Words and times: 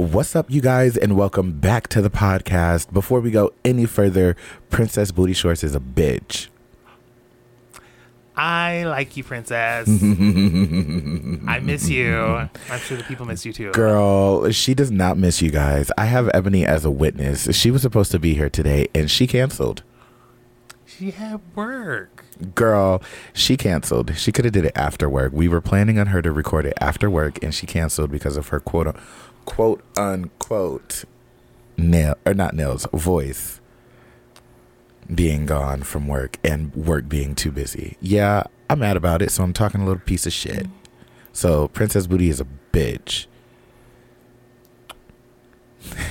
What's 0.00 0.34
up, 0.34 0.50
you 0.50 0.62
guys, 0.62 0.96
and 0.96 1.14
welcome 1.14 1.52
back 1.60 1.86
to 1.88 2.00
the 2.00 2.08
podcast. 2.08 2.90
Before 2.90 3.20
we 3.20 3.30
go 3.30 3.52
any 3.66 3.84
further, 3.84 4.34
Princess 4.70 5.12
Booty 5.12 5.34
Shorts 5.34 5.62
is 5.62 5.74
a 5.74 5.78
bitch. 5.78 6.48
I 8.34 8.84
like 8.84 9.18
you, 9.18 9.24
princess. 9.24 9.86
I 11.46 11.60
miss 11.60 11.90
you. 11.90 12.16
I'm 12.16 12.78
sure 12.78 12.96
the 12.96 13.04
people 13.04 13.26
miss 13.26 13.44
you 13.44 13.52
too. 13.52 13.72
Girl, 13.72 14.50
she 14.52 14.72
does 14.72 14.90
not 14.90 15.18
miss 15.18 15.42
you 15.42 15.50
guys. 15.50 15.92
I 15.98 16.06
have 16.06 16.30
Ebony 16.32 16.64
as 16.64 16.86
a 16.86 16.90
witness. 16.90 17.54
She 17.54 17.70
was 17.70 17.82
supposed 17.82 18.10
to 18.12 18.18
be 18.18 18.32
here 18.32 18.48
today 18.48 18.88
and 18.94 19.10
she 19.10 19.26
canceled. 19.26 19.82
She 20.86 21.10
had 21.10 21.42
work. 21.54 22.24
Girl, 22.54 23.02
she 23.34 23.58
canceled. 23.58 24.16
She 24.16 24.32
could 24.32 24.46
have 24.46 24.54
did 24.54 24.64
it 24.64 24.72
after 24.74 25.10
work. 25.10 25.34
We 25.34 25.46
were 25.46 25.60
planning 25.60 25.98
on 25.98 26.06
her 26.06 26.22
to 26.22 26.32
record 26.32 26.64
it 26.64 26.74
after 26.80 27.10
work 27.10 27.38
and 27.42 27.54
she 27.54 27.66
canceled 27.66 28.10
because 28.10 28.38
of 28.38 28.48
her 28.48 28.60
quote 28.60 28.96
quote 29.50 29.82
unquote 29.96 31.04
nail 31.76 32.14
or 32.24 32.34
not 32.34 32.54
nails, 32.54 32.86
voice 32.94 33.60
being 35.12 35.44
gone 35.44 35.82
from 35.82 36.06
work 36.06 36.38
and 36.44 36.72
work 36.72 37.08
being 37.08 37.34
too 37.34 37.50
busy. 37.50 37.96
Yeah, 38.00 38.44
I'm 38.70 38.78
mad 38.78 38.96
about 38.96 39.22
it, 39.22 39.32
so 39.32 39.42
I'm 39.42 39.52
talking 39.52 39.80
a 39.80 39.84
little 39.84 40.00
piece 40.00 40.24
of 40.24 40.32
shit. 40.32 40.68
So 41.32 41.66
Princess 41.66 42.06
Booty 42.06 42.28
is 42.28 42.40
a 42.40 42.46
bitch. 42.72 43.26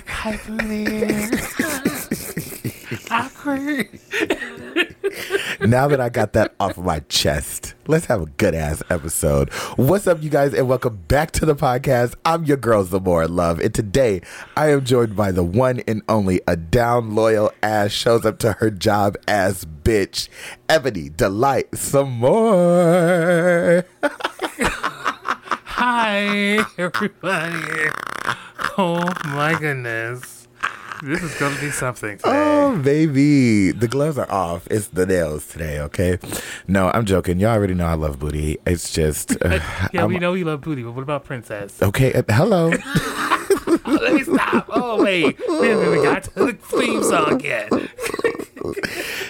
Hi, 0.06 0.38
Booty. 0.46 1.38
Awkward. 3.10 4.00
Now 5.62 5.88
that 5.88 6.00
I 6.00 6.10
got 6.10 6.34
that 6.34 6.56
off 6.60 6.78
of 6.78 6.86
my 6.86 7.00
chest, 7.10 7.74
let's 7.88 8.06
have 8.06 8.22
a 8.22 8.26
good 8.26 8.56
ass 8.56 8.82
episode. 8.90 9.50
What's 9.76 10.08
up, 10.08 10.22
you 10.24 10.30
guys, 10.30 10.54
and 10.54 10.68
welcome 10.68 11.04
back 11.08 11.32
to 11.32 11.46
the 11.46 11.56
podcast. 11.56 12.16
I'm 12.26 12.46
your 12.46 12.58
girl 12.58 12.84
Zamora 12.84 13.28
Love, 13.28 13.60
and 13.60 13.74
today 13.74 14.22
I 14.56 14.72
am 14.72 14.86
joined 14.86 15.16
by 15.16 15.32
the 15.32 15.44
one 15.44 15.82
and 15.88 16.02
only 16.10 16.42
a 16.48 16.56
down 16.56 17.16
loyal 17.16 17.52
ass 17.64 17.92
shows 17.92 18.26
up 18.26 18.40
to 18.40 18.54
her 18.54 18.70
job 18.72 19.18
ass 19.28 19.66
bitch, 19.66 20.30
Ebony 20.68 21.10
Delight 21.10 21.76
some 21.76 22.12
more. 22.12 23.86
Hi, 25.82 26.60
everybody. 26.78 27.90
Oh 28.78 29.12
my 29.26 29.58
goodness. 29.60 30.39
This 31.02 31.24
is 31.24 31.34
gonna 31.40 31.60
be 31.62 31.72
something 31.72 32.18
today. 32.18 32.30
Oh, 32.30 32.78
baby. 32.78 33.72
The 33.72 33.88
gloves 33.88 34.18
are 34.18 34.30
off. 34.32 34.68
It's 34.70 34.88
the 34.88 35.06
nails 35.06 35.48
today, 35.48 35.80
okay? 35.80 36.20
No, 36.68 36.90
I'm 36.94 37.06
joking. 37.06 37.40
Y'all 37.40 37.52
already 37.52 37.74
know 37.74 37.86
I 37.86 37.94
love 37.94 38.20
booty. 38.20 38.58
It's 38.66 38.92
just. 38.92 39.38
Uh, 39.50 39.60
yeah, 39.94 40.02
I'm- 40.02 40.10
we 40.10 40.20
know 40.20 40.34
you 40.34 40.46
love 40.46 40.62
booty, 40.62 40.84
but 40.84 40.92
what 40.92 41.02
about 41.02 41.24
princess? 41.24 41.82
Okay, 41.82 42.14
uh, 42.14 42.24
hello. 42.30 42.70
Let 43.88 44.14
me 44.14 44.24
stop. 44.24 44.66
Oh 44.70 45.02
wait, 45.04 45.38
we 45.50 46.04
got 46.04 46.24
to 46.26 46.32
the 46.46 46.54
theme 46.54 47.04
song 47.04 47.40
yet. 47.40 47.72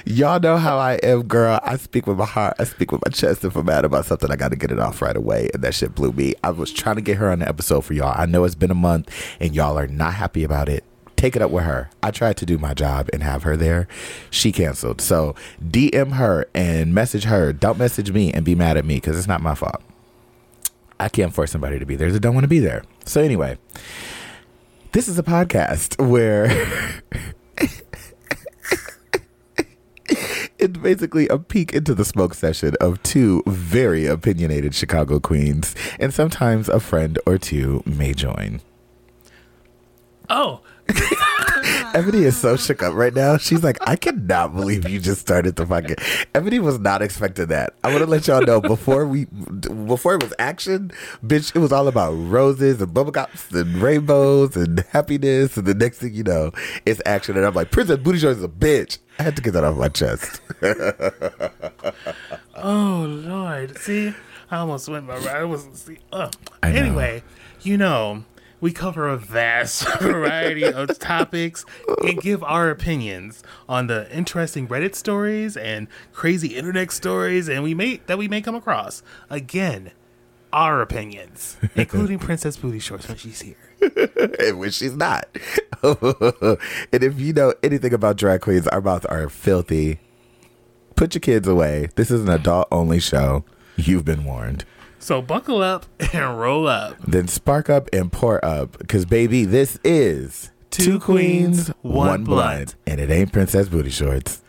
Y'all 0.05 0.39
know 0.39 0.57
how 0.57 0.77
I 0.77 0.93
am, 1.03 1.23
girl. 1.23 1.59
I 1.63 1.77
speak 1.77 2.07
with 2.07 2.17
my 2.17 2.25
heart. 2.25 2.55
I 2.59 2.63
speak 2.63 2.91
with 2.91 3.01
my 3.05 3.11
chest. 3.11 3.45
If 3.45 3.55
I'm 3.55 3.65
mad 3.65 3.85
about 3.85 4.05
something, 4.05 4.29
I 4.31 4.35
got 4.35 4.49
to 4.49 4.55
get 4.57 4.71
it 4.71 4.79
off 4.79 5.01
right 5.01 5.15
away. 5.15 5.49
And 5.53 5.63
that 5.63 5.75
shit 5.75 5.93
blew 5.95 6.11
me. 6.11 6.33
I 6.43 6.49
was 6.49 6.73
trying 6.73 6.95
to 6.95 7.01
get 7.01 7.17
her 7.17 7.29
on 7.31 7.39
the 7.39 7.47
episode 7.47 7.81
for 7.85 7.93
y'all. 7.93 8.13
I 8.19 8.25
know 8.25 8.43
it's 8.43 8.55
been 8.55 8.71
a 8.71 8.75
month 8.75 9.13
and 9.39 9.55
y'all 9.55 9.77
are 9.77 9.87
not 9.87 10.15
happy 10.15 10.43
about 10.43 10.67
it. 10.67 10.83
Take 11.19 11.35
it 11.35 11.41
up 11.41 11.51
with 11.51 11.65
her. 11.65 11.89
I 12.01 12.11
tried 12.11 12.37
to 12.37 12.45
do 12.45 12.57
my 12.57 12.73
job 12.73 13.09
and 13.11 13.21
have 13.21 13.43
her 13.43 13.57
there. 13.57 13.89
She 14.29 14.53
canceled. 14.53 15.01
So 15.01 15.35
DM 15.61 16.13
her 16.13 16.47
and 16.55 16.95
message 16.95 17.25
her. 17.25 17.51
Don't 17.51 17.77
message 17.77 18.13
me 18.13 18.31
and 18.31 18.45
be 18.45 18.55
mad 18.55 18.77
at 18.77 18.85
me 18.85 18.95
because 18.95 19.17
it's 19.17 19.27
not 19.27 19.41
my 19.41 19.53
fault. 19.53 19.81
I 20.97 21.09
can't 21.09 21.33
force 21.33 21.51
somebody 21.51 21.77
to 21.77 21.85
be 21.85 21.97
there 21.97 22.09
that 22.09 22.21
don't 22.21 22.35
want 22.35 22.45
to 22.45 22.49
be 22.49 22.59
there. 22.59 22.83
So 23.05 23.19
anyway, 23.19 23.57
this 24.93 25.09
is 25.09 25.19
a 25.19 25.23
podcast 25.23 26.01
where 26.09 26.45
it's 30.57 30.77
basically 30.77 31.27
a 31.27 31.37
peek 31.37 31.73
into 31.73 31.93
the 31.93 32.05
smoke 32.05 32.33
session 32.33 32.75
of 32.79 33.03
two 33.03 33.43
very 33.45 34.05
opinionated 34.05 34.73
Chicago 34.73 35.19
queens, 35.19 35.75
and 35.99 36.13
sometimes 36.13 36.69
a 36.69 36.79
friend 36.79 37.19
or 37.25 37.37
two 37.37 37.83
may 37.85 38.13
join. 38.13 38.61
Oh, 40.29 40.61
Ebony 41.93 42.23
is 42.23 42.37
so 42.37 42.55
shook 42.55 42.83
up 42.83 42.93
right 42.93 43.13
now. 43.13 43.37
She's 43.37 43.63
like, 43.63 43.77
I 43.87 43.95
cannot 43.95 44.55
believe 44.55 44.87
you 44.87 44.99
just 44.99 45.21
started 45.21 45.55
the 45.55 45.65
fucking. 45.65 45.95
Ebony 46.35 46.59
was 46.59 46.79
not 46.79 47.01
expecting 47.01 47.47
that. 47.47 47.73
I 47.83 47.89
want 47.89 47.99
to 47.99 48.05
let 48.05 48.27
y'all 48.27 48.41
know 48.41 48.61
before 48.61 49.07
we, 49.07 49.25
before 49.25 50.15
it 50.15 50.23
was 50.23 50.33
action, 50.37 50.91
bitch, 51.25 51.55
it 51.55 51.59
was 51.59 51.71
all 51.71 51.87
about 51.87 52.11
roses 52.11 52.81
and 52.81 52.93
bubblegups 52.93 53.51
and 53.59 53.81
rainbows 53.81 54.55
and 54.55 54.79
happiness. 54.91 55.57
And 55.57 55.65
the 55.65 55.73
next 55.73 55.99
thing 55.99 56.13
you 56.13 56.23
know, 56.23 56.51
it's 56.85 57.01
action. 57.05 57.37
And 57.37 57.45
I'm 57.45 57.53
like, 57.55 57.71
Princess 57.71 57.97
Booty 57.97 58.19
Shorts 58.19 58.37
is 58.37 58.43
a 58.43 58.49
bitch. 58.49 58.99
I 59.17 59.23
had 59.23 59.35
to 59.35 59.41
get 59.41 59.51
that 59.51 59.63
off 59.63 59.75
my 59.77 59.89
chest. 59.89 60.41
oh 62.55 63.05
Lord. 63.07 63.77
See, 63.79 64.13
I 64.51 64.57
almost 64.57 64.87
went 64.87 65.05
my 65.05 65.17
right. 65.17 65.27
I 65.27 65.43
wasn't 65.43 65.75
see. 65.75 65.97
Uh. 66.11 66.29
Anyway, 66.63 67.23
you 67.61 67.77
know. 67.77 68.23
We 68.61 68.73
cover 68.73 69.07
a 69.07 69.17
vast 69.17 69.87
variety 69.99 70.65
of 70.65 70.99
topics 70.99 71.63
and 72.03 72.21
give 72.21 72.43
our 72.43 72.69
opinions 72.69 73.41
on 73.67 73.87
the 73.87 74.13
interesting 74.15 74.67
Reddit 74.67 74.95
stories 74.95 75.55
and 75.55 75.87
crazy 76.11 76.49
internet 76.55 76.91
stories 76.91 77.47
and 77.47 77.63
we 77.63 77.73
may 77.73 78.01
that 78.07 78.17
we 78.17 78.27
may 78.27 78.41
come 78.41 78.55
across. 78.55 79.01
Again, 79.29 79.91
our 80.51 80.81
opinions, 80.81 81.57
including 81.75 82.19
Princess 82.19 82.57
Booty 82.57 82.79
Shorts 82.79 83.07
when 83.07 83.17
she's 83.17 83.41
here. 83.41 83.55
and 84.39 84.59
when 84.59 84.71
she's 84.71 84.95
not. 84.95 85.27
and 85.83 87.03
if 87.03 87.19
you 87.19 87.33
know 87.33 87.53
anything 87.63 87.93
about 87.93 88.17
drag 88.17 88.41
queens, 88.41 88.67
our 88.67 88.81
mouths 88.81 89.05
are 89.05 89.29
filthy. 89.29 89.99
Put 90.95 91.13
your 91.15 91.21
kids 91.21 91.47
away. 91.47 91.89
This 91.95 92.11
is 92.11 92.21
an 92.21 92.29
adult 92.29 92.67
only 92.71 92.99
show. 92.99 93.45
You've 93.77 94.03
been 94.03 94.25
warned. 94.25 94.65
So 94.99 95.21
buckle 95.21 95.61
up 95.61 95.85
and 96.13 96.39
roll 96.39 96.67
up. 96.67 96.97
Then 97.07 97.27
spark 97.27 97.69
up 97.69 97.89
and 97.93 98.11
pour 98.11 98.43
up. 98.43 98.77
Because, 98.77 99.05
baby, 99.05 99.45
this 99.45 99.79
is 99.83 100.51
Two 100.69 100.99
Queens, 100.99 101.69
One 101.81 102.23
Blunt. 102.23 102.75
And 102.85 102.99
it 102.99 103.09
ain't 103.09 103.31
Princess 103.31 103.69
Booty 103.69 103.89
Shorts. 103.89 104.41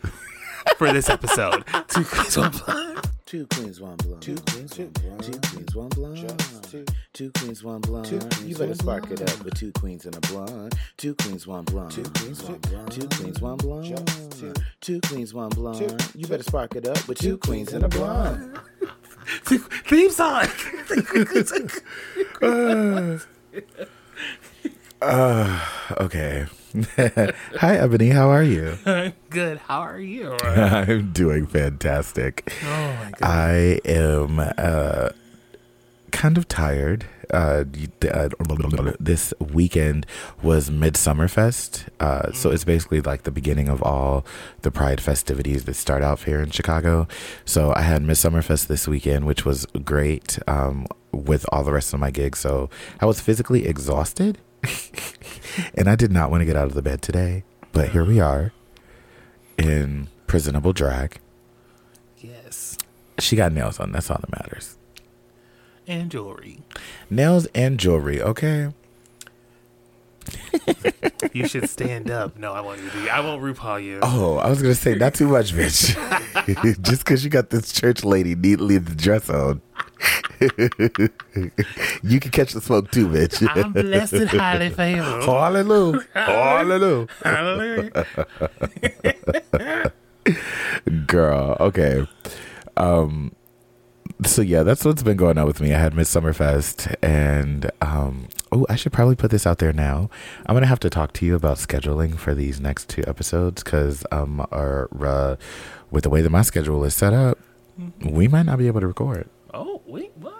for 0.77 0.91
this 0.93 1.09
episode. 1.09 1.63
Two 1.87 2.03
Queens, 2.03 2.37
One 2.37 2.51
Blunt. 2.51 2.91
Two 3.31 3.45
queens, 3.45 3.77
one 3.77 3.95
blunt. 3.95 4.21
Two 4.21 4.35
queens, 4.51 4.77
one. 4.77 5.19
Two 5.21 5.39
queens, 5.39 5.73
one 5.73 5.87
blunt. 5.87 6.17
Just 6.17 6.63
two. 6.69 6.85
Two 7.13 7.31
queens, 7.31 7.63
one 7.63 7.79
blunt. 7.79 8.05
Two 8.05 8.19
queens, 8.19 8.43
you 8.43 8.57
better 8.57 8.75
spark 8.75 9.07
blunt. 9.07 9.21
it 9.21 9.31
up 9.31 9.45
with 9.45 9.53
two 9.53 9.71
queens 9.71 10.05
and 10.05 10.17
a 10.17 10.19
blunt. 10.19 10.75
Two 10.97 11.15
queens, 11.15 11.47
one 11.47 11.63
blunt. 11.63 11.93
Two 11.93 12.03
queens, 12.03 12.43
one 12.43 12.59
blunt. 12.59 12.91
Two 12.91 13.07
queens, 13.07 13.39
one 13.41 13.55
blunt. 13.55 13.85
Just 13.85 14.31
two. 14.37 14.53
Two 14.81 14.99
queens, 15.07 15.33
one 15.33 15.49
blunt. 15.51 15.77
Two. 15.77 16.19
You 16.19 16.27
better 16.27 16.43
spark 16.43 16.75
it 16.75 16.85
up 16.85 17.07
with 17.07 17.19
Two 17.19 17.29
two 17.29 17.37
queens 17.37 17.71
and 17.71 17.85
a 17.85 17.87
blunt. 17.87 18.57
Theme 19.39 20.11
song. 20.11 20.47
Okay. 25.99 26.45
Hi, 26.97 27.75
Ebony. 27.75 28.09
How 28.09 28.29
are 28.29 28.43
you? 28.43 28.77
Good. 29.29 29.57
How 29.59 29.81
are 29.81 29.99
you? 29.99 30.37
I'm 30.43 31.11
doing 31.11 31.45
fantastic. 31.47 32.53
Oh 32.63 32.95
my 32.99 33.11
god. 33.17 33.21
I 33.21 33.79
am 33.85 34.39
uh, 34.39 35.09
kind 36.11 36.37
of 36.37 36.47
tired. 36.47 37.05
Uh, 37.31 37.63
uh, 38.11 38.29
this 38.99 39.33
weekend 39.39 40.05
was 40.43 40.69
Midsummerfest, 40.69 41.87
uh, 41.99 42.31
so 42.33 42.51
it's 42.51 42.63
basically 42.63 43.01
like 43.01 43.23
the 43.23 43.31
beginning 43.31 43.69
of 43.69 43.81
all 43.81 44.25
the 44.61 44.71
Pride 44.71 44.99
festivities 44.99 45.65
that 45.65 45.75
start 45.75 46.03
out 46.03 46.21
here 46.21 46.41
in 46.41 46.49
Chicago. 46.49 47.07
So 47.45 47.73
I 47.75 47.81
had 47.81 48.01
Midsummerfest 48.01 48.67
this 48.67 48.87
weekend, 48.87 49.25
which 49.25 49.45
was 49.45 49.65
great 49.83 50.39
um, 50.47 50.87
with 51.11 51.45
all 51.51 51.63
the 51.63 51.71
rest 51.71 51.93
of 51.93 51.99
my 51.99 52.11
gigs. 52.11 52.39
So 52.39 52.69
I 52.99 53.05
was 53.05 53.21
physically 53.21 53.65
exhausted, 53.65 54.37
and 55.75 55.89
I 55.89 55.95
did 55.95 56.11
not 56.11 56.31
want 56.31 56.41
to 56.41 56.45
get 56.45 56.55
out 56.55 56.67
of 56.67 56.73
the 56.73 56.81
bed 56.81 57.01
today. 57.01 57.43
But 57.71 57.89
here 57.89 58.03
we 58.03 58.19
are 58.19 58.51
in 59.57 60.09
presentable 60.27 60.73
drag. 60.73 61.19
Yes. 62.17 62.77
She 63.19 63.35
got 63.35 63.53
nails 63.53 63.79
on. 63.79 63.91
That's 63.91 64.09
all 64.09 64.19
that 64.19 64.31
matters. 64.31 64.77
And 65.87 66.11
jewelry. 66.11 66.59
Nails 67.09 67.47
and 67.53 67.79
jewelry, 67.79 68.21
okay? 68.21 68.71
You 71.33 71.47
should 71.47 71.69
stand 71.69 72.11
up. 72.11 72.37
No, 72.37 72.53
I 72.53 72.61
won't. 72.61 72.81
I 73.11 73.19
won't 73.21 73.41
RuPaul 73.41 73.83
you. 73.83 73.99
Oh, 74.01 74.37
I 74.37 74.49
was 74.49 74.61
gonna 74.61 74.75
say 74.75 74.95
not 74.95 75.13
too 75.13 75.27
much, 75.27 75.53
bitch. 75.53 75.95
Just 76.81 77.03
because 77.05 77.23
you 77.23 77.29
got 77.29 77.49
this 77.49 77.71
church 77.71 78.03
lady 78.03 78.35
neatly 78.35 78.77
the 78.77 78.93
dress 78.95 79.29
on, 79.29 79.61
you 82.03 82.19
can 82.19 82.31
catch 82.31 82.53
the 82.53 82.61
smoke 82.61 82.91
too, 82.91 83.07
bitch. 83.07 83.47
I'm 83.55 83.71
blessed 83.71 84.13
and 84.13 84.29
highly 84.29 84.69
favored. 84.69 85.23
Hallelujah, 85.23 86.05
hallelujah, 86.13 87.07
Hallelujah. 87.23 88.05
girl. 91.07 91.57
Okay, 91.59 92.07
um, 92.77 93.31
so 94.25 94.41
yeah, 94.41 94.63
that's 94.63 94.85
what's 94.85 95.03
been 95.03 95.17
going 95.17 95.37
on 95.37 95.45
with 95.47 95.59
me. 95.61 95.73
I 95.73 95.79
had 95.79 95.93
Midsummer 95.93 96.33
Fest, 96.33 96.87
and 97.01 97.69
um, 97.81 98.27
oh, 98.51 98.65
I 98.69 98.75
should 98.75 98.91
probably 98.93 99.15
put 99.15 99.31
this 99.31 99.45
out 99.47 99.57
there 99.59 99.73
now. 99.73 100.09
I'm 100.45 100.55
gonna 100.55 100.65
have 100.67 100.79
to 100.81 100.89
talk 100.89 101.13
to 101.13 101.25
you 101.25 101.35
about 101.35 101.57
scheduling 101.57 102.17
for 102.17 102.33
these 102.35 102.59
next 102.59 102.89
two 102.89 103.03
episodes 103.07 103.63
because 103.63 104.05
um, 104.11 104.45
our 104.51 104.89
uh, 105.01 105.35
with 105.89 106.03
the 106.03 106.09
way 106.09 106.21
that 106.21 106.29
my 106.29 106.41
schedule 106.41 106.83
is 106.83 106.93
set 106.95 107.13
up, 107.13 107.39
we 108.05 108.27
might 108.27 108.43
not 108.43 108.57
be 108.57 108.67
able 108.67 108.81
to 108.81 108.87
record. 108.87 109.29
Oh 109.53 109.81
wait, 109.85 110.11
what? 110.15 110.33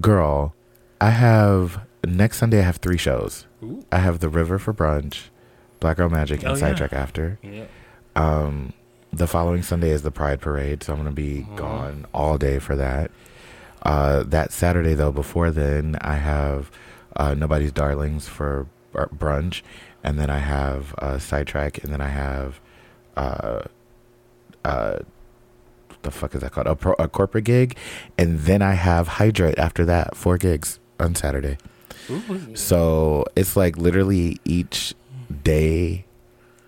Girl, 0.00 0.54
I 1.00 1.10
have 1.10 1.80
next 2.06 2.38
Sunday. 2.38 2.58
I 2.58 2.62
have 2.62 2.76
three 2.76 2.98
shows. 2.98 3.46
Ooh. 3.62 3.84
I 3.92 3.98
have 3.98 4.20
the 4.20 4.28
River 4.28 4.58
for 4.58 4.72
brunch, 4.72 5.28
Black 5.80 5.96
Girl 5.98 6.08
Magic, 6.08 6.40
and 6.40 6.48
Oh, 6.48 6.54
yeah. 6.54 6.60
Sidetrack 6.60 6.92
after. 6.92 7.38
Yeah. 7.42 7.64
Um, 8.16 8.72
the 9.12 9.26
following 9.26 9.62
Sunday 9.62 9.90
is 9.90 10.02
the 10.02 10.10
Pride 10.10 10.40
Parade, 10.40 10.82
so 10.82 10.92
I'm 10.92 10.98
gonna 10.98 11.10
be 11.12 11.46
Mhm. 11.48 11.56
gone 11.56 12.06
all 12.14 12.38
day 12.38 12.58
for 12.58 12.76
that. 12.76 13.10
Uh, 13.82 14.22
that 14.24 14.52
Saturday 14.52 14.94
though, 14.94 15.12
before 15.12 15.50
then, 15.50 15.96
I 16.00 16.16
have 16.16 16.70
uh, 17.16 17.34
Nobody's 17.34 17.72
Darlings 17.72 18.28
for 18.28 18.66
br- 18.92 19.02
brunch, 19.06 19.62
and 20.04 20.18
then 20.18 20.30
I 20.30 20.38
have 20.38 20.94
uh, 20.98 21.18
Sidetrack, 21.18 21.82
and 21.82 21.92
then 21.92 22.00
I 22.00 22.08
have 22.08 22.60
uh, 23.16 23.62
uh, 24.64 24.98
the 26.02 26.10
fuck 26.10 26.34
is 26.34 26.40
that 26.42 26.52
called? 26.52 26.66
A, 26.68 26.76
pro- 26.76 26.94
a 26.98 27.08
corporate 27.08 27.44
gig, 27.44 27.76
and 28.16 28.38
then 28.40 28.62
I 28.62 28.74
have 28.74 29.08
Hydrate 29.08 29.58
after 29.58 29.84
that, 29.86 30.16
four 30.16 30.38
gigs 30.38 30.78
on 31.00 31.14
Saturday. 31.16 31.58
Ooh. 32.08 32.54
So 32.56 33.24
it's 33.36 33.56
like 33.56 33.76
literally 33.76 34.38
each 34.44 34.94
day 35.42 36.06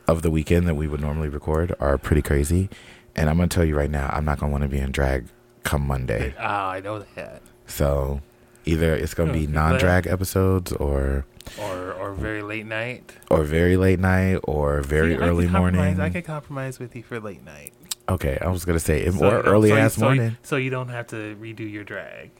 of 0.08 0.22
the 0.22 0.31
weekend 0.31 0.66
that 0.69 0.75
we 0.75 0.87
would 0.88 1.00
normally 1.00 1.28
record 1.28 1.75
are 1.81 1.96
pretty 1.99 2.22
crazy. 2.22 2.69
And 3.14 3.28
I'm 3.28 3.37
gonna 3.37 3.49
tell 3.49 3.64
you 3.64 3.76
right 3.76 3.90
now, 3.90 4.08
I'm 4.12 4.25
not 4.25 4.38
gonna 4.38 4.52
want 4.52 4.62
to 4.62 4.69
be 4.69 4.78
in 4.78 4.90
drag 4.93 5.26
come 5.64 5.87
Monday. 5.87 6.34
Ah, 6.38 6.70
I 6.70 6.81
know 6.81 7.04
that. 7.14 7.43
So 7.66 8.20
either 8.64 8.94
it's 8.94 9.14
gonna 9.14 9.32
be 9.32 9.46
Oh, 9.49 9.50
non-drag 9.50 10.06
episodes 10.06 10.72
or 10.72 11.25
Or 11.60 11.93
or 11.93 12.12
very 12.14 12.43
late 12.43 12.66
night. 12.66 13.12
or 13.31 13.44
very 13.44 13.76
late 13.76 13.99
night 14.00 14.38
or 14.44 14.81
very 14.82 15.14
See, 15.16 15.20
early 15.22 15.46
morning. 15.49 16.00
I 16.00 16.08
can 16.10 16.22
compromise 16.22 16.78
with 16.78 16.96
you 16.96 17.02
for 17.02 17.20
late 17.20 17.44
night. 17.44 17.72
okay, 18.08 18.38
I 18.40 18.49
was 18.49 18.64
gonna 18.64 18.81
say 18.81 19.08
So 19.10 19.25
or 19.31 19.40
early 19.43 19.69
so 19.70 19.75
you- 19.76 19.81
ass 19.81 19.94
so 19.94 20.00
you- 20.00 20.04
morning. 20.16 20.37
So 20.43 20.56
you 20.56 20.70
don't 20.70 20.88
have 20.88 21.06
to 21.08 21.37
redo 21.37 21.70
your 21.70 21.84
drag. 21.84 22.31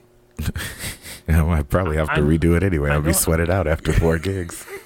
I 1.29 1.62
probably 1.62 1.97
have 1.97 2.09
to 2.09 2.15
I- 2.15 2.19
redo 2.21 2.56
it 2.56 2.62
anyway. 2.62 2.91
I 2.91 2.94
I'll 2.94 3.03
be 3.03 3.12
sweated 3.12 3.50
out 3.50 3.67
after 3.67 3.93
four 3.93 4.19
gigs. 4.19 4.67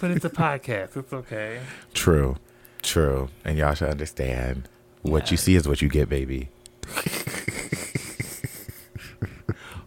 But 0.00 0.10
it's 0.10 0.24
a 0.24 0.30
podcast. 0.30 0.96
It's 0.96 1.12
okay. 1.12 1.60
True, 1.94 2.36
true, 2.82 3.28
and 3.44 3.56
y'all 3.56 3.74
should 3.74 3.88
understand. 3.90 4.68
What 5.02 5.30
you 5.30 5.36
see 5.36 5.54
is 5.54 5.68
what 5.68 5.80
you 5.80 5.88
get, 5.88 6.08
baby. 6.08 6.48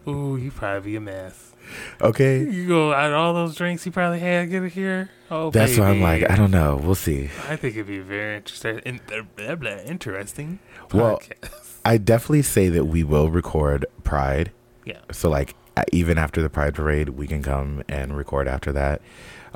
Ooh, 0.08 0.36
you 0.36 0.50
probably 0.50 0.92
be 0.92 0.96
a 0.96 1.00
mess. 1.00 1.52
Okay. 2.00 2.38
You 2.48 2.66
go 2.68 2.94
out 2.94 3.12
all 3.12 3.34
those 3.34 3.56
drinks 3.56 3.84
you 3.84 3.92
probably 3.92 4.20
had 4.20 4.48
get 4.50 4.62
it 4.62 4.72
here. 4.72 5.10
Oh, 5.30 5.50
That's 5.50 5.76
why 5.76 5.90
I'm 5.90 6.00
like. 6.00 6.30
I 6.30 6.36
don't 6.36 6.50
know. 6.52 6.80
We'll 6.82 6.94
see. 6.94 7.24
I 7.48 7.56
think 7.56 7.74
it'd 7.74 7.86
be 7.86 7.98
very 7.98 8.36
interesting. 8.36 8.78
In, 8.86 9.00
uh, 9.12 9.22
blah, 9.34 9.56
blah, 9.56 9.78
interesting. 9.84 10.60
Well, 10.94 11.18
podcast. 11.18 11.65
I 11.86 11.98
definitely 11.98 12.42
say 12.42 12.68
that 12.70 12.86
we 12.86 13.04
will 13.04 13.30
record 13.30 13.86
Pride. 14.02 14.50
yeah. 14.84 14.98
So 15.12 15.30
like 15.30 15.54
even 15.92 16.18
after 16.18 16.42
the 16.42 16.50
Pride 16.50 16.74
parade, 16.74 17.10
we 17.10 17.28
can 17.28 17.44
come 17.44 17.84
and 17.88 18.16
record 18.16 18.48
after 18.48 18.72
that. 18.72 19.00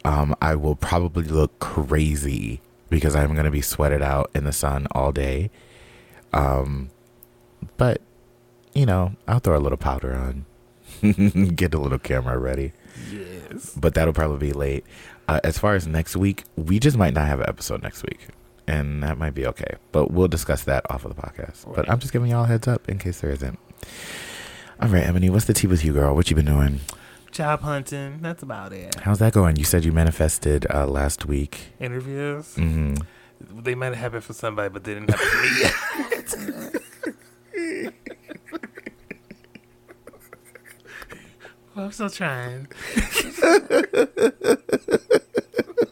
Um, 0.05 0.37
I 0.41 0.55
will 0.55 0.77
probably 0.77 1.25
look 1.25 1.59
crazy 1.59 2.61
because 2.89 3.17
I'm 3.17 3.33
going 3.33 3.47
to 3.47 3.51
be 3.51 3.61
sweated 3.61 4.01
out 4.01 4.31
in 4.33 4.45
the 4.45 4.53
sun 4.53 4.87
all 4.93 5.11
day. 5.11 5.51
Um, 6.33 6.91
but 7.77 8.01
you 8.75 8.87
know, 8.87 9.17
I'll 9.27 9.41
throw 9.41 9.59
a 9.59 9.61
little 9.61 9.77
powder 9.77 10.15
on, 10.15 10.47
get 11.57 11.75
a 11.75 11.79
little 11.79 11.99
camera 11.99 12.39
ready. 12.39 12.73
Yes. 13.11 13.75
But 13.77 13.95
that'll 13.95 14.15
probably 14.15 14.39
be 14.39 14.53
late. 14.53 14.85
Uh, 15.27 15.41
as 15.43 15.59
far 15.59 15.75
as 15.75 15.87
next 15.87 16.15
week, 16.15 16.45
we 16.55 16.79
just 16.79 16.97
might 16.97 17.15
not 17.15 17.27
have 17.27 17.41
an 17.41 17.49
episode 17.49 17.83
next 17.83 18.05
week. 18.05 18.29
And 18.67 19.03
that 19.03 19.19
might 19.19 19.35
be 19.35 19.47
okay. 19.47 19.77
But 19.93 20.11
we'll 20.11 20.29
discuss 20.29 20.63
that 20.65 20.89
off 20.91 21.05
of 21.05 21.15
the 21.15 21.21
podcast. 21.21 21.73
But 21.75 21.89
I'm 21.91 21.99
just 21.99 22.13
giving 22.13 22.31
y'all 22.31 22.45
a 22.45 22.47
heads 22.47 22.69
up 22.69 22.89
in 22.89 22.99
case 22.99 23.21
there 23.21 23.31
isn't. 23.31 23.59
All 24.81 24.89
right, 24.89 25.05
Ebony, 25.05 25.29
what's 25.31 25.45
the 25.47 25.55
tea 25.55 25.67
with 25.67 25.85
you, 25.85 25.93
girl? 25.93 26.15
What 26.15 26.31
you 26.31 26.37
been 26.37 26.47
doing? 26.47 26.81
Job 27.33 27.61
hunting. 27.61 28.19
That's 28.23 28.43
about 28.43 28.73
it. 28.73 28.95
How's 29.01 29.19
that 29.21 29.33
going? 29.33 29.57
You 29.57 29.65
said 29.65 29.85
you 29.85 29.93
manifested 29.93 30.67
uh, 30.73 30.87
last 30.87 31.27
week. 31.27 31.73
Interviews. 31.79 32.55
hmm 32.55 32.95
They 33.41 33.75
might 33.75 33.87
have 33.87 33.97
happened 33.97 34.25
for 34.25 34.33
somebody, 34.33 34.69
but 34.69 34.85
they 34.85 34.95
didn't 34.95 35.11
happen 35.11 35.27
for 35.27 35.43
me 35.43 35.61
yet. 35.61 35.75
well, 41.77 41.87
I'm 41.87 41.93
still 41.93 42.11
trying. 42.11 42.67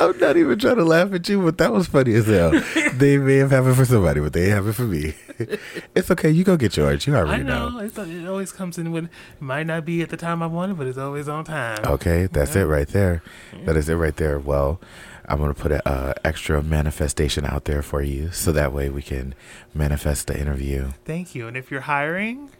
I'm 0.00 0.16
not 0.18 0.36
even 0.36 0.58
trying 0.58 0.76
to 0.76 0.84
laugh 0.84 1.12
at 1.12 1.28
you, 1.28 1.42
but 1.42 1.58
that 1.58 1.72
was 1.72 1.88
funny 1.88 2.14
as 2.14 2.26
hell. 2.26 2.50
they 2.94 3.18
may 3.18 3.36
have 3.36 3.50
happened 3.50 3.76
for 3.76 3.84
somebody, 3.84 4.20
but 4.20 4.32
they 4.32 4.44
ain't 4.44 4.54
happened 4.54 4.76
for 4.76 4.82
me. 4.82 5.14
it's 5.94 6.10
okay. 6.10 6.30
You 6.30 6.44
go 6.44 6.56
get 6.56 6.76
yours. 6.76 7.06
You 7.06 7.16
I 7.16 7.18
already 7.18 7.42
know. 7.42 7.68
know. 7.70 7.78
It's, 7.80 7.98
it 7.98 8.28
always 8.28 8.52
comes 8.52 8.78
in 8.78 8.92
when 8.92 9.06
it 9.06 9.10
might 9.40 9.66
not 9.66 9.84
be 9.84 10.02
at 10.02 10.10
the 10.10 10.16
time 10.16 10.42
I 10.42 10.46
want 10.46 10.72
it, 10.72 10.74
but 10.76 10.86
it's 10.86 10.98
always 10.98 11.28
on 11.28 11.44
time. 11.44 11.78
Okay, 11.84 12.26
that's 12.26 12.54
it 12.54 12.64
right 12.64 12.88
there. 12.88 13.22
That 13.64 13.76
is 13.76 13.88
it 13.88 13.94
right 13.94 14.16
there. 14.16 14.38
Well, 14.38 14.80
I'm 15.28 15.38
gonna 15.38 15.54
put 15.54 15.72
an 15.72 15.82
uh, 15.84 16.14
extra 16.24 16.62
manifestation 16.62 17.44
out 17.44 17.64
there 17.64 17.82
for 17.82 18.00
you, 18.00 18.30
so 18.30 18.52
that 18.52 18.72
way 18.72 18.88
we 18.88 19.02
can 19.02 19.34
manifest 19.74 20.28
the 20.28 20.40
interview. 20.40 20.92
Thank 21.04 21.34
you. 21.34 21.46
And 21.48 21.56
if 21.56 21.70
you're 21.70 21.82
hiring, 21.82 22.50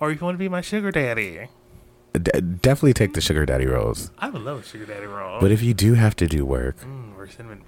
or 0.00 0.10
if 0.10 0.20
you 0.20 0.24
want 0.24 0.34
to 0.34 0.38
be 0.38 0.48
my 0.48 0.60
sugar 0.60 0.90
daddy, 0.90 1.48
D- 2.14 2.40
definitely 2.40 2.94
take 2.94 3.14
the 3.14 3.20
sugar 3.20 3.44
daddy 3.46 3.66
rolls. 3.66 4.10
I 4.18 4.30
would 4.30 4.42
love 4.42 4.60
a 4.60 4.62
sugar 4.64 4.86
daddy 4.86 5.06
role. 5.06 5.40
But 5.40 5.50
if 5.52 5.62
you 5.62 5.74
do 5.74 5.94
have 5.94 6.16
to 6.16 6.26
do 6.26 6.44
work, 6.44 6.78
mm, 6.80 7.16
or 7.16 7.28
cinnamon, 7.28 7.62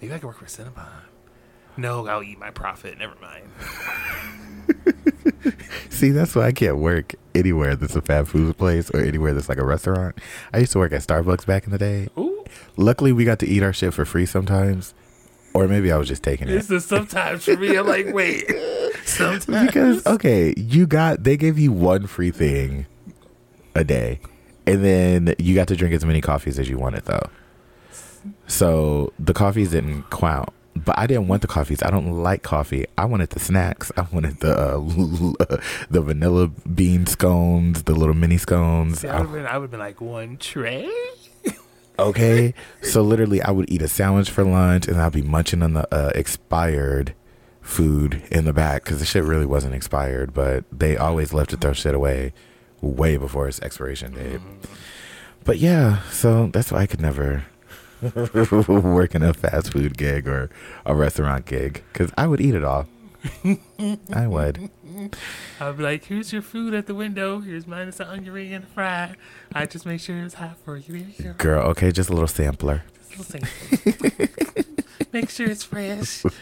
maybe 0.00 0.14
I 0.14 0.18
could 0.18 0.26
work 0.26 0.38
for 0.38 0.46
Cinnabon. 0.46 0.86
No, 1.76 2.06
I'll 2.06 2.22
eat 2.22 2.38
my 2.38 2.50
profit. 2.50 2.96
Never 2.98 3.14
mind. 3.20 3.44
see, 5.90 6.10
that's 6.10 6.34
why 6.34 6.46
I 6.46 6.52
can't 6.52 6.78
work 6.78 7.14
anywhere 7.34 7.76
that's 7.76 7.94
a 7.96 8.00
fast 8.00 8.30
food 8.30 8.56
place 8.56 8.90
or 8.90 9.00
anywhere 9.00 9.34
that's 9.34 9.48
like 9.48 9.58
a 9.58 9.64
restaurant. 9.64 10.18
I 10.54 10.58
used 10.58 10.72
to 10.72 10.78
work 10.78 10.92
at 10.92 11.02
Starbucks 11.02 11.44
back 11.44 11.64
in 11.64 11.70
the 11.72 11.78
day. 11.78 12.08
Ooh, 12.16 12.44
Luckily, 12.76 13.12
we 13.12 13.24
got 13.24 13.38
to 13.40 13.46
eat 13.46 13.62
our 13.62 13.72
shit 13.74 13.92
for 13.92 14.04
free 14.06 14.24
sometimes, 14.26 14.94
or 15.52 15.68
maybe 15.68 15.92
I 15.92 15.96
was 15.98 16.08
just 16.08 16.22
taking 16.22 16.48
it. 16.48 16.52
this 16.52 16.70
is 16.70 16.84
sometimes 16.86 17.44
for 17.44 17.56
me. 17.56 17.76
I'm 17.76 17.86
like, 17.86 18.12
wait, 18.14 18.50
sometimes 19.04 19.66
because 19.66 20.06
okay, 20.06 20.54
you 20.56 20.86
got 20.86 21.24
they 21.24 21.36
gave 21.36 21.58
you 21.58 21.72
one 21.72 22.06
free 22.06 22.30
thing 22.30 22.86
a 23.76 23.84
day, 23.84 24.18
and 24.66 24.84
then 24.84 25.34
you 25.38 25.54
got 25.54 25.68
to 25.68 25.76
drink 25.76 25.94
as 25.94 26.04
many 26.04 26.20
coffees 26.20 26.58
as 26.58 26.68
you 26.68 26.78
wanted 26.78 27.04
though. 27.04 27.30
So 28.46 29.12
the 29.18 29.32
coffees 29.32 29.70
didn't 29.70 30.10
count, 30.10 30.50
but 30.74 30.98
I 30.98 31.06
didn't 31.06 31.28
want 31.28 31.42
the 31.42 31.48
coffees. 31.48 31.82
I 31.82 31.90
don't 31.90 32.10
like 32.22 32.42
coffee. 32.42 32.86
I 32.98 33.04
wanted 33.04 33.30
the 33.30 33.40
snacks. 33.40 33.92
I 33.96 34.06
wanted 34.12 34.40
the 34.40 34.56
uh, 34.56 35.60
the 35.90 36.00
vanilla 36.02 36.48
bean 36.48 37.06
scones, 37.06 37.84
the 37.84 37.94
little 37.94 38.14
mini 38.14 38.38
scones. 38.38 39.00
See, 39.00 39.08
I 39.08 39.20
would 39.20 39.26
have 39.26 39.32
been, 39.32 39.46
I 39.46 39.58
would 39.58 39.64
have 39.64 39.70
been 39.70 39.80
like 39.80 40.00
one 40.00 40.36
tray. 40.38 40.90
Okay, 41.98 42.54
so 42.82 43.02
literally, 43.02 43.42
I 43.42 43.50
would 43.50 43.70
eat 43.70 43.82
a 43.82 43.88
sandwich 43.88 44.30
for 44.30 44.44
lunch, 44.44 44.86
and 44.88 45.00
I'd 45.00 45.12
be 45.12 45.22
munching 45.22 45.62
on 45.62 45.74
the 45.74 45.94
uh, 45.94 46.10
expired 46.14 47.14
food 47.62 48.22
in 48.30 48.44
the 48.44 48.52
back 48.52 48.84
because 48.84 49.00
the 49.00 49.06
shit 49.06 49.24
really 49.24 49.46
wasn't 49.46 49.74
expired, 49.74 50.32
but 50.32 50.64
they 50.70 50.96
always 50.96 51.32
left 51.32 51.50
to 51.50 51.56
throw 51.56 51.72
shit 51.72 51.94
away 51.94 52.32
way 52.80 53.16
before 53.16 53.48
its 53.48 53.60
expiration 53.60 54.14
date. 54.14 54.40
But 55.44 55.58
yeah, 55.58 56.02
so 56.10 56.48
that's 56.48 56.72
why 56.72 56.80
I 56.80 56.86
could 56.86 57.00
never 57.00 57.44
work 58.68 59.14
in 59.14 59.22
a 59.22 59.32
fast 59.32 59.72
food 59.72 59.96
gig 59.96 60.26
or 60.26 60.50
a 60.84 60.94
restaurant 60.94 61.46
gig 61.46 61.82
because 61.92 62.10
I 62.18 62.26
would 62.26 62.40
eat 62.40 62.54
it 62.54 62.64
all. 62.64 62.86
I 64.12 64.26
would. 64.26 64.70
I'd 65.60 65.76
be 65.76 65.82
like, 65.82 66.04
here's 66.04 66.32
your 66.32 66.42
food 66.42 66.74
at 66.74 66.86
the 66.86 66.94
window. 66.94 67.40
Here's 67.40 67.66
mine. 67.66 67.88
It's 67.88 68.00
an 68.00 68.08
onion 68.08 68.32
ring 68.32 68.52
and 68.52 68.64
a 68.64 68.66
fry. 68.66 69.14
I 69.52 69.66
just 69.66 69.86
make 69.86 70.00
sure 70.00 70.18
it's 70.22 70.34
hot 70.34 70.56
for 70.64 70.76
you. 70.76 71.00
There 71.00 71.08
you 71.18 71.24
go. 71.24 71.32
Girl, 71.34 71.62
okay, 71.70 71.90
just 71.90 72.10
a 72.10 72.12
little 72.12 72.28
sampler. 72.28 72.82
Just 73.10 73.34
a 73.34 73.38
little 73.38 74.08
thing. 74.10 74.64
Make 75.12 75.30
sure 75.30 75.48
it's 75.48 75.64
fresh. 75.64 76.24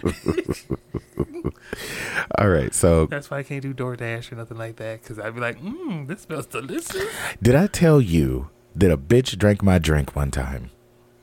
All 2.38 2.48
right, 2.48 2.74
so 2.74 3.06
That's 3.06 3.30
why 3.30 3.38
I 3.38 3.42
can't 3.42 3.62
do 3.62 3.74
DoorDash 3.74 4.32
or 4.32 4.36
nothing 4.36 4.56
like 4.58 4.76
that. 4.76 5.02
Because 5.02 5.18
I'd 5.18 5.34
be 5.34 5.40
like, 5.40 5.60
mmm, 5.60 6.06
this 6.06 6.22
smells 6.22 6.46
delicious. 6.46 7.06
did 7.42 7.54
I 7.54 7.66
tell 7.66 8.00
you 8.00 8.50
that 8.74 8.90
a 8.90 8.98
bitch 8.98 9.36
drank 9.38 9.62
my 9.62 9.78
drink 9.78 10.16
one 10.16 10.30
time? 10.30 10.70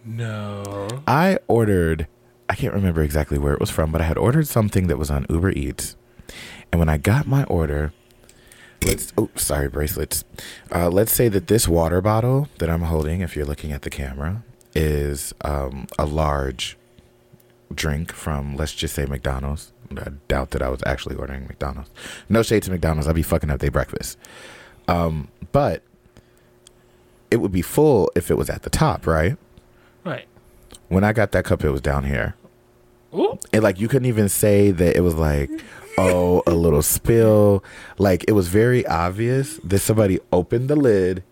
No. 0.03 0.87
I 1.07 1.39
ordered, 1.47 2.07
I 2.49 2.55
can't 2.55 2.73
remember 2.73 3.01
exactly 3.01 3.37
where 3.37 3.53
it 3.53 3.59
was 3.59 3.69
from, 3.69 3.91
but 3.91 4.01
I 4.01 4.05
had 4.05 4.17
ordered 4.17 4.47
something 4.47 4.87
that 4.87 4.97
was 4.97 5.11
on 5.11 5.25
Uber 5.29 5.51
Eats. 5.51 5.95
And 6.71 6.79
when 6.79 6.89
I 6.89 6.97
got 6.97 7.27
my 7.27 7.43
order, 7.45 7.93
let's, 8.85 9.13
oh, 9.17 9.29
sorry, 9.35 9.67
bracelets. 9.67 10.23
Uh, 10.73 10.89
let's 10.89 11.11
say 11.11 11.27
that 11.29 11.47
this 11.47 11.67
water 11.67 12.01
bottle 12.01 12.47
that 12.59 12.69
I'm 12.69 12.83
holding, 12.83 13.21
if 13.21 13.35
you're 13.35 13.45
looking 13.45 13.71
at 13.71 13.81
the 13.81 13.89
camera, 13.89 14.43
is 14.73 15.33
um, 15.41 15.87
a 15.99 16.05
large 16.05 16.77
drink 17.75 18.11
from, 18.11 18.55
let's 18.55 18.73
just 18.73 18.95
say 18.95 19.05
McDonald's, 19.05 19.73
I 19.97 20.09
doubt 20.27 20.51
that 20.51 20.61
I 20.61 20.69
was 20.69 20.81
actually 20.85 21.15
ordering 21.15 21.43
McDonald's. 21.47 21.89
No 22.29 22.43
shade 22.43 22.63
to 22.63 22.71
McDonald's. 22.71 23.07
I'd 23.07 23.15
be 23.15 23.23
fucking 23.23 23.49
up 23.49 23.59
their 23.59 23.71
breakfast. 23.71 24.17
Um, 24.87 25.27
but 25.51 25.83
it 27.29 27.37
would 27.37 27.51
be 27.51 27.61
full 27.61 28.11
if 28.15 28.31
it 28.31 28.37
was 28.37 28.49
at 28.49 28.63
the 28.63 28.69
top, 28.69 29.05
right? 29.07 29.37
Right. 30.03 30.27
When 30.89 31.03
I 31.03 31.13
got 31.13 31.31
that 31.31 31.45
cup, 31.45 31.63
it 31.63 31.71
was 31.71 31.81
down 31.81 32.03
here. 32.03 32.35
Ooh. 33.13 33.37
And 33.53 33.63
like 33.63 33.79
you 33.79 33.87
couldn't 33.87 34.07
even 34.07 34.29
say 34.29 34.71
that 34.71 34.95
it 34.95 35.01
was 35.01 35.15
like, 35.15 35.49
oh, 35.97 36.43
a 36.47 36.51
little 36.51 36.81
spill. 36.81 37.63
Like 37.97 38.25
it 38.27 38.33
was 38.33 38.47
very 38.47 38.85
obvious 38.85 39.57
that 39.63 39.79
somebody 39.79 40.19
opened 40.31 40.69
the 40.69 40.75
lid 40.75 41.23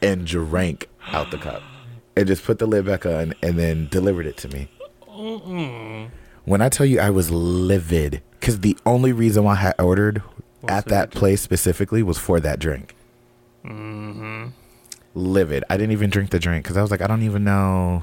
and 0.00 0.26
drank 0.26 0.88
out 1.08 1.30
the 1.30 1.38
cup 1.38 1.62
and 2.16 2.26
just 2.26 2.44
put 2.44 2.58
the 2.58 2.66
lid 2.66 2.84
back 2.84 3.06
on 3.06 3.34
and 3.42 3.58
then 3.58 3.88
delivered 3.88 4.26
it 4.26 4.36
to 4.38 4.48
me. 4.48 4.70
Mm-mm. 5.22 6.10
When 6.44 6.60
I 6.60 6.68
tell 6.68 6.84
you 6.84 6.98
I 6.98 7.10
was 7.10 7.30
livid, 7.30 8.22
because 8.40 8.60
the 8.60 8.76
only 8.84 9.12
reason 9.12 9.44
why 9.44 9.72
I 9.78 9.82
ordered 9.82 10.22
Was 10.62 10.72
at 10.72 10.86
that 10.86 11.12
the 11.12 11.18
place 11.18 11.40
specifically 11.40 12.02
was 12.02 12.18
for 12.18 12.40
that 12.40 12.58
drink. 12.58 12.96
Mm-hmm. 13.64 14.48
Livid. 15.14 15.62
I 15.70 15.76
didn't 15.76 15.92
even 15.92 16.10
drink 16.10 16.30
the 16.30 16.40
drink 16.40 16.64
because 16.64 16.76
I 16.76 16.82
was 16.82 16.90
like, 16.90 17.02
I 17.02 17.06
don't 17.06 17.22
even 17.22 17.44
know. 17.44 18.02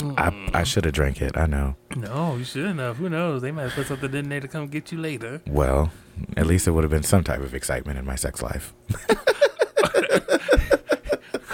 I, 0.00 0.50
I 0.54 0.62
should 0.64 0.84
have 0.84 0.94
drank 0.94 1.22
it. 1.22 1.36
I 1.36 1.46
know. 1.46 1.74
No, 1.96 2.36
you 2.36 2.44
shouldn't 2.44 2.78
have. 2.78 2.98
Who 2.98 3.08
knows? 3.08 3.42
They 3.42 3.50
might 3.50 3.62
have 3.62 3.72
put 3.72 3.86
something 3.86 4.12
in 4.14 4.28
there 4.28 4.40
to 4.40 4.46
come 4.46 4.68
get 4.68 4.92
you 4.92 4.98
later. 4.98 5.40
Well, 5.46 5.90
at 6.36 6.46
least 6.46 6.68
it 6.68 6.72
would 6.72 6.84
have 6.84 6.90
been 6.90 7.02
some 7.02 7.24
type 7.24 7.40
of 7.40 7.54
excitement 7.54 7.98
in 7.98 8.04
my 8.04 8.14
sex 8.14 8.42
life. 8.42 8.74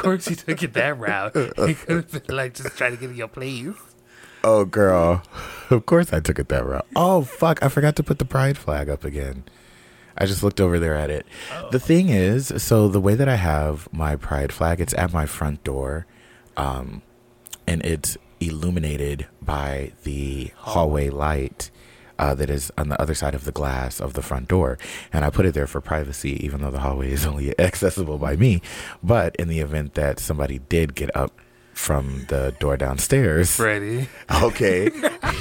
Of 0.05 0.11
course, 0.11 0.29
you 0.31 0.37
took 0.37 0.63
it 0.63 0.75
that 0.75 0.99
route. 0.99 1.33
It 1.37 1.79
could 1.79 2.11
have 2.11 2.27
been 2.27 2.37
like 2.37 2.55
just 2.55 2.77
trying 2.77 2.97
to 2.97 3.07
get 3.07 3.15
your 3.17 3.29
please. 3.29 3.75
Oh, 4.43 4.67
girl. 4.67 5.23
Of 5.71 5.87
course 5.87 6.13
I 6.13 6.21
took 6.21 6.39
it 6.39 6.49
that 6.51 6.67
route. 6.67 6.87
Oh, 6.95 7.23
fuck. 7.23 7.63
I 7.63 7.69
forgot 7.69 7.97
to 7.97 8.03
put 8.03 8.19
the 8.19 8.27
pride 8.27 8.59
flag 8.59 8.91
up 8.91 9.03
again. 9.03 9.45
I 10.19 10.27
just 10.27 10.43
looked 10.43 10.61
over 10.61 10.79
there 10.79 10.95
at 10.95 11.09
it. 11.11 11.27
The 11.71 11.81
thing 11.81 12.11
is, 12.11 12.53
so 12.59 12.89
the 12.89 13.01
way 13.01 13.15
that 13.15 13.29
I 13.29 13.37
have 13.37 13.89
my 13.91 14.17
pride 14.17 14.53
flag, 14.53 14.81
it's 14.81 14.93
at 14.95 15.13
my 15.13 15.25
front 15.25 15.65
door. 15.65 16.07
Um, 16.59 17.01
and 17.67 17.85
it's 17.85 18.19
illuminated 18.41 19.27
by 19.41 19.93
the 20.03 20.53
hallway 20.57 21.09
light 21.09 21.71
uh, 22.19 22.35
that 22.35 22.51
is 22.51 22.71
on 22.79 22.89
the 22.89 23.01
other 23.01 23.15
side 23.15 23.35
of 23.35 23.45
the 23.45 23.53
glass 23.53 24.01
of 24.01 24.15
the 24.15 24.23
front 24.23 24.49
door. 24.49 24.79
And 25.13 25.25
I 25.25 25.31
put 25.31 25.47
it 25.47 25.55
there 25.55 25.67
for 25.67 25.81
privacy, 25.81 26.45
even 26.45 26.61
though 26.63 26.71
the 26.71 26.81
hallway 26.81 27.11
is 27.13 27.27
only 27.33 27.59
accessible 27.59 28.19
by 28.19 28.37
me. 28.37 28.63
But 29.03 29.35
in 29.37 29.49
the 29.49 29.61
event 29.61 29.95
that 29.95 30.19
somebody 30.19 30.59
did 30.59 30.95
get 30.95 31.15
up 31.17 31.33
from 31.73 32.25
the 32.29 32.55
door 32.61 32.77
downstairs, 32.77 33.57
Freddie. 33.57 34.09
okay, 34.43 34.91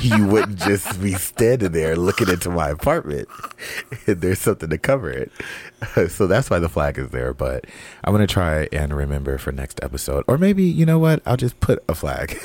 you 0.01 0.25
wouldn't 0.25 0.57
just 0.57 0.99
be 0.99 1.13
standing 1.13 1.71
there 1.73 1.95
looking 1.95 2.27
into 2.27 2.49
my 2.49 2.69
apartment. 2.69 3.27
There's 4.07 4.39
something 4.39 4.69
to 4.71 4.77
cover 4.79 5.11
it. 5.11 5.31
So 6.09 6.27
that's 6.27 6.49
why 6.49 6.59
the 6.59 6.69
flag 6.69 6.97
is 6.97 7.09
there. 7.09 7.33
But 7.33 7.65
I'm 8.05 8.13
going 8.15 8.25
to 8.25 8.33
try 8.33 8.67
and 8.71 8.95
remember 8.95 9.37
for 9.37 9.51
next 9.51 9.79
episode. 9.83 10.23
Or 10.27 10.37
maybe, 10.37 10.63
you 10.63 10.85
know 10.85 10.97
what? 10.97 11.21
I'll 11.25 11.35
just 11.37 11.59
put 11.59 11.83
a 11.89 11.93
flag. 11.93 12.39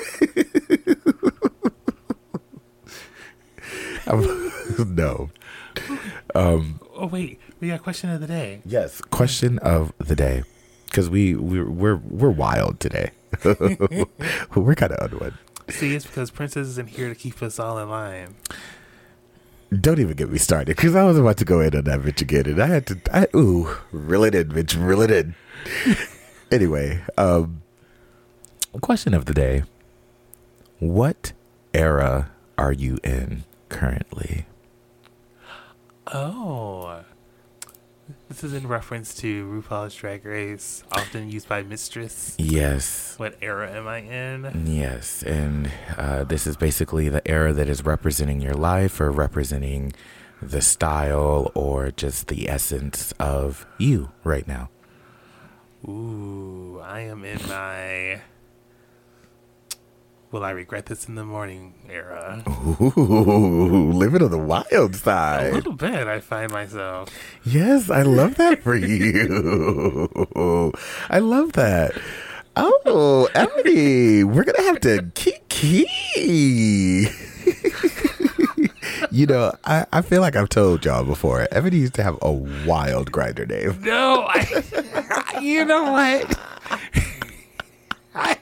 I'm- 3.61 3.98
no. 4.79 5.31
Um, 6.35 6.81
Oh 7.01 7.07
wait, 7.07 7.39
we 7.61 7.69
got 7.69 7.83
question 7.83 8.11
of 8.11 8.21
the 8.21 8.27
day. 8.27 8.61
yes. 8.67 9.01
Question 9.01 9.59
of 9.61 9.93
the 9.99 10.17
day. 10.17 10.43
Because 10.87 11.09
we, 11.09 11.35
we, 11.37 11.63
we're, 11.63 11.97
we're 11.97 12.31
wild 12.31 12.81
today. 12.81 13.13
we're 13.45 14.75
kind 14.75 14.93
of 14.93 15.13
on 15.13 15.19
one. 15.19 15.39
See, 15.69 15.95
it's 15.95 16.07
because 16.07 16.31
Princess 16.31 16.67
isn't 16.69 16.89
here 16.89 17.09
to 17.09 17.15
keep 17.15 17.43
us 17.43 17.59
all 17.61 17.79
in 17.79 17.89
line. 17.91 18.35
Don't 19.81 20.01
even 20.01 20.17
get 20.17 20.31
me 20.31 20.39
started 20.39 20.75
because 20.77 20.97
I 20.97 21.05
was 21.05 21.19
about 21.19 21.37
to 21.37 21.45
go 21.45 21.61
in 21.61 21.77
on 21.77 21.85
that 21.85 22.01
bitch 22.01 22.23
again, 22.23 22.47
and 22.47 22.61
I 22.61 22.67
had 22.69 22.87
to. 22.87 22.99
I, 23.13 23.27
ooh, 23.37 23.77
reel 23.93 24.25
it 24.25 24.35
in, 24.35 24.49
bitch, 24.49 24.83
reel 24.83 25.03
it 25.03 25.11
in. 25.11 25.35
anyway, 26.51 27.03
um, 27.19 27.61
question 28.81 29.13
of 29.13 29.27
the 29.27 29.35
day: 29.35 29.65
What 30.79 31.33
era 31.75 32.31
are 32.57 32.73
you 32.73 32.99
in 33.05 33.45
currently? 33.69 34.47
Oh, 36.07 37.03
this 38.29 38.43
is 38.43 38.55
in 38.55 38.67
reference 38.67 39.15
to 39.17 39.47
RuPaul's 39.47 39.95
Drag 39.95 40.25
Race, 40.25 40.83
often 40.93 41.31
used 41.31 41.49
by 41.49 41.63
Mistress. 41.63 42.35
Yes, 42.39 43.15
What 43.19 43.37
era 43.43 43.71
am 43.71 43.87
I 43.87 43.99
in? 43.99 44.65
yes, 44.67 45.23
and 45.23 45.71
uh, 45.97 46.25
this 46.25 46.47
is 46.47 46.57
basically 46.57 47.09
the 47.11 47.27
era 47.29 47.53
that 47.53 47.69
is 47.69 47.85
representing 47.85 48.41
your 48.41 48.55
life 48.55 49.01
or 49.01 49.11
representing 49.11 49.93
the 50.41 50.63
style 50.63 51.51
or 51.55 51.91
just 51.91 52.29
the 52.29 52.49
essence 52.49 53.13
of 53.21 53.67
you 53.77 54.11
right 54.25 54.47
now. 54.49 54.71
Ooh, 55.87 56.81
I 56.83 57.01
am 57.01 57.25
in 57.25 57.39
my. 57.49 58.23
Will 60.31 60.45
I 60.45 60.51
regret 60.51 60.85
this 60.87 61.09
in 61.09 61.15
the 61.15 61.25
morning 61.25 61.73
era? 61.89 62.45
Ooh, 62.47 63.91
living 63.93 64.23
on 64.23 64.31
the 64.31 64.37
wild 64.37 64.95
side. 64.95 65.53
A 65.53 65.55
little 65.55 65.73
bit, 65.73 66.07
I 66.07 66.21
find 66.21 66.53
myself. 66.53 67.09
Yes, 67.45 67.89
I 67.89 68.03
love 68.03 68.35
that 68.35 68.63
for 68.63 68.75
you. 68.77 70.03
I 71.09 71.21
love 71.21 71.55
that. 71.55 71.93
Oh, 72.57 73.31
Ebony, 73.35 74.23
we're 74.23 74.45
gonna 74.45 74.65
have 74.65 74.81
to 74.81 75.11
kiki. 75.15 75.87
you 79.11 79.25
know, 79.27 79.55
I, 79.65 79.87
I 79.95 80.03
feel 80.03 80.21
like 80.21 80.37
I've 80.37 80.51
told 80.51 80.85
y'all 80.85 81.05
before. 81.05 81.49
Ebony 81.53 81.79
used 81.79 81.95
to 81.95 82.03
have 82.03 82.19
a 82.21 82.31
wild 82.31 83.13
Grindr 83.13 83.49
name. 83.49 83.81
No, 83.83 84.27
I. 84.29 85.41
you 85.41 85.65
know 85.65 85.91
what? 85.93 86.39
I 88.15 88.37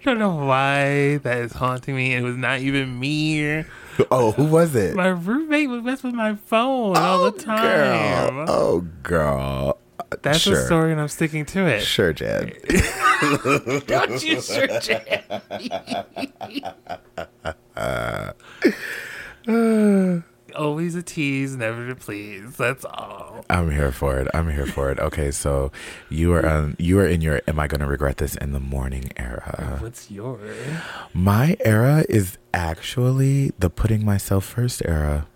don't 0.04 0.18
know 0.18 0.34
why 0.34 1.18
that 1.18 1.38
is 1.38 1.52
haunting 1.52 1.94
me. 1.94 2.14
It 2.14 2.22
was 2.22 2.36
not 2.36 2.60
even 2.60 2.98
me. 2.98 3.64
Oh, 4.10 4.32
who 4.32 4.44
was 4.44 4.74
it? 4.74 4.94
My 4.94 5.08
roommate 5.08 5.68
would 5.68 5.84
mess 5.84 6.02
with 6.02 6.14
my 6.14 6.36
phone 6.36 6.96
all 6.96 7.30
the 7.30 7.36
oh, 7.36 7.38
time. 7.38 8.34
Girl. 8.34 8.46
Oh, 8.48 8.80
girl. 9.02 9.78
That's 10.22 10.38
sure. 10.38 10.58
a 10.58 10.64
story, 10.64 10.92
and 10.92 11.00
I'm 11.00 11.08
sticking 11.08 11.44
to 11.46 11.66
it. 11.66 11.82
Sure, 11.82 12.12
Jan. 12.12 12.52
Don't 13.86 14.24
you 14.24 14.40
sure, 14.40 14.66
Jan? 14.80 15.22
Always 20.54 20.94
a 20.94 21.02
tease, 21.02 21.56
never 21.56 21.86
to 21.88 21.94
please. 21.94 22.56
That's 22.56 22.84
all. 22.84 23.44
I'm 23.50 23.70
here 23.70 23.92
for 23.92 24.18
it. 24.18 24.28
I'm 24.34 24.48
here 24.50 24.66
for 24.66 24.90
it. 24.90 24.98
Okay, 24.98 25.30
so 25.30 25.70
you 26.08 26.32
are 26.32 26.46
on. 26.46 26.76
You 26.78 26.98
are 27.00 27.06
in 27.06 27.20
your. 27.20 27.40
Am 27.48 27.58
I 27.58 27.66
going 27.66 27.80
to 27.80 27.86
regret 27.86 28.18
this 28.18 28.34
in 28.36 28.52
the 28.52 28.60
morning 28.60 29.12
era? 29.16 29.78
What's 29.80 30.10
yours? 30.10 30.56
My 31.14 31.56
era 31.64 32.04
is 32.08 32.38
actually 32.54 33.52
the 33.58 33.70
putting 33.70 34.04
myself 34.04 34.44
first 34.44 34.82
era, 34.84 35.26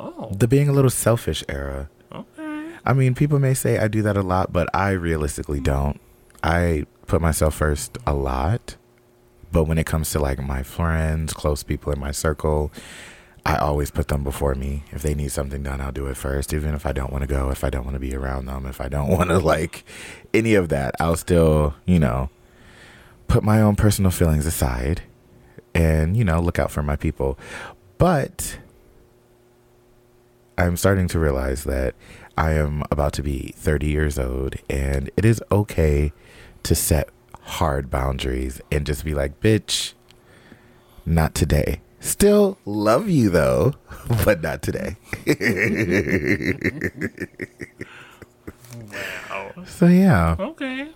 Oh, 0.00 0.30
the 0.36 0.46
being 0.48 0.68
a 0.68 0.72
little 0.72 0.90
selfish 0.90 1.42
era. 1.48 1.88
okay. 2.12 2.70
I 2.84 2.92
mean, 2.92 3.14
people 3.14 3.38
may 3.38 3.54
say 3.54 3.78
I 3.78 3.88
do 3.88 4.02
that 4.02 4.16
a 4.16 4.22
lot, 4.22 4.52
but 4.52 4.68
I 4.74 4.90
realistically 4.90 5.60
don't. 5.60 6.00
I 6.42 6.86
put 7.06 7.20
myself 7.20 7.54
first 7.54 7.98
a 8.06 8.14
lot, 8.14 8.76
but 9.50 9.64
when 9.64 9.76
it 9.78 9.86
comes 9.86 10.10
to 10.12 10.20
like 10.20 10.38
my 10.38 10.62
friends, 10.62 11.32
close 11.32 11.62
people 11.62 11.92
in 11.92 11.98
my 11.98 12.12
circle, 12.12 12.70
I 13.48 13.56
always 13.56 13.90
put 13.90 14.08
them 14.08 14.24
before 14.24 14.54
me. 14.54 14.84
If 14.92 15.00
they 15.00 15.14
need 15.14 15.32
something 15.32 15.62
done, 15.62 15.80
I'll 15.80 15.90
do 15.90 16.04
it 16.08 16.18
first, 16.18 16.52
even 16.52 16.74
if 16.74 16.84
I 16.84 16.92
don't 16.92 17.10
want 17.10 17.22
to 17.22 17.26
go, 17.26 17.48
if 17.48 17.64
I 17.64 17.70
don't 17.70 17.84
want 17.84 17.94
to 17.94 17.98
be 17.98 18.14
around 18.14 18.44
them, 18.44 18.66
if 18.66 18.78
I 18.78 18.90
don't 18.90 19.08
want 19.16 19.30
to 19.30 19.38
like 19.38 19.86
any 20.34 20.54
of 20.54 20.68
that, 20.68 20.94
I'll 21.00 21.16
still, 21.16 21.74
you 21.86 21.98
know, 21.98 22.28
put 23.26 23.42
my 23.42 23.62
own 23.62 23.74
personal 23.74 24.10
feelings 24.10 24.44
aside 24.44 25.00
and, 25.74 26.14
you 26.14 26.24
know, 26.24 26.40
look 26.40 26.58
out 26.58 26.70
for 26.70 26.82
my 26.82 26.94
people. 26.94 27.38
But 27.96 28.58
I'm 30.58 30.76
starting 30.76 31.08
to 31.08 31.18
realize 31.18 31.64
that 31.64 31.94
I 32.36 32.52
am 32.52 32.82
about 32.90 33.14
to 33.14 33.22
be 33.22 33.54
30 33.56 33.86
years 33.86 34.18
old 34.18 34.56
and 34.68 35.10
it 35.16 35.24
is 35.24 35.42
okay 35.50 36.12
to 36.64 36.74
set 36.74 37.08
hard 37.40 37.90
boundaries 37.90 38.60
and 38.70 38.84
just 38.84 39.06
be 39.06 39.14
like, 39.14 39.40
bitch, 39.40 39.94
not 41.06 41.34
today. 41.34 41.80
Still 42.00 42.58
love 42.64 43.08
you 43.08 43.28
though, 43.30 43.74
but 44.24 44.40
not 44.42 44.62
today. 44.62 44.96
Wow. 49.30 49.52
So 49.66 49.86
yeah, 49.86 50.36
Okay. 50.38 50.88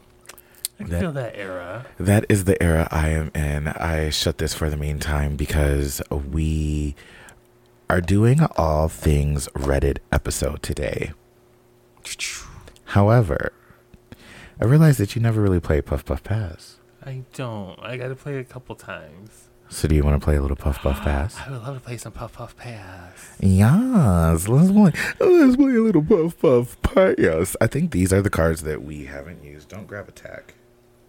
I 0.80 0.84
That- 0.84 1.00
feel 1.00 1.12
that 1.12 1.36
era. 1.36 1.86
that 1.98 2.24
is 2.28 2.44
the 2.44 2.60
era 2.62 2.88
I 2.90 3.08
am 3.10 3.30
in. 3.34 3.68
I 3.68 4.10
shut 4.10 4.38
this 4.38 4.54
for 4.54 4.68
the 4.70 4.76
meantime 4.76 5.36
because 5.36 6.02
we 6.10 6.94
are 7.88 8.00
doing 8.00 8.40
all 8.56 8.88
things 8.88 9.48
Reddit 9.54 9.98
episode 10.10 10.62
today. 10.62 11.12
However, 12.86 13.52
I 14.60 14.64
realized 14.64 14.98
that 14.98 15.14
you 15.14 15.22
never 15.22 15.40
really 15.40 15.60
play 15.60 15.80
Puff 15.82 16.04
Puff 16.04 16.22
Pass. 16.24 16.78
I 17.04 17.22
don't. 17.34 17.78
I 17.80 17.96
got 17.96 18.08
to 18.08 18.14
play 18.16 18.36
it 18.36 18.40
a 18.40 18.44
couple 18.44 18.74
times. 18.74 19.48
So 19.72 19.88
do 19.88 19.94
you 19.94 20.04
want 20.04 20.20
to 20.20 20.24
play 20.24 20.36
a 20.36 20.42
little 20.42 20.56
puff 20.56 20.82
puff 20.82 21.00
pass? 21.02 21.34
I 21.40 21.50
would 21.50 21.62
love 21.62 21.74
to 21.74 21.80
play 21.80 21.96
some 21.96 22.12
Puff 22.12 22.34
Puff 22.34 22.54
Pass. 22.56 23.36
Yes, 23.40 24.46
let's 24.46 24.70
play. 24.70 24.92
Let's 25.18 25.56
play 25.56 25.74
a 25.74 25.80
little 25.80 26.02
puff 26.04 26.38
puff 26.38 26.80
pass. 26.82 27.56
I 27.58 27.66
think 27.66 27.90
these 27.90 28.12
are 28.12 28.20
the 28.20 28.30
cards 28.30 28.62
that 28.64 28.84
we 28.84 29.06
haven't 29.06 29.42
used. 29.42 29.70
Don't 29.70 29.86
grab 29.86 30.08
attack. 30.08 30.54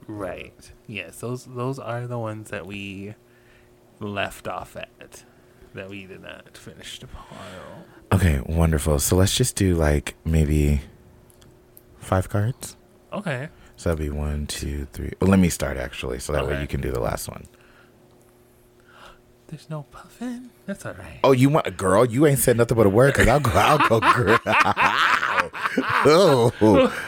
Right. 0.07 0.71
Yes, 0.87 1.19
those 1.19 1.43
those 1.43 1.77
are 1.77 2.07
the 2.07 2.17
ones 2.17 2.51
that 2.51 2.65
we 2.65 3.15
left 3.99 4.47
off 4.47 4.77
at. 4.77 5.25
That 5.73 5.89
we 5.89 6.05
did 6.05 6.21
not 6.21 6.57
finish 6.57 6.99
the 6.99 7.07
pile. 7.07 7.83
Okay, 8.13 8.41
wonderful. 8.45 8.97
So 8.99 9.17
let's 9.17 9.35
just 9.35 9.57
do 9.57 9.75
like 9.75 10.15
maybe 10.23 10.81
five 11.99 12.29
cards. 12.29 12.77
Okay. 13.11 13.49
So 13.75 13.89
that'd 13.89 14.03
be 14.03 14.09
one, 14.09 14.47
two, 14.47 14.87
three. 14.93 15.11
Well, 15.19 15.29
let 15.31 15.39
me 15.39 15.49
start 15.49 15.77
actually, 15.77 16.19
so 16.19 16.31
that 16.31 16.47
way 16.47 16.61
you 16.61 16.67
can 16.67 16.79
do 16.79 16.91
the 16.91 16.99
last 17.01 17.27
one. 17.27 17.45
There's 19.53 19.69
no 19.69 19.83
puffin. 19.91 20.49
That's 20.65 20.83
all 20.83 20.93
right. 20.93 21.19
Oh, 21.23 21.31
you 21.31 21.47
want 21.47 21.67
a 21.67 21.71
girl? 21.71 22.05
You 22.05 22.25
ain't 22.25 22.39
said 22.39 22.57
nothing 22.57 22.75
but 22.75 22.87
a 22.87 22.89
word 22.89 23.13
because 23.13 23.27
I'll 23.27 23.39
go. 23.39 23.51
I'll 23.53 23.77
go. 23.87 23.99
Girl. 23.99 24.39
oh, 26.07 26.51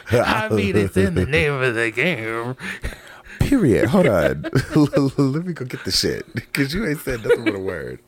I 0.11 0.47
mean, 0.49 0.77
it's 0.77 0.95
in 0.95 1.15
the 1.15 1.25
name 1.25 1.53
of 1.53 1.73
the 1.73 1.89
game. 1.89 2.55
period. 3.39 3.89
Hold 3.89 4.05
on. 4.05 4.43
Let 5.17 5.43
me 5.47 5.53
go 5.53 5.65
get 5.65 5.85
the 5.85 5.91
shit 5.91 6.31
because 6.35 6.71
you 6.71 6.85
ain't 6.85 6.99
said 6.99 7.23
nothing 7.23 7.45
but 7.45 7.55
a 7.55 7.59
word. 7.59 7.99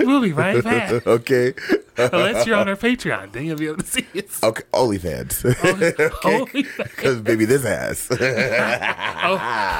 We'll 0.00 0.20
be 0.20 0.32
right 0.32 0.64
back. 0.64 1.06
Okay. 1.06 1.54
Unless 1.96 2.46
you're 2.46 2.56
on 2.56 2.68
our 2.68 2.76
Patreon, 2.76 3.32
then 3.32 3.44
you'll 3.44 3.58
be 3.58 3.66
able 3.66 3.78
to 3.78 3.86
see 3.86 4.06
us. 4.14 4.42
Okay. 4.42 4.62
OnlyFans. 4.72 6.12
Holy 6.22 6.62
Because 6.62 7.20
baby, 7.20 7.44
this 7.44 7.64
ass. 7.64 8.08
oh, 8.10 8.16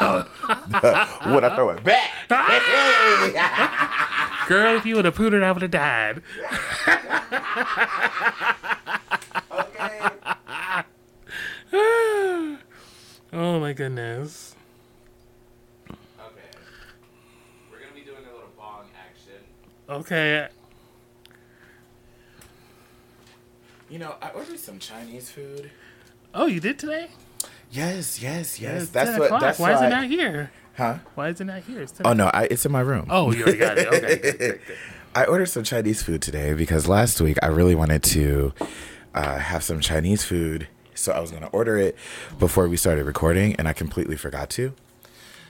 oh. 0.00 1.32
when 1.32 1.44
I 1.44 1.54
throw 1.56 1.70
it 1.70 1.82
back. 1.84 2.10
girl, 4.48 4.76
if 4.76 4.84
you 4.84 4.96
would 4.96 5.04
have 5.06 5.14
pooted, 5.14 5.42
I 5.42 5.52
would 5.52 5.62
have 5.62 5.70
died. 5.70 6.22
Okay. 9.50 10.00
oh 13.32 13.58
my 13.60 13.72
goodness. 13.72 14.54
Okay. 15.88 15.96
We're 17.70 17.78
gonna 17.78 17.92
be 17.94 18.02
doing 18.02 18.18
a 18.18 18.34
little 18.34 18.50
bong 18.56 18.84
action. 18.94 19.40
Okay. 19.88 20.48
You 23.92 23.98
know, 23.98 24.14
I 24.22 24.30
ordered 24.30 24.58
some 24.58 24.78
Chinese 24.78 25.30
food. 25.30 25.70
Oh, 26.32 26.46
you 26.46 26.60
did 26.60 26.78
today? 26.78 27.08
Yes, 27.70 28.22
yes, 28.22 28.58
yes. 28.58 28.84
It's 28.84 28.90
That's 28.90 29.10
10 29.10 29.18
what. 29.18 29.26
o'clock. 29.26 29.40
That's 29.42 29.58
Why 29.58 29.74
is 29.74 29.82
it 29.82 29.90
not 29.90 30.06
here? 30.06 30.50
Huh? 30.78 30.96
Why 31.14 31.28
is 31.28 31.42
it 31.42 31.44
not 31.44 31.60
here? 31.64 31.82
It's 31.82 31.92
10 31.92 32.06
Oh 32.06 32.14
no, 32.14 32.28
I, 32.28 32.44
it's 32.44 32.64
in 32.64 32.72
my 32.72 32.80
room. 32.80 33.04
Oh, 33.10 33.32
you 33.32 33.42
already 33.42 33.58
got 33.58 33.76
it. 33.76 33.88
Okay. 33.88 34.00
good, 34.16 34.38
good, 34.38 34.38
good. 34.38 34.60
I 35.14 35.26
ordered 35.26 35.44
some 35.44 35.62
Chinese 35.62 36.02
food 36.02 36.22
today 36.22 36.54
because 36.54 36.88
last 36.88 37.20
week 37.20 37.36
I 37.42 37.48
really 37.48 37.74
wanted 37.74 38.02
to 38.04 38.54
uh, 39.14 39.36
have 39.36 39.62
some 39.62 39.78
Chinese 39.80 40.24
food. 40.24 40.68
So 40.94 41.12
I 41.12 41.20
was 41.20 41.30
going 41.30 41.42
to 41.42 41.50
order 41.50 41.76
it 41.76 41.94
before 42.38 42.68
we 42.68 42.78
started 42.78 43.04
recording, 43.04 43.56
and 43.56 43.68
I 43.68 43.74
completely 43.74 44.16
forgot 44.16 44.48
to. 44.50 44.72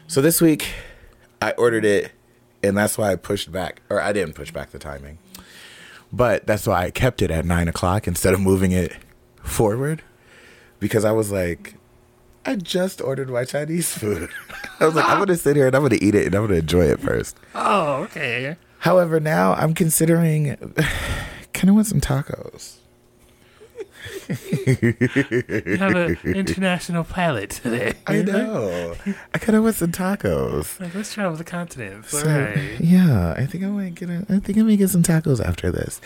So 0.08 0.20
this 0.20 0.40
week 0.40 0.66
I 1.40 1.52
ordered 1.52 1.84
it, 1.84 2.10
and 2.60 2.76
that's 2.76 2.98
why 2.98 3.12
I 3.12 3.14
pushed 3.14 3.52
back, 3.52 3.82
or 3.88 4.00
I 4.00 4.12
didn't 4.12 4.34
push 4.34 4.50
back 4.50 4.72
the 4.72 4.80
timing. 4.80 5.18
But 6.12 6.46
that's 6.46 6.66
why 6.66 6.84
I 6.84 6.90
kept 6.90 7.22
it 7.22 7.30
at 7.30 7.44
nine 7.44 7.68
o'clock 7.68 8.06
instead 8.06 8.34
of 8.34 8.40
moving 8.40 8.72
it 8.72 8.92
forward 9.42 10.02
because 10.78 11.04
I 11.04 11.12
was 11.12 11.30
like, 11.30 11.74
I 12.44 12.56
just 12.56 13.00
ordered 13.00 13.30
my 13.30 13.44
Chinese 13.44 13.90
food. 13.98 14.28
I 14.80 14.84
was 14.86 14.94
like, 14.94 15.08
I'm 15.08 15.24
to 15.26 15.36
sit 15.36 15.56
here 15.56 15.68
and 15.68 15.76
I'm 15.76 15.88
to 15.88 16.04
eat 16.04 16.14
it 16.14 16.26
and 16.26 16.34
I'm 16.34 16.48
to 16.48 16.54
enjoy 16.54 16.84
it 16.86 17.00
first. 17.00 17.36
Oh, 17.54 18.02
okay. 18.04 18.56
However, 18.80 19.20
now 19.20 19.54
I'm 19.54 19.74
considering 19.74 20.56
kind 21.52 21.68
of 21.68 21.76
want 21.76 21.86
some 21.86 22.00
tacos. 22.00 22.78
You 24.28 25.76
have 25.78 25.94
an 25.94 26.18
international 26.24 27.04
palate 27.04 27.50
today. 27.50 27.94
I 28.06 28.22
know. 28.22 28.94
I 29.34 29.38
kind 29.38 29.56
of 29.56 29.64
want 29.64 29.76
some 29.76 29.92
tacos. 29.92 30.80
Like, 30.80 30.94
let's 30.94 31.12
travel 31.14 31.36
the 31.36 31.44
continent. 31.44 32.06
So, 32.06 32.26
right. 32.26 32.80
yeah, 32.80 33.34
I 33.36 33.46
think 33.46 33.64
I 33.64 33.68
might 33.68 33.94
get. 33.94 34.10
A, 34.10 34.26
I 34.28 34.38
think 34.38 34.58
I 34.58 34.62
might 34.62 34.76
get 34.76 34.90
some 34.90 35.02
tacos 35.02 35.44
after 35.44 35.70
this. 35.70 36.00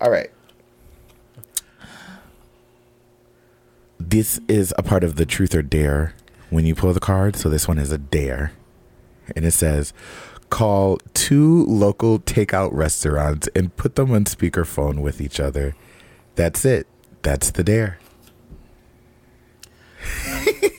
All 0.00 0.10
right. 0.10 0.30
This 3.98 4.40
is 4.48 4.74
a 4.76 4.82
part 4.82 5.04
of 5.04 5.16
the 5.16 5.26
truth 5.26 5.54
or 5.54 5.62
dare 5.62 6.14
when 6.50 6.66
you 6.66 6.74
pull 6.74 6.92
the 6.92 7.00
card. 7.00 7.36
So 7.36 7.48
this 7.48 7.66
one 7.66 7.78
is 7.78 7.90
a 7.92 7.98
dare, 7.98 8.52
and 9.34 9.44
it 9.44 9.52
says, 9.52 9.92
"Call 10.50 10.98
two 11.14 11.64
local 11.66 12.18
takeout 12.18 12.72
restaurants 12.72 13.48
and 13.54 13.74
put 13.76 13.96
them 13.96 14.12
on 14.12 14.24
speakerphone 14.24 15.00
with 15.00 15.20
each 15.20 15.40
other." 15.40 15.74
That's 16.36 16.64
it. 16.64 16.86
That's 17.24 17.50
the 17.50 17.64
dare. 17.64 17.98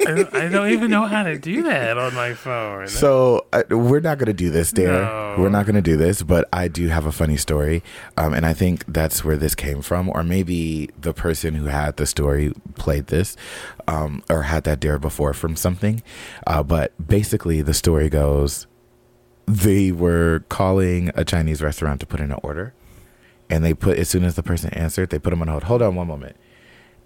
I, 0.07 0.13
don't, 0.13 0.35
I 0.35 0.47
don't 0.49 0.69
even 0.69 0.91
know 0.91 1.07
how 1.07 1.23
to 1.23 1.39
do 1.39 1.63
that 1.63 1.97
on 1.97 2.13
my 2.13 2.35
phone. 2.35 2.87
So 2.87 3.47
uh, 3.51 3.63
we're 3.71 3.99
not 3.99 4.19
going 4.19 4.27
to 4.27 4.33
do 4.33 4.51
this, 4.51 4.71
Dare. 4.71 5.01
No. 5.01 5.35
We're 5.39 5.49
not 5.49 5.65
going 5.65 5.75
to 5.75 5.81
do 5.81 5.97
this, 5.97 6.21
but 6.21 6.47
I 6.53 6.67
do 6.67 6.89
have 6.89 7.07
a 7.07 7.11
funny 7.11 7.37
story, 7.37 7.81
um, 8.15 8.35
and 8.35 8.45
I 8.45 8.53
think 8.53 8.85
that's 8.87 9.25
where 9.25 9.35
this 9.35 9.55
came 9.55 9.81
from, 9.81 10.09
or 10.09 10.23
maybe 10.23 10.91
the 11.01 11.11
person 11.11 11.55
who 11.55 11.65
had 11.65 11.97
the 11.97 12.05
story 12.05 12.53
played 12.75 13.07
this, 13.07 13.35
um, 13.87 14.21
or 14.29 14.43
had 14.43 14.63
that 14.65 14.79
dare 14.79 14.99
before 14.99 15.33
from 15.33 15.55
something. 15.55 16.03
Uh, 16.45 16.61
but 16.61 16.93
basically, 17.07 17.63
the 17.63 17.73
story 17.73 18.07
goes: 18.07 18.67
they 19.47 19.91
were 19.91 20.45
calling 20.49 21.09
a 21.15 21.25
Chinese 21.25 21.63
restaurant 21.63 21.99
to 22.01 22.05
put 22.05 22.19
in 22.19 22.31
an 22.31 22.39
order, 22.43 22.75
and 23.49 23.63
they 23.63 23.73
put 23.73 23.97
as 23.97 24.09
soon 24.09 24.23
as 24.23 24.35
the 24.35 24.43
person 24.43 24.73
answered, 24.73 25.09
they 25.09 25.19
put 25.19 25.29
them 25.29 25.41
on 25.41 25.47
hold. 25.47 25.63
Hold 25.63 25.81
on 25.81 25.95
one 25.95 26.07
moment, 26.07 26.35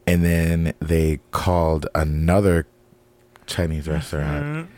and 0.07 0.23
then 0.23 0.73
they 0.79 1.19
called 1.31 1.87
another 1.95 2.67
Chinese 3.45 3.85
mm-hmm. 3.85 3.93
restaurant. 3.93 4.69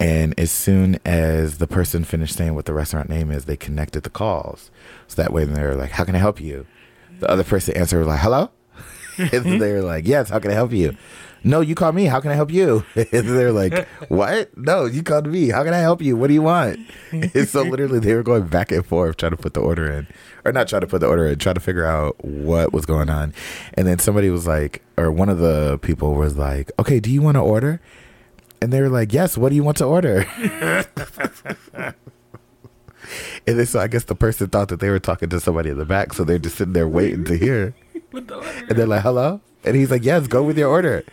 And 0.00 0.38
as 0.38 0.52
soon 0.52 1.00
as 1.04 1.58
the 1.58 1.66
person 1.66 2.04
finished 2.04 2.36
saying 2.36 2.54
what 2.54 2.66
the 2.66 2.72
restaurant 2.72 3.08
name 3.08 3.32
is, 3.32 3.46
they 3.46 3.56
connected 3.56 4.04
the 4.04 4.10
calls. 4.10 4.70
So 5.08 5.20
that 5.20 5.32
way 5.32 5.44
they're 5.44 5.74
like, 5.74 5.90
How 5.90 6.04
can 6.04 6.14
I 6.14 6.18
help 6.18 6.40
you? 6.40 6.66
The 7.18 7.28
other 7.28 7.42
person 7.42 7.76
answered 7.76 8.06
like, 8.06 8.20
Hello? 8.20 8.50
and 9.32 9.60
they 9.60 9.72
were 9.72 9.82
like, 9.82 10.06
Yes, 10.06 10.30
how 10.30 10.38
can 10.38 10.50
I 10.50 10.54
help 10.54 10.72
you? 10.72 10.96
No, 11.44 11.60
you 11.60 11.74
called 11.74 11.94
me. 11.94 12.04
How 12.06 12.20
can 12.20 12.30
I 12.30 12.34
help 12.34 12.50
you? 12.50 12.84
and 12.94 13.06
they're 13.10 13.52
like, 13.52 13.86
What? 14.08 14.56
No, 14.56 14.84
you 14.84 15.02
called 15.02 15.26
me. 15.26 15.48
How 15.48 15.64
can 15.64 15.74
I 15.74 15.78
help 15.78 16.02
you? 16.02 16.16
What 16.16 16.28
do 16.28 16.34
you 16.34 16.42
want? 16.42 16.78
and 17.12 17.48
so 17.48 17.62
literally 17.62 17.98
they 18.00 18.14
were 18.14 18.22
going 18.22 18.46
back 18.46 18.72
and 18.72 18.84
forth 18.84 19.16
trying 19.16 19.32
to 19.32 19.36
put 19.36 19.54
the 19.54 19.60
order 19.60 19.90
in. 19.90 20.06
Or 20.44 20.52
not 20.52 20.68
trying 20.68 20.82
to 20.82 20.86
put 20.86 21.00
the 21.00 21.08
order 21.08 21.26
in, 21.26 21.38
trying 21.38 21.56
to 21.56 21.60
figure 21.60 21.84
out 21.84 22.22
what 22.24 22.72
was 22.72 22.86
going 22.86 23.10
on. 23.10 23.34
And 23.74 23.86
then 23.86 23.98
somebody 23.98 24.30
was 24.30 24.46
like, 24.46 24.82
or 24.96 25.10
one 25.10 25.28
of 25.28 25.38
the 25.38 25.78
people 25.82 26.14
was 26.14 26.36
like, 26.36 26.70
Okay, 26.78 27.00
do 27.00 27.10
you 27.10 27.22
want 27.22 27.36
to 27.36 27.40
order? 27.40 27.80
And 28.60 28.72
they 28.72 28.80
were 28.80 28.88
like, 28.88 29.12
Yes, 29.12 29.36
what 29.38 29.50
do 29.50 29.54
you 29.54 29.64
want 29.64 29.78
to 29.78 29.84
order? 29.84 30.26
and 33.46 33.58
then 33.58 33.66
so 33.66 33.80
I 33.80 33.88
guess 33.88 34.04
the 34.04 34.14
person 34.14 34.48
thought 34.48 34.68
that 34.68 34.80
they 34.80 34.90
were 34.90 34.98
talking 34.98 35.28
to 35.30 35.40
somebody 35.40 35.70
in 35.70 35.78
the 35.78 35.84
back, 35.84 36.12
so 36.12 36.24
they're 36.24 36.38
just 36.38 36.56
sitting 36.56 36.72
there 36.72 36.88
waiting 36.88 37.24
to 37.24 37.36
hear. 37.36 37.74
And 38.12 38.70
they're 38.70 38.86
like, 38.86 39.02
Hello? 39.02 39.40
And 39.64 39.76
he's 39.76 39.90
like, 39.90 40.04
Yes, 40.04 40.26
go 40.26 40.42
with 40.42 40.58
your 40.58 40.68
order. 40.68 41.04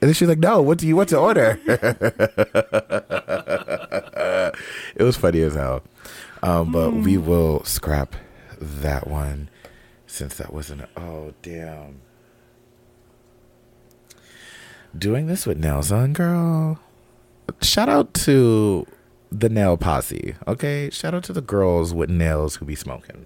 And 0.00 0.08
then 0.08 0.14
she's 0.14 0.28
like, 0.28 0.38
No, 0.38 0.60
what 0.62 0.78
do 0.78 0.86
you 0.86 0.96
want 0.96 1.08
to 1.10 1.18
order? 1.18 1.60
it 4.96 5.02
was 5.02 5.16
funny 5.16 5.42
as 5.42 5.54
hell. 5.54 5.82
Um, 6.42 6.72
but 6.72 6.90
we 6.92 7.16
will 7.16 7.62
scrap 7.64 8.16
that 8.58 9.06
one 9.06 9.48
since 10.06 10.34
that 10.36 10.52
wasn't 10.52 10.82
oh 10.96 11.32
damn. 11.40 12.00
Doing 14.96 15.26
this 15.26 15.46
with 15.46 15.58
nails 15.58 15.90
on, 15.90 16.12
girl. 16.12 16.78
Shout 17.62 17.88
out 17.88 18.12
to 18.14 18.86
the 19.30 19.48
nail 19.48 19.76
posse, 19.76 20.34
okay? 20.46 20.90
Shout 20.90 21.14
out 21.14 21.24
to 21.24 21.32
the 21.32 21.40
girls 21.40 21.94
with 21.94 22.10
nails 22.10 22.56
who 22.56 22.66
be 22.66 22.74
smoking. 22.74 23.24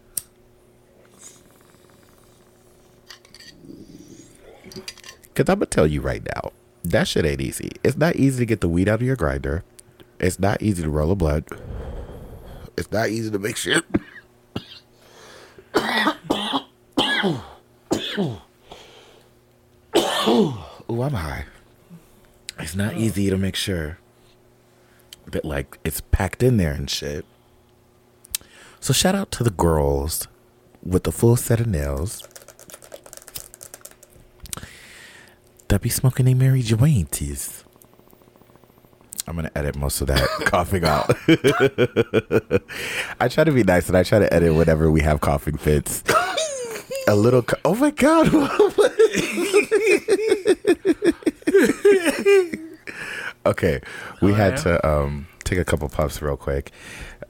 Cause 5.37 5.51
I'm 5.51 5.59
gonna 5.59 5.66
tell 5.66 5.87
you 5.87 6.01
right 6.01 6.22
now, 6.35 6.53
that 6.83 7.07
shit 7.07 7.27
ain't 7.27 7.42
easy. 7.42 7.72
It's 7.85 7.99
not 7.99 8.16
easy 8.16 8.38
to 8.38 8.46
get 8.46 8.62
the 8.62 8.70
weed 8.70 8.88
out 8.88 9.03
of 9.03 9.07
your 9.07 9.16
grinder. 9.16 9.64
It's 10.18 10.38
not 10.38 10.62
easy 10.62 10.83
to 10.83 10.88
roll 10.88 11.11
a 11.11 11.14
blood. 11.14 11.44
It's 12.79 12.90
not 12.90 13.11
easy 13.11 13.31
to 13.31 13.38
make 13.38 13.59
shit. 13.59 13.85
Ooh, 20.27 20.55
I'm 20.88 21.12
high. 21.12 21.44
It's 22.59 22.75
not 22.75 22.96
easy 22.96 23.29
to 23.29 23.37
make 23.37 23.57
sure 23.57 23.99
that 25.33 25.44
like 25.44 25.79
it's 25.85 26.01
packed 26.01 26.42
in 26.42 26.57
there 26.57 26.72
and 26.72 26.88
shit. 26.88 27.27
So 28.81 28.94
shout 28.94 29.14
out 29.14 29.31
to 29.33 29.44
the 29.44 29.51
girls 29.51 30.29
with 30.83 31.05
the 31.05 31.12
full 31.12 31.37
set 31.37 31.61
of 31.61 31.66
nails 31.66 32.27
that 35.69 35.81
be 35.81 35.89
smoking 35.89 36.29
a 36.29 36.35
Mary 36.35 36.63
Joantes. 36.63 37.63
I'm 39.29 39.35
gonna 39.35 39.51
edit 39.57 39.77
most 39.77 40.01
of 40.01 40.07
that 40.07 40.21
coughing 40.45 40.85
out. 40.85 41.11
I 43.21 43.27
try 43.29 43.43
to 43.45 43.51
be 43.53 43.65
nice 43.65 43.89
and 43.89 43.97
I 43.97 44.05
try 44.05 44.21
to 44.21 44.33
edit 44.33 44.55
whenever 44.55 44.89
we 44.91 45.01
have 45.01 45.21
coughing 45.21 45.57
fits. 45.57 46.05
A 47.09 47.17
little. 47.17 47.43
Co- 47.43 47.59
oh 47.65 47.75
my 47.75 47.91
god! 47.91 48.29
okay, 53.47 53.81
we 54.23 54.33
Oh, 54.33 54.35
had 54.35 54.53
yeah? 54.55 54.63
to 54.63 54.89
um, 54.89 55.27
take 55.45 55.59
a 55.59 55.65
couple 55.65 55.89
puffs 55.89 56.21
real 56.23 56.37
quick. 56.37 56.71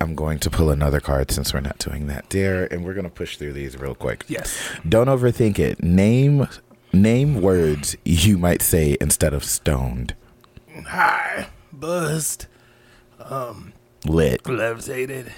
I'm 0.00 0.14
going 0.14 0.38
to 0.40 0.50
pull 0.50 0.70
another 0.70 1.00
card 1.00 1.30
since 1.30 1.54
we're 1.54 1.60
not 1.60 1.78
doing 1.78 2.06
that 2.08 2.28
there, 2.30 2.70
and 2.72 2.84
we're 2.84 2.94
gonna 2.94 3.08
push 3.10 3.36
through 3.38 3.54
these 3.54 3.78
real 3.78 3.94
quick. 3.94 4.24
Yes. 4.28 4.58
Don't 4.88 5.08
overthink 5.08 5.58
it. 5.58 5.82
Name 5.82 6.46
name 7.02 7.40
words 7.40 7.96
you 8.04 8.38
might 8.38 8.62
say 8.62 8.96
instead 9.00 9.34
of 9.34 9.44
stoned. 9.44 10.14
Hi. 10.88 11.48
Buzzed. 11.72 12.46
Um, 13.18 13.72
lit. 14.04 14.46
Levitated. 14.46 15.32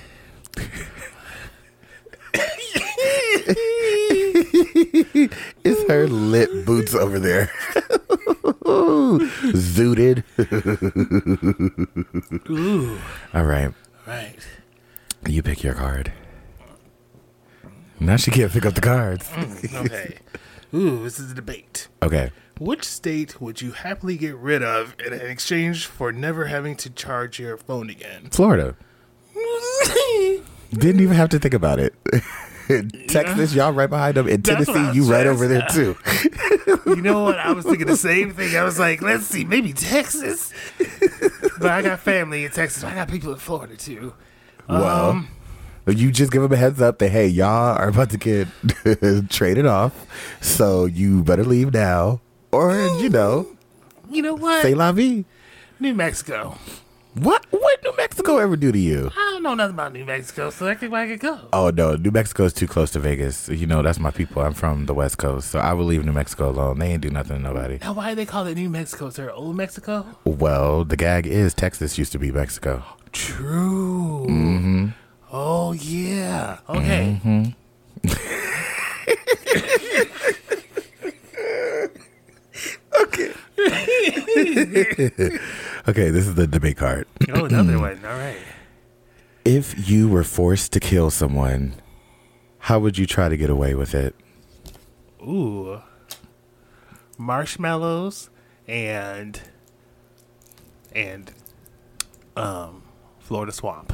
It's 5.64 5.88
her 5.88 6.06
lit 6.06 6.66
boots 6.66 6.94
over 6.94 7.18
there. 7.18 7.50
Zooted. 9.54 10.24
Ooh. 12.50 12.98
All 13.34 13.44
right. 13.44 13.72
Right. 14.06 14.36
You 15.26 15.42
pick 15.42 15.62
your 15.62 15.74
card. 15.74 16.12
Now 18.00 18.16
she 18.16 18.30
can't 18.30 18.52
pick 18.52 18.64
up 18.64 18.74
the 18.74 18.80
cards. 18.80 19.28
Mm, 19.28 19.84
okay. 19.86 20.18
Ooh, 20.74 21.02
this 21.02 21.18
is 21.18 21.32
a 21.32 21.34
debate. 21.34 21.88
Okay. 22.02 22.30
Which 22.60 22.84
state 22.84 23.40
would 23.40 23.62
you 23.62 23.72
happily 23.72 24.16
get 24.16 24.36
rid 24.36 24.62
of 24.62 24.94
in 25.04 25.12
exchange 25.12 25.86
for 25.86 26.12
never 26.12 26.46
having 26.46 26.76
to 26.76 26.90
charge 26.90 27.38
your 27.38 27.56
phone 27.56 27.88
again? 27.88 28.28
Florida. 28.30 28.76
Didn't 30.72 31.00
even 31.00 31.16
have 31.16 31.30
to 31.30 31.38
think 31.38 31.54
about 31.54 31.78
it. 31.78 31.94
Texas, 33.08 33.54
y'all 33.54 33.72
right 33.72 33.88
behind 33.88 34.16
them. 34.18 34.28
In 34.28 34.42
That's 34.42 34.66
Tennessee, 34.66 34.96
you 34.98 35.10
right 35.10 35.26
over 35.26 35.48
there 35.48 35.66
too. 35.72 35.96
you 36.86 36.96
know 37.00 37.24
what? 37.24 37.38
I 37.38 37.52
was 37.52 37.64
thinking 37.64 37.86
the 37.86 37.96
same 37.96 38.34
thing. 38.34 38.54
I 38.56 38.62
was 38.64 38.78
like, 38.78 39.00
let's 39.00 39.24
see, 39.24 39.44
maybe 39.44 39.72
Texas. 39.72 40.52
but 41.58 41.70
I 41.70 41.80
got 41.80 42.00
family 42.00 42.44
in 42.44 42.50
Texas. 42.50 42.84
I 42.84 42.94
got 42.94 43.08
people 43.08 43.32
in 43.32 43.38
Florida 43.38 43.74
too. 43.76 44.12
Well, 44.68 45.10
Um, 45.10 45.28
you 45.90 46.10
just 46.10 46.32
give 46.32 46.42
them 46.42 46.52
a 46.52 46.56
heads 46.56 46.80
up 46.80 46.98
that 46.98 47.10
hey, 47.10 47.26
y'all 47.26 47.76
are 47.76 47.88
about 47.88 48.10
to 48.10 48.18
get 48.18 48.48
traded 49.30 49.66
off, 49.66 50.06
so 50.40 50.84
you 50.86 51.22
better 51.22 51.44
leave 51.44 51.72
now, 51.72 52.20
or 52.52 52.74
you 52.98 53.08
know, 53.08 53.46
You 54.10 54.22
know 54.22 54.34
what? 54.34 54.62
say 54.62 54.74
la 54.74 54.92
vie. 54.92 55.24
New 55.80 55.94
Mexico. 55.94 56.58
What 57.14 57.46
what 57.50 57.82
New 57.82 57.94
Mexico 57.96 58.38
ever 58.38 58.54
do 58.56 58.70
to 58.70 58.78
you? 58.78 59.10
I 59.16 59.30
don't 59.32 59.42
know 59.42 59.54
nothing 59.54 59.74
about 59.74 59.92
New 59.92 60.04
Mexico, 60.04 60.50
so 60.50 60.68
I 60.68 60.74
think 60.74 60.92
I 60.92 61.06
could 61.08 61.20
go. 61.20 61.40
Oh 61.52 61.70
no, 61.70 61.96
New 61.96 62.10
Mexico 62.10 62.44
is 62.44 62.52
too 62.52 62.66
close 62.68 62.90
to 62.92 63.00
Vegas. 63.00 63.48
You 63.48 63.66
know 63.66 63.82
that's 63.82 63.98
my 63.98 64.10
people. 64.10 64.42
I'm 64.42 64.54
from 64.54 64.86
the 64.86 64.94
West 64.94 65.18
Coast, 65.18 65.50
so 65.50 65.58
I 65.58 65.72
will 65.72 65.84
leave 65.86 66.04
New 66.04 66.12
Mexico 66.12 66.50
alone. 66.50 66.78
They 66.78 66.88
ain't 66.92 67.00
do 67.02 67.10
nothing 67.10 67.38
to 67.38 67.42
nobody. 67.42 67.78
Now, 67.80 67.92
why 67.94 68.10
do 68.10 68.14
they 68.16 68.26
call 68.26 68.46
it 68.46 68.54
New 68.56 68.68
Mexico? 68.68 69.06
Is 69.06 69.16
there 69.16 69.32
old 69.32 69.56
Mexico? 69.56 70.06
Well, 70.24 70.84
the 70.84 70.96
gag 70.96 71.26
is 71.26 71.54
Texas 71.54 71.98
used 71.98 72.12
to 72.12 72.18
be 72.18 72.30
Mexico. 72.30 72.84
True. 73.12 74.26
Mm-hmm. 74.28 74.86
Oh 75.30 75.72
yeah. 75.72 76.58
Okay. 76.68 77.54
Okay, 83.00 83.32
Okay, 85.88 86.10
this 86.10 86.26
is 86.26 86.34
the 86.34 86.46
debate 86.46 86.76
card. 86.76 87.06
Oh, 87.32 87.44
another 87.44 87.78
one. 87.78 88.04
All 88.04 88.12
right. 88.16 88.38
If 89.44 89.88
you 89.88 90.08
were 90.08 90.24
forced 90.24 90.72
to 90.72 90.80
kill 90.80 91.10
someone, 91.10 91.74
how 92.58 92.78
would 92.80 92.98
you 92.98 93.06
try 93.06 93.28
to 93.28 93.36
get 93.36 93.50
away 93.50 93.74
with 93.74 93.94
it? 93.94 94.14
Ooh. 95.22 95.80
Marshmallows 97.16 98.30
and 98.66 99.40
and 100.94 101.32
um 102.36 102.82
Florida 103.18 103.52
swamp. 103.52 103.92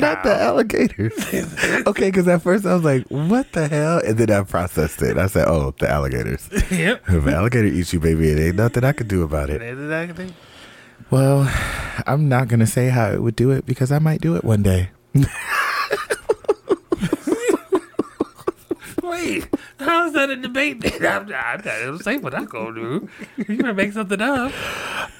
Not 0.00 0.22
the 0.24 0.36
alligators. 0.38 1.12
okay, 1.86 2.08
because 2.08 2.28
at 2.28 2.42
first 2.42 2.66
I 2.66 2.74
was 2.74 2.84
like, 2.84 3.06
"What 3.08 3.52
the 3.52 3.68
hell?" 3.68 4.00
and 4.04 4.18
then 4.18 4.30
I 4.30 4.42
processed 4.42 5.00
it. 5.02 5.16
I 5.16 5.26
said, 5.26 5.46
"Oh, 5.48 5.74
the 5.78 5.90
alligators." 5.90 6.48
Yep. 6.70 7.02
if 7.08 7.26
an 7.26 7.32
alligator 7.32 7.68
eats 7.68 7.92
you, 7.92 8.00
baby, 8.00 8.28
it 8.28 8.38
ain't 8.38 8.56
nothing 8.56 8.84
I 8.84 8.92
could 8.92 9.08
do 9.08 9.22
about 9.22 9.50
it. 9.50 9.62
Is 9.62 9.88
that 9.88 10.08
the 10.08 10.14
thing? 10.14 10.34
Well, 11.10 11.48
I'm 12.06 12.28
not 12.28 12.48
gonna 12.48 12.66
say 12.66 12.88
how 12.88 13.10
it 13.12 13.22
would 13.22 13.36
do 13.36 13.50
it 13.50 13.64
because 13.66 13.92
I 13.92 13.98
might 13.98 14.20
do 14.20 14.36
it 14.36 14.44
one 14.44 14.62
day. 14.62 14.90
Wait, 19.02 19.46
how's 19.78 20.12
that 20.12 20.30
a 20.30 20.36
debate? 20.36 20.84
I'm 21.02 21.02
not, 21.02 21.22
I'm 21.22 21.28
not 21.28 21.64
gonna 21.64 21.98
say 21.98 22.16
what 22.18 22.34
I'm 22.34 22.46
gonna 22.46 22.74
do. 22.74 23.08
You're 23.36 23.56
gonna 23.56 23.74
make 23.74 23.92
something 23.92 24.20
up? 24.20 24.52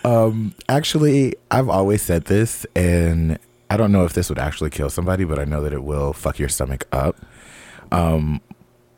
Um, 0.04 0.54
actually, 0.68 1.34
I've 1.50 1.68
always 1.68 2.02
said 2.02 2.26
this, 2.26 2.66
and 2.74 3.38
I 3.70 3.76
don't 3.76 3.92
know 3.92 4.04
if 4.04 4.12
this 4.12 4.28
would 4.28 4.38
actually 4.38 4.70
kill 4.70 4.90
somebody, 4.90 5.24
but 5.24 5.38
I 5.38 5.44
know 5.44 5.62
that 5.62 5.72
it 5.72 5.82
will 5.82 6.12
fuck 6.12 6.38
your 6.38 6.48
stomach 6.48 6.86
up. 6.92 7.16
Um, 7.92 8.40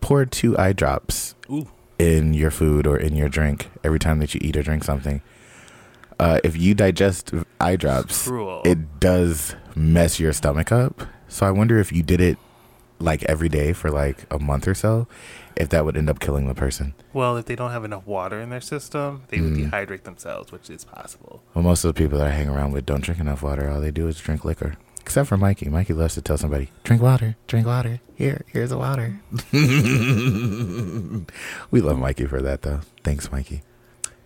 pour 0.00 0.24
two 0.24 0.56
eye 0.58 0.72
drops 0.72 1.34
Ooh. 1.50 1.68
in 1.98 2.34
your 2.34 2.50
food 2.50 2.86
or 2.86 2.96
in 2.96 3.14
your 3.14 3.28
drink 3.28 3.70
every 3.84 3.98
time 3.98 4.18
that 4.20 4.34
you 4.34 4.40
eat 4.42 4.56
or 4.56 4.62
drink 4.62 4.84
something. 4.84 5.22
Uh, 6.20 6.40
if 6.42 6.56
you 6.56 6.74
digest 6.74 7.32
eye 7.60 7.76
drops, 7.76 8.28
it 8.64 9.00
does 9.00 9.54
mess 9.76 10.18
your 10.18 10.32
stomach 10.32 10.72
up. 10.72 11.02
So 11.28 11.46
I 11.46 11.50
wonder 11.50 11.78
if 11.78 11.92
you 11.92 12.02
did 12.02 12.20
it 12.20 12.38
like 12.98 13.22
every 13.24 13.48
day 13.48 13.72
for 13.72 13.90
like 13.90 14.26
a 14.32 14.38
month 14.38 14.66
or 14.66 14.74
so, 14.74 15.06
if 15.58 15.68
that 15.70 15.84
would 15.84 15.96
end 15.96 16.08
up 16.08 16.20
killing 16.20 16.46
the 16.46 16.54
person. 16.54 16.94
Well, 17.12 17.36
if 17.36 17.46
they 17.46 17.56
don't 17.56 17.72
have 17.72 17.84
enough 17.84 18.06
water 18.06 18.40
in 18.40 18.48
their 18.50 18.60
system, 18.60 19.24
they 19.28 19.40
would 19.40 19.54
dehydrate 19.54 20.04
themselves, 20.04 20.52
which 20.52 20.70
is 20.70 20.84
possible. 20.84 21.42
Well, 21.52 21.64
most 21.64 21.84
of 21.84 21.92
the 21.94 21.98
people 21.98 22.18
that 22.18 22.28
I 22.28 22.30
hang 22.30 22.48
around 22.48 22.72
with 22.72 22.86
don't 22.86 23.02
drink 23.02 23.20
enough 23.20 23.42
water. 23.42 23.68
All 23.68 23.80
they 23.80 23.90
do 23.90 24.06
is 24.08 24.18
drink 24.20 24.44
liquor. 24.44 24.76
Except 25.00 25.28
for 25.28 25.36
Mikey. 25.36 25.68
Mikey 25.68 25.94
loves 25.94 26.14
to 26.14 26.22
tell 26.22 26.38
somebody, 26.38 26.70
drink 26.84 27.02
water, 27.02 27.36
drink 27.46 27.66
water. 27.66 28.00
Here, 28.14 28.44
here's 28.46 28.70
the 28.70 28.78
water. 28.78 29.20
we 31.70 31.80
love 31.80 31.98
Mikey 31.98 32.26
for 32.26 32.40
that, 32.42 32.62
though. 32.62 32.80
Thanks, 33.02 33.32
Mikey. 33.32 33.62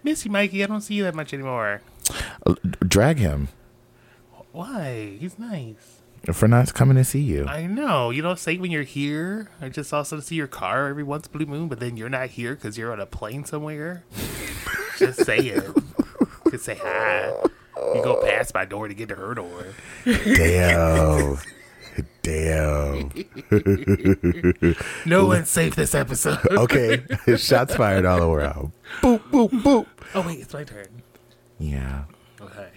Miss 0.03 0.25
you, 0.25 0.31
Mikey. 0.31 0.63
I 0.63 0.67
don't 0.67 0.81
see 0.81 0.95
you 0.95 1.05
that 1.05 1.15
much 1.15 1.33
anymore. 1.33 1.83
Uh, 2.45 2.55
drag 2.81 3.19
him 3.19 3.49
Why? 4.51 5.17
He's 5.19 5.39
nice. 5.39 6.02
For 6.33 6.47
not 6.47 6.73
coming 6.75 6.97
to 6.97 7.05
see 7.05 7.21
you. 7.21 7.47
I 7.47 7.67
know. 7.67 8.11
You 8.11 8.23
don't 8.23 8.39
say 8.39 8.57
when 8.57 8.71
you're 8.71 8.83
here. 8.85 9.51
I 9.61 9.69
just 9.69 9.93
also 9.93 10.21
see 10.21 10.37
your 10.37 10.47
car 10.47 10.87
every 10.89 11.03
once 11.03 11.27
blue 11.27 11.47
moon, 11.47 11.69
but 11.69 11.81
then 11.81 11.97
you're 11.97 12.09
not 12.09 12.31
here 12.31 12.55
because 12.55 12.79
you're 12.79 12.93
on 12.93 13.01
a 13.01 13.07
plane 13.07 13.45
somewhere. 13.45 14.05
just 14.99 15.25
say 15.25 15.39
it. 15.39 15.65
Just 16.51 16.65
say 16.65 16.79
hi. 16.81 17.33
You 17.95 18.03
go 18.05 18.23
past 18.25 18.55
my 18.55 18.65
door 18.65 18.87
to 18.89 18.95
get 18.95 19.09
to 19.09 19.17
her 19.17 19.35
door. 19.35 19.67
Damn. 20.05 21.39
Damn. 22.23 23.11
No 25.05 25.27
one's 25.27 25.51
safe 25.51 25.75
this 25.75 25.95
episode. 25.95 26.39
Okay. 26.53 27.03
Shots 27.37 27.75
fired 27.75 28.05
all 28.05 28.33
around. 28.33 28.73
Boop, 29.01 29.21
boop, 29.31 29.51
boop. 29.51 29.87
oh 30.15 30.25
wait, 30.27 30.39
it's 30.41 30.55
my 30.55 30.63
turn. 30.65 31.03
Yeah. 31.59 32.05
Okay. 32.41 32.69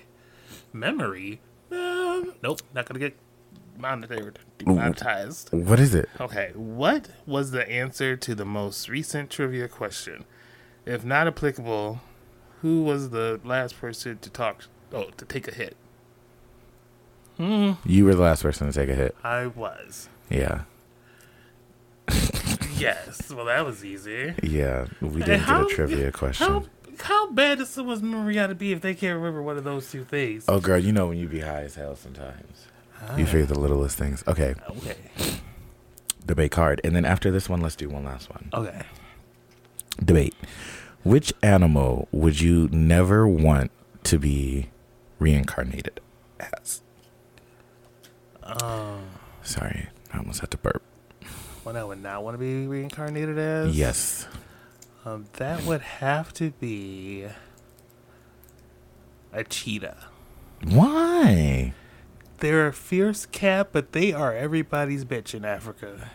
Memory. 0.74 1.40
Um, 1.72 2.34
nope, 2.42 2.62
not 2.74 2.86
gonna 2.86 3.00
get 3.00 3.16
monitored, 3.78 4.40
demonetized. 4.58 5.50
What 5.52 5.80
is 5.80 5.94
it? 5.96 6.10
Okay, 6.20 6.52
what 6.54 7.10
was 7.26 7.52
the 7.52 7.70
answer 7.70 8.16
to 8.18 8.36
the 8.36 8.46
most 8.46 8.90
recent 8.90 9.30
trivia 9.30 9.68
question? 9.68 10.26
If 10.86 11.04
not 11.04 11.28
applicable, 11.28 12.02
who 12.62 12.84
was 12.84 13.10
the 13.10 13.40
last 13.44 13.80
person 13.80 14.18
to 14.20 14.30
talk? 14.30 14.66
Oh, 14.94 15.10
to 15.18 15.26
take 15.26 15.48
a 15.48 15.54
hit. 15.54 15.76
Hmm. 17.38 17.74
You 17.84 18.06
were 18.06 18.16
the 18.16 18.22
last 18.22 18.44
person 18.44 18.68
to 18.72 18.74
take 18.74 18.90
a 18.90 18.96
hit. 18.96 19.16
I 19.24 19.48
was. 19.48 20.10
Yeah. 20.30 20.62
Yes. 22.78 23.32
Well, 23.32 23.46
that 23.46 23.66
was 23.66 23.86
easy. 23.86 24.34
Yeah. 24.44 24.88
We 25.00 25.22
didn't 25.22 25.40
how- 25.42 25.64
get 25.64 25.72
a 25.72 25.76
trivia 25.76 26.12
question. 26.12 26.46
How 26.48 26.64
how 27.00 27.32
bad 27.32 27.58
does 27.60 27.70
someone's 27.70 28.02
memory 28.02 28.34
got 28.36 28.48
to 28.48 28.56
be 28.56 28.72
if 28.72 28.82
they 28.82 28.94
can't 28.94 29.16
remember 29.18 29.42
one 29.42 29.58
of 29.58 29.64
those 29.64 29.90
two 29.90 30.04
things? 30.04 30.46
Oh, 30.48 30.60
girl, 30.60 30.78
you 30.78 30.92
know 30.92 31.08
when 31.08 31.18
you 31.18 31.28
be 31.28 31.40
high 31.42 31.62
as 31.62 31.76
hell 31.76 31.96
sometimes. 31.96 32.68
You 33.18 33.26
forget 33.26 33.48
the 33.48 33.60
littlest 33.60 33.98
things. 33.98 34.24
Okay, 34.28 34.56
Okay. 34.70 34.96
debate 36.26 36.52
card. 36.52 36.82
And 36.84 36.96
then 36.96 37.06
after 37.06 37.32
this 37.32 37.48
one, 37.50 37.62
let's 37.62 37.76
do 37.76 37.88
one 37.90 38.04
last 38.04 38.30
one. 38.30 38.50
Okay. 38.54 38.82
Debate. 40.04 40.34
Which 41.04 41.32
animal 41.44 42.08
would 42.12 42.42
you 42.42 42.68
never 42.72 43.28
want 43.28 43.72
to 44.06 44.18
be 44.20 44.70
reincarnated 45.20 46.00
as? 46.40 46.82
Um, 48.44 49.02
Sorry, 49.44 49.88
I 50.14 50.18
almost 50.18 50.42
had 50.42 50.52
to 50.52 50.58
burp. 50.58 50.82
one 51.64 51.76
I 51.78 51.84
would 51.84 52.02
not 52.02 52.24
want 52.24 52.34
to 52.36 52.40
be 52.40 52.68
reincarnated 52.68 53.38
as. 53.38 53.76
Yes. 53.78 54.28
Um, 55.06 55.26
that 55.34 55.64
would 55.64 55.82
have 55.82 56.34
to 56.34 56.52
be 56.52 57.26
a 59.32 59.44
cheetah. 59.44 59.98
Why? 60.64 61.74
They're 62.40 62.68
a 62.68 62.74
fierce 62.74 63.26
cat, 63.26 63.70
but 63.72 63.92
they 63.94 64.12
are 64.14 64.34
everybody's 64.34 65.06
bitch 65.06 65.34
in 65.34 65.46
Africa. 65.46 66.12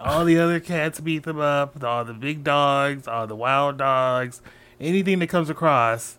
All 0.00 0.24
the 0.24 0.38
other 0.38 0.60
cats 0.60 1.00
beat 1.00 1.22
them 1.22 1.38
up. 1.40 1.82
All 1.82 2.04
the 2.04 2.12
big 2.12 2.44
dogs, 2.44 3.06
all 3.08 3.26
the 3.26 3.36
wild 3.36 3.78
dogs, 3.78 4.42
anything 4.80 5.20
that 5.20 5.28
comes 5.28 5.48
across 5.48 6.18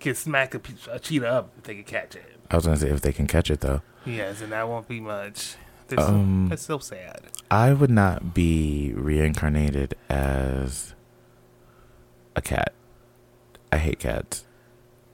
can 0.00 0.14
smack 0.14 0.54
a, 0.54 0.60
a 0.90 0.98
cheetah 0.98 1.28
up 1.28 1.52
if 1.58 1.64
they 1.64 1.74
can 1.74 1.84
catch 1.84 2.16
it. 2.16 2.24
I 2.50 2.56
was 2.56 2.64
gonna 2.64 2.78
say 2.78 2.88
if 2.90 3.00
they 3.02 3.12
can 3.12 3.26
catch 3.26 3.50
it 3.50 3.60
though. 3.60 3.82
Yes, 4.04 4.40
and 4.40 4.52
that 4.52 4.66
won't 4.68 4.88
be 4.88 5.00
much. 5.00 5.56
They're 5.88 6.00
Um, 6.00 6.46
so, 6.46 6.50
that's 6.50 6.62
so 6.62 6.78
sad. 6.78 7.20
I 7.50 7.72
would 7.72 7.90
not 7.90 8.32
be 8.34 8.92
reincarnated 8.94 9.94
as 10.08 10.94
a 12.34 12.40
cat. 12.40 12.72
I 13.70 13.76
hate 13.78 13.98
cats. 13.98 14.44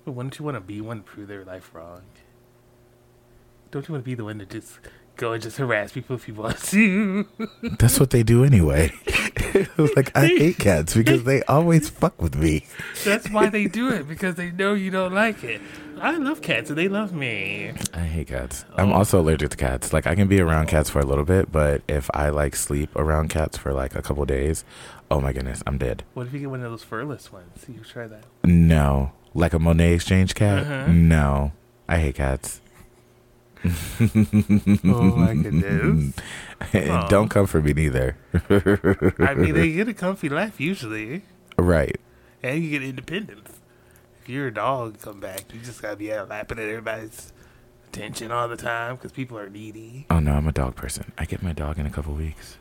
But 0.05 0.13
wouldn't 0.13 0.39
you 0.39 0.45
want 0.45 0.57
to 0.57 0.61
be 0.61 0.81
one 0.81 0.99
to 0.99 1.03
prove 1.03 1.29
their 1.29 1.45
life 1.45 1.75
wrong? 1.75 2.03
Don't 3.75 3.89
you 3.89 3.93
want 3.93 4.05
to 4.05 4.09
be 4.09 4.15
the 4.15 4.23
one 4.23 4.39
to 4.39 4.47
just 4.47 4.79
go 5.17 5.33
and 5.33 5.43
just 5.43 5.57
harass 5.57 5.91
people 5.91 6.15
if 6.15 6.29
you 6.29 6.35
want 6.35 6.57
to? 6.67 7.27
That's 7.81 7.99
what 7.99 8.11
they 8.11 8.23
do 8.23 8.45
anyway. 8.45 8.93
like 9.97 10.17
I 10.17 10.29
hate 10.29 10.59
cats 10.59 10.95
because 10.95 11.25
they 11.25 11.43
always 11.43 11.89
fuck 11.89 12.23
with 12.23 12.37
me. 12.37 12.67
That's 13.05 13.29
why 13.31 13.49
they 13.49 13.67
do 13.67 13.91
it 13.91 14.07
because 14.07 14.37
they 14.37 14.53
know 14.53 14.75
you 14.75 14.93
don't 14.93 15.13
like 15.13 15.43
it. 15.43 15.61
I 16.01 16.17
love 16.19 16.41
cats 16.41 16.71
and 16.71 16.79
they 16.79 16.87
love 16.87 17.13
me. 17.13 17.73
I 17.93 18.03
hate 18.03 18.29
cats. 18.29 18.65
I'm 18.77 18.93
also 18.93 19.19
allergic 19.19 19.51
to 19.51 19.57
cats. 19.57 19.93
Like 19.93 20.07
I 20.07 20.15
can 20.15 20.29
be 20.29 20.41
around 20.41 20.69
cats 20.69 20.89
for 20.89 21.01
a 21.01 21.05
little 21.05 21.25
bit, 21.25 21.51
but 21.51 21.83
if 21.89 22.09
I 22.15 22.29
like 22.29 22.55
sleep 22.55 22.95
around 22.95 23.29
cats 23.31 23.59
for 23.59 23.73
like 23.73 23.97
a 23.97 24.03
couple 24.03 24.25
days, 24.25 24.65
oh 25.11 25.21
my 25.21 25.33
goodness, 25.33 25.65
I'm 25.67 25.79
dead. 25.79 26.05
What 26.15 26.29
if 26.29 26.33
you 26.33 26.39
get 26.39 26.51
one 26.51 26.63
of 26.63 26.71
those 26.71 26.85
furless 26.85 27.33
ones? 27.33 27.65
You 27.67 27.81
try 27.81 28.07
that. 28.07 28.23
No, 28.45 29.11
like 29.35 29.53
a 29.53 29.59
Monet 29.59 29.95
exchange 29.95 30.37
cat. 30.37 30.63
Uh-huh. 30.63 30.93
No, 30.93 31.51
I 31.89 31.99
hate 31.99 32.15
cats. 32.15 32.61
Oh 33.65 35.17
my 35.17 35.35
goodness. 35.43 36.15
Aw. 36.75 37.09
Don't 37.09 37.29
come 37.29 37.47
for 37.47 37.61
me 37.61 37.73
neither. 37.73 38.17
I 38.51 39.35
mean, 39.35 39.55
they 39.55 39.73
get 39.77 39.89
a 39.89 39.95
comfy 39.95 40.29
life 40.29 40.61
usually, 40.61 41.23
right. 41.59 41.97
and 42.43 42.63
you 42.63 42.71
get 42.71 42.83
independence. 42.83 43.61
If 44.23 44.29
you're 44.29 44.49
a 44.49 44.55
dog, 44.55 45.01
come 45.01 45.21
back. 45.21 45.53
You 45.53 45.61
just 45.61 45.83
gotta 45.83 45.97
be 45.97 46.13
out 46.13 46.29
lapping 46.29 46.59
at 46.59 46.65
everybody's 46.69 47.33
attention 47.89 48.31
all 48.33 48.49
the 48.49 48.57
time 48.57 48.97
because 48.97 49.13
people 49.13 49.39
are 49.39 49.49
needy. 49.51 50.07
Oh 50.11 50.19
no, 50.21 50.33
I'm 50.33 50.47
a 50.49 50.53
dog 50.53 50.75
person. 50.77 51.13
I 51.19 51.25
get 51.25 51.43
my 51.43 51.53
dog 51.53 51.79
in 51.79 51.87
a 51.87 51.91
couple 51.91 52.15
weeks. 52.15 52.57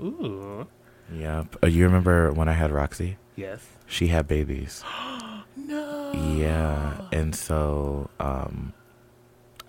Ooh, 0.00 0.66
Yep. 1.12 1.56
Uh, 1.62 1.66
you 1.66 1.84
remember 1.84 2.32
when 2.32 2.48
I 2.48 2.52
had 2.52 2.70
Roxy? 2.70 3.16
yes. 3.36 3.66
She 3.86 4.08
had 4.08 4.26
babies. 4.28 4.82
No. 5.56 6.12
Yeah, 6.36 7.02
and 7.12 7.34
so 7.34 8.08
um, 8.18 8.72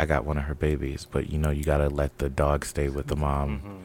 I 0.01 0.05
got 0.05 0.25
one 0.25 0.39
of 0.39 0.45
her 0.45 0.55
babies, 0.55 1.05
but 1.09 1.29
you 1.31 1.37
know 1.37 1.51
you 1.51 1.63
gotta 1.63 1.87
let 1.87 2.17
the 2.17 2.27
dog 2.27 2.65
stay 2.65 2.89
with 2.89 3.05
the 3.05 3.15
mom. 3.15 3.59
Mhm. 3.59 3.81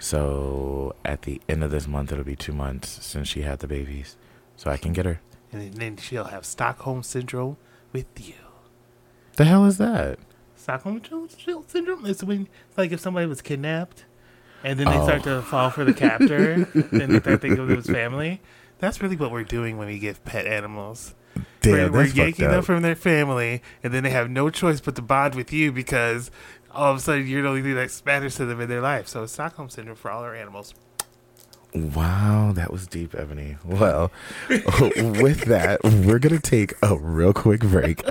So 0.00 0.96
at 1.04 1.22
the 1.22 1.40
end 1.48 1.62
of 1.62 1.70
this 1.70 1.86
month, 1.86 2.10
it'll 2.10 2.24
be 2.24 2.34
two 2.34 2.52
months 2.52 2.98
since 3.06 3.28
she 3.28 3.42
had 3.42 3.60
the 3.60 3.68
babies, 3.68 4.16
so 4.56 4.72
I 4.72 4.76
can 4.76 4.92
get 4.92 5.06
her. 5.06 5.20
And 5.52 5.72
then 5.74 5.96
she'll 5.98 6.24
have 6.24 6.44
Stockholm 6.44 7.04
syndrome 7.04 7.58
with 7.92 8.06
you. 8.18 8.34
The 9.36 9.44
hell 9.44 9.64
is 9.64 9.78
that? 9.78 10.18
Stockholm 10.56 11.00
syndrome- 11.68 12.06
is 12.06 12.24
when, 12.24 12.48
like, 12.76 12.90
if 12.90 12.98
somebody 12.98 13.26
was 13.26 13.40
kidnapped, 13.40 14.04
and 14.64 14.80
then 14.80 14.86
they 14.88 15.00
start 15.04 15.22
to 15.24 15.42
fall 15.42 15.70
for 15.70 15.84
the 15.84 15.94
captor, 15.94 16.52
and 16.74 16.90
they 16.92 17.20
start 17.20 17.40
thinking 17.40 17.60
of 17.60 17.68
his 17.78 17.86
family. 17.86 18.40
That's 18.80 19.00
really 19.00 19.14
what 19.16 19.30
we're 19.30 19.44
doing 19.44 19.76
when 19.76 19.86
we 19.86 20.00
give 20.00 20.24
pet 20.24 20.44
animals. 20.46 21.14
Damn, 21.60 21.92
we're, 21.92 21.98
we're 21.98 22.06
yanking 22.06 22.48
them 22.48 22.62
from 22.62 22.82
their 22.82 22.96
family, 22.96 23.62
and 23.82 23.92
then 23.92 24.02
they 24.02 24.10
have 24.10 24.28
no 24.28 24.50
choice 24.50 24.80
but 24.80 24.96
to 24.96 25.02
bond 25.02 25.34
with 25.34 25.52
you 25.52 25.70
because 25.70 26.30
all 26.72 26.90
of 26.92 26.96
a 26.96 27.00
sudden 27.00 27.26
you're 27.26 27.42
the 27.42 27.48
only 27.48 27.62
thing 27.62 27.74
that 27.74 28.02
matters 28.04 28.34
to 28.36 28.46
them 28.46 28.60
in 28.60 28.68
their 28.68 28.80
life. 28.80 29.06
So 29.06 29.22
it's 29.22 29.32
Stockholm 29.32 29.68
syndrome 29.68 29.96
for 29.96 30.10
all 30.10 30.22
our 30.22 30.34
animals. 30.34 30.74
Wow, 31.74 32.52
that 32.54 32.70
was 32.70 32.86
deep, 32.86 33.14
Ebony. 33.14 33.56
Well, 33.64 34.10
with 34.50 35.44
that, 35.46 35.80
we're 35.82 36.18
going 36.18 36.38
to 36.38 36.40
take 36.40 36.74
a 36.82 36.96
real 36.98 37.32
quick 37.32 37.60
break. 37.60 38.02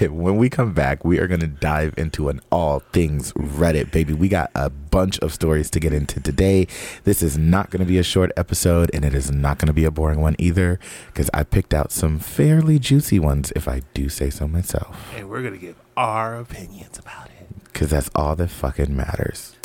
And 0.00 0.18
when 0.18 0.38
we 0.38 0.48
come 0.48 0.72
back, 0.72 1.04
we 1.04 1.18
are 1.18 1.26
going 1.26 1.40
to 1.40 1.46
dive 1.46 1.92
into 1.98 2.30
an 2.30 2.40
all 2.50 2.78
things 2.80 3.32
Reddit, 3.34 3.90
baby. 3.92 4.14
We 4.14 4.28
got 4.30 4.50
a 4.54 4.70
bunch 4.70 5.18
of 5.18 5.34
stories 5.34 5.68
to 5.72 5.80
get 5.80 5.92
into 5.92 6.20
today. 6.20 6.66
This 7.04 7.22
is 7.22 7.36
not 7.36 7.68
going 7.68 7.80
to 7.80 7.86
be 7.86 7.98
a 7.98 8.02
short 8.02 8.32
episode, 8.34 8.90
and 8.94 9.04
it 9.04 9.14
is 9.14 9.30
not 9.30 9.58
going 9.58 9.66
to 9.66 9.74
be 9.74 9.84
a 9.84 9.90
boring 9.90 10.20
one 10.22 10.34
either, 10.38 10.80
because 11.08 11.28
I 11.34 11.44
picked 11.44 11.74
out 11.74 11.92
some 11.92 12.18
fairly 12.18 12.78
juicy 12.78 13.18
ones, 13.18 13.52
if 13.54 13.68
I 13.68 13.82
do 13.92 14.08
say 14.08 14.30
so 14.30 14.48
myself, 14.48 15.12
And 15.14 15.28
we're 15.28 15.42
going 15.42 15.54
to 15.54 15.60
give 15.60 15.76
our 15.98 16.36
opinions 16.38 16.98
about 16.98 17.26
it. 17.26 17.62
because 17.64 17.90
that's 17.90 18.10
all 18.14 18.34
that 18.36 18.48
fucking 18.48 18.96
matters. 18.96 19.56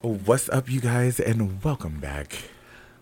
What's 0.00 0.48
up, 0.50 0.70
you 0.70 0.80
guys, 0.80 1.18
and 1.18 1.62
welcome 1.64 1.98
back. 1.98 2.44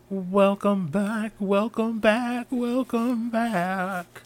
Welcome 0.08 0.86
back, 0.88 1.32
welcome 1.38 1.98
back, 1.98 2.46
welcome 2.50 3.28
back. 3.30 4.22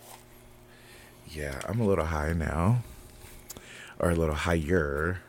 Yeah, 1.29 1.61
I'm 1.69 1.81
a 1.81 1.85
little 1.87 2.05
high 2.07 2.33
now, 2.33 2.83
or 3.99 4.11
a 4.11 4.15
little 4.15 4.35
higher. 4.35 5.21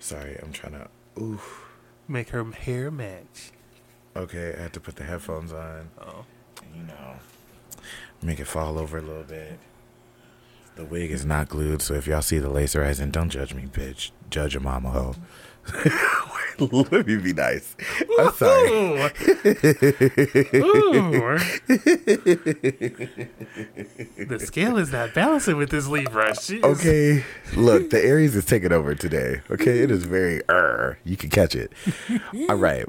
Sorry, 0.00 0.38
I'm 0.42 0.52
trying 0.52 0.72
to. 0.72 0.88
Ooh, 1.18 1.40
Make 2.08 2.30
her 2.30 2.44
hair 2.44 2.90
match. 2.90 3.52
okay, 4.14 4.54
I 4.56 4.62
had 4.62 4.72
to 4.74 4.80
put 4.80 4.96
the 4.96 5.04
headphones 5.04 5.52
on. 5.52 5.90
Oh. 6.00 6.24
You 6.74 6.84
know, 6.84 7.16
make 8.22 8.40
it 8.40 8.46
fall 8.46 8.78
over 8.78 8.98
a 8.98 9.02
little 9.02 9.24
bit. 9.24 9.58
The 10.76 10.84
wig 10.84 11.10
is 11.10 11.24
not 11.24 11.48
glued, 11.48 11.80
so 11.82 11.94
if 11.94 12.06
y'all 12.06 12.22
see 12.22 12.38
the 12.38 12.50
lace 12.50 12.76
rising, 12.76 13.10
don't 13.10 13.30
judge 13.30 13.54
me, 13.54 13.64
bitch. 13.64 14.10
Judge 14.30 14.54
a 14.56 14.60
mama 14.60 14.90
hoe. 14.90 15.14
Let 16.58 17.06
me 17.06 17.16
be 17.16 17.34
nice. 17.34 17.76
I'm 18.18 18.32
sorry. 18.32 18.70
Ooh. 18.70 19.10
The 24.26 24.38
scale 24.40 24.78
is 24.78 24.90
not 24.90 25.12
balancing 25.12 25.56
with 25.56 25.70
this 25.70 25.86
Libra. 25.86 26.34
She 26.34 26.62
Okay, 26.62 27.24
look, 27.56 27.90
the 27.90 28.02
Aries 28.02 28.34
is 28.34 28.46
taking 28.46 28.72
over 28.72 28.94
today. 28.94 29.42
Okay, 29.50 29.80
it 29.80 29.90
is 29.90 30.04
very 30.04 30.40
er. 30.48 30.98
You 31.04 31.16
can 31.16 31.28
catch 31.28 31.54
it. 31.54 31.72
All 32.48 32.56
right, 32.56 32.86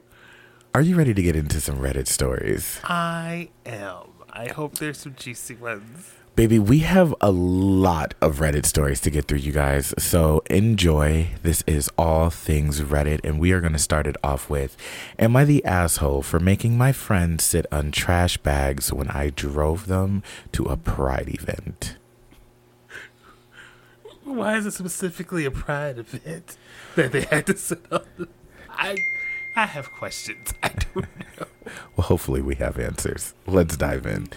are 0.73 0.81
you 0.81 0.95
ready 0.95 1.13
to 1.13 1.21
get 1.21 1.35
into 1.35 1.59
some 1.59 1.77
Reddit 1.77 2.07
stories, 2.07 2.79
I 2.83 3.49
am. 3.65 4.03
I 4.31 4.49
hope 4.49 4.75
there's 4.75 4.99
some 4.99 5.15
juicy 5.15 5.55
ones. 5.55 6.13
Baby? 6.37 6.59
We 6.59 6.79
have 6.79 7.15
a 7.19 7.31
lot 7.31 8.13
of 8.21 8.37
Reddit 8.37 8.67
stories 8.67 9.01
to 9.01 9.09
get 9.09 9.25
through, 9.25 9.39
you 9.39 9.51
guys. 9.51 9.93
So 9.97 10.43
enjoy. 10.51 11.29
This 11.41 11.63
is 11.65 11.89
all 11.97 12.29
things 12.29 12.79
Reddit, 12.79 13.19
and 13.23 13.39
we 13.39 13.51
are 13.51 13.59
going 13.59 13.73
to 13.73 13.79
start 13.79 14.05
it 14.05 14.15
off 14.23 14.49
with: 14.49 14.77
Am 15.19 15.35
I 15.35 15.43
the 15.43 15.65
asshole 15.65 16.21
for 16.21 16.39
making 16.39 16.77
my 16.77 16.91
friends 16.93 17.43
sit 17.43 17.65
on 17.71 17.91
trash 17.91 18.37
bags 18.37 18.93
when 18.93 19.09
I 19.09 19.31
drove 19.31 19.87
them 19.87 20.23
to 20.53 20.65
a 20.65 20.77
pride 20.77 21.27
event? 21.27 21.97
Why 24.23 24.57
is 24.57 24.65
it 24.67 24.73
specifically 24.73 25.43
a 25.45 25.51
pride 25.51 25.97
event 25.97 26.55
that 26.95 27.11
they 27.11 27.21
had 27.21 27.47
to 27.47 27.57
sit 27.57 27.81
on? 27.91 28.27
I, 28.69 28.95
I 29.57 29.65
have 29.65 29.91
questions. 29.91 30.53
I 30.63 30.69
don't 30.69 30.95
know. 30.95 31.47
Well, 31.95 32.05
hopefully 32.07 32.41
we 32.43 32.55
have 32.55 32.77
answers. 32.77 33.33
Let's 33.47 33.75
dive 33.75 34.05
in. 34.05 34.29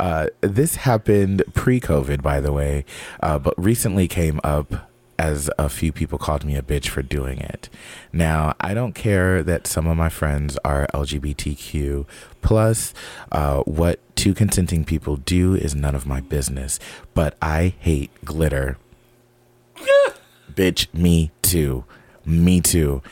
Uh, 0.00 0.28
this 0.40 0.76
happened 0.76 1.44
pre-COVID, 1.52 2.22
by 2.22 2.40
the 2.40 2.52
way, 2.52 2.86
uh, 3.22 3.38
but 3.38 3.52
recently 3.62 4.08
came 4.08 4.40
up 4.42 4.88
as 5.18 5.50
a 5.58 5.68
few 5.68 5.92
people 5.92 6.16
called 6.16 6.42
me 6.44 6.56
a 6.56 6.62
bitch 6.62 6.88
for 6.88 7.02
doing 7.02 7.38
it. 7.38 7.68
Now, 8.14 8.54
I 8.60 8.72
don't 8.72 8.94
care 8.94 9.42
that 9.42 9.66
some 9.66 9.86
of 9.86 9.96
my 9.98 10.08
friends 10.08 10.56
are 10.64 10.88
LGBTQ 10.94 12.06
plus. 12.40 12.94
Uh, 13.30 13.58
what 13.64 14.00
two 14.16 14.32
consenting 14.32 14.86
people 14.86 15.16
do 15.18 15.54
is 15.54 15.74
none 15.74 15.94
of 15.94 16.06
my 16.06 16.22
business. 16.22 16.80
But 17.12 17.36
I 17.42 17.74
hate 17.78 18.10
glitter. 18.24 18.78
Bitch, 20.50 20.92
me 20.94 21.30
too. 21.42 21.84
Me 22.24 22.62
too. 22.62 23.02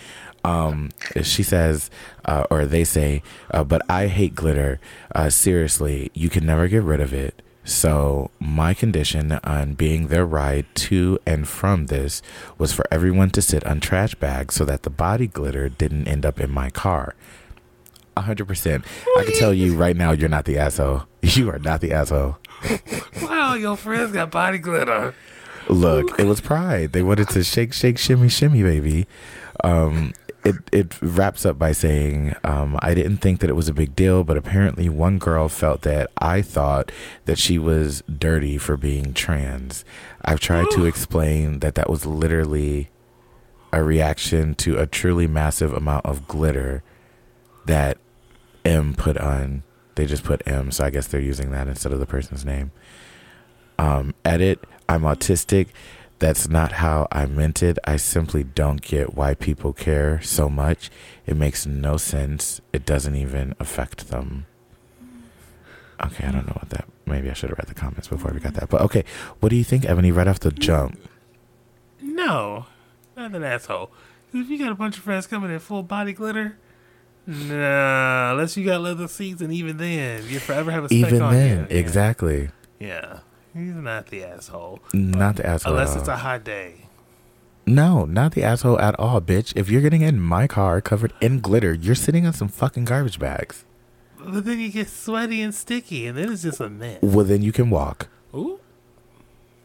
Um, 0.45 0.91
she 1.23 1.43
says, 1.43 1.91
uh, 2.25 2.45
or 2.51 2.65
they 2.67 2.85
say, 2.85 3.23
uh, 3.51 3.65
but 3.65 3.83
I 3.91 4.07
hate 4.07 4.35
glitter. 4.35 4.81
Uh, 5.15 5.31
seriously, 5.31 6.11
you 6.15 6.31
can 6.31 6.47
never 6.47 6.67
get 6.69 6.83
rid 6.83 7.01
of 7.01 7.13
it. 7.13 7.43
So, 7.63 8.31
my 8.41 8.73
condition 8.73 9.33
on 9.45 9.75
being 9.75 10.07
their 10.09 10.25
ride 10.25 10.67
to 10.77 11.19
and 11.27 11.47
from 11.47 11.87
this 11.87 12.23
was 12.57 12.73
for 12.73 12.87
everyone 12.91 13.31
to 13.31 13.43
sit 13.43 13.65
on 13.67 13.81
trash 13.81 14.15
bags 14.15 14.55
so 14.55 14.65
that 14.65 14.83
the 14.83 14.91
body 14.91 15.27
glitter 15.27 15.69
didn't 15.69 16.09
end 16.09 16.25
up 16.25 16.41
in 16.41 16.51
my 16.51 16.71
car. 16.71 17.15
A 18.17 18.23
hundred 18.23 18.47
percent. 18.49 18.85
I 19.19 19.25
can 19.25 19.35
tell 19.35 19.53
you 19.53 19.77
right 19.77 19.97
now, 19.97 20.13
you're 20.13 20.29
not 20.29 20.45
the 20.47 20.59
asshole. 20.59 21.05
You 21.23 21.51
are 21.51 21.59
not 21.59 21.83
the 21.83 21.93
asshole. 21.93 22.39
Wow, 23.23 23.55
your 23.55 23.77
friends 23.77 24.13
got 24.13 24.31
body 24.31 24.57
glitter. 24.59 25.15
Look, 25.69 26.19
it 26.19 26.25
was 26.25 26.41
Pride. 26.41 26.93
They 26.93 27.03
wanted 27.03 27.29
to 27.29 27.45
shake, 27.45 27.73
shake, 27.75 27.99
shimmy, 27.99 28.29
shimmy, 28.31 28.63
baby. 28.63 29.07
Um, 29.63 30.15
it 30.45 30.57
it 30.73 31.01
wraps 31.03 31.45
up 31.45 31.59
by 31.59 31.73
saying, 31.73 32.35
um, 32.45 32.79
I 32.81 32.95
didn't 32.95 33.19
think 33.19 33.41
that 33.41 33.51
it 33.51 33.57
was 33.57 33.69
a 33.69 33.75
big 33.75 33.95
deal, 33.95 34.25
but 34.25 34.37
apparently 34.37 34.89
one 34.89 35.19
girl 35.19 35.49
felt 35.49 35.83
that 35.83 36.11
I 36.19 36.43
thought 36.43 36.91
that 37.27 37.39
she 37.39 37.59
was 37.59 38.03
dirty 38.19 38.57
for 38.59 38.77
being 38.77 39.13
trans. 39.13 39.85
I've 40.25 40.41
tried 40.41 40.71
to 40.73 40.87
explain 40.87 41.61
that 41.61 41.75
that 41.75 41.91
was 41.91 42.07
literally 42.07 42.89
a 43.73 43.83
reaction 43.83 44.55
to 44.57 44.79
a 44.79 44.87
truly 44.87 45.27
massive 45.27 45.73
amount 45.73 46.07
of 46.07 46.27
glitter 46.27 46.83
that 47.67 47.99
M 48.65 48.95
put 48.95 49.17
on. 49.19 49.63
They 49.95 50.07
just 50.07 50.25
put 50.25 50.43
M, 50.47 50.71
so 50.71 50.85
I 50.85 50.91
guess 50.91 51.07
they're 51.07 51.21
using 51.21 51.51
that 51.51 51.69
instead 51.69 51.93
of 51.93 52.01
the 52.01 52.07
person's 52.07 52.45
name. 52.45 52.71
Um, 53.79 54.15
edit. 54.25 54.65
I'm 54.89 55.03
autistic. 55.03 55.69
That's 56.21 56.49
not 56.49 56.73
how 56.73 57.09
I 57.11 57.25
meant 57.25 57.63
it. 57.63 57.79
I 57.85 57.97
simply 57.97 58.45
don't 58.45 58.83
get 58.83 59.15
why 59.15 59.35
people 59.35 59.73
care 59.73 60.21
so 60.21 60.51
much. 60.51 60.91
It 61.27 61.35
makes 61.35 61.65
no 61.67 61.97
sense. 61.97 62.61
It 62.75 62.85
doesn't 62.85 63.17
even 63.17 63.55
affect 63.59 64.09
them. 64.11 64.47
Okay, 66.05 66.27
I 66.27 66.31
don't 66.31 66.47
know 66.47 66.57
what 66.61 66.69
that. 66.71 66.85
Maybe 67.07 67.31
I 67.31 67.33
should 67.33 67.49
have 67.49 67.59
read 67.59 67.69
the 67.69 67.75
comments 67.75 68.09
before 68.09 68.33
we 68.33 68.41
got 68.41 68.53
that. 68.55 68.69
But 68.69 68.83
okay, 68.83 69.05
what 69.41 69.49
do 69.49 69.57
you 69.57 69.65
think, 69.65 69.87
Ebony? 69.87 70.13
Right 70.13 70.29
off 70.29 70.41
the 70.41 70.51
jump. 70.51 71.01
No, 72.03 72.67
not 73.17 73.35
an 73.35 73.43
asshole. 73.43 73.91
If 74.33 74.49
you 74.51 74.59
got 74.59 74.73
a 74.73 74.75
bunch 74.75 74.99
of 74.99 75.03
friends 75.03 75.27
coming 75.27 75.51
in 75.51 75.59
full 75.59 75.83
body 75.83 76.13
glitter, 76.13 76.59
nah. 77.27 78.33
Unless 78.33 78.59
you 78.59 78.65
got 78.67 78.83
leather 78.83 79.09
seats, 79.09 79.41
and 79.41 79.53
even 79.53 79.79
then, 79.79 80.27
you 80.29 80.39
forever 80.39 80.71
have 80.71 80.85
a 80.85 80.89
speck 80.89 80.99
Even 80.99 81.23
on 81.23 81.33
then, 81.33 81.59
you. 81.61 81.67
Yeah. 81.71 81.81
exactly. 81.81 82.51
Yeah, 82.79 83.21
he's 83.53 83.75
not 83.75 84.07
the 84.09 84.25
asshole. 84.25 84.81
Not 84.93 85.37
the 85.37 85.47
asshole. 85.47 85.73
Unless 85.73 85.97
it's 85.97 86.09
a 86.09 86.17
hot 86.17 86.45
day. 86.45 86.87
No, 87.67 88.05
not 88.05 88.33
the 88.33 88.43
asshole 88.43 88.79
at 88.81 88.99
all, 88.99 89.21
bitch. 89.21 89.53
If 89.57 89.69
you're 89.71 89.83
getting 89.83 90.03
in 90.03 90.21
my 90.21 90.47
car 90.47 90.81
covered 90.81 91.13
in 91.21 91.41
glitter, 91.41 91.73
you're 91.73 91.95
sitting 91.95 92.27
on 92.27 92.33
some 92.33 92.49
fucking 92.49 92.85
garbage 92.85 93.19
bags. 93.19 93.65
But 94.19 94.45
then 94.45 94.59
you 94.59 94.71
get 94.71 94.89
sweaty 94.89 95.41
and 95.41 95.55
sticky, 95.55 96.07
and 96.07 96.19
then 96.19 96.33
it's 96.33 96.43
just 96.43 96.61
a 96.61 96.69
mess. 96.69 96.99
Well, 97.03 97.25
then 97.25 97.43
you 97.43 97.53
can 97.53 97.71
walk. 97.71 98.09
Ooh. 98.35 98.61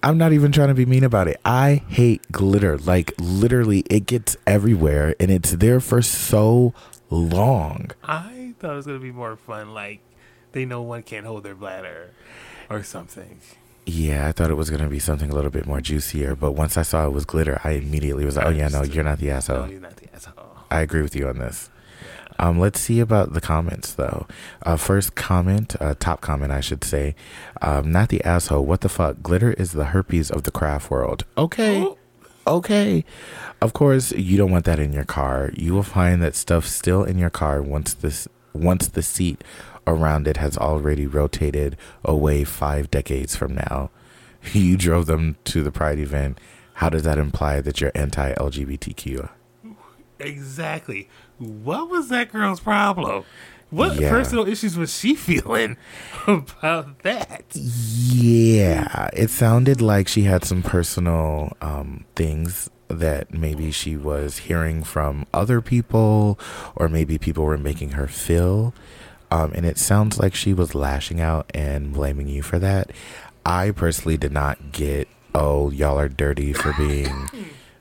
I'm 0.04 0.20
not 0.20 0.34
even 0.34 0.52
trying 0.52 0.68
to 0.68 0.76
be 0.76 0.86
mean 0.86 1.04
about 1.04 1.28
it. 1.28 1.42
I 1.44 1.82
hate 1.90 2.32
glitter. 2.32 2.78
Like, 2.78 3.14
literally, 3.18 3.80
it 3.90 4.06
gets 4.06 4.38
everywhere 4.46 5.16
and 5.20 5.32
it's 5.32 5.54
there 5.54 5.80
for 5.80 6.04
so 6.04 6.76
long. 7.10 7.90
I 8.04 8.54
thought 8.60 8.74
it 8.74 8.76
was 8.76 8.86
gonna 8.86 9.00
be 9.00 9.12
more 9.12 9.36
fun, 9.36 9.74
like 9.74 10.02
they 10.52 10.64
know 10.64 10.84
one 10.84 11.02
can't 11.02 11.26
hold 11.26 11.44
their 11.44 11.56
bladder 11.56 12.12
or 12.70 12.84
something. 12.84 13.40
Yeah, 13.86 14.28
I 14.28 14.32
thought 14.32 14.50
it 14.50 14.56
was 14.56 14.70
going 14.72 14.82
to 14.82 14.90
be 14.90 15.00
something 15.00 15.30
a 15.30 15.36
little 15.36 15.52
bit 15.52 15.66
more 15.68 15.80
juicier. 15.80 16.36
But 16.36 16.54
once 16.54 16.76
I 16.78 16.82
saw 16.82 17.06
it 17.06 17.12
was 17.12 17.26
glitter, 17.26 17.62
I 17.64 17.72
immediately 17.72 18.26
was 18.26 18.36
like, 18.36 18.46
oh, 18.48 18.50
yeah, 18.50 18.68
no, 18.68 18.84
you're 18.84 19.04
not 19.04 19.20
the 19.20 19.28
No, 19.28 19.34
asshole. 19.34 19.68
you're 19.70 19.80
not 19.80 19.96
the 19.98 20.14
asshole. 20.14 20.58
I 20.72 20.82
agree 20.82 21.02
with 21.04 21.16
you 21.16 21.28
on 21.28 21.38
this. 21.38 21.70
Um, 22.38 22.60
let's 22.60 22.82
see 22.82 23.00
about 23.00 23.32
the 23.34 23.40
comments 23.40 23.94
though. 23.94 24.28
Uh, 24.64 24.76
first 24.76 25.16
comment, 25.16 25.76
uh, 25.80 25.96
top 25.98 26.20
comment, 26.20 26.52
I 26.52 26.60
should 26.60 26.84
say. 26.84 27.16
Um, 27.62 27.92
not 27.92 28.10
the 28.10 28.22
asshole. 28.26 28.66
What 28.66 28.82
the 28.82 28.90
fuck? 28.90 29.22
Glitter 29.22 29.54
is 29.54 29.72
the 29.72 29.86
herpes 29.86 30.32
of 30.32 30.44
the 30.44 30.52
craft 30.52 30.92
world. 30.92 31.24
Okay, 31.38 31.88
okay. 32.46 33.06
Of 33.62 33.72
course, 33.72 34.12
you 34.12 34.36
don't 34.38 34.52
want 34.52 34.66
that 34.66 34.80
in 34.80 34.92
your 34.92 35.06
car. 35.06 35.52
You 35.56 35.74
will 35.74 35.84
find 35.84 36.22
that 36.24 36.36
stuff 36.36 36.66
still 36.68 37.06
in 37.06 37.18
your 37.18 37.30
car 37.30 37.62
once 37.62 37.94
this 37.94 38.28
once 38.52 38.88
the 38.90 39.02
seat 39.04 39.42
around 39.88 40.28
it 40.28 40.38
has 40.38 40.58
already 40.58 41.06
rotated 41.08 41.78
away 42.04 42.44
five 42.44 42.90
decades 42.92 43.36
from 43.36 43.56
now. 43.56 43.90
You 44.54 44.78
drove 44.78 45.08
them 45.08 45.38
to 45.46 45.64
the 45.64 45.72
Pride 45.72 45.98
event. 45.98 46.40
How 46.76 46.90
does 46.90 47.02
that 47.04 47.18
imply 47.18 47.62
that 47.62 47.82
you're 47.82 47.92
anti-LGBTQ? 47.96 49.28
Exactly. 50.20 51.10
What 51.40 51.90
was 51.90 52.10
that 52.10 52.32
girl's 52.32 52.60
problem? 52.60 53.24
What 53.72 54.00
Yeah. 54.00 54.10
personal 54.10 54.48
issues 54.48 54.78
was 54.78 54.96
she 54.98 55.16
feeling 55.30 55.78
about 56.28 57.00
that? 57.00 57.44
Yeah, 57.56 59.10
it 59.14 59.30
sounded 59.30 59.82
like 59.82 60.08
she 60.08 60.24
had 60.24 60.44
some 60.46 60.62
personal 60.62 61.58
um, 61.62 62.06
things 62.16 62.70
that 62.88 63.34
maybe 63.34 63.72
she 63.72 63.98
was 63.98 64.38
hearing 64.40 64.84
from 64.84 65.26
other 65.34 65.60
people, 65.60 66.40
or 66.76 66.88
maybe 66.88 67.18
people 67.18 67.44
were 67.44 67.58
making 67.58 67.92
her 67.92 68.08
feel. 68.08 68.74
Um, 69.36 69.52
and 69.54 69.66
it 69.66 69.78
sounds 69.78 70.18
like 70.18 70.34
she 70.34 70.54
was 70.54 70.74
lashing 70.74 71.20
out 71.20 71.52
and 71.54 71.92
blaming 71.92 72.30
you 72.30 72.42
for 72.42 72.58
that. 72.60 72.92
I 73.46 73.72
personally 73.72 74.16
did 74.16 74.32
not 74.32 74.72
get, 74.72 75.10
oh, 75.34 75.72
y'all 75.72 76.00
are 76.00 76.08
dirty 76.08 76.54
for 76.54 76.72
being 76.78 77.30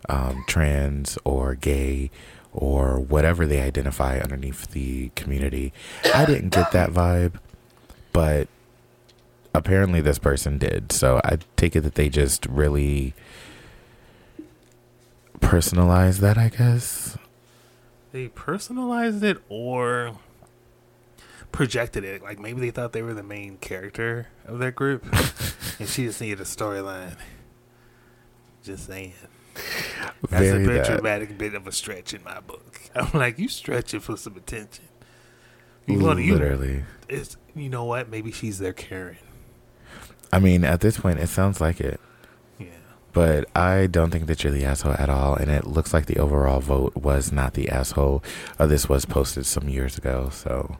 um, 0.08 0.44
trans 0.48 1.16
or 1.22 1.54
gay 1.54 2.10
or 2.52 2.98
whatever 2.98 3.46
they 3.46 3.60
identify 3.60 4.18
underneath 4.18 4.72
the 4.72 5.10
community. 5.10 5.72
I 6.12 6.24
didn't 6.24 6.48
get 6.48 6.72
that 6.72 6.90
vibe, 6.90 7.34
but 8.12 8.48
apparently 9.54 10.00
this 10.00 10.18
person 10.18 10.58
did. 10.58 10.90
So 10.90 11.20
I 11.24 11.38
take 11.54 11.76
it 11.76 11.82
that 11.82 11.94
they 11.94 12.08
just 12.08 12.46
really 12.46 13.14
personalized 15.40 16.20
that, 16.20 16.36
I 16.36 16.48
guess. 16.48 17.16
They 18.10 18.26
personalized 18.26 19.22
it 19.22 19.38
or 19.48 20.18
projected 21.54 22.04
it. 22.04 22.22
Like 22.22 22.38
maybe 22.38 22.60
they 22.60 22.70
thought 22.70 22.92
they 22.92 23.02
were 23.02 23.14
the 23.14 23.22
main 23.22 23.56
character 23.58 24.26
of 24.44 24.58
that 24.58 24.74
group, 24.74 25.04
and 25.78 25.88
she 25.88 26.04
just 26.04 26.20
needed 26.20 26.40
a 26.40 26.44
storyline. 26.44 27.16
Just 28.62 28.86
saying. 28.86 29.14
That's 29.54 30.50
Very 30.50 30.64
a 30.64 30.66
bit 30.66 30.84
dramatic 30.84 31.38
bit 31.38 31.54
of 31.54 31.66
a 31.66 31.72
stretch 31.72 32.12
in 32.12 32.24
my 32.24 32.40
book. 32.40 32.80
I'm 32.94 33.18
like, 33.18 33.38
you 33.38 33.48
stretching 33.48 34.00
for 34.00 34.16
some 34.16 34.36
attention. 34.36 34.86
You 35.86 36.00
want 36.00 36.20
you? 36.20 36.34
Literally. 36.34 36.84
It's 37.08 37.36
you 37.54 37.68
know 37.68 37.84
what? 37.84 38.08
Maybe 38.08 38.32
she's 38.32 38.58
their 38.58 38.72
Karen. 38.72 39.16
I 40.32 40.40
mean, 40.40 40.64
at 40.64 40.80
this 40.80 40.98
point, 40.98 41.20
it 41.20 41.28
sounds 41.28 41.60
like 41.60 41.80
it. 41.80 42.00
Yeah. 42.58 42.66
But 43.12 43.48
I 43.54 43.86
don't 43.86 44.10
think 44.10 44.26
that 44.26 44.42
you're 44.42 44.52
the 44.52 44.64
asshole 44.64 44.94
at 44.94 45.08
all. 45.08 45.36
And 45.36 45.48
it 45.50 45.64
looks 45.64 45.94
like 45.94 46.06
the 46.06 46.18
overall 46.18 46.58
vote 46.58 46.96
was 46.96 47.30
not 47.30 47.54
the 47.54 47.68
asshole. 47.68 48.24
Uh, 48.58 48.66
this 48.66 48.88
was 48.88 49.04
posted 49.04 49.46
some 49.46 49.68
years 49.68 49.96
ago. 49.96 50.30
So 50.32 50.78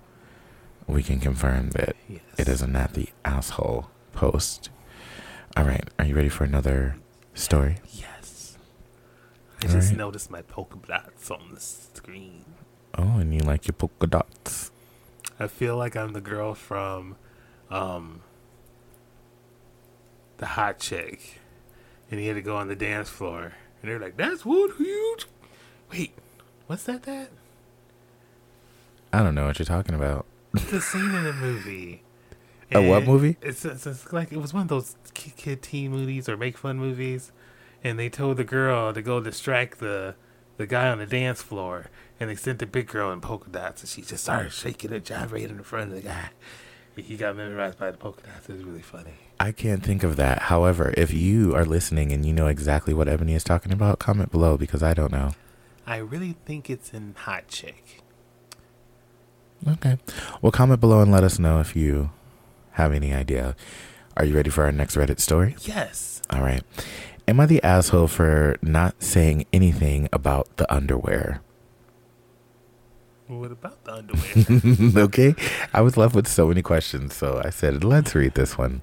we 0.86 1.02
can 1.02 1.20
confirm 1.20 1.70
that 1.70 1.96
Yes. 2.08 2.20
it 2.38 2.48
is 2.48 2.62
a 2.62 2.66
not 2.66 2.92
the 2.94 3.08
asshole 3.24 3.88
post. 4.12 4.70
All 5.56 5.64
right. 5.64 5.88
Are 5.98 6.04
you 6.04 6.14
ready 6.14 6.28
for 6.28 6.44
another 6.44 6.96
story? 7.34 7.76
Yes. 7.92 8.56
I 9.62 9.66
All 9.66 9.72
just 9.72 9.90
right. 9.90 9.98
noticed 9.98 10.30
my 10.30 10.42
polka 10.42 10.78
dots 10.86 11.30
on 11.30 11.50
the 11.54 11.60
screen. 11.60 12.44
Oh, 12.96 13.18
and 13.18 13.32
you 13.32 13.40
like 13.40 13.66
your 13.66 13.72
polka 13.74 14.06
dots. 14.06 14.70
I 15.40 15.46
feel 15.48 15.76
like 15.76 15.96
I'm 15.96 16.12
the 16.12 16.20
girl 16.20 16.54
from 16.54 17.16
um 17.70 18.20
the 20.38 20.46
hot 20.46 20.78
chick. 20.78 21.40
And 22.10 22.20
he 22.20 22.26
had 22.26 22.34
to 22.36 22.42
go 22.42 22.56
on 22.56 22.68
the 22.68 22.76
dance 22.76 23.08
floor. 23.08 23.54
And 23.82 23.90
they're 23.90 23.98
like, 23.98 24.16
That's 24.16 24.44
wood 24.44 24.72
huge. 24.78 25.26
Wait, 25.90 26.14
what's 26.66 26.84
that 26.84 27.04
that? 27.04 27.30
I 29.12 29.22
don't 29.22 29.34
know 29.34 29.46
what 29.46 29.58
you're 29.58 29.66
talking 29.66 29.94
about. 29.94 30.26
The 30.54 30.80
scene 30.80 31.14
in 31.14 31.24
the 31.24 31.32
movie. 31.32 32.02
A 32.72 32.88
what 32.88 33.04
movie? 33.04 33.36
It's, 33.42 33.64
it's, 33.64 33.86
it's 33.86 34.12
like 34.12 34.32
it 34.32 34.38
was 34.38 34.52
one 34.54 34.62
of 34.62 34.68
those 34.68 34.96
ki- 35.12 35.32
kid 35.36 35.62
teen 35.62 35.90
movies 35.90 36.28
or 36.28 36.36
make 36.36 36.56
fun 36.56 36.78
movies, 36.78 37.32
and 37.82 37.98
they 37.98 38.08
told 38.08 38.36
the 38.36 38.44
girl 38.44 38.92
to 38.92 39.02
go 39.02 39.20
distract 39.20 39.78
the 39.78 40.14
the 40.56 40.66
guy 40.66 40.88
on 40.88 40.98
the 40.98 41.06
dance 41.06 41.42
floor, 41.42 41.86
and 42.20 42.30
they 42.30 42.36
sent 42.36 42.60
the 42.60 42.66
big 42.66 42.86
girl 42.86 43.12
in 43.12 43.20
polka 43.20 43.50
dots, 43.50 43.82
and 43.82 43.88
she 43.88 44.02
just 44.02 44.22
started 44.24 44.52
shaking 44.52 44.92
and 44.92 45.04
gyrating 45.04 45.56
in 45.56 45.62
front 45.62 45.90
of 45.90 45.96
the 45.96 46.08
guy. 46.08 46.30
He 46.96 47.16
got 47.16 47.36
memorized 47.36 47.78
by 47.78 47.90
the 47.90 47.96
polka 47.96 48.22
dots. 48.22 48.48
It 48.48 48.54
was 48.54 48.62
really 48.64 48.82
funny. 48.82 49.14
I 49.40 49.50
can't 49.50 49.82
think 49.82 50.04
of 50.04 50.14
that. 50.16 50.42
However, 50.42 50.94
if 50.96 51.12
you 51.12 51.54
are 51.56 51.64
listening 51.64 52.12
and 52.12 52.24
you 52.24 52.32
know 52.32 52.46
exactly 52.46 52.94
what 52.94 53.08
Ebony 53.08 53.34
is 53.34 53.42
talking 53.42 53.72
about, 53.72 53.98
comment 53.98 54.30
below 54.30 54.56
because 54.56 54.82
I 54.82 54.94
don't 54.94 55.10
know. 55.10 55.32
I 55.86 55.96
really 55.96 56.36
think 56.46 56.70
it's 56.70 56.94
in 56.94 57.14
Hot 57.18 57.48
Chick. 57.48 58.03
Okay. 59.66 59.98
Well, 60.42 60.53
comment 60.53 60.81
below 60.81 61.00
and 61.00 61.11
let 61.11 61.25
us 61.25 61.38
know 61.38 61.60
if 61.60 61.75
you 61.75 62.10
have 62.73 62.92
any 62.92 63.12
idea. 63.15 63.56
Are 64.17 64.25
you 64.25 64.35
ready 64.35 64.50
for 64.50 64.65
our 64.65 64.73
next 64.73 64.96
Reddit 64.96 65.21
story? 65.21 65.56
Yes. 65.60 66.23
All 66.31 66.42
right. 66.42 66.62
Am 67.27 67.40
I 67.40 67.46
the 67.46 67.62
asshole 67.62 68.08
for 68.08 68.56
not 68.62 69.02
saying 69.02 69.46
anything 69.52 70.08
about 70.12 70.56
the 70.56 70.73
underwear? 70.73 71.40
What 73.27 73.50
about 73.52 73.83
the 73.85 73.94
underwear? 73.94 75.04
okay. 75.04 75.35
I 75.73 75.81
was 75.81 75.96
left 75.96 76.15
with 76.15 76.29
so 76.29 76.48
many 76.48 76.60
questions, 76.60 77.15
so 77.15 77.40
I 77.42 77.50
said, 77.50 77.83
let's 77.83 78.15
read 78.15 78.35
this 78.35 78.58
one. 78.58 78.83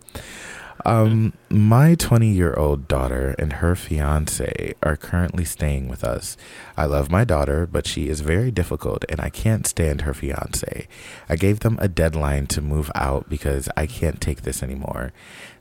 Um, 0.86 1.34
my 1.50 1.96
20 1.96 2.28
year 2.28 2.54
old 2.54 2.88
daughter 2.88 3.36
and 3.38 3.54
her 3.54 3.76
fiance 3.76 4.74
are 4.82 4.98
currently 4.98 5.46
staying 5.46 5.88
with 5.88 6.04
us. 6.04 6.38
I 6.78 6.86
love 6.86 7.12
my 7.12 7.24
daughter, 7.24 7.68
but 7.68 7.86
she 7.86 8.08
is 8.08 8.22
very 8.22 8.52
difficult 8.52 9.06
and 9.10 9.20
I 9.22 9.30
can't 9.30 9.68
stand 9.68 10.02
her 10.02 10.14
fiance. 10.14 10.88
I 11.30 11.36
gave 11.36 11.60
them 11.60 11.78
a 11.80 11.88
deadline 11.88 12.48
to 12.48 12.62
move 12.62 12.92
out 12.96 13.30
because 13.30 13.70
I 13.78 13.86
can't 13.86 14.20
take 14.22 14.42
this 14.42 14.64
anymore. 14.64 15.14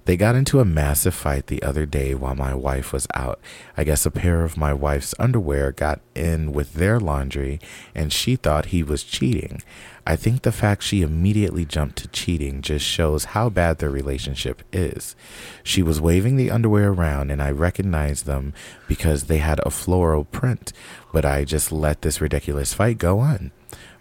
They 0.06 0.16
got 0.16 0.34
into 0.34 0.60
a 0.60 0.64
massive 0.64 1.14
fight 1.14 1.46
the 1.46 1.62
other 1.62 1.86
day 1.86 2.14
while 2.14 2.34
my 2.34 2.54
wife 2.54 2.92
was 2.92 3.06
out. 3.14 3.38
I 3.76 3.84
guess 3.84 4.06
a 4.06 4.10
pair 4.10 4.44
of 4.44 4.56
my 4.56 4.72
wife's 4.72 5.14
underwear 5.18 5.72
got 5.72 6.00
in 6.14 6.52
with 6.52 6.74
their 6.74 6.98
laundry 6.98 7.60
and 7.94 8.12
she 8.12 8.36
thought 8.36 8.66
he 8.66 8.82
was 8.82 9.04
cheating. 9.04 9.62
I 10.06 10.16
think 10.16 10.42
the 10.42 10.52
fact 10.52 10.82
she 10.82 11.02
immediately 11.02 11.64
jumped 11.64 11.98
to 11.98 12.08
cheating 12.08 12.62
just 12.62 12.84
shows 12.84 13.26
how 13.26 13.50
bad 13.50 13.78
their 13.78 13.90
relationship 13.90 14.62
is. 14.72 15.14
She 15.62 15.82
was 15.82 16.00
waving 16.00 16.36
the 16.36 16.50
underwear 16.50 16.90
around 16.90 17.30
and 17.30 17.42
I 17.42 17.50
recognized 17.50 18.26
them 18.26 18.54
because 18.88 19.24
they 19.24 19.38
had 19.38 19.60
a 19.64 19.70
floral 19.70 20.24
print, 20.24 20.72
but 21.12 21.24
I 21.24 21.44
just 21.44 21.70
let 21.70 22.02
this 22.02 22.20
ridiculous 22.20 22.72
fight 22.72 22.98
go 22.98 23.20
on. 23.20 23.52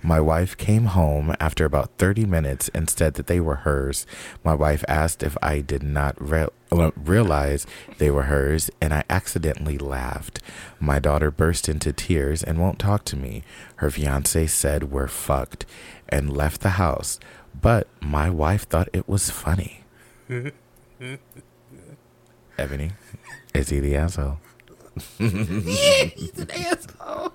My 0.01 0.19
wife 0.21 0.55
came 0.55 0.85
home 0.85 1.35
after 1.39 1.65
about 1.65 1.97
30 1.97 2.25
minutes 2.25 2.69
and 2.73 2.89
said 2.89 3.15
that 3.15 3.27
they 3.27 3.39
were 3.39 3.55
hers. 3.55 4.05
My 4.43 4.53
wife 4.53 4.85
asked 4.87 5.23
if 5.23 5.37
I 5.41 5.59
did 5.59 5.83
not 5.83 6.15
re- 6.19 6.47
uh, 6.71 6.91
realize 6.95 7.67
they 7.97 8.09
were 8.09 8.23
hers, 8.23 8.69
and 8.79 8.93
I 8.93 9.03
accidentally 9.09 9.77
laughed. 9.77 10.39
My 10.79 10.99
daughter 10.99 11.31
burst 11.31 11.67
into 11.67 11.91
tears 11.91 12.43
and 12.43 12.59
won't 12.59 12.79
talk 12.79 13.03
to 13.05 13.17
me. 13.17 13.43
Her 13.77 13.91
fiance 13.91 14.47
said 14.47 14.91
we're 14.91 15.07
fucked 15.07 15.65
and 16.07 16.31
left 16.35 16.61
the 16.61 16.69
house, 16.69 17.19
but 17.59 17.87
my 17.99 18.29
wife 18.29 18.63
thought 18.63 18.89
it 18.93 19.07
was 19.09 19.29
funny. 19.29 19.83
Ebony, 22.57 22.91
is 23.53 23.69
he 23.69 23.79
the 23.79 23.95
asshole? 23.95 24.39
Yeah, 25.19 26.03
he's 26.05 26.37
an 26.37 26.51
asshole. 26.51 27.33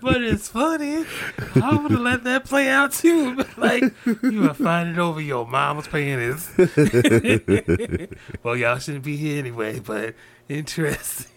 but 0.00 0.22
it's 0.22 0.48
funny. 0.48 1.04
I'm 1.54 1.82
gonna 1.82 1.98
let 1.98 2.24
that 2.24 2.44
play 2.44 2.68
out 2.68 2.92
too. 2.92 3.44
Like 3.56 3.82
you 4.04 4.42
would 4.42 4.56
find 4.56 4.90
it 4.90 4.98
over 4.98 5.20
your 5.20 5.46
mama's 5.46 5.88
panties. 5.88 6.50
well, 8.42 8.54
y'all 8.56 8.78
shouldn't 8.78 9.04
be 9.04 9.16
here 9.16 9.38
anyway, 9.38 9.78
but 9.80 10.14
interesting. 10.48 11.32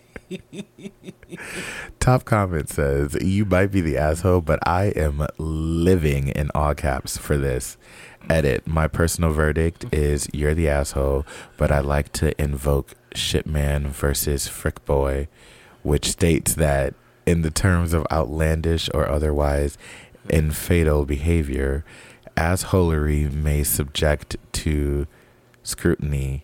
Top 1.99 2.25
comment 2.25 2.69
says, 2.69 3.17
You 3.21 3.45
might 3.45 3.71
be 3.71 3.81
the 3.81 3.97
asshole, 3.97 4.41
but 4.41 4.59
I 4.67 4.85
am 4.95 5.25
living 5.37 6.27
in 6.29 6.51
all 6.53 6.75
caps 6.75 7.17
for 7.17 7.37
this. 7.37 7.77
Edit. 8.29 8.67
My 8.67 8.87
personal 8.87 9.31
verdict 9.31 9.85
is 9.91 10.27
you're 10.33 10.53
the 10.53 10.69
asshole, 10.69 11.25
but 11.57 11.71
I 11.71 11.79
like 11.79 12.11
to 12.13 12.39
invoke 12.41 12.93
Shipman 13.15 13.87
versus 13.87 14.47
Frick 14.47 14.85
Boy, 14.85 15.27
which 15.81 16.09
states 16.09 16.53
that 16.55 16.93
in 17.25 17.41
the 17.41 17.51
terms 17.51 17.93
of 17.93 18.05
outlandish 18.11 18.89
or 18.93 19.09
otherwise 19.09 19.77
infatal 20.29 21.05
behavior, 21.05 21.83
assholery 22.37 23.31
may 23.31 23.63
subject 23.63 24.37
to 24.53 25.07
scrutiny 25.63 26.43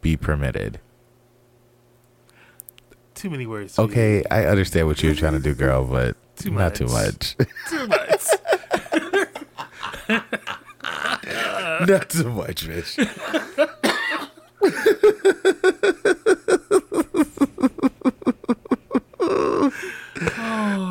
be 0.00 0.16
permitted. 0.16 0.80
Too 3.14 3.30
many 3.30 3.46
words. 3.46 3.78
Okay, 3.78 4.24
I 4.30 4.44
understand 4.44 4.86
what 4.86 5.02
you're 5.02 5.14
trying 5.14 5.32
to 5.32 5.40
do, 5.40 5.54
girl, 5.64 5.84
but 5.86 6.16
Too 6.36 6.50
not 6.50 6.74
too 6.74 6.86
much. 6.86 7.36
Too 7.68 7.86
much. 7.86 8.22
not 11.88 12.10
too 12.10 12.30
much, 12.30 12.66
bitch. 12.66 12.96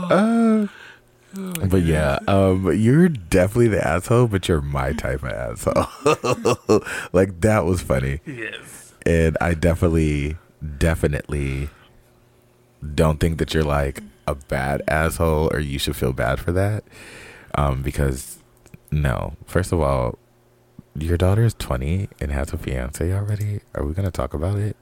Uh, 0.08 0.68
but 1.68 1.82
yeah, 1.82 2.20
um, 2.28 2.72
you're 2.74 3.10
definitely 3.10 3.68
the 3.68 3.86
asshole, 3.86 4.28
but 4.28 4.48
you're 4.48 4.62
my 4.62 4.94
type 4.94 5.24
of 5.24 5.32
asshole. 5.32 6.82
like 7.14 7.42
that 7.42 7.66
was 7.66 7.82
funny, 7.82 8.20
yes. 8.26 8.94
and 9.06 9.38
I 9.42 9.54
definitely, 9.54 10.38
definitely 10.78 11.70
don't 12.94 13.20
think 13.20 13.40
that 13.40 13.54
you're 13.54 13.64
like 13.64 14.02
a 14.28 14.36
bad 14.36 14.82
asshole 14.88 15.50
or 15.52 15.60
you 15.60 15.80
should 15.80 15.96
feel 15.96 16.14
bad 16.14 16.40
for 16.40 16.52
that. 16.52 16.84
Um, 17.56 17.82
because 17.82 18.40
no, 18.92 19.36
first 19.46 19.72
of 19.72 19.82
all, 19.82 20.18
your 20.98 21.18
daughter 21.18 21.44
is 21.44 21.54
20 21.56 22.10
and 22.20 22.32
has 22.32 22.54
a 22.54 22.58
fiance 22.58 23.14
already. 23.14 23.62
Are 23.74 23.84
we 23.84 23.94
gonna 23.94 24.12
talk 24.12 24.34
about 24.34 24.58
it? 24.58 24.76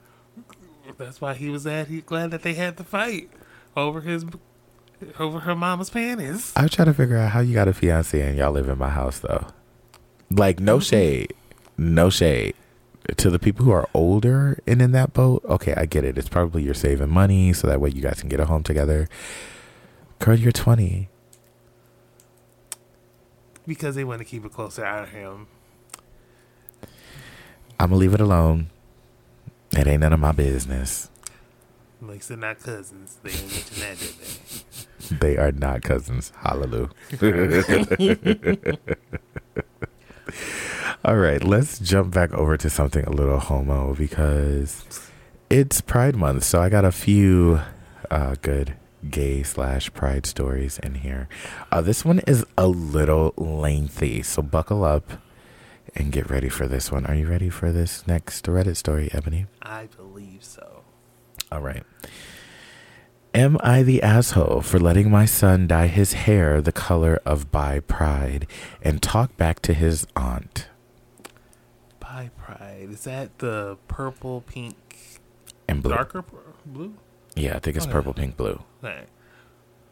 That's 0.96 1.20
why 1.20 1.34
he 1.34 1.48
was 1.50 1.66
at. 1.66 1.88
He 1.88 2.00
glad 2.00 2.30
that 2.30 2.42
they 2.42 2.54
had 2.54 2.76
the 2.76 2.84
fight 2.84 3.30
over 3.76 4.00
his 4.00 4.24
over 5.18 5.40
her 5.40 5.54
mama's 5.54 5.90
panties. 5.90 6.52
I'm 6.56 6.68
trying 6.68 6.86
to 6.86 6.94
figure 6.94 7.16
out 7.16 7.32
how 7.32 7.40
you 7.40 7.54
got 7.54 7.68
a 7.68 7.74
fiance 7.74 8.20
and 8.20 8.38
y'all 8.38 8.52
live 8.52 8.68
in 8.68 8.78
my 8.78 8.90
house 8.90 9.18
though. 9.18 9.46
Like 10.30 10.60
no 10.60 10.76
mm-hmm. 10.76 10.82
shade, 10.82 11.34
no 11.76 12.10
shade 12.10 12.54
to 13.16 13.30
the 13.30 13.38
people 13.38 13.64
who 13.64 13.70
are 13.70 13.88
older 13.92 14.58
and 14.66 14.80
in 14.80 14.92
that 14.92 15.12
boat. 15.12 15.44
Okay, 15.44 15.74
I 15.76 15.86
get 15.86 16.04
it. 16.04 16.16
It's 16.16 16.28
probably 16.28 16.62
you're 16.62 16.74
saving 16.74 17.10
money 17.10 17.52
so 17.52 17.66
that 17.66 17.80
way 17.80 17.90
you 17.90 18.00
guys 18.00 18.20
can 18.20 18.28
get 18.28 18.40
a 18.40 18.46
home 18.46 18.62
together. 18.62 19.08
Girl, 20.20 20.38
you're 20.38 20.52
20. 20.52 21.08
Because 23.66 23.94
they 23.94 24.04
want 24.04 24.20
to 24.20 24.24
keep 24.24 24.44
it 24.44 24.52
closer 24.52 24.84
out 24.84 25.04
of 25.04 25.10
him. 25.10 25.48
I'm 27.78 27.90
gonna 27.90 27.96
leave 27.96 28.14
it 28.14 28.20
alone. 28.20 28.68
It 29.76 29.86
ain't 29.86 30.00
none 30.00 30.12
of 30.12 30.20
my 30.20 30.32
business. 30.32 31.10
Like 32.00 32.24
they're 32.24 32.36
not 32.36 32.60
cousins. 32.60 33.16
They 33.22 33.30
didn't 33.30 33.52
mention 33.52 33.80
that, 33.80 33.98
did 33.98 34.14
they? 34.18 35.18
They 35.20 35.36
are 35.36 35.52
not 35.52 35.82
cousins. 35.82 36.32
Hallelujah. 36.36 36.88
All 41.04 41.16
right, 41.16 41.44
let's 41.44 41.78
jump 41.78 42.14
back 42.14 42.32
over 42.32 42.56
to 42.56 42.70
something 42.70 43.04
a 43.04 43.10
little 43.10 43.38
homo 43.38 43.94
because 43.94 44.82
it's 45.50 45.82
Pride 45.82 46.16
Month. 46.16 46.44
So 46.44 46.62
I 46.62 46.70
got 46.70 46.86
a 46.86 46.92
few 46.92 47.60
uh, 48.10 48.36
good 48.40 48.76
gay 49.10 49.42
slash 49.42 49.92
Pride 49.92 50.24
stories 50.24 50.78
in 50.78 50.94
here. 50.96 51.28
Uh, 51.70 51.82
this 51.82 52.02
one 52.02 52.20
is 52.20 52.46
a 52.56 52.66
little 52.66 53.34
lengthy, 53.36 54.22
so 54.22 54.40
buckle 54.40 54.84
up 54.84 55.12
and 55.94 56.12
get 56.12 56.28
ready 56.30 56.48
for 56.48 56.66
this 56.66 56.90
one. 56.90 57.06
Are 57.06 57.14
you 57.14 57.26
ready 57.28 57.48
for 57.50 57.70
this 57.72 58.06
next 58.06 58.46
Reddit 58.46 58.76
story, 58.76 59.08
Ebony? 59.12 59.46
I 59.62 59.88
believe 59.96 60.42
so. 60.44 60.82
All 61.52 61.60
right. 61.60 61.84
Am 63.34 63.56
I 63.60 63.82
the 63.82 64.02
asshole 64.02 64.60
for 64.60 64.78
letting 64.78 65.10
my 65.10 65.24
son 65.24 65.66
dye 65.66 65.88
his 65.88 66.12
hair 66.12 66.60
the 66.60 66.70
color 66.72 67.20
of 67.26 67.50
bi 67.50 67.80
pride 67.80 68.46
and 68.82 69.02
talk 69.02 69.36
back 69.36 69.60
to 69.62 69.74
his 69.74 70.06
aunt? 70.14 70.68
Bi 71.98 72.30
Pride. 72.36 72.88
Is 72.92 73.02
that 73.04 73.38
the 73.38 73.76
purple, 73.88 74.42
pink, 74.42 74.76
And 75.68 75.82
blue. 75.82 75.94
darker 75.94 76.22
pur- 76.22 76.36
blue? 76.64 76.94
Yeah, 77.34 77.56
I 77.56 77.58
think 77.58 77.76
it's 77.76 77.86
oh, 77.86 77.88
Okay. 77.88 77.92
purple, 77.98 78.14
pink, 78.14 78.36
blue. 78.36 78.62
Right. 78.82 79.08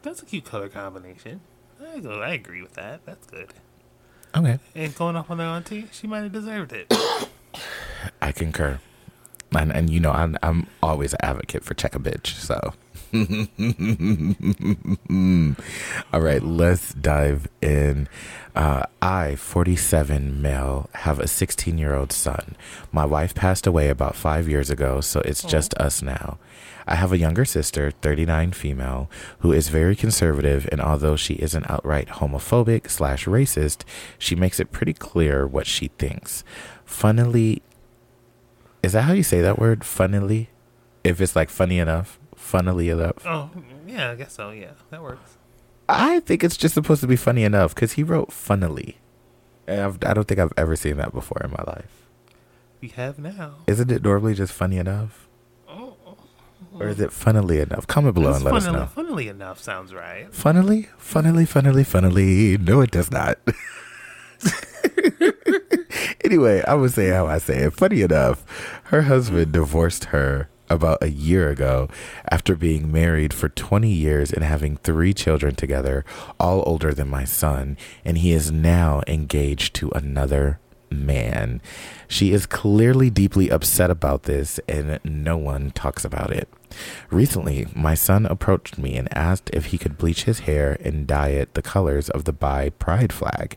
That's 0.03 0.22
a 0.22 0.26
cute 0.26 0.44
color 0.44 0.68
combination. 0.68 1.40
I 1.84 1.98
go. 1.98 2.20
I 2.20 2.34
agree 2.34 2.62
with 2.62 2.74
that. 2.74 3.05
That's 3.05 3.26
good. 3.26 3.53
Okay. 4.34 4.58
And 4.74 4.94
going 4.94 5.16
off 5.16 5.30
on 5.30 5.38
the 5.38 5.44
auntie, 5.44 5.88
she 5.92 6.06
might 6.06 6.22
have 6.22 6.32
deserved 6.32 6.72
it. 6.72 6.92
I 8.22 8.32
concur. 8.32 8.80
And, 9.54 9.72
and 9.72 9.90
you 9.90 10.00
know, 10.00 10.12
I'm, 10.12 10.38
I'm 10.42 10.66
always 10.82 11.12
an 11.12 11.18
advocate 11.22 11.64
for 11.64 11.74
check 11.74 11.94
a 11.94 11.98
bitch. 11.98 12.28
So, 12.28 12.72
all 16.12 16.20
right, 16.20 16.42
let's 16.42 16.94
dive 16.94 17.48
in. 17.60 18.08
Uh, 18.54 18.84
I, 19.02 19.36
47 19.36 20.40
male, 20.40 20.88
have 20.94 21.18
a 21.18 21.28
16 21.28 21.76
year 21.76 21.94
old 21.94 22.12
son. 22.12 22.56
My 22.90 23.04
wife 23.04 23.34
passed 23.34 23.66
away 23.66 23.88
about 23.88 24.16
five 24.16 24.48
years 24.48 24.70
ago, 24.70 25.02
so 25.02 25.20
it's 25.20 25.42
just 25.42 25.74
us 25.74 26.00
now. 26.00 26.38
I 26.86 26.96
have 26.96 27.12
a 27.12 27.18
younger 27.18 27.44
sister, 27.44 27.90
39 27.90 28.52
female, 28.52 29.10
who 29.40 29.52
is 29.52 29.68
very 29.68 29.94
conservative, 29.96 30.68
and 30.72 30.80
although 30.80 31.16
she 31.16 31.34
isn't 31.34 31.70
outright 31.70 32.08
homophobic 32.08 32.90
slash 32.90 33.26
racist, 33.26 33.84
she 34.18 34.34
makes 34.34 34.58
it 34.60 34.72
pretty 34.72 34.92
clear 34.92 35.46
what 35.46 35.66
she 35.66 35.88
thinks. 35.98 36.44
Funnily, 36.84 37.62
is 38.82 38.92
that 38.92 39.02
how 39.02 39.12
you 39.12 39.22
say 39.22 39.40
that 39.40 39.58
word? 39.58 39.84
Funnily? 39.84 40.50
If 41.04 41.20
it's 41.20 41.36
like 41.36 41.50
funny 41.50 41.78
enough, 41.78 42.18
funnily 42.34 42.88
enough. 42.88 43.24
oh, 43.26 43.50
yeah, 43.86 44.10
I 44.10 44.14
guess 44.14 44.32
so. 44.32 44.50
Yeah, 44.50 44.72
that 44.90 45.02
works. 45.02 45.36
I 45.88 46.20
think 46.20 46.42
it's 46.44 46.56
just 46.56 46.74
supposed 46.74 47.00
to 47.02 47.06
be 47.06 47.16
funny 47.16 47.44
enough 47.44 47.74
because 47.74 47.92
he 47.92 48.02
wrote 48.02 48.32
funnily. 48.32 48.98
And 49.66 49.80
I've, 49.80 49.98
I 50.04 50.14
don't 50.14 50.26
think 50.26 50.40
I've 50.40 50.52
ever 50.56 50.76
seen 50.76 50.96
that 50.96 51.12
before 51.12 51.40
in 51.44 51.50
my 51.50 51.62
life. 51.66 52.08
We 52.80 52.88
have 52.88 53.18
now. 53.18 53.56
Isn't 53.66 53.90
it 53.90 54.02
normally 54.02 54.34
just 54.34 54.52
funny 54.52 54.78
enough? 54.78 55.28
Or 56.78 56.88
is 56.88 57.00
it 57.00 57.12
funnily 57.12 57.60
enough? 57.60 57.86
Comment 57.86 58.14
below 58.14 58.34
and 58.34 58.44
let 58.44 58.54
us 58.54 58.66
know. 58.66 58.86
funnily 58.86 59.28
enough 59.28 59.60
sounds 59.60 59.92
right. 59.92 60.32
Funnily, 60.32 60.88
funnily, 60.96 61.44
funnily, 61.44 61.84
funnily. 61.84 62.56
No, 62.58 62.80
it 62.80 62.90
does 62.90 63.10
not. 63.10 63.38
anyway, 66.24 66.62
I 66.66 66.74
would 66.74 66.92
say 66.92 67.08
how 67.08 67.26
I 67.26 67.38
say 67.38 67.58
it. 67.64 67.74
Funny 67.74 68.02
enough, 68.02 68.44
her 68.84 69.02
husband 69.02 69.52
divorced 69.52 70.06
her 70.06 70.48
about 70.70 71.02
a 71.02 71.10
year 71.10 71.50
ago 71.50 71.88
after 72.30 72.56
being 72.56 72.90
married 72.90 73.34
for 73.34 73.48
20 73.50 73.88
years 73.88 74.32
and 74.32 74.42
having 74.42 74.78
three 74.78 75.12
children 75.12 75.54
together, 75.54 76.04
all 76.40 76.62
older 76.66 76.94
than 76.94 77.08
my 77.08 77.24
son, 77.24 77.76
and 78.04 78.18
he 78.18 78.32
is 78.32 78.50
now 78.50 79.02
engaged 79.06 79.74
to 79.74 79.90
another 79.90 80.58
man. 80.90 81.60
She 82.08 82.32
is 82.32 82.46
clearly 82.46 83.10
deeply 83.10 83.50
upset 83.50 83.90
about 83.90 84.24
this, 84.24 84.58
and 84.68 85.00
no 85.04 85.36
one 85.36 85.70
talks 85.70 86.04
about 86.04 86.32
it. 86.32 86.48
Recently, 87.10 87.66
my 87.74 87.94
son 87.94 88.26
approached 88.26 88.78
me 88.78 88.96
and 88.96 89.14
asked 89.16 89.50
if 89.52 89.66
he 89.66 89.78
could 89.78 89.98
bleach 89.98 90.24
his 90.24 90.40
hair 90.40 90.76
and 90.80 91.06
dye 91.06 91.28
it 91.28 91.54
the 91.54 91.62
colors 91.62 92.08
of 92.10 92.24
the 92.24 92.32
Bi 92.32 92.70
Pride 92.70 93.12
flag. 93.12 93.56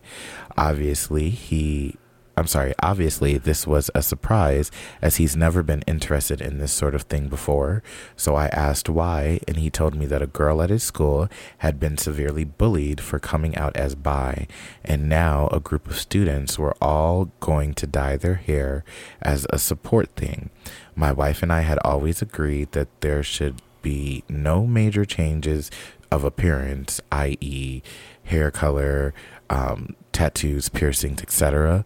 Obviously, 0.57 1.30
he 1.30 1.95
I'm 2.38 2.48
sorry, 2.48 2.74
obviously, 2.84 3.38
this 3.38 3.66
was 3.66 3.90
a 3.96 4.04
surprise 4.04 4.70
as 5.02 5.16
he's 5.16 5.38
never 5.38 5.64
been 5.64 5.84
interested 5.88 6.42
in 6.42 6.58
this 6.58 6.74
sort 6.74 6.94
of 6.94 7.04
thing 7.04 7.30
before. 7.30 7.82
So 8.18 8.36
I 8.36 8.48
asked 8.48 8.90
why, 8.90 9.40
and 9.48 9.56
he 9.56 9.70
told 9.70 9.96
me 9.96 10.06
that 10.08 10.22
a 10.22 10.28
girl 10.28 10.62
at 10.62 10.70
his 10.70 10.84
school 10.84 11.30
had 11.60 11.80
been 11.80 11.98
severely 11.98 12.44
bullied 12.44 13.00
for 13.00 13.20
coming 13.20 13.56
out 13.56 13.78
as 13.78 13.96
bi, 13.96 14.48
and 14.84 15.08
now 15.08 15.48
a 15.48 15.62
group 15.62 15.90
of 15.90 15.98
students 15.98 16.60
were 16.60 16.76
all 16.82 17.32
going 17.40 17.74
to 17.76 17.88
dye 17.88 18.18
their 18.18 18.36
hair 18.36 18.84
as 19.22 19.48
a 19.52 19.58
support 19.58 20.10
thing. 20.18 20.50
My 20.94 21.14
wife 21.14 21.42
and 21.42 21.54
I 21.54 21.62
had 21.62 21.80
always 21.86 22.22
agreed 22.22 22.74
that 22.74 22.90
there 23.00 23.24
should 23.24 23.62
be 23.82 24.26
no 24.28 24.68
major 24.68 25.06
changes 25.06 25.72
of 26.12 26.26
appearance, 26.26 27.00
i.e., 27.14 27.82
hair 28.26 28.52
color, 28.52 29.14
um, 29.50 29.96
tattoos, 30.12 30.68
piercings, 30.68 31.22
etc 31.22 31.86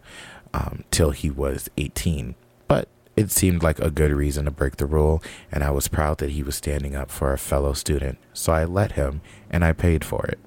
um, 0.52 0.84
till 0.90 1.10
he 1.10 1.30
was 1.30 1.68
18. 1.76 2.34
But 2.68 2.88
it 3.16 3.30
seemed 3.30 3.62
like 3.62 3.78
a 3.78 3.90
good 3.90 4.12
reason 4.12 4.44
to 4.46 4.50
break 4.50 4.76
the 4.76 4.86
rule, 4.86 5.22
and 5.50 5.62
I 5.62 5.70
was 5.70 5.88
proud 5.88 6.18
that 6.18 6.30
he 6.30 6.42
was 6.42 6.56
standing 6.56 6.94
up 6.94 7.10
for 7.10 7.32
a 7.32 7.38
fellow 7.38 7.72
student, 7.72 8.18
so 8.32 8.52
I 8.52 8.64
let 8.64 8.92
him 8.92 9.20
and 9.50 9.64
I 9.64 9.72
paid 9.72 10.04
for 10.04 10.24
it. 10.26 10.38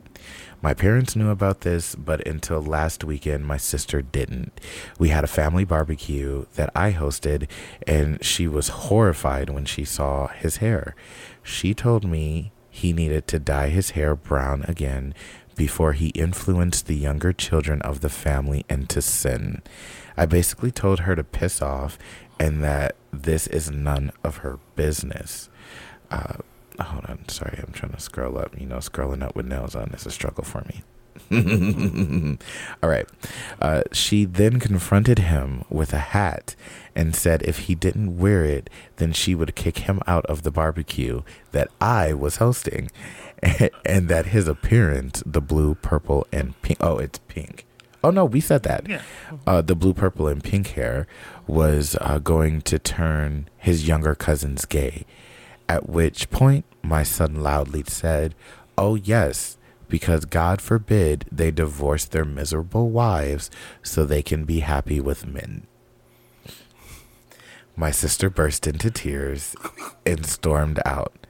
My 0.64 0.74
parents 0.74 1.14
knew 1.14 1.30
about 1.30 1.62
this, 1.62 1.94
but 1.94 2.26
until 2.26 2.62
last 2.62 3.04
weekend, 3.04 3.46
my 3.46 3.58
sister 3.58 4.02
didn't. 4.02 4.62
We 4.98 5.10
had 5.10 5.26
a 5.26 5.28
family 5.28 5.66
barbecue 5.66 6.46
that 6.56 6.70
I 6.74 6.94
hosted, 6.94 7.50
and 7.86 8.24
she 8.24 8.48
was 8.48 8.70
horrified 8.70 9.50
when 9.50 9.66
she 9.66 9.84
saw 9.84 10.28
his 10.28 10.58
hair. 10.58 10.96
She 11.44 11.74
told 11.74 12.06
me 12.06 12.54
he 12.70 12.94
needed 12.94 13.28
to 13.28 13.40
dye 13.40 13.70
his 13.70 13.92
hair 13.92 14.16
brown 14.16 14.64
again 14.66 15.14
before 15.56 15.94
he 15.94 16.08
influenced 16.10 16.88
the 16.88 16.96
younger 16.96 17.34
children 17.34 17.82
of 17.82 18.02
the 18.02 18.10
family 18.10 18.66
into 18.70 19.02
sin. 19.02 19.62
I 20.18 20.26
basically 20.26 20.72
told 20.72 21.02
her 21.02 21.16
to 21.16 21.24
piss 21.24 21.62
off 21.62 21.98
and 22.40 22.64
that 22.64 22.96
this 23.12 23.48
is 23.48 23.72
none 23.72 24.12
of 24.24 24.38
her 24.38 24.60
business. 24.76 25.50
Uh, 26.12 26.38
hold 26.80 27.06
on, 27.06 27.28
sorry, 27.30 27.60
I'm 27.66 27.74
trying 27.74 27.94
to 27.94 28.00
scroll 28.00 28.38
up. 28.38 28.60
You 28.60 28.66
know, 28.66 28.78
scrolling 28.78 29.24
up 29.24 29.36
with 29.36 29.48
nails 29.48 29.76
on 29.76 29.90
is 29.92 30.06
a 30.06 30.12
struggle 30.12 30.44
for 30.44 30.62
me. 30.62 30.84
All 32.84 32.90
right. 32.90 33.08
Uh, 33.62 33.84
she 33.92 34.26
then 34.26 34.60
confronted 34.60 35.20
him 35.20 35.64
with 35.70 35.94
a 35.94 36.00
hat 36.00 36.56
and 36.96 37.16
said 37.16 37.44
if 37.44 37.60
he 37.60 37.76
didn't 37.76 38.18
wear 38.18 38.46
it, 38.46 38.70
then 38.98 39.14
she 39.14 39.36
would 39.36 39.56
kick 39.56 39.80
him 39.80 40.00
out 40.08 40.26
of 40.26 40.44
the 40.44 40.52
barbecue 40.52 41.22
that 41.52 41.70
I 41.80 42.14
was 42.14 42.38
hosting. 42.38 42.90
and 43.86 44.08
that 44.10 44.28
his 44.28 44.48
appearance, 44.48 45.24
the 45.26 45.42
blue, 45.42 45.76
purple, 45.76 46.26
and 46.32 46.60
pink. 46.62 46.78
Oh, 46.82 46.98
it's 46.98 47.20
pink. 47.28 47.66
Oh 48.04 48.10
no, 48.10 48.26
we 48.26 48.42
said 48.42 48.64
that. 48.64 48.88
Yeah. 48.88 49.02
Uh, 49.48 49.62
the 49.62 49.76
blue, 49.76 49.94
purple, 49.94 50.28
and 50.28 50.44
pink 50.44 50.68
hair 50.72 51.08
was 51.48 51.96
uh, 52.02 52.20
going 52.20 52.62
to 52.64 52.80
turn 52.80 53.50
his 53.58 53.88
younger 53.88 54.16
cousins 54.16 54.66
gay. 54.66 55.06
At 55.70 55.88
which 55.88 56.30
point, 56.30 56.66
my 56.82 57.04
son 57.04 57.42
loudly 57.42 57.84
said, 57.88 58.36
"Oh 58.78 58.96
yes." 58.96 59.58
Because 59.90 60.26
God 60.26 60.60
forbid 60.60 61.26
they 61.32 61.52
divorce 61.52 62.06
their 62.06 62.26
miserable 62.26 62.90
wives 62.90 63.52
so 63.84 64.06
they 64.06 64.24
can 64.24 64.44
be 64.44 64.62
happy 64.62 65.00
with 65.00 65.28
men. 65.28 65.68
My 67.76 67.92
sister 67.92 68.32
burst 68.32 68.66
into 68.66 68.90
tears 68.90 69.56
and 70.04 70.26
stormed 70.26 70.80
out. 70.84 71.23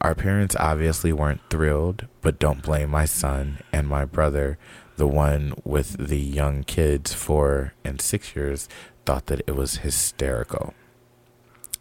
Our 0.00 0.14
parents 0.14 0.54
obviously 0.58 1.12
weren't 1.12 1.40
thrilled, 1.50 2.06
but 2.20 2.38
don't 2.38 2.62
blame 2.62 2.90
my 2.90 3.04
son 3.04 3.58
and 3.72 3.88
my 3.88 4.04
brother, 4.04 4.58
the 4.96 5.08
one 5.08 5.54
with 5.64 5.96
the 5.98 6.20
young 6.20 6.62
kids, 6.62 7.12
four 7.12 7.74
and 7.84 8.00
six 8.00 8.36
years, 8.36 8.68
thought 9.04 9.26
that 9.26 9.42
it 9.46 9.56
was 9.56 9.78
hysterical. 9.78 10.74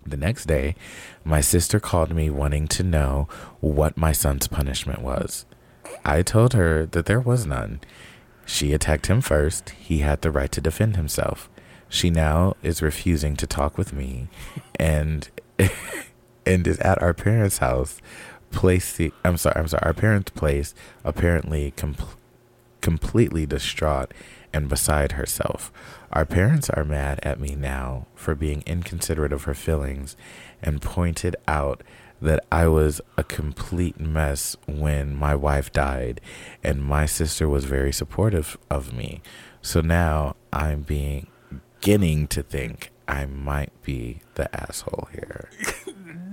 The 0.06 0.18
next 0.18 0.46
day, 0.46 0.76
my 1.24 1.42
sister 1.42 1.80
called 1.80 2.12
me 2.12 2.30
wanting 2.30 2.68
to 2.70 2.84
know 2.84 3.28
what 3.60 3.98
my 3.98 4.14
son's 4.14 4.48
punishment 4.48 5.02
was. 5.02 5.46
I 6.06 6.22
told 6.22 6.54
her 6.54 6.86
that 6.86 7.06
there 7.06 7.20
was 7.20 7.46
none. 7.46 7.82
She 8.46 8.72
attacked 8.74 9.08
him 9.08 9.22
first. 9.22 9.72
He 9.72 10.00
had 10.00 10.22
the 10.22 10.32
right 10.32 10.52
to 10.54 10.62
defend 10.62 10.96
himself. 10.96 11.50
She 11.90 12.10
now 12.10 12.56
is 12.64 12.82
refusing 12.82 13.36
to 13.36 13.48
talk 13.48 13.78
with 13.78 13.94
me 13.94 14.30
and 14.80 15.30
and 16.48 16.66
is 16.66 16.80
at 16.80 17.02
our 17.02 17.14
parents' 17.14 17.60
house, 17.60 18.02
place. 18.52 19.00
I'm 19.24 19.38
sorry. 19.38 19.56
I'm 19.56 19.68
sorry. 19.68 19.84
Our 19.84 19.94
parents' 19.94 20.32
place, 20.32 20.74
apparently 21.04 21.72
com- 21.72 21.96
completely 22.82 23.46
distraught 23.46 24.14
and 24.54 24.70
beside 24.70 25.14
herself. 25.14 25.72
Our 26.12 26.26
parents 26.26 26.70
are 26.70 26.86
mad 26.86 27.20
at 27.22 27.40
me 27.40 27.56
now 27.56 28.08
for 28.16 28.34
being 28.34 28.64
inconsiderate 28.66 29.34
of 29.34 29.44
her 29.44 29.54
feelings, 29.54 30.16
and 30.62 30.82
pointed 30.82 31.36
out 31.48 31.84
that 32.22 32.44
I 32.52 32.68
was 32.68 33.02
a 33.18 33.24
complete 33.24 34.00
mess 34.00 34.56
when 34.66 35.16
my 35.16 35.36
wife 35.36 35.72
died, 35.72 36.22
and 36.64 36.84
my 36.84 37.06
sister 37.06 37.48
was 37.48 37.66
very 37.66 37.92
supportive 37.92 38.58
of 38.72 38.94
me. 38.94 39.22
So 39.62 39.82
now 39.82 40.36
I'm 40.52 40.82
being 40.82 41.28
beginning 41.80 42.28
to 42.28 42.42
think 42.42 42.92
I 43.08 43.26
might 43.26 43.72
be 43.84 44.22
the 44.36 44.54
asshole 44.56 45.10
here. 45.12 45.50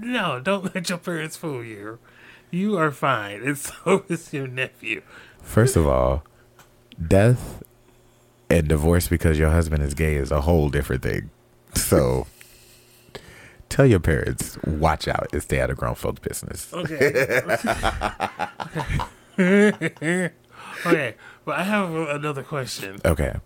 No, 0.05 0.38
don't 0.38 0.74
let 0.74 0.88
your 0.90 0.98
parents 0.98 1.36
fool 1.36 1.64
you. 1.64 1.98
You 2.50 2.76
are 2.76 2.90
fine, 2.90 3.42
and 3.42 3.57
so 3.66 4.05
is 4.09 4.32
your 4.32 4.46
nephew. 4.46 5.02
First 5.42 5.76
of 5.76 5.86
all, 5.86 6.24
death 7.05 7.62
and 8.50 8.68
divorce 8.68 9.09
because 9.09 9.38
your 9.38 9.50
husband 9.50 9.82
is 9.82 9.94
gay 9.94 10.16
is 10.16 10.30
a 10.30 10.42
whole 10.42 10.68
different 10.68 11.02
thing. 11.02 11.30
So 11.74 12.26
tell 13.70 13.86
your 13.86 13.98
parents, 13.98 14.59
watch 14.64 15.09
out 15.09 15.28
and 15.32 15.42
stay 15.42 15.59
out 15.61 15.70
of 15.70 15.78
grown 15.78 15.94
folks' 15.94 16.20
business. 16.20 16.72
Okay. 16.72 17.40
okay. 19.38 20.30
okay. 20.86 21.14
But 21.46 21.59
I 21.59 21.62
have 21.62 21.94
another 21.94 22.42
question. 22.42 23.00
Okay. 23.05 23.36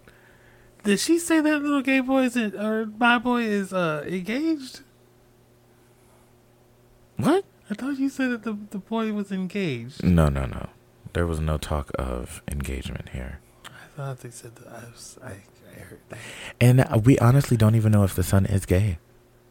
Did 0.83 0.99
she 0.99 1.19
say 1.19 1.41
that 1.41 1.63
little 1.63 1.83
gay 1.83 2.01
boy 2.01 2.25
is 2.25 2.37
or 2.37 2.87
my 2.87 3.19
boy 3.19 3.43
is 3.43 3.73
uh 3.73 4.05
engaged? 4.09 4.81
What? 7.19 7.45
I 7.71 7.75
thought 7.75 7.99
you 7.99 8.09
said 8.09 8.31
that 8.31 8.43
the 8.45 8.57
the 8.71 8.79
boy 8.79 9.13
was 9.13 9.31
engaged. 9.31 10.03
No, 10.03 10.29
no, 10.29 10.47
no. 10.47 10.71
There 11.13 11.27
was 11.27 11.41
no 11.41 11.59
talk 11.59 11.91
of 11.99 12.43
engagement 12.51 13.11
here. 13.11 13.41
I 13.67 13.97
thought 13.97 14.21
they 14.21 14.31
said 14.31 14.57
that. 14.57 14.69
I 14.69 14.91
was 14.91 15.19
I, 15.23 15.33
I 15.77 15.81
heard 15.81 16.01
that. 16.09 16.19
And 16.61 17.05
we 17.05 17.19
honestly 17.19 17.57
don't 17.57 17.75
even 17.75 17.93
know 17.93 18.05
if 18.05 18.15
the 18.15 18.23
son 18.23 18.47
is 18.47 18.65
gay. 18.65 18.99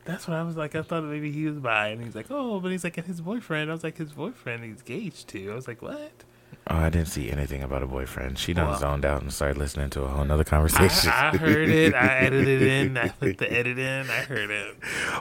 That's 0.06 0.26
what 0.28 0.38
I 0.38 0.44
was 0.44 0.56
like. 0.56 0.74
I 0.74 0.82
thought 0.84 1.04
maybe 1.04 1.32
he 1.34 1.46
was 1.46 1.58
bi, 1.58 1.90
and 1.90 2.02
he's 2.02 2.16
like, 2.16 2.28
oh, 2.30 2.62
but 2.62 2.72
he's 2.72 2.86
like, 2.86 2.98
and 2.98 3.06
his 3.06 3.20
boyfriend. 3.20 3.70
I 3.70 3.74
was 3.74 3.84
like, 3.84 3.98
his 3.98 4.14
boyfriend 4.14 4.64
he's 4.64 4.80
engaged 4.80 5.28
to. 5.30 5.52
I 5.52 5.56
was 5.56 5.68
like, 5.68 5.82
what? 5.82 6.24
Oh, 6.70 6.76
I 6.76 6.90
didn't 6.90 7.08
see 7.08 7.32
anything 7.32 7.64
about 7.64 7.82
a 7.82 7.88
boyfriend. 7.88 8.38
She 8.38 8.54
done 8.54 8.68
Well- 8.70 8.80
zoned 8.80 9.06
out 9.06 9.22
and 9.22 9.32
started 9.32 9.58
listening 9.58 9.90
to 9.92 10.02
a 10.04 10.08
whole 10.10 10.26
nother 10.26 10.44
conversation. 10.44 11.10
I 11.10 11.38
heard 11.38 11.70
it. 11.70 11.94
I 11.96 12.18
edited 12.18 12.62
it 12.62 12.68
in. 12.68 12.98
I 12.98 13.08
put 13.08 13.38
the 13.38 13.50
edit 13.52 13.80
in. 13.80 14.02
I 14.10 14.24
heard 14.24 14.50
it. 14.50 14.76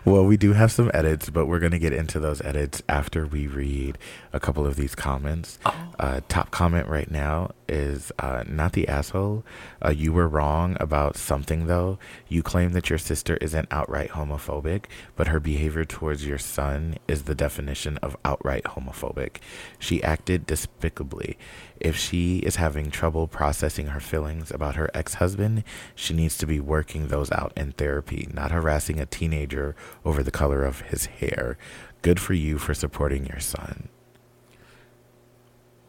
Well, 0.05 0.25
we 0.27 0.37
do 0.37 0.55
have 0.55 0.73
some 0.73 0.91
edits, 0.93 1.31
but 1.31 1.47
we're 1.47 1.61
going 1.61 1.71
to 1.73 1.79
get 1.79 1.93
into 1.93 2.19
those 2.19 2.41
edits 2.43 2.83
after 2.89 3.27
we 3.27 3.47
read 3.47 3.97
a 4.33 4.41
couple 4.41 4.67
of 4.67 4.75
these 4.77 4.95
comments. 4.97 5.59
Uh, 6.01 6.21
top 6.29 6.51
comment 6.51 6.89
right 6.89 7.11
now 7.11 7.53
is 7.69 8.11
uh, 8.19 8.43
not 8.49 8.73
the 8.73 8.89
asshole. 8.89 9.45
Uh, 9.85 9.91
you 9.91 10.13
were 10.13 10.29
wrong 10.29 10.77
about 10.81 11.17
something, 11.17 11.67
though. 11.67 11.99
You 12.29 12.43
claim 12.43 12.73
that 12.73 12.91
your 12.91 12.99
sister 12.99 13.37
isn't 13.41 13.69
outright 13.71 14.11
homophobic, 14.11 14.87
but 15.15 15.29
her 15.29 15.39
behavior 15.41 15.85
towards 15.85 16.27
your 16.27 16.39
son 16.39 16.97
is 17.07 17.23
the 17.25 17.35
definition 17.37 17.99
of 17.99 18.17
outright 18.25 18.65
homophobic. 18.65 19.37
She 19.79 20.03
acted 20.03 20.45
despicably. 20.47 21.36
If 21.80 21.97
she 21.97 22.39
is 22.39 22.57
having 22.57 22.91
trouble 22.91 23.26
processing 23.26 23.89
her 23.89 24.01
feelings 24.01 24.51
about 24.51 24.76
her 24.76 24.91
ex 24.95 25.14
husband, 25.14 25.62
she 25.95 26.14
needs 26.14 26.39
to 26.39 26.47
be 26.47 26.59
working 26.61 27.09
those 27.09 27.30
out 27.32 27.53
in 27.57 27.72
therapy, 27.72 28.28
not 28.32 28.51
harassing 28.51 28.99
a 29.01 29.07
teenager 29.07 29.76
over 30.05 30.22
the 30.22 30.30
color 30.30 30.64
of 30.64 30.80
his 30.82 31.07
hair. 31.07 31.59
Good 32.03 32.18
for 32.20 32.34
you 32.34 32.59
for 32.59 32.72
supporting 32.74 33.26
your 33.26 33.41
son. 33.41 33.89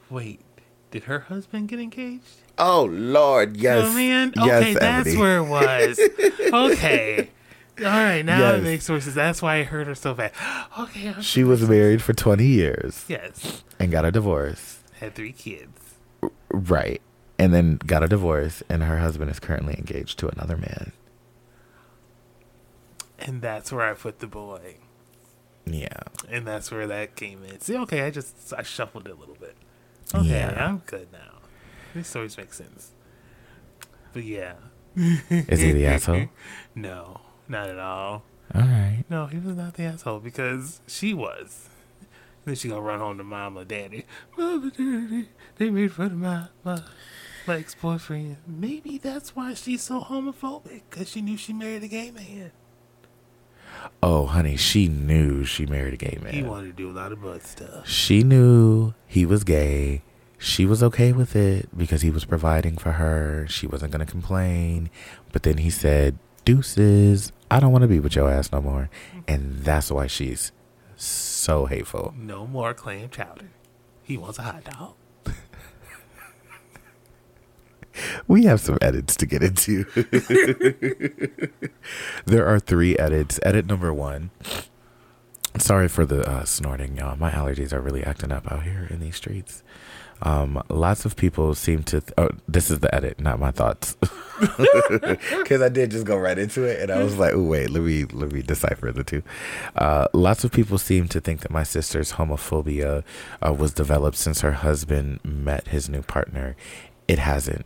Wait, 0.09 0.39
did 0.91 1.03
her 1.03 1.19
husband 1.21 1.67
get 1.67 1.79
engaged? 1.79 2.41
Oh, 2.57 2.85
Lord, 2.85 3.55
oh, 3.57 3.59
yes. 3.59 3.85
Oh 3.87 3.93
man. 3.93 4.33
Okay, 4.37 4.73
that's 4.73 5.15
where 5.15 5.37
it 5.37 5.43
was. 5.47 5.99
okay. 6.53 7.29
All 7.79 7.85
right, 7.85 8.23
now 8.25 8.39
Yes. 8.39 8.59
it 8.59 8.63
makes 8.63 8.85
sense. 8.85 9.05
That's 9.05 9.41
why 9.41 9.57
I 9.57 9.63
heard 9.63 9.87
her 9.87 9.95
so 9.95 10.13
bad. 10.13 10.31
Okay. 10.79 11.09
I'm 11.09 11.21
She 11.21 11.43
was 11.43 11.67
married 11.67 12.01
for 12.01 12.13
20 12.13 12.45
years 12.45 13.05
Yes. 13.07 13.63
and 13.79 13.91
got 13.91 14.05
a 14.05 14.11
divorce. 14.11 14.76
Had 14.99 15.15
three 15.15 15.31
kids. 15.33 15.95
Right. 16.49 17.01
and 17.39 17.53
then 17.53 17.77
got 17.85 18.01
a 18.03 18.07
divorce, 18.07 18.63
and 18.69 18.81
her 18.83 18.97
husband 18.97 19.29
is 19.29 19.39
currently 19.39 19.75
engaged 19.77 20.17
to 20.19 20.27
another 20.27 20.57
man. 20.57 20.91
And 23.19 23.41
that's 23.41 23.71
where 23.71 23.85
I 23.89 23.93
put 23.93 24.19
the 24.19 24.27
boy. 24.27 24.75
Yeah. 25.65 25.99
And 26.29 26.47
that's 26.47 26.71
where 26.71 26.87
that 26.87 27.15
came 27.15 27.43
in. 27.43 27.59
See, 27.61 27.75
okay, 27.77 28.01
I 28.03 28.09
just 28.11 28.53
I 28.57 28.63
shuffled 28.63 29.07
it 29.07 29.11
a 29.11 29.15
little 29.19 29.35
bit. 29.35 29.55
Okay, 30.15 30.27
Yeah. 30.29 30.67
I'm 30.67 30.81
good 30.85 31.11
now. 31.11 31.39
These 31.93 32.07
stories 32.07 32.37
make 32.37 32.53
sense. 32.53 32.91
But 34.13 34.23
yeah. 34.23 34.53
Is 34.95 35.59
he 35.59 35.71
the 35.73 35.85
asshole? 35.87 36.27
No, 36.73 37.21
not 37.47 37.69
at 37.69 37.79
all. 37.79 38.23
All 38.55 38.61
right. 38.61 39.03
No, 39.09 39.25
he 39.25 39.37
was 39.39 39.55
not 39.55 39.73
the 39.75 39.83
asshole 39.83 40.19
because 40.21 40.79
she 40.87 41.13
was. 41.13 41.67
Then 42.47 42.55
she 42.55 42.69
gonna 42.69 42.79
run 42.79 42.99
home 42.99 43.17
to 43.17 43.25
mama, 43.25 43.65
daddy. 43.65 44.05
Mama, 44.37 44.71
daddy, 44.71 45.27
they 45.57 45.69
made 45.69 45.91
fun 45.91 46.05
of 46.05 46.13
my 46.13 46.45
my, 46.63 46.81
my 47.45 47.57
ex 47.57 47.75
boyfriend. 47.75 48.37
Maybe 48.47 48.97
that's 48.97 49.35
why 49.35 49.53
she's 49.53 49.81
so 49.81 49.99
homophobic 49.99 50.83
because 50.89 51.09
she 51.09 51.21
knew 51.21 51.35
she 51.35 51.51
married 51.51 51.83
a 51.83 51.89
gay 51.89 52.09
man. 52.09 52.53
Oh, 54.01 54.27
honey, 54.27 54.55
she 54.55 54.87
knew 54.87 55.43
she 55.43 55.65
married 55.65 55.95
a 55.95 55.97
gay 55.97 56.19
man. 56.23 56.33
He 56.33 56.41
wanted 56.41 56.67
to 56.67 56.73
do 56.73 56.89
a 56.89 56.95
lot 56.95 57.11
of 57.11 57.21
butt 57.21 57.43
stuff. 57.43 57.85
She 57.85 58.23
knew 58.23 58.93
he 59.05 59.25
was 59.25 59.43
gay. 59.43 60.03
She 60.37 60.65
was 60.65 60.81
okay 60.81 61.11
with 61.11 61.35
it 61.35 61.67
because 61.77 62.01
he 62.01 62.09
was 62.09 62.23
providing 62.23 62.77
for 62.77 62.93
her. 62.93 63.45
She 63.49 63.67
wasn't 63.67 63.91
going 63.91 64.05
to 64.05 64.09
complain. 64.09 64.89
But 65.33 65.43
then 65.43 65.57
he 65.57 65.69
said, 65.69 66.17
Deuces, 66.45 67.33
I 67.51 67.59
don't 67.59 67.73
want 67.73 67.81
to 67.81 67.89
be 67.89 67.99
with 67.99 68.15
your 68.15 68.31
ass 68.31 68.53
no 68.53 68.61
more. 68.61 68.89
And 69.27 69.57
that's 69.57 69.91
why 69.91 70.07
she's 70.07 70.53
so 70.97 71.65
hateful. 71.65 72.13
No 72.17 72.45
more 72.47 72.73
clam 72.73 73.09
chowder. 73.09 73.51
He 74.03 74.17
wants 74.17 74.39
a 74.39 74.43
hot 74.43 74.63
dog. 74.63 74.93
We 78.27 78.43
have 78.45 78.61
some 78.61 78.77
edits 78.81 79.15
to 79.17 79.25
get 79.25 79.41
into. 79.41 79.85
there 82.25 82.45
are 82.45 82.59
three 82.59 82.95
edits. 82.97 83.39
Edit 83.41 83.65
number 83.65 83.91
one. 83.93 84.29
Sorry 85.57 85.87
for 85.87 86.05
the 86.05 86.21
uh, 86.29 86.45
snorting, 86.45 86.97
y'all. 86.97 87.15
My 87.15 87.31
allergies 87.31 87.73
are 87.73 87.81
really 87.81 88.03
acting 88.03 88.31
up 88.31 88.51
out 88.51 88.63
here 88.63 88.87
in 88.91 88.99
these 88.99 89.15
streets. 89.15 89.63
Um, 90.21 90.61
lots 90.69 91.05
of 91.05 91.15
people 91.15 91.53
seem 91.55 91.83
to. 91.83 92.01
Th- 92.01 92.13
oh, 92.17 92.29
this 92.47 92.71
is 92.71 92.79
the 92.79 92.93
edit, 92.93 93.19
not 93.19 93.39
my 93.39 93.51
thoughts. 93.51 93.95
Because 94.39 95.61
I 95.61 95.69
did 95.69 95.91
just 95.91 96.05
go 96.05 96.17
right 96.17 96.37
into 96.37 96.63
it, 96.63 96.81
and 96.81 96.91
I 96.91 97.03
was 97.03 97.17
like, 97.17 97.33
"Oh 97.33 97.41
wait, 97.43 97.69
let 97.69 97.81
me 97.81 98.05
let 98.05 98.31
me 98.31 98.41
decipher 98.41 98.91
the 98.91 99.03
two. 99.03 99.23
Uh, 99.75 100.07
lots 100.13 100.43
of 100.43 100.51
people 100.51 100.77
seem 100.77 101.07
to 101.09 101.19
think 101.19 101.41
that 101.41 101.51
my 101.51 101.63
sister's 101.63 102.13
homophobia 102.13 103.03
uh, 103.45 103.53
was 103.53 103.73
developed 103.73 104.17
since 104.17 104.41
her 104.41 104.51
husband 104.53 105.19
met 105.23 105.69
his 105.69 105.89
new 105.89 106.01
partner. 106.01 106.55
It 107.07 107.19
hasn't. 107.19 107.65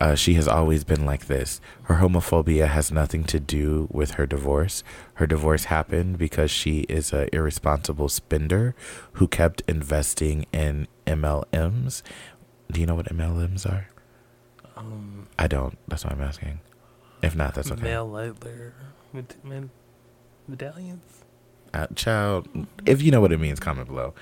Uh, 0.00 0.14
she 0.14 0.32
has 0.34 0.48
always 0.48 0.82
been 0.82 1.04
like 1.04 1.26
this. 1.26 1.60
Her 1.82 1.96
homophobia 1.96 2.68
has 2.68 2.90
nothing 2.90 3.22
to 3.24 3.38
do 3.38 3.86
with 3.92 4.12
her 4.12 4.26
divorce. 4.26 4.82
Her 5.14 5.26
divorce 5.26 5.64
happened 5.64 6.16
because 6.16 6.50
she 6.50 6.80
is 6.88 7.12
a 7.12 7.32
irresponsible 7.34 8.08
spender 8.08 8.74
who 9.14 9.28
kept 9.28 9.62
investing 9.68 10.46
in 10.52 10.88
MLMs. 11.06 12.02
Do 12.70 12.80
you 12.80 12.86
know 12.86 12.94
what 12.94 13.06
MLMs 13.06 13.70
are? 13.70 13.88
Um, 14.76 15.28
I 15.38 15.46
don't. 15.46 15.76
That's 15.86 16.04
why 16.04 16.12
I'm 16.12 16.22
asking. 16.22 16.60
If 17.22 17.36
not, 17.36 17.54
that's 17.54 17.70
okay. 17.70 17.82
Male 17.82 18.34
med- 19.12 19.70
medallions. 20.48 21.04
Uh, 21.74 21.86
child, 21.94 22.48
if 22.86 23.02
you 23.02 23.10
know 23.10 23.20
what 23.20 23.32
it 23.32 23.38
means, 23.38 23.60
comment 23.60 23.86
below. 23.86 24.14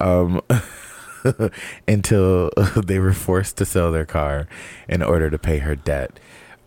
Um, 0.00 0.40
until 1.88 2.50
they 2.76 2.98
were 2.98 3.12
forced 3.12 3.56
to 3.58 3.64
sell 3.64 3.92
their 3.92 4.06
car 4.06 4.46
in 4.88 5.02
order 5.02 5.30
to 5.30 5.38
pay 5.38 5.58
her 5.58 5.74
debt. 5.74 6.18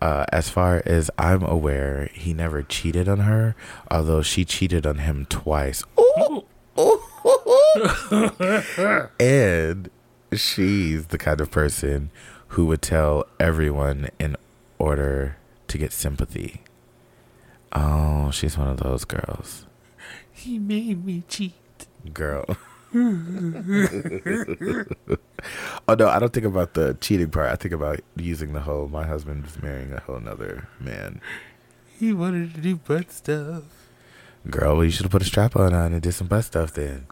Uh, 0.02 0.26
as 0.32 0.50
far 0.50 0.84
as 0.86 1.10
I'm 1.18 1.44
aware, 1.44 2.10
he 2.14 2.34
never 2.34 2.62
cheated 2.62 3.08
on 3.08 3.20
her, 3.20 3.56
although 3.90 4.22
she 4.22 4.46
cheated 4.46 4.86
on 4.86 5.00
him 5.00 5.26
twice. 5.26 5.84
and 9.20 9.90
she's 10.34 11.08
the 11.08 11.18
kind 11.18 11.42
of 11.42 11.50
person 11.50 12.12
who 12.50 12.66
would 12.66 12.82
tell 12.82 13.26
everyone 13.40 14.10
in 14.20 14.36
order 14.78 15.38
to 15.68 15.78
get 15.78 15.92
sympathy. 15.92 16.62
Oh, 17.72 18.32
she's 18.32 18.58
one 18.58 18.68
of 18.68 18.78
those 18.78 19.06
girls. 19.06 19.66
He 20.32 20.60
made 20.60 21.06
me 21.06 21.24
cheat. 21.28 21.54
Girl. 22.14 22.46
oh 22.96 24.86
no, 25.96 26.08
I 26.08 26.18
don't 26.20 26.32
think 26.32 26.46
about 26.46 26.76
the 26.76 26.96
cheating 27.02 27.30
part. 27.30 27.52
I 27.52 27.56
think 27.56 27.74
about 27.74 28.00
using 28.16 28.54
the 28.54 28.62
whole 28.62 28.88
my 28.88 29.06
husband 29.06 29.44
was 29.44 29.62
marrying 29.62 29.92
a 29.92 30.00
whole 30.00 30.20
nother 30.22 30.70
man. 30.80 31.20
He 32.00 32.14
wanted 32.14 32.54
to 32.56 32.62
do 32.62 32.78
butt 32.78 33.12
stuff. 33.12 33.64
Girl, 34.50 34.76
well, 34.78 34.86
you 34.86 34.92
should 34.92 35.04
have 35.04 35.12
put 35.12 35.22
a 35.22 35.26
strap 35.26 35.58
on 35.58 35.74
on 35.74 35.92
and 35.92 36.02
did 36.02 36.14
some 36.14 36.28
butt 36.28 36.46
stuff 36.46 36.74
then. 36.74 37.08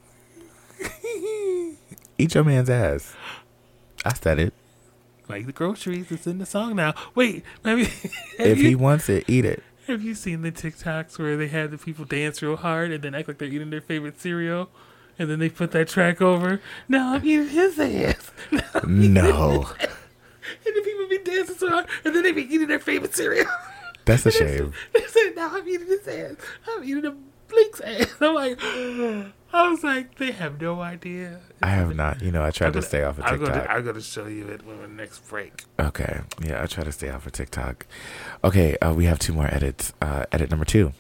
Eat 2.18 2.34
your 2.36 2.46
man's 2.46 2.70
ass. 2.70 3.14
I 4.06 4.14
said 4.14 4.40
it. 4.40 4.54
Like 5.28 5.46
the 5.48 5.52
groceries, 5.52 6.12
it's 6.12 6.28
in 6.28 6.38
the 6.38 6.46
song 6.46 6.78
now. 6.78 6.94
Wait, 7.16 7.44
maybe 7.64 7.82
If 8.40 8.60
you, 8.60 8.70
he 8.70 8.76
wants 8.76 9.10
it, 9.10 9.26
eat 9.28 9.44
it. 9.46 9.64
have 9.88 10.02
you 10.02 10.16
seen 10.16 10.44
the 10.44 10.52
TikToks 10.52 11.20
where 11.20 11.36
they 11.36 11.48
had 11.48 11.72
the 11.72 11.78
people 11.78 12.06
dance 12.06 12.42
real 12.42 12.56
hard 12.58 12.92
and 12.92 13.04
then 13.04 13.16
act 13.16 13.28
like 13.28 13.38
they're 13.38 13.48
eating 13.50 13.70
their 13.70 13.82
favorite 13.82 14.20
cereal? 14.22 14.70
And 15.20 15.30
then 15.30 15.40
they 15.40 15.50
put 15.50 15.72
that 15.72 15.88
track 15.88 16.22
over. 16.22 16.60
Now 16.88 17.14
I'm 17.14 17.26
eating 17.26 17.50
his 17.50 17.80
ass. 17.80 18.32
No. 18.88 19.68
And 20.66 20.76
the 20.76 20.82
people 20.82 21.08
be 21.10 21.20
dancing 21.20 21.56
so 21.56 21.70
hard, 21.70 21.88
and 22.04 22.14
then 22.16 22.24
they 22.24 22.32
be 22.32 22.44
eating 22.44 22.68
their 22.68 22.80
favorite 22.80 23.16
cereal. 23.16 23.46
That's 24.06 24.26
a 24.26 24.32
shame. 24.32 24.74
They 24.94 25.06
said, 25.08 25.32
"Now 25.36 25.52
I'm 25.56 25.68
eating 25.68 25.88
his 25.88 26.06
ass. 26.08 26.36
I'm 26.68 26.84
eating 26.84 27.06
a 27.06 27.16
Blink's 27.48 27.80
ass." 27.80 28.14
I'm 28.20 28.36
like, 28.36 28.60
I 29.54 29.70
was 29.70 29.84
like, 29.84 30.16
they 30.18 30.32
have 30.32 30.60
no 30.60 30.82
idea. 30.82 31.40
I 31.62 31.70
have 31.70 31.96
not. 31.96 32.22
You 32.22 32.32
know, 32.32 32.44
I 32.44 32.52
tried 32.52 32.68
I'm 32.68 32.74
to 32.74 32.80
gonna- 32.80 32.88
stay 32.88 33.04
off 33.04 33.18
of 33.20 33.24
I'm 33.26 33.40
TikTok. 33.40 33.56
gonna, 33.56 33.68
I'm 33.70 33.86
gonna 33.86 34.02
show 34.02 34.28
you 34.28 34.48
it 34.50 34.66
when 34.66 34.82
the 34.82 34.88
next 34.90 35.20
break. 35.30 35.64
Okay. 35.80 36.22
Yeah, 36.44 36.62
I 36.62 36.66
try 36.66 36.84
to 36.84 36.92
stay 36.92 37.10
off 37.10 37.26
of 37.26 37.32
TikTok. 37.32 37.86
Okay, 38.44 38.76
uh, 38.78 38.94
we 38.94 39.06
have 39.06 39.20
two 39.20 39.34
more 39.34 39.48
edits. 39.48 39.94
Uh, 40.02 40.26
edit 40.34 40.50
number 40.50 40.66
two. 40.66 40.92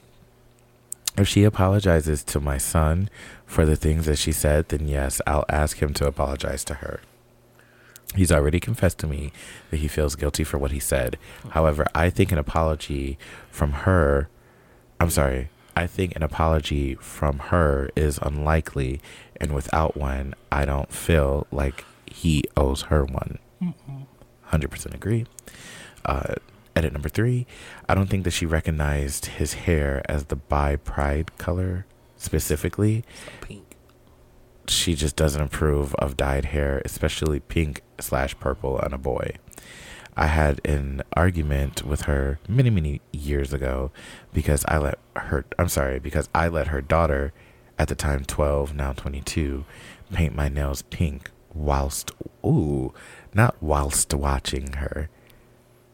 If 1.18 1.28
she 1.28 1.44
apologizes 1.44 2.24
to 2.26 2.40
my 2.40 2.58
son 2.58 3.10
for 3.46 3.66
the 3.66 3.76
things 3.76 4.06
that 4.08 4.18
she 4.18 4.32
said, 4.32 4.70
then 4.70 4.88
yes, 4.88 5.22
I'll 5.28 5.46
ask 5.48 5.82
him 5.82 5.94
to 5.96 6.08
apologize 6.08 6.64
to 6.66 6.76
her. 6.76 7.02
He's 8.16 8.32
already 8.32 8.60
confessed 8.60 9.00
to 9.00 9.08
me 9.08 9.32
that 9.70 9.78
he 9.78 9.88
feels 9.88 10.16
guilty 10.16 10.44
for 10.44 10.58
what 10.58 10.72
he 10.72 10.80
said. 10.80 11.18
However, 11.52 11.86
I 11.96 12.10
think 12.10 12.32
an 12.32 12.38
apology 12.38 13.18
from 13.50 13.72
her, 13.72 14.30
I'm 15.00 15.10
sorry, 15.10 15.50
I 15.76 15.88
think 15.88 16.16
an 16.16 16.24
apology 16.24 16.96
from 16.96 17.40
her 17.40 17.90
is 17.96 18.20
unlikely, 18.22 19.02
and 19.38 19.54
without 19.54 19.98
one, 19.98 20.36
I 20.52 20.66
don't 20.66 20.92
feel 20.92 21.48
like 21.52 21.86
he 22.06 22.44
owes 22.56 22.84
her 22.84 23.04
one. 23.04 23.40
100% 24.52 24.94
agree. 24.94 25.26
Uh, 26.06 26.36
edit 26.76 26.94
number 26.94 27.10
three, 27.10 27.46
I 27.88 27.96
don't 27.96 28.08
think 28.08 28.24
that 28.24 28.32
she 28.32 28.46
recognized 28.46 29.26
his 29.28 29.54
hair 29.54 30.02
as 30.10 30.26
the 30.26 30.36
bi 30.36 30.76
pride 30.76 31.38
color 31.38 31.86
specifically. 32.18 33.04
Pink. 33.42 33.76
She 34.68 34.96
just 34.96 35.16
doesn't 35.16 35.42
approve 35.42 35.94
of 35.96 36.16
dyed 36.16 36.46
hair, 36.46 36.82
especially 36.86 37.40
pink 37.42 37.82
slash 38.00 38.38
purple 38.40 38.80
on 38.82 38.94
a 38.94 38.98
boy. 38.98 39.34
I 40.16 40.28
had 40.28 40.62
an 40.64 41.02
argument 41.14 41.84
with 41.84 42.04
her 42.04 42.40
many, 42.48 42.70
many 42.70 43.02
years 43.12 43.52
ago 43.52 43.92
because 44.32 44.64
I 44.68 44.78
let 44.78 45.00
her, 45.16 45.46
I'm 45.58 45.70
sorry, 45.70 46.00
because 46.00 46.30
I 46.34 46.48
let 46.48 46.68
her 46.68 46.82
daughter, 46.82 47.34
at 47.80 47.88
the 47.88 47.96
time 47.96 48.24
12, 48.24 48.76
now 48.76 48.94
22, 48.94 49.66
paint 50.12 50.36
my 50.36 50.48
nails 50.48 50.84
pink 50.84 51.32
whilst, 51.54 52.12
ooh, 52.46 52.94
not 53.34 53.56
whilst 53.62 54.14
watching 54.14 54.74
her. 54.74 55.10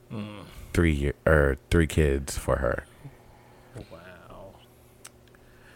Hmm. 0.10 0.39
Three 0.80 0.94
year, 0.94 1.14
or 1.28 1.58
three 1.70 1.88
kids 1.88 2.38
for 2.38 2.56
her. 2.60 2.86
Wow. 3.92 4.54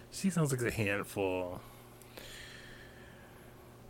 She 0.10 0.30
sounds 0.30 0.54
like 0.54 0.62
a 0.62 0.72
handful. 0.72 1.60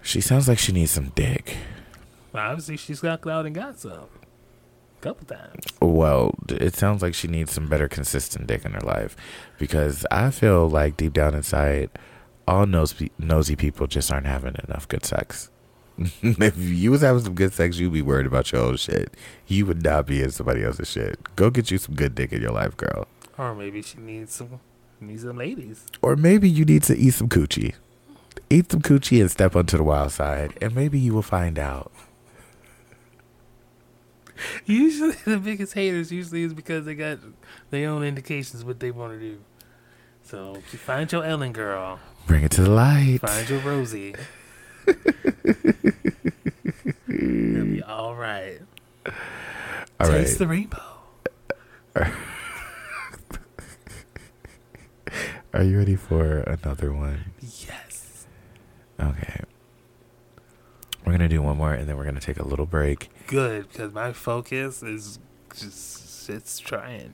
She 0.02 0.22
sounds 0.22 0.48
like 0.48 0.58
she 0.58 0.72
needs 0.72 0.90
some 0.90 1.10
dick. 1.10 1.56
Well, 2.32 2.50
obviously, 2.50 2.78
she's 2.78 3.00
got 3.00 3.28
out 3.28 3.46
and 3.46 3.54
got 3.54 3.80
some. 3.80 3.92
A 3.94 5.02
Couple 5.02 5.28
times. 5.28 5.66
Well, 5.80 6.34
it 6.50 6.74
sounds 6.74 7.04
like 7.04 7.14
she 7.14 7.28
needs 7.28 7.52
some 7.52 7.68
better 7.68 7.88
consistent 7.88 8.48
dick 8.48 8.66
in 8.66 8.72
her 8.72 8.82
life 8.82 9.16
because 9.60 10.08
I 10.10 10.32
feel 10.32 10.68
like 10.68 10.98
deep 10.98 11.14
down 11.14 11.36
inside, 11.36 11.92
all 12.48 12.66
nosy, 12.66 13.12
nosy 13.20 13.56
people 13.56 13.86
just 13.86 14.12
aren't 14.12 14.26
having 14.26 14.56
enough 14.68 14.88
good 14.88 15.06
sex. 15.06 15.52
if 16.22 16.58
you 16.58 16.92
was 16.92 17.02
having 17.02 17.24
some 17.24 17.36
good 17.36 17.54
sex, 17.54 17.78
you'd 17.78 17.94
be 17.94 18.02
worried 18.02 18.26
about 18.26 18.52
your 18.52 18.62
own 18.62 18.78
shit. 18.78 19.14
You 19.48 19.66
would 19.68 19.84
not 19.84 20.08
be 20.08 20.22
in 20.22 20.32
somebody 20.32 20.64
else's 20.64 20.90
shit. 20.90 21.20
Go 21.36 21.50
get 21.50 21.70
you 21.72 21.78
some 21.78 21.96
good 21.96 22.16
dick 22.16 22.34
in 22.34 22.42
your 22.42 22.52
life, 22.52 22.76
girl. 22.78 23.08
Or 23.38 23.54
maybe 23.56 23.82
she 23.82 23.98
needs 24.00 24.34
some 24.34 24.60
needs 25.00 25.24
some 25.24 25.38
ladies. 25.38 25.86
Or 26.02 26.16
maybe 26.16 26.50
you 26.50 26.66
need 26.66 26.84
to 26.84 26.98
eat 26.98 27.12
some 27.12 27.30
coochie. 27.30 27.74
Eat 28.50 28.72
some 28.72 28.82
coochie 28.82 29.22
and 29.22 29.30
step 29.30 29.56
onto 29.56 29.78
the 29.78 29.84
wild 29.84 30.12
side, 30.12 30.54
and 30.62 30.76
maybe 30.76 31.00
you 31.00 31.14
will 31.14 31.22
find 31.22 31.58
out. 31.60 31.92
usually 34.66 35.12
the 35.26 35.38
biggest 35.38 35.74
haters 35.74 36.12
usually 36.12 36.44
is 36.44 36.54
because 36.54 36.86
they 36.86 36.96
got 36.96 37.20
their 37.70 37.90
own 37.90 38.04
indications 38.04 38.64
what 38.64 38.80
they 38.80 38.92
want 38.92 39.14
to 39.14 39.20
do. 39.20 39.40
So 40.24 40.56
you 40.72 40.80
find 40.80 41.12
your 41.12 41.24
Ellen 41.24 41.52
girl, 41.52 42.00
Bring 42.28 42.44
it 42.44 42.52
to 42.52 42.62
the 42.62 42.70
light. 42.72 43.20
find 43.22 43.50
your 43.50 43.60
Rosie. 43.60 44.16
It'll 47.08 47.66
be 47.66 47.84
all 47.84 48.16
right. 48.16 48.60
All 49.06 49.14
right. 50.00 50.10
Taste 50.26 50.40
the 50.40 50.48
rainbow. 50.48 50.82
Are 55.54 55.62
you 55.62 55.78
ready 55.78 55.96
for 55.96 56.40
another 56.40 56.92
one? 56.92 57.26
Yes. 57.42 58.26
Okay. 59.00 59.42
We're 61.06 61.12
going 61.12 61.20
to 61.20 61.28
do 61.28 61.42
one 61.44 61.58
more 61.58 61.74
and 61.74 61.88
then 61.88 61.96
we're 61.98 62.04
going 62.04 62.16
to 62.16 62.22
take 62.22 62.40
a 62.40 62.48
little 62.48 62.66
break. 62.66 63.10
Good, 63.28 63.70
because 63.70 63.94
my 63.94 64.14
focus 64.14 64.82
is 64.82 65.20
just 65.56 66.30
it's 66.30 66.58
trying 66.58 67.14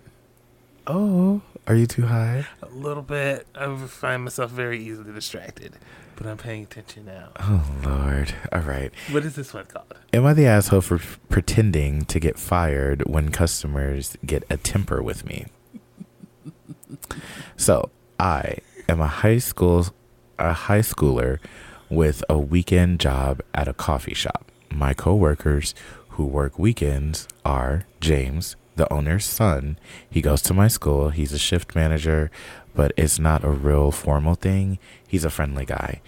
Oh, 0.88 1.42
are 1.68 1.76
you 1.76 1.86
too 1.86 2.06
high? 2.06 2.46
a 2.64 2.68
little 2.70 3.04
bit. 3.04 3.46
I 3.54 3.76
find 3.88 4.24
myself 4.24 4.50
very 4.52 4.82
easily 4.84 5.12
distracted, 5.14 5.74
but 6.20 6.28
I'm 6.28 6.38
paying 6.38 6.64
attention 6.64 7.06
now. 7.06 7.30
Oh, 7.40 7.66
Lord. 7.84 8.36
All 8.52 8.60
right. 8.60 8.92
What 9.10 9.24
is 9.24 9.36
this 9.36 9.54
one 9.54 9.66
called? 9.66 9.98
Am 10.12 10.26
I 10.26 10.34
the 10.34 10.46
asshole 10.48 10.82
for 10.82 10.96
f- 10.96 11.18
pretending 11.30 12.04
to 12.06 12.20
get 12.20 12.38
fired 12.38 13.08
when 13.08 13.30
customers 13.30 14.18
get 14.26 14.44
a 14.50 14.58
temper 14.58 15.02
with 15.02 15.26
me? 15.26 15.46
so, 17.56 17.90
I 18.20 18.58
am 18.90 19.00
a 19.00 19.08
high 19.08 19.38
school 19.38 19.88
a 20.38 20.52
high 20.54 20.80
schooler 20.80 21.40
with 21.90 22.22
a 22.30 22.38
weekend 22.38 23.00
job 23.00 23.42
at 23.54 23.70
a 23.70 23.74
coffee 23.74 24.14
shop. 24.14 24.52
My 24.72 24.94
coworkers 24.94 25.74
who 26.10 26.26
work 26.26 26.60
weekends 26.60 27.28
are 27.46 27.86
James, 28.02 28.58
the 28.76 28.92
owner's 28.92 29.26
son. 29.26 29.78
He 30.10 30.22
goes 30.22 30.42
to 30.44 30.54
my 30.54 30.68
school. 30.68 31.10
He's 31.12 31.34
a 31.34 31.40
shift 31.40 31.76
manager, 31.76 32.30
but 32.80 32.94
it's 32.96 33.20
not 33.20 33.44
a 33.44 33.50
real 33.50 33.92
formal 33.92 34.36
thing. 34.36 34.80
He's 35.06 35.26
a 35.26 35.30
friendly 35.30 35.66
guy. 35.66 36.00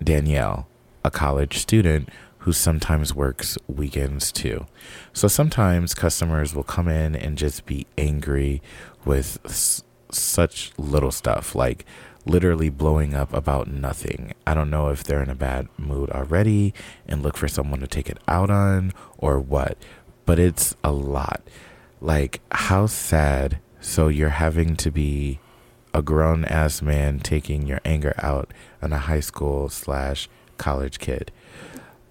Danielle, 0.00 0.68
a 1.04 1.10
college 1.10 1.58
student 1.58 2.08
who 2.44 2.52
sometimes 2.52 3.12
works 3.12 3.58
weekends 3.66 4.30
too. 4.30 4.66
So 5.12 5.26
sometimes 5.26 5.92
customers 5.92 6.54
will 6.54 6.62
come 6.62 6.86
in 6.86 7.16
and 7.16 7.36
just 7.36 7.66
be 7.66 7.84
angry 7.98 8.62
with 9.04 9.40
s- 9.44 9.82
such 10.12 10.70
little 10.78 11.10
stuff, 11.10 11.56
like 11.56 11.84
literally 12.24 12.68
blowing 12.70 13.12
up 13.12 13.34
about 13.34 13.66
nothing. 13.66 14.32
I 14.46 14.54
don't 14.54 14.70
know 14.70 14.86
if 14.90 15.02
they're 15.02 15.24
in 15.24 15.30
a 15.30 15.34
bad 15.34 15.66
mood 15.76 16.10
already 16.10 16.72
and 17.08 17.24
look 17.24 17.36
for 17.36 17.48
someone 17.48 17.80
to 17.80 17.88
take 17.88 18.08
it 18.08 18.18
out 18.28 18.50
on 18.50 18.92
or 19.18 19.40
what, 19.40 19.76
but 20.26 20.38
it's 20.38 20.76
a 20.84 20.92
lot. 20.92 21.42
Like, 22.00 22.40
how 22.52 22.86
sad. 22.86 23.58
So 23.80 24.06
you're 24.06 24.28
having 24.28 24.76
to 24.76 24.92
be 24.92 25.40
a 25.92 26.02
grown 26.02 26.44
ass 26.44 26.82
man 26.82 27.18
taking 27.18 27.66
your 27.66 27.80
anger 27.84 28.14
out 28.18 28.52
on 28.82 28.92
a 28.92 28.98
high 28.98 29.20
school 29.20 29.68
slash 29.68 30.28
college 30.58 30.98
kid. 30.98 31.32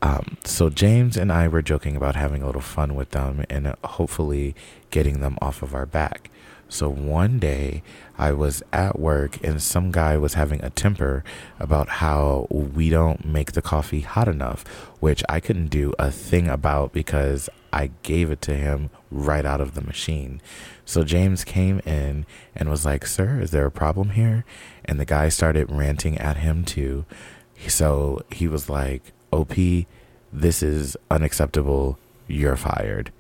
Um, 0.02 0.38
so 0.46 0.70
James 0.70 1.18
and 1.18 1.32
I 1.32 1.48
were 1.48 1.62
joking 1.62 1.96
about 1.96 2.16
having 2.16 2.42
a 2.42 2.46
little 2.46 2.62
fun 2.62 2.96
with 2.96 3.12
them 3.12 3.46
and 3.50 3.76
hopefully 3.84 4.56
getting 4.92 5.20
them 5.20 5.38
off 5.42 5.62
of 5.62 5.76
our 5.76 5.86
back. 5.86 6.30
So 6.70 6.88
one 6.88 7.40
day 7.40 7.82
I 8.18 8.32
was 8.32 8.62
at 8.72 9.00
work 9.00 9.44
and 9.44 9.62
some 9.62 9.92
guy 9.92 10.18
was 10.18 10.36
having 10.36 10.64
a 10.64 10.70
temper 10.70 11.24
about 11.60 11.90
how 11.90 12.48
we 12.50 12.90
don't 12.90 13.26
make 13.26 13.54
the 13.54 13.62
coffee 13.62 14.02
hot 14.02 14.28
enough, 14.28 14.64
which 15.00 15.24
I 15.28 15.40
couldn't 15.40 15.70
do 15.70 15.94
a 15.98 16.12
thing 16.12 16.48
about 16.48 16.94
because 16.94 17.50
I 17.74 17.90
gave 18.04 18.30
it 18.30 18.42
to 18.44 18.54
him 18.54 18.92
right 19.10 19.46
out 19.46 19.62
of 19.62 19.74
the 19.74 19.82
machine. 19.82 20.42
So 20.90 21.04
James 21.04 21.44
came 21.44 21.82
in 21.86 22.26
and 22.56 22.68
was 22.68 22.84
like, 22.84 23.06
Sir, 23.06 23.40
is 23.40 23.52
there 23.52 23.68
a 23.68 23.72
problem 23.72 24.10
here? 24.10 24.44
And 24.84 25.00
the 25.00 25.06
guy 25.06 25.30
started 25.30 25.70
ranting 25.70 26.18
at 26.18 26.38
him 26.38 26.66
too. 26.66 27.06
So 27.68 28.24
he 28.32 28.48
was 28.48 28.70
like, 28.70 29.14
OP, 29.32 29.54
this 30.34 30.64
is 30.64 30.98
unacceptable. 31.12 32.00
You're 32.28 32.56
fired. 32.56 33.12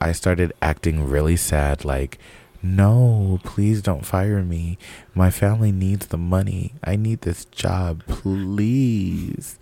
I 0.00 0.12
started 0.12 0.52
acting 0.62 1.04
really 1.08 1.34
sad, 1.34 1.84
like, 1.84 2.20
no, 2.62 3.40
please 3.42 3.82
don't 3.82 4.06
fire 4.06 4.44
me. 4.44 4.78
My 5.12 5.28
family 5.28 5.72
needs 5.72 6.06
the 6.06 6.16
money. 6.16 6.74
I 6.84 6.94
need 6.94 7.22
this 7.22 7.46
job, 7.46 8.04
please. 8.06 9.58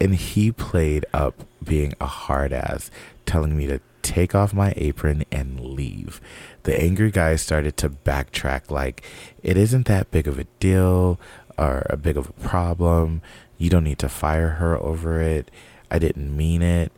And 0.00 0.14
he 0.14 0.52
played 0.52 1.06
up 1.12 1.42
being 1.60 1.94
a 2.00 2.06
hard 2.06 2.52
ass, 2.52 2.92
telling 3.26 3.56
me 3.56 3.66
to 3.66 3.80
take 4.04 4.34
off 4.34 4.54
my 4.54 4.72
apron 4.76 5.24
and 5.32 5.58
leave. 5.58 6.20
The 6.62 6.80
angry 6.80 7.10
guy 7.10 7.34
started 7.36 7.76
to 7.78 7.90
backtrack, 7.90 8.70
like, 8.70 9.02
it 9.42 9.56
isn't 9.56 9.86
that 9.86 10.10
big 10.12 10.28
of 10.28 10.38
a 10.38 10.44
deal 10.60 11.18
or 11.58 11.86
a 11.90 11.96
big 11.96 12.16
of 12.16 12.28
a 12.28 12.32
problem. 12.34 13.22
You 13.58 13.70
don't 13.70 13.84
need 13.84 13.98
to 14.00 14.08
fire 14.08 14.50
her 14.50 14.76
over 14.76 15.20
it. 15.20 15.50
I 15.90 15.98
didn't 15.98 16.36
mean 16.36 16.62
it. 16.62 16.92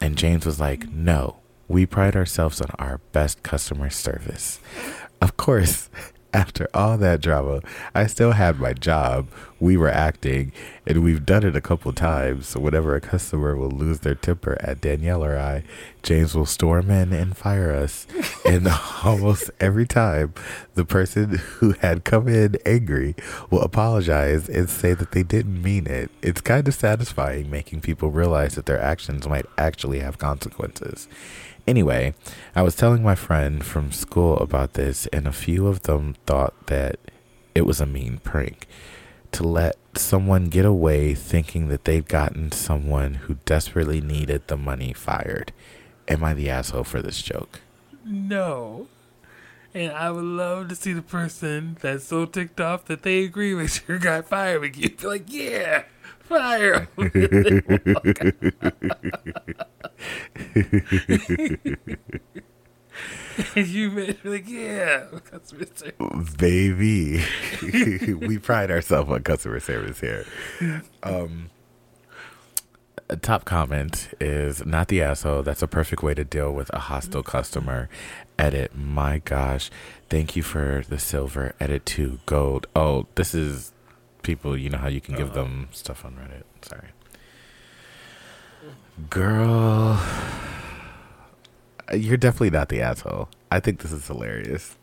And 0.00 0.16
James 0.16 0.46
was 0.46 0.60
like, 0.60 0.88
no, 0.88 1.36
we 1.68 1.86
pride 1.86 2.16
ourselves 2.16 2.60
on 2.60 2.70
our 2.78 2.98
best 3.12 3.42
customer 3.42 3.90
service. 3.90 4.60
Of 5.20 5.36
course, 5.36 5.88
after 6.32 6.68
all 6.72 6.96
that 6.98 7.20
drama, 7.20 7.60
I 7.94 8.06
still 8.06 8.32
had 8.32 8.60
my 8.60 8.72
job. 8.72 9.28
We 9.58 9.76
were 9.76 9.90
acting, 9.90 10.52
and 10.86 11.02
we've 11.02 11.26
done 11.26 11.44
it 11.44 11.54
a 11.54 11.60
couple 11.60 11.92
times. 11.92 12.56
Whenever 12.56 12.94
a 12.94 13.00
customer 13.00 13.56
will 13.56 13.70
lose 13.70 14.00
their 14.00 14.14
temper 14.14 14.56
at 14.60 14.80
Danielle 14.80 15.24
or 15.24 15.38
I, 15.38 15.64
James 16.02 16.34
will 16.34 16.46
storm 16.46 16.90
in 16.90 17.12
and 17.12 17.36
fire 17.36 17.72
us. 17.72 18.06
and 18.46 18.68
almost 19.04 19.50
every 19.60 19.86
time, 19.86 20.32
the 20.74 20.84
person 20.84 21.38
who 21.58 21.72
had 21.72 22.04
come 22.04 22.28
in 22.28 22.56
angry 22.64 23.14
will 23.50 23.62
apologize 23.62 24.48
and 24.48 24.70
say 24.70 24.94
that 24.94 25.12
they 25.12 25.22
didn't 25.22 25.62
mean 25.62 25.86
it. 25.86 26.10
It's 26.22 26.40
kind 26.40 26.66
of 26.66 26.74
satisfying 26.74 27.50
making 27.50 27.82
people 27.82 28.10
realize 28.10 28.54
that 28.54 28.66
their 28.66 28.80
actions 28.80 29.28
might 29.28 29.46
actually 29.58 30.00
have 30.00 30.18
consequences. 30.18 31.06
Anyway, 31.70 32.12
I 32.56 32.62
was 32.62 32.74
telling 32.74 33.00
my 33.00 33.14
friend 33.14 33.64
from 33.64 33.92
school 33.92 34.36
about 34.38 34.72
this, 34.72 35.06
and 35.12 35.28
a 35.28 35.32
few 35.32 35.68
of 35.68 35.82
them 35.82 36.16
thought 36.26 36.66
that 36.66 36.98
it 37.54 37.60
was 37.60 37.80
a 37.80 37.86
mean 37.86 38.18
prank 38.24 38.66
to 39.30 39.44
let 39.44 39.76
someone 39.94 40.46
get 40.46 40.64
away 40.64 41.14
thinking 41.14 41.68
that 41.68 41.84
they've 41.84 42.08
gotten 42.08 42.50
someone 42.50 43.14
who 43.14 43.36
desperately 43.44 44.00
needed 44.00 44.48
the 44.48 44.56
money 44.56 44.92
fired. 44.92 45.52
Am 46.08 46.24
I 46.24 46.34
the 46.34 46.50
asshole 46.50 46.82
for 46.82 47.00
this 47.00 47.22
joke? 47.22 47.60
No. 48.04 48.88
And 49.72 49.92
I 49.92 50.10
would 50.10 50.24
love 50.24 50.66
to 50.70 50.74
see 50.74 50.92
the 50.92 51.02
person 51.02 51.76
that's 51.80 52.02
so 52.02 52.26
ticked 52.26 52.60
off 52.60 52.86
that 52.86 53.04
they 53.04 53.22
agree 53.22 53.54
with 53.54 53.88
your 53.88 54.00
guy 54.00 54.22
firing 54.22 54.74
you. 54.74 54.90
Be 54.90 55.06
like, 55.06 55.26
yeah, 55.28 55.84
fire. 56.30 56.88
you 63.56 63.90
be 63.90 64.16
like, 64.24 64.48
yeah, 64.48 65.06
customer 65.24 65.66
service. 65.74 66.34
Baby, 66.34 67.22
we 68.14 68.38
pride 68.38 68.70
ourselves 68.70 69.10
on 69.10 69.22
customer 69.22 69.60
service 69.60 70.00
here. 70.00 70.24
Um, 71.02 71.50
a 73.08 73.16
top 73.16 73.44
comment 73.44 74.10
is 74.20 74.64
not 74.64 74.88
the 74.88 75.02
asshole. 75.02 75.42
That's 75.42 75.62
a 75.62 75.68
perfect 75.68 76.02
way 76.02 76.14
to 76.14 76.24
deal 76.24 76.52
with 76.52 76.72
a 76.72 76.78
hostile 76.78 77.24
customer. 77.24 77.88
Edit. 78.38 78.74
My 78.76 79.18
gosh, 79.18 79.70
thank 80.08 80.36
you 80.36 80.42
for 80.42 80.84
the 80.88 80.98
silver. 80.98 81.54
Edit 81.58 81.84
to 81.86 82.20
gold. 82.26 82.68
Oh, 82.74 83.06
this 83.16 83.34
is 83.34 83.72
people. 84.22 84.56
You 84.56 84.70
know 84.70 84.78
how 84.78 84.88
you 84.88 85.00
can 85.00 85.14
give 85.14 85.30
uh-huh. 85.30 85.42
them 85.42 85.68
stuff 85.72 86.04
on 86.04 86.14
Reddit. 86.14 86.44
Sorry, 86.62 86.88
girl. 89.08 90.00
You're 91.94 92.16
definitely 92.16 92.50
not 92.50 92.68
the 92.68 92.80
asshole. 92.80 93.28
I 93.50 93.58
think 93.58 93.80
this 93.80 93.90
is 93.90 94.06
hilarious. 94.06 94.76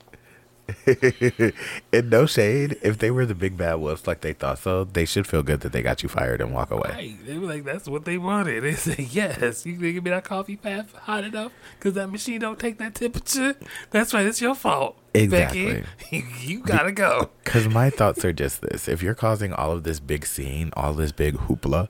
and 1.94 2.10
no 2.10 2.26
shade, 2.26 2.78
if 2.82 2.98
they 2.98 3.12
were 3.12 3.26
the 3.26 3.36
big 3.36 3.58
bad 3.58 3.76
wolves 3.76 4.08
like 4.08 4.22
they 4.22 4.34
thought 4.34 4.60
so, 4.60 4.84
they 4.84 5.06
should 5.06 5.26
feel 5.26 5.44
good 5.44 5.62
that 5.62 5.72
they 5.72 5.82
got 5.82 6.04
you 6.04 6.10
fired 6.10 6.42
and 6.42 6.54
walk 6.54 6.72
away. 6.72 6.90
Right. 6.90 7.26
They 7.26 7.38
were 7.38 7.48
like, 7.48 7.64
that's 7.64 7.88
what 7.88 8.06
they 8.06 8.18
wanted. 8.18 8.64
They 8.68 8.74
said, 8.74 9.00
yes, 9.00 9.66
you 9.66 9.74
can 9.74 9.94
give 9.94 10.04
me 10.04 10.10
that 10.10 10.26
coffee 10.26 10.58
path 10.58 10.94
hot 10.94 11.24
enough 11.24 11.54
because 11.80 11.94
that 11.94 12.08
machine 12.08 12.42
don't 12.42 12.60
take 12.60 12.78
that 12.80 12.96
temperature. 12.96 13.56
That's 13.92 14.14
right. 14.14 14.26
It's 14.26 14.42
your 14.42 14.56
fault. 14.56 14.98
Exactly. 15.14 15.84
Becky. 16.12 16.26
you 16.42 16.60
gotta 16.60 16.92
go. 16.92 17.30
Because 17.44 17.68
my 17.70 17.90
thoughts 17.90 18.26
are 18.26 18.34
just 18.34 18.62
this 18.62 18.90
if 18.90 19.02
you're 19.02 19.16
causing 19.16 19.54
all 19.54 19.72
of 19.72 19.84
this 19.84 20.02
big 20.02 20.26
scene, 20.26 20.72
all 20.76 20.94
this 20.94 21.14
big 21.14 21.36
hoopla, 21.36 21.88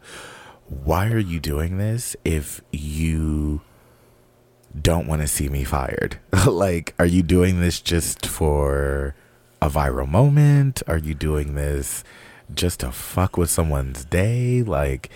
why 0.68 1.10
are 1.10 1.18
you 1.20 1.40
doing 1.40 1.78
this 1.78 2.16
if 2.24 2.62
you 2.72 3.62
don't 4.82 5.08
want 5.08 5.22
to 5.22 5.28
see 5.28 5.50
me 5.50 5.64
fired? 5.64 6.20
like, 6.48 6.94
are 7.00 7.06
you 7.06 7.24
doing 7.24 7.62
this 7.62 7.80
just 7.80 8.26
for 8.26 9.16
a 9.62 9.70
viral 9.70 10.08
moment? 10.08 10.84
Are 10.88 10.98
you 10.98 11.14
doing 11.14 11.56
this 11.56 12.04
just 12.54 12.82
to 12.82 12.92
fuck 12.92 13.38
with 13.38 13.50
someone's 13.50 14.06
day? 14.06 14.64
Like, 14.64 15.10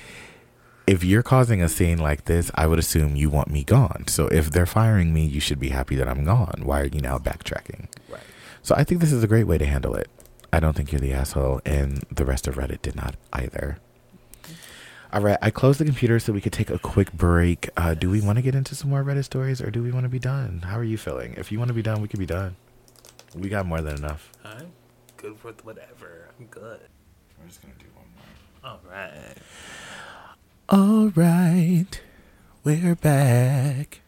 if 0.88 1.04
you're 1.04 1.24
causing 1.24 1.62
a 1.62 1.70
scene 1.70 2.00
like 2.00 2.26
this, 2.26 2.52
I 2.56 2.68
would 2.68 2.80
assume 2.80 3.16
you 3.16 3.30
want 3.30 3.50
me 3.50 3.64
gone. 3.64 4.06
So 4.08 4.28
if 4.28 4.52
they're 4.52 4.66
firing 4.66 5.14
me, 5.14 5.26
you 5.26 5.40
should 5.40 5.60
be 5.60 5.70
happy 5.70 5.96
that 5.96 6.08
I'm 6.08 6.26
gone. 6.26 6.62
Why 6.64 6.82
are 6.82 6.86
you 6.88 7.02
now 7.02 7.18
backtracking? 7.18 7.88
Right. 8.10 8.22
So 8.62 8.76
I 8.76 8.84
think 8.84 9.02
this 9.02 9.12
is 9.12 9.24
a 9.24 9.28
great 9.28 9.48
way 9.48 9.58
to 9.58 9.66
handle 9.66 9.96
it. 9.96 10.10
I 10.54 10.60
don't 10.60 10.76
think 10.76 10.92
you're 10.92 11.00
the 11.00 11.14
asshole, 11.14 11.62
and 11.66 12.04
the 12.12 12.26
rest 12.26 12.46
of 12.46 12.56
Reddit 12.56 12.82
did 12.82 12.96
not 12.96 13.16
either. 13.32 13.78
All 15.14 15.20
right, 15.20 15.38
I 15.42 15.50
closed 15.50 15.82
the 15.82 15.84
computer 15.84 16.20
so 16.20 16.32
we 16.32 16.40
could 16.40 16.54
take 16.54 16.70
a 16.70 16.80
quick 16.80 17.12
break. 17.12 17.70
Uh, 17.76 17.94
do 17.94 18.10
we 18.10 18.22
want 18.22 18.38
to 18.38 18.42
get 18.42 18.56
into 18.56 18.76
some 18.76 18.90
more 18.90 19.04
Reddit 19.04 19.26
stories, 19.26 19.62
or 19.62 19.70
do 19.70 19.84
we 19.84 19.92
want 19.92 20.06
to 20.06 20.10
be 20.10 20.20
done? 20.20 20.62
How 20.64 20.78
are 20.78 20.86
you 20.86 20.98
feeling? 20.98 21.34
If 21.36 21.52
you 21.52 21.60
want 21.60 21.68
to 21.68 21.74
be 21.74 21.82
done, 21.82 22.02
we 22.02 22.08
could 22.08 22.20
be 22.20 22.26
done. 22.26 22.56
We 23.36 23.50
got 23.50 23.66
more 23.66 23.82
than 23.82 23.98
enough. 23.98 24.32
I'm 24.46 24.72
good 25.18 25.44
with 25.44 25.66
whatever. 25.66 26.30
I'm 26.40 26.46
good. 26.46 26.80
We're 27.38 27.48
just 27.48 27.62
gonna 27.62 27.74
do 27.78 27.88
one 27.94 28.06
more. 28.16 28.72
All 28.72 28.80
right. 28.90 29.36
All 30.70 31.10
right, 31.10 32.02
we're 32.64 32.96
back. 32.96 34.00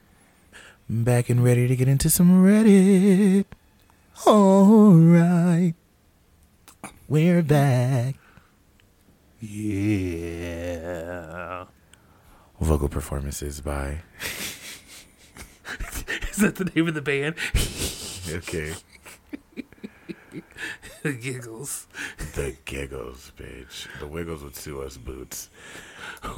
Back 0.90 1.30
and 1.30 1.44
ready 1.44 1.68
to 1.68 1.76
get 1.76 1.90
into 1.90 2.10
some 2.10 2.46
Reddit. 2.46 3.44
All 4.26 4.94
right, 4.94 5.74
we're 7.10 7.44
back. 7.44 8.16
Yeah. 10.34 11.66
Vocal 12.62 12.88
performances 12.88 13.60
by. 13.60 14.00
Is 16.32 16.38
that 16.38 16.56
the 16.56 16.72
name 16.74 16.88
of 16.88 16.94
the 16.94 17.02
band? 17.02 17.36
Okay. 18.26 18.74
The 21.02 21.12
giggles. 21.12 21.88
The 22.36 22.56
giggles, 22.64 23.34
bitch. 23.38 23.88
The 24.00 24.08
wiggles 24.08 24.42
would 24.46 24.56
sue 24.56 24.82
us 24.82 24.96
boots. 24.96 25.50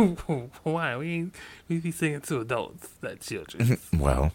Why? 0.64 0.98
We 0.98 1.30
we 1.70 1.78
be 1.78 1.92
singing 1.92 2.22
to 2.22 2.40
adults, 2.42 2.90
not 3.04 3.20
children. 3.20 3.78
Well. 3.96 4.32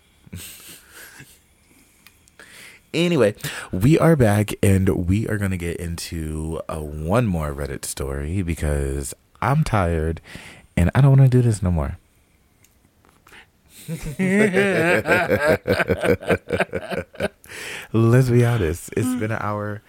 Anyway, 2.93 3.35
we 3.71 3.99
are 3.99 4.17
back 4.17 4.53
and 4.63 5.07
we 5.07 5.29
are 5.29 5.39
going 5.39 5.53
to 5.53 5.57
get 5.57 5.77
into 5.77 6.61
a 6.69 6.83
one 6.83 7.27
more 7.27 7.55
Reddit 7.55 7.85
story 7.85 8.43
because 8.43 9.15
I'm 9.41 9.63
tired 9.63 10.21
and 10.77 10.91
I 10.95 11.01
don't 11.01 11.17
want 11.19 11.31
to 11.31 11.37
do 11.37 11.43
this 11.43 11.63
no 11.63 11.71
more. 11.71 11.99
Let's 17.93 18.31
be 18.31 18.45
honest. 18.45 18.91
It's 18.97 19.15
been 19.21 19.31
an 19.31 19.39
hour 19.41 19.83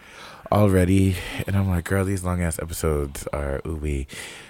already, 0.52 1.16
and 1.47 1.56
I'm 1.56 1.70
like, 1.70 1.86
girl, 1.86 2.06
these 2.06 2.24
long 2.24 2.41
ass 2.41 2.60
episodes 2.60 3.28
are 3.34 3.62
ooey. 3.66 4.08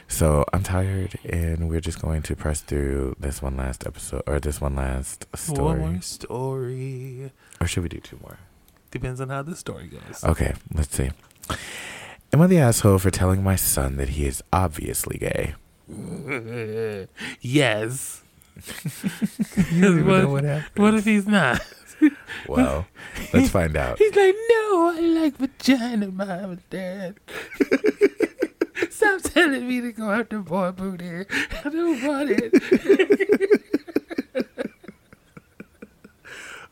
So 0.07 0.43
I'm 0.51 0.63
tired, 0.63 1.17
and 1.23 1.69
we're 1.69 1.79
just 1.79 2.01
going 2.01 2.21
to 2.23 2.35
press 2.35 2.61
through 2.61 3.15
this 3.19 3.41
one 3.41 3.55
last 3.55 3.85
episode 3.87 4.23
or 4.27 4.39
this 4.39 4.59
one 4.59 4.75
last 4.75 5.25
story. 5.35 5.79
One 5.79 5.93
more 5.93 6.01
story. 6.01 7.31
Or 7.61 7.67
should 7.67 7.83
we 7.83 7.89
do 7.89 7.99
two 7.99 8.19
more? 8.21 8.37
Depends 8.91 9.21
on 9.21 9.29
how 9.29 9.41
the 9.41 9.55
story 9.55 9.87
goes. 9.87 10.23
Okay, 10.23 10.53
let's 10.73 10.93
see. 10.95 11.11
Am 12.33 12.41
I 12.41 12.47
the 12.47 12.59
asshole 12.59 12.97
for 12.99 13.09
telling 13.11 13.43
my 13.43 13.55
son 13.55 13.97
that 13.97 14.09
he 14.09 14.25
is 14.25 14.43
obviously 14.51 15.17
gay? 15.17 15.55
yes. 17.41 18.21
You 19.71 19.93
even 19.93 20.07
what, 20.07 20.21
know 20.23 20.29
what 20.29 20.43
happened. 20.43 20.83
what 20.83 20.93
if 20.95 21.05
he's 21.05 21.25
not? 21.25 21.61
Well, 22.47 22.87
let's 23.33 23.49
find 23.49 23.77
out. 23.77 23.97
He's 23.97 24.15
like, 24.15 24.35
no, 24.49 24.93
I 24.95 24.99
like 25.01 25.37
vagina, 25.37 26.07
mom 26.07 26.29
and 26.29 26.69
dad. 26.69 27.19
Stop 28.89 29.21
telling 29.21 29.67
me 29.67 29.81
to 29.81 29.91
go 29.91 30.11
after 30.11 30.39
boy 30.39 30.71
booty. 30.71 31.25
I 31.63 31.69
don't 31.69 32.03
want 32.05 32.29
it. 32.31 33.61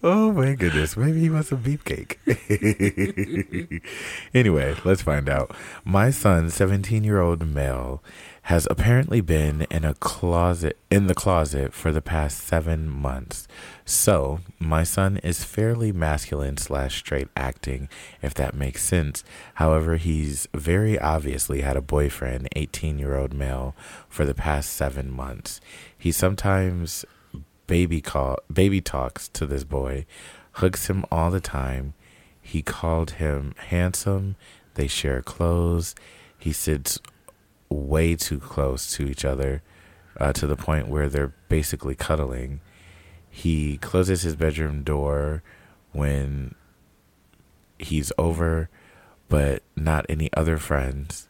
Oh 0.02 0.32
my 0.32 0.54
goodness. 0.54 0.96
Maybe 0.96 1.20
he 1.20 1.30
wants 1.30 1.52
a 1.52 1.58
beef 1.58 1.84
cake. 1.84 2.20
anyway, 4.34 4.76
let's 4.86 5.02
find 5.02 5.28
out. 5.28 5.54
My 5.84 6.10
son, 6.10 6.50
17 6.50 7.04
year 7.04 7.20
old 7.20 7.46
male, 7.46 8.02
has 8.50 8.68
apparently 8.72 9.22
been 9.22 9.62
in 9.70 9.86
a 9.86 9.94
closet 9.94 10.76
in 10.90 11.06
the 11.06 11.14
closet 11.14 11.72
for 11.72 11.92
the 11.92 12.02
past 12.02 12.40
seven 12.40 12.90
months. 12.90 13.48
So 13.86 14.40
my 14.58 14.82
son 14.82 15.18
is 15.18 15.44
fairly 15.44 15.92
masculine 15.92 16.58
slash 16.58 16.98
straight 16.98 17.28
acting, 17.38 17.90
if 18.24 18.34
that 18.34 18.56
makes 18.56 18.84
sense. 18.84 19.24
However, 19.54 19.98
he's 19.98 20.48
very 20.52 20.98
obviously 20.98 21.62
had 21.62 21.78
a 21.78 21.82
boyfriend, 21.82 22.48
18 22.56 22.98
year 22.98 23.16
old 23.16 23.36
male, 23.36 23.76
for 24.08 24.26
the 24.26 24.34
past 24.34 24.72
seven 24.72 25.12
months. 25.12 25.62
He 25.96 26.12
sometimes 26.12 27.06
baby 27.68 28.02
call 28.02 28.40
baby 28.52 28.82
talks 28.82 29.28
to 29.28 29.46
this 29.46 29.64
boy, 29.64 30.08
hugs 30.54 30.88
him 30.88 31.06
all 31.12 31.30
the 31.30 31.40
time. 31.40 31.94
He 32.42 32.64
called 32.64 33.12
him 33.12 33.54
handsome. 33.68 34.38
They 34.74 34.88
share 34.88 35.22
clothes. 35.22 35.94
He 36.40 36.52
sits 36.52 36.98
way 37.70 38.16
too 38.16 38.40
close 38.40 38.92
to 38.94 39.08
each 39.08 39.24
other, 39.24 39.62
uh, 40.20 40.34
to 40.34 40.48
the 40.48 40.56
point 40.56 40.88
where 40.88 41.10
they're 41.10 41.34
basically 41.48 41.96
cuddling. 41.96 42.62
He 43.30 43.78
closes 43.78 44.24
his 44.24 44.36
bedroom 44.36 44.84
door 44.84 45.44
when 45.92 46.56
he's 47.78 48.12
over, 48.18 48.70
but 49.28 49.64
not 49.76 50.06
any 50.10 50.30
other 50.34 50.58
friends. 50.58 51.28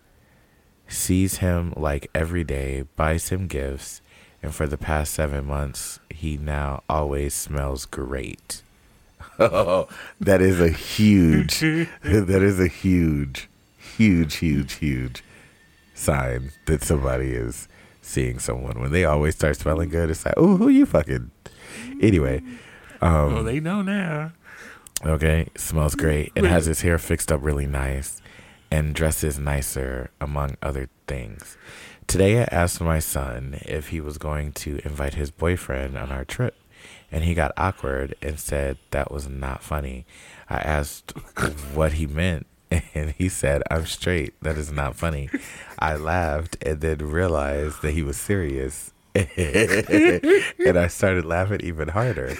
Sees 0.88 1.38
him 1.38 1.74
like 1.76 2.10
every 2.16 2.44
day, 2.44 2.86
buys 2.96 3.30
him 3.30 3.48
gifts, 3.48 4.02
and 4.42 4.56
for 4.56 4.66
the 4.66 4.78
past 4.78 5.14
seven 5.14 5.46
months, 5.46 6.00
he 6.10 6.38
now 6.38 6.84
always 6.90 7.34
smells 7.34 7.86
great. 7.86 8.64
Oh, 9.42 9.88
that 10.20 10.42
is 10.42 10.60
a 10.60 10.68
huge, 10.68 11.60
that 12.04 12.42
is 12.44 12.60
a 12.60 12.68
huge, 12.68 13.48
huge, 13.78 14.36
huge, 14.36 14.74
huge 14.74 15.24
sign 16.00 16.52
that 16.66 16.84
somebody 16.84 17.32
is 17.32 17.68
seeing 18.02 18.40
someone. 18.40 18.80
When 18.80 18.92
they 18.92 19.06
always 19.06 19.36
start 19.36 19.58
smelling 19.58 19.90
good, 19.90 20.10
it's 20.10 20.26
like, 20.26 20.36
oh, 20.38 20.58
who 20.58 20.70
you 20.70 20.86
fucking? 20.86 21.32
Anyway, 22.02 22.42
um, 23.02 23.34
well, 23.34 23.44
they 23.44 23.60
know 23.60 23.82
now. 23.82 24.32
Okay, 25.06 25.48
smells 25.56 25.96
great 25.96 26.32
and 26.36 26.46
has 26.46 26.66
his 26.66 26.82
hair 26.82 26.98
fixed 26.98 27.32
up 27.32 27.42
really 27.42 27.66
nice 27.66 28.22
and 28.72 28.94
dresses 28.94 29.40
nicer, 29.40 30.12
among 30.20 30.58
other 30.62 30.90
things. 31.08 31.58
Today, 32.08 32.42
I 32.42 32.48
asked 32.52 32.82
my 32.82 33.00
son 33.00 33.60
if 33.62 33.90
he 33.90 34.02
was 34.02 34.18
going 34.18 34.52
to 34.54 34.80
invite 34.84 35.14
his 35.14 35.32
boyfriend 35.32 35.98
on 35.98 36.12
our 36.12 36.26
trip, 36.26 36.56
and 37.12 37.24
he 37.24 37.34
got 37.34 37.52
awkward 37.58 38.16
and 38.22 38.40
said 38.40 38.78
that 38.92 39.12
was 39.12 39.28
not 39.28 39.64
funny. 39.64 40.06
I 40.50 40.58
asked 40.58 41.12
what 41.74 41.94
he 41.94 42.08
meant, 42.08 42.48
and 42.72 43.12
he 43.18 43.30
said, 43.30 43.64
I'm 43.72 43.86
straight. 43.86 44.34
That 44.42 44.58
is 44.58 44.72
not 44.72 44.96
funny. 44.96 45.30
I 45.80 45.96
laughed 45.96 46.58
and 46.62 46.82
then 46.82 46.98
realized 47.00 47.82
that 47.82 47.92
he 47.92 48.04
was 48.04 48.18
serious. 48.18 48.94
and 49.16 50.78
I 50.78 50.88
started 50.88 51.26
laughing 51.26 51.62
even 51.62 51.90
harder. 51.90 52.36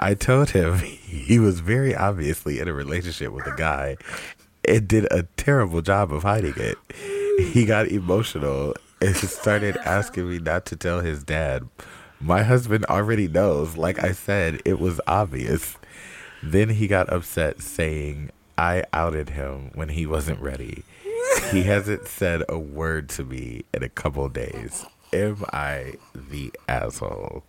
I 0.00 0.14
told 0.14 0.50
him 0.50 0.78
he 0.78 1.38
was 1.38 1.60
very 1.60 1.94
obviously 1.94 2.60
in 2.60 2.68
a 2.68 2.72
relationship 2.72 3.32
with 3.32 3.46
a 3.46 3.56
guy 3.56 3.96
and 4.66 4.86
did 4.86 5.06
a 5.10 5.24
terrible 5.36 5.82
job 5.82 6.12
of 6.12 6.22
hiding 6.22 6.54
it. 6.56 6.78
He 7.52 7.64
got 7.64 7.88
emotional 7.88 8.74
and 9.00 9.14
started 9.16 9.76
asking 9.78 10.30
me 10.30 10.38
not 10.38 10.66
to 10.66 10.76
tell 10.76 11.00
his 11.00 11.22
dad. 11.24 11.68
My 12.20 12.42
husband 12.42 12.84
already 12.86 13.28
knows. 13.28 13.76
Like 13.76 14.02
I 14.02 14.12
said, 14.12 14.60
it 14.64 14.80
was 14.80 15.00
obvious. 15.06 15.76
Then 16.42 16.70
he 16.70 16.86
got 16.86 17.12
upset 17.12 17.60
saying 17.60 18.30
I 18.58 18.84
outed 18.92 19.30
him 19.30 19.70
when 19.74 19.90
he 19.90 20.04
wasn't 20.04 20.40
ready. 20.40 20.82
He 21.52 21.62
hasn't 21.62 22.08
said 22.08 22.42
a 22.48 22.58
word 22.58 23.08
to 23.10 23.24
me 23.24 23.64
in 23.72 23.84
a 23.84 23.88
couple 23.88 24.28
days. 24.28 24.84
Am 25.12 25.44
I 25.52 25.94
the 26.12 26.52
asshole? 26.68 27.44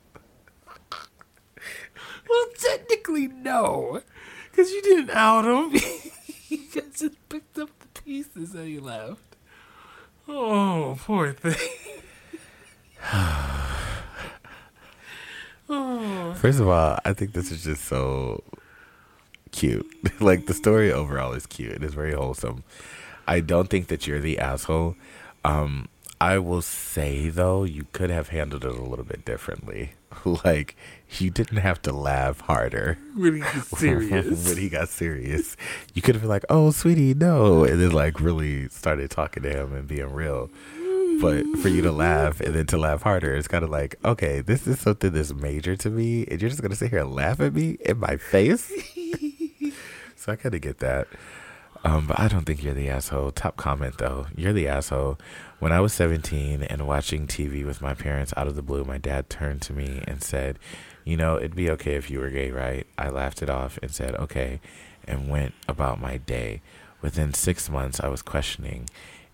Well, 2.29 2.45
technically, 2.59 3.27
no. 3.27 4.03
Because 4.51 4.71
you 4.71 4.83
didn't 4.83 5.09
out 5.09 5.45
him. 5.45 5.71
you 6.47 6.59
guys 6.73 6.99
just 6.99 7.27
picked 7.27 7.57
up 7.57 7.71
the 7.79 8.01
pieces 8.03 8.53
and 8.53 8.69
you 8.69 8.81
left. 8.81 9.35
Oh, 10.27 10.95
poor 11.01 11.33
thing. 11.33 11.55
oh. 15.69 16.35
First 16.35 16.59
of 16.59 16.69
all, 16.69 16.99
I 17.03 17.13
think 17.13 17.33
this 17.33 17.51
is 17.51 17.63
just 17.63 17.85
so 17.85 18.43
cute. 19.51 19.87
like 20.21 20.45
the 20.45 20.53
story 20.53 20.91
overall 20.91 21.33
is 21.33 21.45
cute. 21.45 21.71
It 21.73 21.83
is 21.83 21.93
very 21.93 22.13
wholesome. 22.13 22.63
I 23.27 23.39
don't 23.41 23.69
think 23.69 23.87
that 23.87 24.07
you're 24.07 24.19
the 24.19 24.39
asshole. 24.39 24.95
Um, 25.45 25.87
I 26.21 26.37
will 26.39 26.61
say 26.61 27.29
though, 27.29 27.63
you 27.63 27.85
could 27.93 28.09
have 28.09 28.29
handled 28.29 28.65
it 28.65 28.71
a 28.75 28.81
little 28.83 29.05
bit 29.05 29.23
differently. 29.25 29.91
like 30.43 30.75
you 31.19 31.29
didn't 31.29 31.57
have 31.59 31.81
to 31.83 31.93
laugh 31.93 32.41
harder 32.41 32.97
When 33.15 33.35
he 33.35 33.41
was 33.41 33.67
serious. 33.67 34.47
when 34.47 34.57
he 34.57 34.67
got 34.67 34.89
serious. 34.89 35.55
You 35.93 36.01
could 36.01 36.15
have 36.15 36.23
been 36.23 36.29
like, 36.29 36.45
"Oh, 36.49 36.71
sweetie, 36.71 37.13
no," 37.13 37.63
and 37.63 37.79
then 37.79 37.91
like 37.91 38.19
really 38.19 38.67
started 38.69 39.11
talking 39.11 39.43
to 39.43 39.49
him 39.49 39.73
and 39.73 39.87
being 39.87 40.11
real. 40.11 40.49
but 41.21 41.43
for 41.61 41.67
you 41.69 41.81
to 41.83 41.91
laugh 41.91 42.39
and 42.41 42.55
then 42.55 42.65
to 42.67 42.77
laugh 42.77 43.03
harder, 43.03 43.35
it's 43.35 43.47
kind 43.47 43.63
of 43.63 43.69
like, 43.69 43.95
okay, 44.03 44.41
this 44.41 44.65
is 44.67 44.79
something 44.79 45.11
that's 45.11 45.33
major 45.33 45.75
to 45.75 45.89
me, 45.89 46.25
and 46.27 46.41
you're 46.41 46.49
just 46.49 46.61
gonna 46.61 46.75
sit 46.75 46.89
here 46.89 46.99
and 47.01 47.13
laugh 47.13 47.39
at 47.39 47.53
me 47.53 47.77
in 47.85 47.99
my 47.99 48.17
face. 48.17 48.71
So 50.19 50.33
I 50.33 50.35
kind 50.35 50.53
of 50.53 50.61
get 50.61 50.79
that. 50.79 51.07
Um, 51.83 52.07
but 52.07 52.19
I 52.19 52.27
don't 52.27 52.43
think 52.43 52.61
you're 52.61 52.73
the 52.73 52.89
asshole. 52.89 53.31
Top 53.31 53.55
comment 53.55 53.97
though, 53.99 54.27
you're 54.35 54.53
the 54.53 54.67
asshole. 54.67 55.17
When 55.59 55.71
I 55.71 55.79
was 55.79 55.93
17 55.93 56.61
and 56.63 56.85
watching 56.85 57.25
TV 57.25 57.65
with 57.65 57.81
my 57.81 57.93
parents 57.93 58.33
out 58.35 58.47
of 58.47 58.55
the 58.55 58.61
blue, 58.61 58.83
my 58.83 58.97
dad 58.97 59.29
turned 59.29 59.61
to 59.63 59.73
me 59.73 60.03
and 60.05 60.21
said, 60.21 60.59
"You 61.05 61.15
know, 61.15 61.37
it'd 61.37 61.55
be 61.55 61.69
okay 61.71 61.95
if 61.95 62.09
you 62.09 62.19
were 62.19 62.29
gay, 62.29 62.51
right?" 62.51 62.85
I 62.97 63.07
laughed 63.09 63.41
it 63.41 63.49
off 63.49 63.79
and 63.81 63.91
said, 63.91 64.13
"Okay," 64.15 64.59
and 65.07 65.29
went 65.29 65.53
about 65.69 66.01
my 66.01 66.17
day. 66.17 66.61
Within 67.01 67.33
six 67.33 67.69
months, 67.69 68.01
I 68.01 68.09
was 68.09 68.21
questioning. 68.21 68.89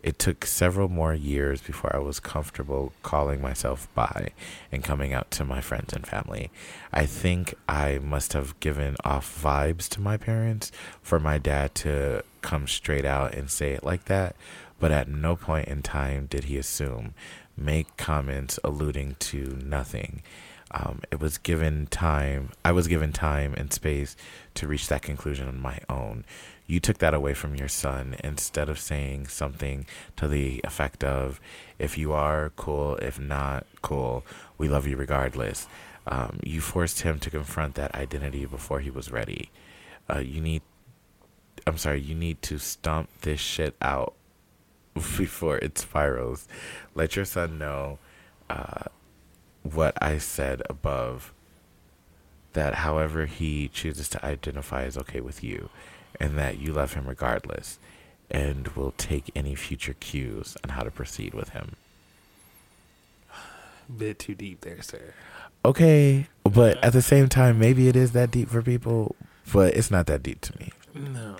It 0.05 0.19
took 0.19 0.45
several 0.45 0.87
more 0.87 1.15
years 1.15 1.61
before 1.61 1.93
I 1.95 1.97
was 1.97 2.19
comfortable 2.19 2.93
calling 3.01 3.41
myself 3.41 3.87
bi 3.95 4.29
and 4.71 4.83
coming 4.83 5.15
out 5.15 5.31
to 5.31 5.43
my 5.43 5.61
friends 5.61 5.93
and 5.93 6.05
family. 6.05 6.51
I 6.93 7.07
think 7.07 7.55
I 7.67 7.97
must 7.97 8.33
have 8.33 8.59
given 8.59 8.97
off 9.03 9.41
vibes 9.41 9.89
to 9.89 10.01
my 10.01 10.15
parents 10.17 10.71
for 11.01 11.19
my 11.19 11.39
dad 11.39 11.73
to 11.75 12.23
come 12.43 12.67
straight 12.67 13.03
out 13.03 13.33
and 13.33 13.49
say 13.49 13.71
it 13.71 13.83
like 13.83 14.05
that, 14.05 14.35
but 14.79 14.91
at 14.91 15.07
no 15.07 15.35
point 15.35 15.69
in 15.69 15.81
time 15.81 16.27
did 16.27 16.43
he 16.43 16.59
assume, 16.59 17.15
make 17.57 17.97
comments 17.97 18.59
alluding 18.63 19.15
to 19.21 19.57
nothing. 19.65 20.21
Um, 20.69 21.01
it 21.11 21.19
was 21.19 21.39
given 21.39 21.87
time, 21.87 22.51
I 22.63 22.73
was 22.73 22.87
given 22.87 23.11
time 23.11 23.55
and 23.57 23.73
space 23.73 24.15
to 24.53 24.67
reach 24.67 24.87
that 24.87 25.01
conclusion 25.01 25.47
on 25.47 25.59
my 25.59 25.79
own 25.89 26.25
you 26.67 26.79
took 26.79 26.97
that 26.97 27.13
away 27.13 27.33
from 27.33 27.55
your 27.55 27.67
son 27.67 28.15
instead 28.23 28.69
of 28.69 28.79
saying 28.79 29.27
something 29.27 29.85
to 30.15 30.27
the 30.27 30.61
effect 30.63 31.03
of, 31.03 31.39
if 31.77 31.97
you 31.97 32.11
are 32.11 32.51
cool, 32.55 32.95
if 32.97 33.19
not 33.19 33.67
cool, 33.81 34.25
we 34.57 34.67
love 34.67 34.87
you 34.87 34.97
regardless. 34.97 35.67
Um, 36.07 36.39
you 36.43 36.61
forced 36.61 37.01
him 37.01 37.19
to 37.19 37.29
confront 37.29 37.75
that 37.75 37.93
identity 37.93 38.45
before 38.45 38.79
he 38.79 38.89
was 38.89 39.11
ready. 39.11 39.51
Uh, 40.09 40.19
you 40.19 40.41
need, 40.41 40.63
I'm 41.67 41.77
sorry, 41.77 42.01
you 42.01 42.15
need 42.15 42.41
to 42.43 42.57
stomp 42.57 43.09
this 43.21 43.39
shit 43.39 43.75
out 43.81 44.15
before 44.93 45.57
it 45.57 45.77
spirals. 45.77 46.47
Let 46.95 47.15
your 47.15 47.25
son 47.25 47.59
know 47.59 47.99
uh, 48.49 48.85
what 49.61 50.01
I 50.01 50.17
said 50.17 50.63
above. 50.69 51.31
That 52.53 52.75
however 52.75 53.25
he 53.25 53.67
chooses 53.67 54.07
to 54.09 54.25
identify 54.25 54.85
is 54.85 54.97
okay 54.97 55.19
with 55.19 55.43
you 55.43 55.69
and 56.19 56.37
that 56.37 56.57
you 56.59 56.73
love 56.73 56.93
him 56.93 57.07
regardless 57.07 57.79
and 58.31 58.67
will 58.69 58.91
take 58.97 59.31
any 59.35 59.55
future 59.55 59.95
cues 59.99 60.57
on 60.63 60.71
how 60.71 60.81
to 60.83 60.91
proceed 60.91 61.33
with 61.33 61.49
him. 61.49 61.75
Bit 63.97 64.19
too 64.19 64.35
deep 64.35 64.61
there, 64.61 64.81
sir. 64.81 65.13
Okay, 65.63 66.27
but 66.43 66.77
at 66.83 66.93
the 66.93 67.01
same 67.01 67.27
time, 67.27 67.57
maybe 67.59 67.87
it 67.87 67.95
is 67.95 68.11
that 68.11 68.31
deep 68.31 68.49
for 68.49 68.61
people, 68.61 69.15
but 69.51 69.73
it's 69.75 69.89
not 69.91 70.05
that 70.07 70.21
deep 70.23 70.41
to 70.41 70.57
me. 70.59 70.71
No, 70.93 71.37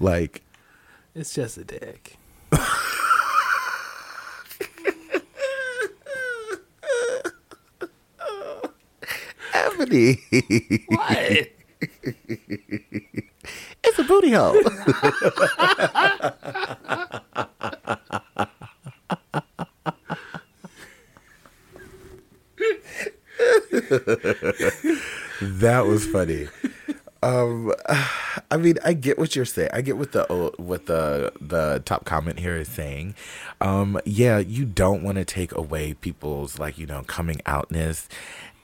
Like, 0.00 0.42
it's 1.14 1.32
just 1.34 1.56
a 1.58 1.64
dick. 1.64 2.16
Ebony, 9.54 10.20
What? 10.88 11.48
it's 13.82 13.98
a 13.98 14.04
booty 14.04 14.32
hole. 14.32 14.52
that 25.40 25.84
was 25.86 26.06
funny. 26.06 26.48
Um, 27.22 27.72
I 28.50 28.56
mean, 28.56 28.78
I 28.84 28.92
get 28.94 29.18
what 29.18 29.36
you're 29.36 29.44
saying. 29.44 29.70
I 29.72 29.80
get 29.80 29.96
what 29.96 30.12
the 30.12 30.24
what 30.56 30.86
the 30.86 31.32
the 31.40 31.82
top 31.84 32.04
comment 32.04 32.38
here 32.38 32.56
is 32.56 32.68
saying. 32.68 33.14
Um, 33.60 34.00
yeah, 34.04 34.38
you 34.38 34.64
don't 34.64 35.02
want 35.02 35.18
to 35.18 35.24
take 35.24 35.52
away 35.54 35.94
people's 35.94 36.58
like 36.58 36.78
you 36.78 36.86
know 36.86 37.02
coming 37.06 37.40
outness. 37.46 38.08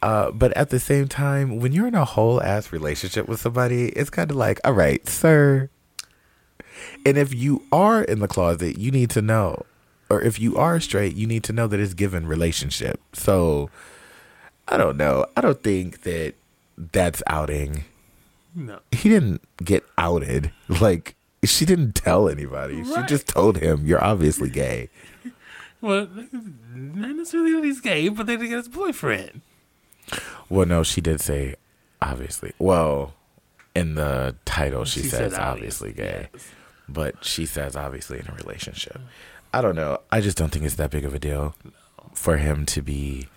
Uh, 0.01 0.31
but 0.31 0.57
at 0.57 0.71
the 0.71 0.79
same 0.79 1.09
time, 1.09 1.59
when 1.59 1.73
you're 1.73 1.89
in 1.89 1.95
a 1.95 2.05
whole 2.05 2.41
ass 2.43 2.73
relationship 2.73 3.27
with 3.29 3.41
somebody, 3.41 3.89
it's 3.91 4.11
kind 4.11 4.31
of 4.31 4.37
like, 4.37 4.61
all 4.65 4.73
right, 4.73 5.07
sir. 5.09 5.69
And 7.05 7.19
if 7.19 7.35
you 7.35 7.63
are 7.73 8.03
in 8.03 8.21
the 8.21 8.29
closet, 8.29 8.79
you 8.79 8.91
need 8.93 9.11
to 9.11 9.23
know, 9.23 9.65
or 10.09 10.23
if 10.23 10.39
you 10.39 10.57
are 10.57 10.79
straight, 10.79 11.17
you 11.17 11.27
need 11.27 11.43
to 11.45 11.53
know 11.53 11.67
that 11.67 11.81
it's 11.81 11.95
given 11.95 12.27
relationship. 12.27 13.01
So, 13.13 13.71
I 14.69 14.77
don't 14.77 14.97
know. 14.97 15.27
I 15.37 15.41
don't 15.41 15.63
think 15.63 16.03
that 16.03 16.35
that's 16.77 17.23
outing 17.27 17.85
No. 18.55 18.79
he 18.93 19.09
didn't 19.09 19.43
get 19.65 19.85
outed. 19.97 20.53
Like 20.81 21.17
she 21.45 21.65
didn't 21.65 21.95
tell 21.95 22.29
anybody. 22.29 22.85
She 22.85 23.03
just 23.07 23.27
told 23.27 23.59
him, 23.59 23.85
"You're 23.87 24.03
obviously 24.05 24.49
gay." 24.51 24.91
Well, 25.81 26.09
not 26.75 27.11
necessarily 27.17 27.53
that 27.53 27.63
he's 27.65 27.81
gay, 27.81 28.09
but 28.09 28.27
they 28.27 28.37
got 28.37 28.49
his 28.49 28.69
boyfriend. 28.69 29.43
Well, 30.49 30.67
no, 30.67 30.83
she 30.83 31.01
did 31.01 31.21
say 31.21 31.57
obviously. 32.01 32.53
Well, 32.59 33.15
in 33.75 33.95
the 33.95 34.37
title, 34.45 34.85
she, 34.85 35.03
She 35.03 35.09
says 35.09 35.35
obviously 35.35 35.91
obviously, 35.91 35.93
gay, 35.93 36.29
yes. 36.33 36.49
but 36.89 37.25
she 37.25 37.47
says 37.47 37.77
obviously 37.77 38.19
in 38.19 38.29
a 38.29 38.35
relationship. 38.35 38.99
I 39.53 39.61
don't 39.63 39.77
know. 39.77 40.01
I 40.11 40.21
just 40.21 40.37
don't 40.37 40.51
think 40.51 40.65
it's 40.65 40.75
that 40.77 40.91
big 40.91 41.05
of 41.05 41.15
a 41.15 41.19
deal 41.19 41.55
for 42.13 42.37
him 42.37 42.67
to 42.67 42.83
be 42.83 43.29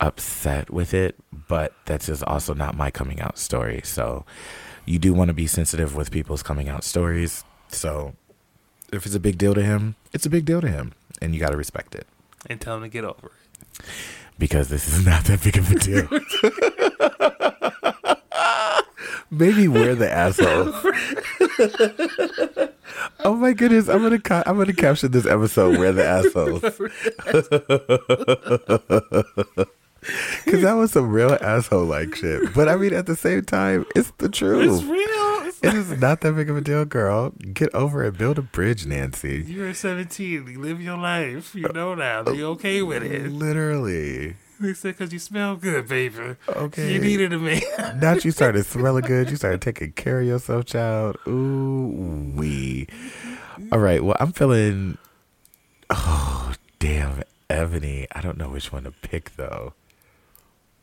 upset 0.00 0.70
with 0.70 0.92
it. 0.94 1.16
But 1.32 1.72
that's 1.84 2.06
just 2.06 2.22
also 2.24 2.54
not 2.54 2.76
my 2.76 2.90
coming 2.90 3.20
out 3.20 3.38
story. 3.38 3.80
So 3.84 4.24
you 4.84 4.98
do 4.98 5.14
want 5.14 5.28
to 5.28 5.34
be 5.34 5.46
sensitive 5.46 5.94
with 5.94 6.10
people's 6.10 6.42
coming 6.42 6.68
out 6.68 6.84
stories. 6.84 7.44
So 7.68 8.14
if 8.92 9.06
it's 9.06 9.14
a 9.14 9.20
big 9.20 9.38
deal 9.38 9.54
to 9.54 9.62
him, 9.62 9.96
it's 10.12 10.26
a 10.26 10.30
big 10.30 10.44
deal 10.44 10.60
to 10.60 10.68
him, 10.68 10.92
and 11.20 11.34
you 11.34 11.40
got 11.40 11.50
to 11.50 11.56
respect 11.56 11.94
it. 11.94 12.06
And 12.46 12.60
tell 12.60 12.76
him 12.76 12.82
to 12.82 12.88
get 12.88 13.04
over 13.04 13.28
it. 13.78 13.84
Because 14.38 14.68
this 14.68 14.88
is 14.88 15.04
not 15.04 15.24
that 15.24 15.42
big 15.42 15.58
of 15.58 15.70
a 15.70 15.74
deal. 15.78 16.08
Maybe 19.30 19.68
we're 19.68 19.94
the 19.94 20.10
asshole. 20.10 20.72
oh 23.24 23.34
my 23.34 23.52
goodness! 23.52 23.88
I'm 23.88 24.02
gonna 24.02 24.18
ca- 24.20 24.42
I'm 24.46 24.56
gonna 24.56 24.72
caption 24.72 25.10
this 25.10 25.26
episode. 25.26 25.76
We're 25.78 25.92
the 25.92 26.06
assholes 26.06 26.60
because 30.44 30.62
that 30.62 30.72
was 30.74 30.92
some 30.92 31.10
real 31.10 31.36
asshole 31.42 31.84
like 31.84 32.14
shit. 32.14 32.54
But 32.54 32.68
I 32.68 32.76
mean, 32.76 32.94
at 32.94 33.04
the 33.06 33.16
same 33.16 33.42
time, 33.42 33.84
it's 33.94 34.12
the 34.18 34.28
truth. 34.30 34.80
It's 34.80 34.84
real. 34.84 35.27
It's 35.62 36.00
not 36.00 36.20
that 36.20 36.32
big 36.34 36.50
of 36.50 36.56
a 36.56 36.60
deal, 36.60 36.84
girl. 36.84 37.30
Get 37.30 37.74
over 37.74 38.04
it. 38.04 38.16
Build 38.16 38.38
a 38.38 38.42
bridge, 38.42 38.86
Nancy. 38.86 39.44
You're 39.46 39.74
17. 39.74 40.46
You 40.46 40.60
live 40.60 40.80
your 40.80 40.96
life. 40.96 41.54
You 41.54 41.68
know 41.68 41.94
now. 41.94 42.24
You're 42.30 42.48
uh, 42.48 42.52
okay 42.52 42.82
with 42.82 43.02
it. 43.02 43.30
Literally. 43.30 44.36
They 44.60 44.74
said 44.74 44.98
because 44.98 45.12
you 45.12 45.20
smell 45.20 45.54
good, 45.54 45.88
baby. 45.88 46.36
Okay. 46.48 46.92
You 46.92 47.00
needed 47.00 47.32
a 47.32 47.38
man. 47.38 47.62
Not 48.00 48.24
you 48.24 48.32
started 48.32 48.66
smelling 48.66 49.04
good. 49.04 49.30
You 49.30 49.36
started 49.36 49.62
taking 49.62 49.92
care 49.92 50.20
of 50.20 50.26
yourself, 50.26 50.66
child. 50.66 51.16
Ooh 51.28 52.32
wee. 52.34 52.88
All 53.70 53.78
right. 53.78 54.02
Well, 54.02 54.16
I'm 54.18 54.32
feeling. 54.32 54.98
Oh 55.90 56.54
damn, 56.80 57.22
Ebony. 57.48 58.08
I 58.12 58.20
don't 58.20 58.36
know 58.36 58.48
which 58.48 58.72
one 58.72 58.84
to 58.84 58.90
pick 58.90 59.36
though. 59.36 59.74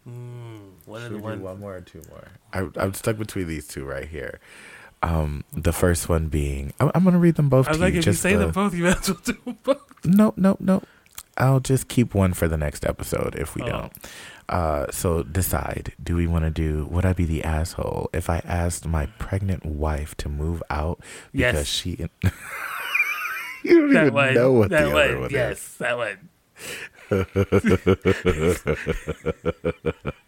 One 0.06 0.55
of 0.88 1.02
Should 1.04 1.12
the 1.12 1.16
we 1.26 1.36
do 1.36 1.42
one 1.42 1.60
more 1.60 1.76
or 1.76 1.82
two 1.82 2.02
more? 2.10 2.28
I, 2.54 2.68
I'm 2.80 2.94
stuck 2.94 3.18
between 3.18 3.48
these 3.48 3.68
two 3.68 3.86
right 3.86 4.08
here. 4.08 4.40
Um, 5.04 5.44
the 5.54 5.74
first 5.74 6.08
one 6.10 6.28
being, 6.30 6.74
I'm, 6.80 6.90
I'm 6.96 7.04
gonna 7.04 7.20
read 7.20 7.36
them 7.36 7.50
both 7.50 7.68
I 7.68 7.72
was 7.72 7.78
to 7.78 7.84
like, 7.84 7.94
you. 7.94 8.00
if 8.00 8.06
you 8.06 8.12
just 8.12 8.22
say 8.24 8.34
to- 8.34 8.40
them 8.40 8.52
both, 8.52 8.74
you 8.74 8.84
might 8.86 8.98
as 9.00 9.10
well 9.10 9.20
do 9.24 9.34
them 9.46 9.58
both. 9.64 9.82
No, 10.06 10.34
no, 10.38 10.58
no. 10.60 10.82
I'll 11.38 11.60
just 11.60 11.88
keep 11.90 12.14
one 12.16 12.34
for 12.34 12.48
the 12.48 12.56
next 12.58 12.86
episode 12.86 13.36
if 13.36 13.56
we 13.56 13.62
Oh. 13.64 13.66
don't. 13.68 13.94
Uh, 14.48 14.86
so 14.92 15.22
decide. 15.24 15.94
Do 16.02 16.16
we 16.16 16.28
want 16.28 16.46
to 16.46 16.52
do? 16.52 16.86
Would 16.92 17.06
I 17.06 17.14
be 17.14 17.26
the 17.26 17.44
asshole 17.44 18.10
if 18.14 18.30
I 18.30 18.42
asked 18.46 18.86
my 18.88 19.08
pregnant 19.20 19.66
wife 19.66 20.16
to 20.18 20.30
move 20.30 20.62
out 20.70 21.00
because 21.34 21.56
Yes. 21.56 21.68
she? 21.68 21.90
you 23.64 23.80
don't 23.82 23.94
That 23.94 24.02
even 24.04 24.14
one. 24.14 24.34
know 24.36 24.52
what 24.54 24.70
that 24.70 24.84
the 24.86 24.92
one. 24.94 25.02
other 25.04 25.20
one 25.20 25.30
yes, 25.32 25.58
is. 25.60 25.78
that 25.78 25.98
one. 25.98 26.30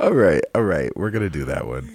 All 0.00 0.12
right, 0.12 0.42
all 0.54 0.64
right. 0.64 0.94
We're 0.96 1.10
gonna 1.10 1.30
do 1.30 1.44
that 1.44 1.66
one. 1.66 1.90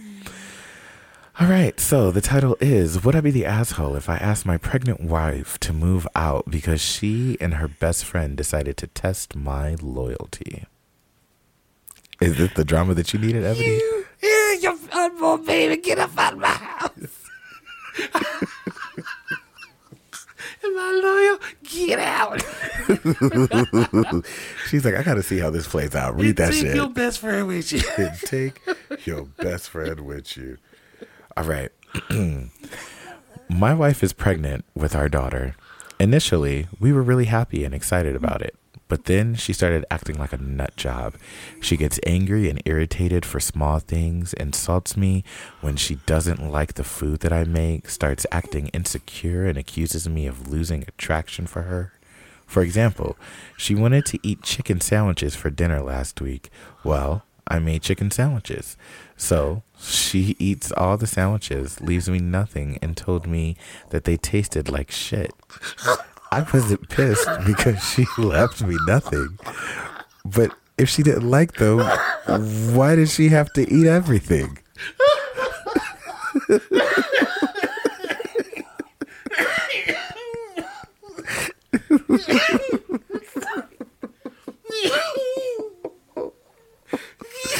All 1.39 1.47
right. 1.47 1.80
So 1.80 2.09
the 2.09 2.22
title 2.22 2.57
is 2.59 3.03
"Would 3.03 3.15
I 3.15 3.22
be 3.22 3.32
the 3.32 3.45
asshole 3.45 3.95
if 3.95 4.09
I 4.09 4.18
asked 4.18 4.45
my 4.45 4.57
pregnant 4.57 5.01
wife 5.01 5.59
to 5.59 5.74
move 5.74 6.07
out 6.15 6.49
because 6.49 6.82
she 6.82 7.38
and 7.39 7.55
her 7.55 7.68
best 7.68 8.05
friend 8.05 8.36
decided 8.38 8.78
to 8.78 8.88
test 8.88 9.36
my 9.36 9.76
loyalty?" 9.82 10.65
Is 12.20 12.38
this 12.38 12.53
the 12.53 12.65
drama 12.65 12.95
that 12.95 13.13
you 13.13 13.20
needed, 13.20 13.43
Ebony? 13.43 13.80
Yeah, 14.24 14.53
you 14.53 14.80
unborn 14.91 15.45
baby, 15.45 15.80
get 15.80 15.99
up 15.99 16.18
out 16.18 16.34
of 16.34 16.39
my 16.39 16.47
house. 16.47 17.26
Am 20.68 20.76
my 20.76 20.91
loyal. 21.03 21.39
Get 21.63 21.99
out. 21.99 22.43
She's 24.68 24.86
like, 24.86 24.95
I 24.95 25.03
got 25.03 25.15
to 25.15 25.24
see 25.24 25.39
how 25.39 25.49
this 25.49 25.68
plays 25.68 25.95
out. 25.95 26.15
Read 26.20 26.36
that 26.38 26.51
Take 26.51 26.61
shit. 26.61 26.65
Take 26.68 26.76
your 26.76 26.89
best 26.89 27.20
friend 27.20 27.47
with 27.47 27.72
you. 27.72 27.82
and 27.97 28.18
take 28.20 28.59
your 29.05 29.26
best 29.26 29.70
friend 29.70 30.01
with 30.01 30.38
you. 30.38 30.57
All 31.36 31.43
right. 31.43 31.72
My 33.49 33.74
wife 33.74 34.03
is 34.03 34.13
pregnant 34.13 34.65
with 34.76 34.95
our 34.95 35.07
daughter. 35.07 35.55
Initially, 35.99 36.68
we 36.80 36.91
were 36.91 37.01
really 37.01 37.26
happy 37.26 37.63
and 37.63 37.74
excited 37.74 38.15
about 38.15 38.41
it. 38.41 38.55
But 38.88 39.05
then 39.05 39.35
she 39.35 39.53
started 39.53 39.85
acting 39.91 40.17
like 40.17 40.33
a 40.33 40.38
nut 40.38 40.75
job. 40.77 41.15
She 41.59 41.75
gets 41.75 41.99
angry 42.05 42.49
and 42.49 42.61
irritated 42.65 43.25
for 43.25 43.39
small 43.39 43.79
things, 43.79 44.33
insults 44.33 44.95
me 44.95 45.23
when 45.61 45.75
she 45.75 45.95
doesn't 46.05 46.51
like 46.51 46.75
the 46.75 46.83
food 46.83 47.19
that 47.19 47.33
I 47.33 47.43
make, 47.43 47.89
starts 47.89 48.25
acting 48.31 48.67
insecure, 48.69 49.45
and 49.45 49.57
accuses 49.57 50.07
me 50.07 50.25
of 50.25 50.47
losing 50.47 50.83
attraction 50.83 51.47
for 51.47 51.63
her. 51.63 51.93
For 52.45 52.61
example, 52.61 53.17
she 53.57 53.75
wanted 53.75 54.05
to 54.07 54.19
eat 54.23 54.41
chicken 54.41 54.79
sandwiches 54.79 55.35
for 55.35 55.49
dinner 55.49 55.81
last 55.81 56.21
week. 56.21 56.49
Well, 56.83 57.23
I 57.45 57.59
made 57.59 57.81
chicken 57.81 58.09
sandwiches. 58.09 58.77
So 59.17 59.63
she 59.79 60.35
eats 60.39 60.71
all 60.71 60.97
the 60.97 61.07
sandwiches, 61.07 61.81
leaves 61.81 62.09
me 62.09 62.19
nothing, 62.19 62.79
and 62.81 62.95
told 62.95 63.27
me 63.27 63.57
that 63.89 64.05
they 64.05 64.15
tasted 64.15 64.69
like 64.69 64.91
shit. 64.91 65.33
I 66.32 66.45
wasn't 66.53 66.89
pissed 66.89 67.28
because 67.45 67.84
she 67.84 68.05
left 68.17 68.61
me 68.61 68.78
nothing. 68.86 69.38
But 70.25 70.51
if 70.78 70.89
she 70.89 71.03
didn't 71.03 71.30
like 71.30 71.53
them, 71.53 71.80
why 72.75 72.95
did 72.95 73.09
she 73.09 73.30
have 73.30 73.51
to 73.53 73.61
eat 73.71 73.88
everything? 73.88 74.59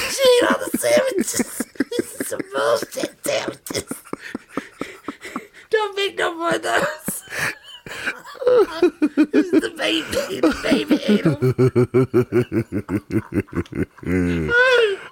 She 0.10 0.24
ate 0.24 0.50
all 0.50 0.58
the 0.60 0.78
sandwiches. 0.78 1.66
Some 2.28 2.42
bullshit 2.54 3.26
sandwiches. 3.26 4.04
Don't 5.70 5.96
make 5.96 6.18
no 6.18 6.36
more 6.36 6.56
of 6.56 6.62
those. 6.64 7.24
This 9.32 9.46
is 9.46 9.52
the 9.62 9.74
baby. 9.78 10.40
The 10.42 10.54
baby. 10.64 10.98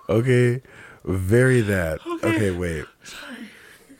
Okay, 0.09 0.61
very 1.03 1.61
that. 1.61 1.99
Okay, 2.23 2.51
wait. 2.51 2.86
Sorry. 3.03 3.49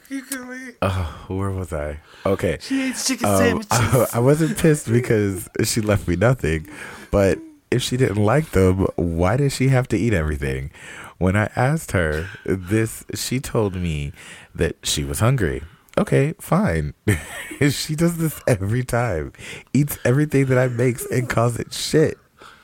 You 0.10 0.22
can 0.22 0.50
leave. 0.50 0.76
Oh, 0.84 1.26
where 1.28 1.50
was 1.50 1.74
I? 1.74 2.00
Okay. 2.26 2.58
She 2.62 2.90
ate 2.90 2.96
chicken 2.96 3.28
Um, 3.28 3.38
sandwiches. 3.38 3.68
I, 3.72 4.08
I 4.14 4.20
wasn't 4.20 4.58
pissed 4.58 4.88
because 4.92 5.50
she 5.64 5.82
left 5.82 6.08
me 6.08 6.16
nothing, 6.16 6.68
but 7.10 7.40
if 7.72 7.82
she 7.82 7.98
didn't 7.98 8.24
like 8.24 8.52
them, 8.52 8.86
why 8.96 9.38
did 9.38 9.52
she 9.52 9.70
have 9.70 9.88
to 9.90 9.98
eat 9.98 10.14
everything? 10.14 10.70
When 11.18 11.36
I 11.36 11.50
asked 11.56 11.92
her 11.94 12.30
this, 12.46 13.04
she 13.16 13.40
told 13.40 13.74
me 13.76 14.12
that 14.54 14.76
she 14.84 15.04
was 15.04 15.20
hungry. 15.20 15.64
Okay, 15.98 16.34
fine. 16.40 16.94
she 17.70 17.96
does 17.96 18.18
this 18.18 18.42
every 18.48 18.84
time. 18.84 19.32
Eats 19.74 19.98
everything 20.04 20.48
that 20.48 20.58
I 20.58 20.68
makes 20.68 21.06
and 21.06 21.30
calls 21.30 21.58
it 21.58 21.74
shit. 21.74 22.18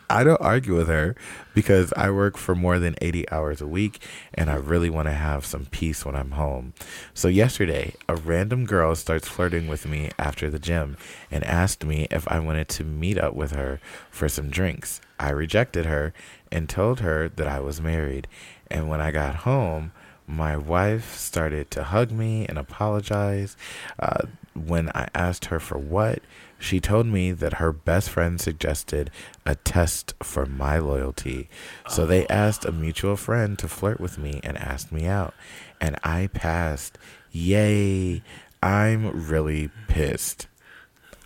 I 0.10 0.26
don't 0.26 0.42
argue 0.42 0.76
with 0.76 0.90
her 0.90 1.16
because 1.54 1.94
I 1.96 2.12
work 2.12 2.36
for 2.36 2.54
more 2.54 2.80
than 2.80 2.96
80 3.02 3.32
hours 3.32 3.62
a 3.62 3.68
week 3.68 4.06
and 4.34 4.50
I 4.50 4.56
really 4.56 4.90
want 4.90 5.08
to 5.08 5.14
have 5.14 5.46
some 5.46 5.68
peace 5.68 6.04
when 6.04 6.18
I'm 6.18 6.32
home. 6.32 6.74
So, 7.14 7.30
yesterday, 7.30 7.94
a 8.10 8.18
random 8.18 8.66
girl 8.66 8.94
starts 8.96 9.30
flirting 9.30 9.70
with 9.70 9.88
me 9.88 10.10
after 10.20 10.50
the 10.50 10.60
gym 10.60 10.98
and 11.32 11.46
asked 11.46 11.86
me 11.86 12.08
if 12.12 12.28
I 12.28 12.40
wanted 12.40 12.68
to 12.70 12.84
meet 12.84 13.18
up 13.18 13.34
with 13.34 13.52
her 13.52 13.80
for 14.10 14.28
some 14.28 14.50
drinks. 14.50 15.00
I 15.18 15.30
rejected 15.30 15.86
her 15.86 16.14
and 16.52 16.68
told 16.68 17.00
her 17.00 17.30
that 17.30 17.48
I 17.48 17.62
was 17.62 17.80
married. 17.80 18.28
And 18.70 18.90
when 18.90 19.00
I 19.00 19.12
got 19.12 19.36
home, 19.36 19.94
my 20.32 20.56
wife 20.56 21.16
started 21.18 21.70
to 21.72 21.84
hug 21.84 22.10
me 22.10 22.46
and 22.48 22.58
apologize. 22.58 23.58
Uh, 24.00 24.22
when 24.54 24.90
I 24.96 25.10
asked 25.14 25.46
her 25.46 25.60
for 25.60 25.78
what, 25.78 26.20
she 26.58 26.80
told 26.80 27.06
me 27.08 27.32
that 27.32 27.56
her 27.56 27.74
best 27.74 28.10
friend 28.10 28.40
suggested 28.40 29.12
a 29.46 29.56
test 29.56 30.14
for 30.24 30.46
my 30.46 30.78
loyalty. 30.78 31.50
So 31.90 32.06
they 32.06 32.28
asked 32.28 32.66
a 32.66 32.72
mutual 32.72 33.18
friend 33.18 33.58
to 33.60 33.68
flirt 33.68 34.00
with 34.00 34.18
me 34.18 34.40
and 34.44 34.58
asked 34.58 34.92
me 34.92 35.06
out. 35.06 35.34
And 35.82 35.98
I 36.04 36.28
passed. 36.28 36.98
Yay. 37.32 38.22
I'm 38.64 39.28
really 39.28 39.70
pissed. 39.88 40.48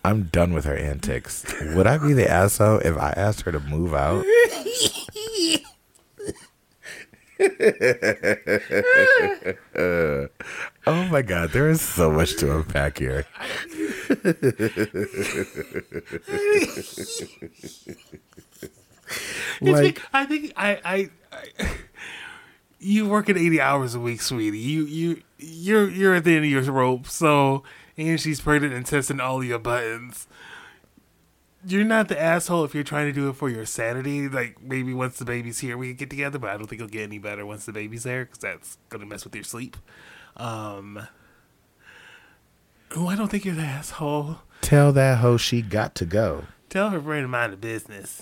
I'm 0.04 0.24
done 0.24 0.54
with 0.54 0.66
her 0.66 0.76
antics. 0.76 1.46
Would 1.62 1.88
I 1.88 1.98
be 1.98 2.14
the 2.14 2.30
asshole 2.30 2.80
if 2.80 2.98
I 2.98 3.12
asked 3.18 3.42
her 3.42 3.52
to 3.52 3.60
move 3.60 3.94
out? 3.94 4.26
Oh 10.88 11.04
my 11.10 11.22
god, 11.22 11.52
there 11.52 11.70
is 11.70 11.82
so 11.82 12.12
much 12.12 12.38
to 12.38 12.56
unpack 12.56 13.00
here. 13.00 13.26
Like 19.62 20.02
I 20.14 20.26
think 20.26 20.54
I, 20.56 20.80
I, 20.86 21.10
I 21.32 21.70
you 22.80 23.08
work 23.08 23.30
at 23.30 23.38
eighty 23.38 23.60
hours 23.60 23.96
a 23.96 24.00
week, 24.00 24.22
sweetie. 24.22 24.58
You 24.58 24.86
you 24.86 25.22
you're 25.38 25.90
you're 25.90 26.16
at 26.16 26.24
the 26.24 26.36
end 26.36 26.46
of 26.46 26.52
your 26.52 26.64
rope. 26.72 27.08
So 27.08 27.64
and 27.98 28.20
she's 28.20 28.42
pregnant 28.42 28.74
and 28.74 28.86
testing 28.86 29.20
all 29.20 29.44
your 29.44 29.60
buttons. 29.60 30.28
You're 31.68 31.84
not 31.84 32.08
the 32.10 32.22
asshole 32.22 32.64
if 32.64 32.76
you're 32.76 32.84
trying 32.84 33.08
to 33.08 33.12
do 33.12 33.30
it 33.30 33.36
for 33.36 33.50
your 33.50 33.66
sanity. 33.66 34.28
Like 34.30 34.62
maybe 34.62 34.94
once 34.94 35.18
the 35.18 35.26
baby's 35.26 35.60
here, 35.60 35.78
we 35.78 35.88
can 35.88 35.96
get 35.96 36.10
together. 36.10 36.38
But 36.40 36.52
I 36.52 36.58
don't 36.58 36.68
think 36.68 36.82
it'll 36.82 36.92
get 36.92 37.04
any 37.04 37.18
better 37.18 37.46
once 37.46 37.66
the 37.66 37.74
baby's 37.74 38.04
there 38.04 38.26
because 38.26 38.40
that's 38.40 38.78
gonna 38.90 39.06
mess 39.06 39.24
with 39.24 39.36
your 39.36 39.44
sleep. 39.44 39.78
Um, 40.38 41.08
oh, 42.96 43.08
I 43.08 43.16
don't 43.16 43.30
think 43.30 43.46
you're 43.46 43.56
the 43.56 43.62
asshole. 43.62 44.40
tell 44.62 44.92
that 44.94 45.20
hoe 45.20 45.38
she 45.38 45.62
got 45.62 45.96
to 45.96 46.06
go. 46.06 46.46
Tell 46.70 46.90
her 46.90 47.02
friend 47.02 47.24
to 47.24 47.28
mind 47.28 47.54
the 47.54 47.58
business. 47.58 48.22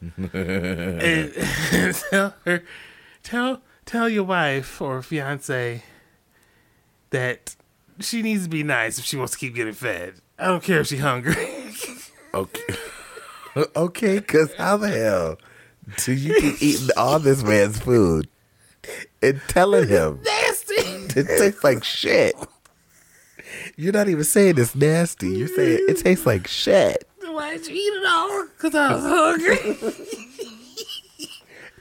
and, 0.16 1.34
tell 2.10 2.34
her, 2.44 2.62
tell 3.22 3.62
tell 3.84 4.08
your 4.08 4.24
wife 4.24 4.80
or 4.80 5.02
fiance 5.02 5.82
that 7.10 7.56
she 7.98 8.22
needs 8.22 8.44
to 8.44 8.48
be 8.48 8.62
nice 8.62 8.98
if 8.98 9.04
she 9.04 9.16
wants 9.16 9.32
to 9.32 9.38
keep 9.38 9.54
getting 9.54 9.74
fed. 9.74 10.14
I 10.38 10.46
don't 10.46 10.62
care 10.62 10.80
if 10.80 10.86
she's 10.86 11.00
hungry. 11.00 11.34
Okay. 12.34 12.74
okay, 13.76 14.20
cause 14.20 14.54
how 14.54 14.76
the 14.76 14.88
hell 14.88 15.38
do 15.96 16.12
you 16.12 16.34
keep 16.40 16.62
eating 16.62 16.88
all 16.96 17.18
this 17.18 17.42
man's 17.42 17.78
food 17.78 18.28
and 19.22 19.40
telling 19.48 19.88
him 19.88 20.20
Nasty. 20.24 20.74
it 21.20 21.26
tastes 21.26 21.64
like 21.64 21.82
shit? 21.82 22.34
You're 23.76 23.92
not 23.92 24.08
even 24.08 24.24
saying 24.24 24.58
it's 24.58 24.74
nasty. 24.74 25.30
You're 25.30 25.48
saying 25.48 25.86
it 25.88 25.98
tastes 25.98 26.26
like 26.26 26.46
shit. 26.46 27.08
Why 27.20 27.56
did 27.56 27.66
you 27.66 27.74
eat 27.74 27.78
it 27.78 28.06
all? 28.06 28.46
Cause 28.58 28.74
I 28.74 28.94
was 28.94 29.02
hungry. 29.04 29.94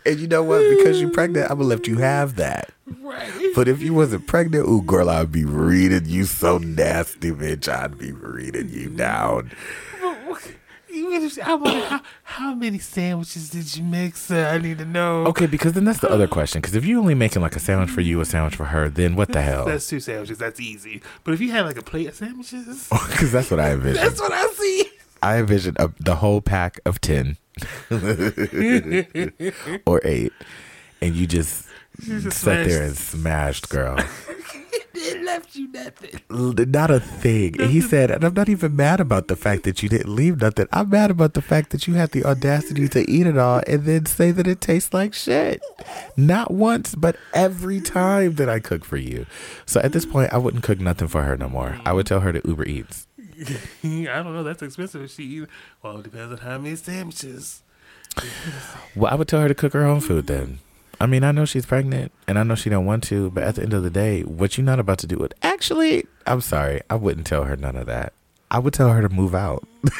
And 0.06 0.20
you 0.20 0.28
know 0.28 0.44
what? 0.44 0.68
Because 0.78 1.00
you're 1.00 1.12
pregnant, 1.12 1.52
I'm 1.52 1.58
gonna 1.58 1.70
let 1.70 1.86
you 1.86 1.98
have 1.98 2.36
that. 2.38 2.72
right. 3.02 3.32
But 3.54 3.68
if 3.68 3.82
you 3.82 3.94
wasn't 3.94 4.28
pregnant, 4.28 4.68
ooh, 4.68 4.82
girl, 4.82 5.10
I'd 5.10 5.32
be 5.32 5.46
reading 5.46 6.06
you 6.06 6.24
so 6.26 6.58
nasty, 6.58 7.32
bitch. 7.32 7.68
I'd 7.68 7.98
be 7.98 8.12
reading 8.12 8.70
you 8.70 8.90
down. 8.90 9.52
I 10.92 11.54
wonder 11.56 11.86
how, 11.86 12.02
how 12.24 12.54
many 12.56 12.80
sandwiches 12.80 13.50
did 13.52 13.76
you 13.76 13.84
make, 13.84 14.16
sir? 14.16 14.48
I 14.48 14.58
need 14.58 14.80
to 14.80 14.86
know. 14.86 15.26
Okay, 15.28 15.46
because 15.46 15.74
then 15.74 15.86
that's 15.86 16.00
the 16.00 16.10
other 16.10 16.28
question. 16.28 16.62
Because 16.62 16.76
if 16.76 16.84
you're 16.86 17.00
only 17.00 17.14
making 17.16 17.42
like 17.42 17.56
a 17.56 17.60
sandwich 17.60 17.90
for 17.92 18.02
you, 18.02 18.20
a 18.22 18.26
sandwich 18.26 18.56
for 18.56 18.66
her, 18.66 18.90
then 18.90 19.16
what 19.16 19.32
the 19.32 19.42
hell? 19.42 19.66
That's 19.66 19.88
two 19.88 20.00
sandwiches. 20.00 20.38
That's 20.40 20.60
easy. 20.60 21.02
But 21.24 21.34
if 21.36 21.42
you 21.42 21.52
had 21.52 21.66
like 21.66 21.78
a 21.78 21.84
plate 21.84 22.08
of 22.08 22.16
sandwiches, 22.16 22.88
Because 23.10 23.32
that's 23.32 23.52
what 23.52 23.60
I 23.60 23.72
envision. 23.74 24.04
that's 24.04 24.20
what 24.20 24.32
I 24.32 24.48
see. 24.48 24.90
I 25.22 25.38
envision 25.38 25.76
a, 25.80 25.90
the 26.00 26.16
whole 26.16 26.42
pack 26.42 26.80
of 26.86 27.02
10 27.02 27.38
or 29.86 30.02
8. 30.04 30.32
And 31.02 31.16
you 31.16 31.28
just, 31.28 31.68
just 32.02 32.38
sat 32.40 32.66
there 32.68 32.84
and 32.84 32.96
smashed- 32.98 33.68
smashed, 33.68 33.70
girl. 33.70 33.98
It 34.94 35.24
left 35.24 35.56
you 35.56 35.68
nothing. 35.72 36.20
Not 36.30 36.92
a 36.92 37.00
thing. 37.00 37.60
And 37.62 37.70
he 37.70 37.82
said, 37.82 38.12
and 38.12 38.24
I'm 38.24 38.34
not 38.34 38.50
even 38.50 38.76
mad 38.76 39.00
about 39.00 39.28
the 39.28 39.36
fact 39.36 39.64
that 39.64 39.84
you 39.84 39.90
didn't 39.90 40.14
leave 40.14 40.42
nothing. 40.42 40.68
I'm 40.72 40.90
mad 40.90 41.12
about 41.12 41.34
the 41.34 41.42
fact 41.42 41.70
that 41.72 41.88
you 41.88 41.94
had 41.94 42.12
the 42.12 42.26
audacity 42.26 42.88
to 42.90 43.10
eat 43.10 43.28
it 43.28 43.38
all 43.38 43.62
and 43.68 43.86
then 43.86 44.06
say 44.06 44.32
that 44.32 44.48
it 44.48 44.62
tastes 44.62 44.94
like 44.94 45.14
shit. 45.14 45.62
Not 46.18 46.52
once, 46.52 46.96
but 46.96 47.18
every 47.34 47.82
time 47.82 48.36
that 48.36 48.50
I 48.50 48.60
cook 48.60 48.84
for 48.84 48.98
you. 48.98 49.26
So 49.66 49.80
at 49.82 49.94
this 49.94 50.06
point, 50.06 50.34
I 50.34 50.38
wouldn't 50.38 50.64
cook 50.64 50.80
nothing 50.80 51.08
for 51.08 51.24
her 51.24 51.38
no 51.38 51.50
more. 51.50 51.80
I 51.86 51.94
would 51.94 52.08
tell 52.08 52.22
her 52.22 52.34
to 52.34 52.42
Uber 52.48 52.66
Eats. 52.66 53.08
I 53.84 54.06
don't 54.06 54.34
know. 54.34 54.44
That's 54.44 54.62
expensive. 54.62 55.04
If 55.04 55.12
she 55.12 55.24
eat, 55.24 55.48
well, 55.82 56.00
it 56.00 56.04
depends 56.04 56.34
on 56.34 56.38
how 56.40 56.58
many 56.58 56.76
sandwiches. 56.76 57.64
Well, 58.96 59.12
I 59.12 59.16
would 59.16 59.28
tell 59.28 59.42
her 59.42 59.48
to 59.48 59.56
cook 59.56 59.74
her 59.74 59.86
own 59.86 60.02
food 60.02 60.28
then. 60.28 60.60
I 61.02 61.06
mean, 61.06 61.24
I 61.24 61.32
know 61.32 61.46
she's 61.46 61.66
pregnant 61.66 62.12
and 62.28 62.38
I 62.38 62.44
know 62.44 62.56
she 62.56 62.70
don't 62.70 62.86
want 62.86 63.04
to, 63.06 63.32
but 63.32 63.44
at 63.44 63.56
the 63.56 63.64
end 63.64 63.74
of 63.74 63.84
the 63.84 63.90
day, 63.90 64.22
what 64.24 64.58
you 64.58 64.64
not 64.64 64.80
about 64.80 65.00
to 65.00 65.08
do 65.08 65.18
it. 65.20 65.34
Actually, 65.42 66.06
I'm 66.28 66.42
sorry. 66.42 66.82
I 66.90 66.96
wouldn't 66.96 67.26
tell 67.26 67.46
her 67.46 67.56
none 67.56 67.78
of 67.78 67.86
that. 67.86 68.14
I 68.52 68.60
would 68.60 68.74
tell 68.74 68.90
her 68.90 69.02
to 69.02 69.10
move 69.10 69.36
out. 69.36 69.68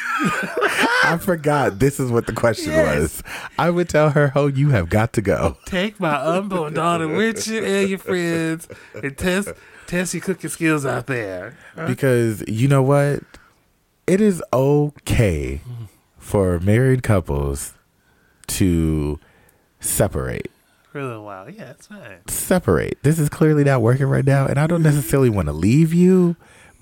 I 1.04 1.18
forgot 1.20 1.78
this 1.78 2.00
is 2.00 2.10
what 2.10 2.26
the 2.26 2.32
question 2.32 2.72
Yes. 2.72 2.98
was. 2.98 3.22
I 3.58 3.70
would 3.70 3.88
tell 3.88 4.10
her, 4.10 4.32
"Oh, 4.34 4.48
you 4.48 4.70
have 4.70 4.88
got 4.88 5.12
to 5.14 5.22
go." 5.22 5.56
Take 5.66 6.00
my 6.00 6.16
unborn 6.16 6.74
daughter 6.74 7.06
with 7.06 7.46
you 7.46 7.64
and 7.64 7.88
your 7.88 7.98
friends 7.98 8.68
and 8.94 9.16
test 9.16 9.50
test 9.86 10.14
your 10.14 10.22
cooking 10.22 10.50
skills 10.50 10.84
out 10.84 11.06
there. 11.06 11.56
Because 11.86 12.42
you 12.48 12.68
know 12.68 12.82
what? 12.82 13.20
It 14.06 14.20
is 14.20 14.42
okay 14.52 15.60
mm. 15.64 15.88
for 16.18 16.58
married 16.58 17.04
couples 17.04 17.74
to 18.48 19.20
separate. 19.78 20.50
For 20.90 20.98
a 20.98 21.06
little 21.06 21.24
while. 21.24 21.48
Yeah, 21.48 21.70
it's 21.70 21.86
fine. 21.86 22.26
Separate. 22.26 22.98
This 23.02 23.20
is 23.20 23.28
clearly 23.28 23.62
not 23.62 23.80
working 23.80 24.06
right 24.06 24.24
now, 24.24 24.46
and 24.46 24.58
I 24.58 24.66
don't 24.66 24.82
necessarily 24.82 25.30
want 25.30 25.46
to 25.46 25.52
leave 25.52 25.94
you 25.94 26.34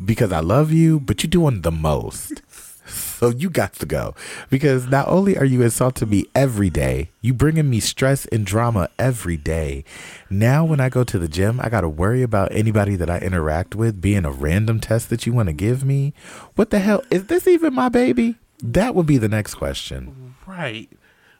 because 0.02 0.32
I 0.32 0.40
love 0.40 0.72
you, 0.72 0.98
but 0.98 1.22
you're 1.22 1.28
doing 1.28 1.60
the 1.60 1.70
most. 1.70 2.42
So 2.86 3.28
you 3.28 3.50
got 3.50 3.74
to 3.74 3.86
go 3.86 4.14
because 4.48 4.86
not 4.86 5.08
only 5.08 5.36
are 5.36 5.44
you 5.44 5.60
insulting 5.60 6.08
me 6.08 6.24
every 6.34 6.70
day, 6.70 7.10
you 7.20 7.34
bringing 7.34 7.68
me 7.68 7.80
stress 7.80 8.24
and 8.26 8.46
drama 8.46 8.88
every 8.98 9.36
day. 9.36 9.84
Now 10.30 10.64
when 10.64 10.80
I 10.80 10.88
go 10.88 11.04
to 11.04 11.18
the 11.18 11.28
gym, 11.28 11.60
I 11.60 11.68
got 11.68 11.82
to 11.82 11.88
worry 11.88 12.22
about 12.22 12.52
anybody 12.52 12.96
that 12.96 13.10
I 13.10 13.18
interact 13.18 13.74
with 13.74 14.00
being 14.00 14.24
a 14.24 14.30
random 14.30 14.80
test 14.80 15.10
that 15.10 15.26
you 15.26 15.34
want 15.34 15.48
to 15.48 15.52
give 15.52 15.84
me. 15.84 16.14
What 16.54 16.70
the 16.70 16.78
hell 16.78 17.02
is 17.10 17.26
this 17.26 17.46
even 17.46 17.74
my 17.74 17.90
baby? 17.90 18.36
That 18.62 18.94
would 18.94 19.06
be 19.06 19.18
the 19.18 19.28
next 19.28 19.56
question. 19.56 20.34
Right. 20.46 20.88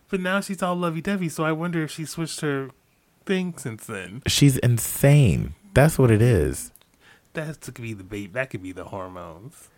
But 0.09 0.20
now 0.20 0.40
she's 0.40 0.62
all 0.62 0.74
lovey 0.74 1.01
dovey, 1.01 1.28
so 1.28 1.44
I 1.44 1.52
wonder 1.52 1.82
if 1.82 1.90
she 1.90 2.05
switched 2.05 2.40
her 2.40 2.70
thing 3.26 3.55
since 3.56 3.86
then. 3.86 4.22
She's 4.26 4.56
insane. 4.59 5.55
That's 5.74 5.98
what 5.98 6.10
it 6.10 6.22
is. 6.22 6.72
That 7.35 7.60
could 7.60 7.74
be 7.74 7.93
the 7.93 8.05
bait. 8.05 8.32
That 8.32 8.51
could 8.51 8.62
be 8.62 8.72
the 8.72 8.85
hormones. 8.85 9.68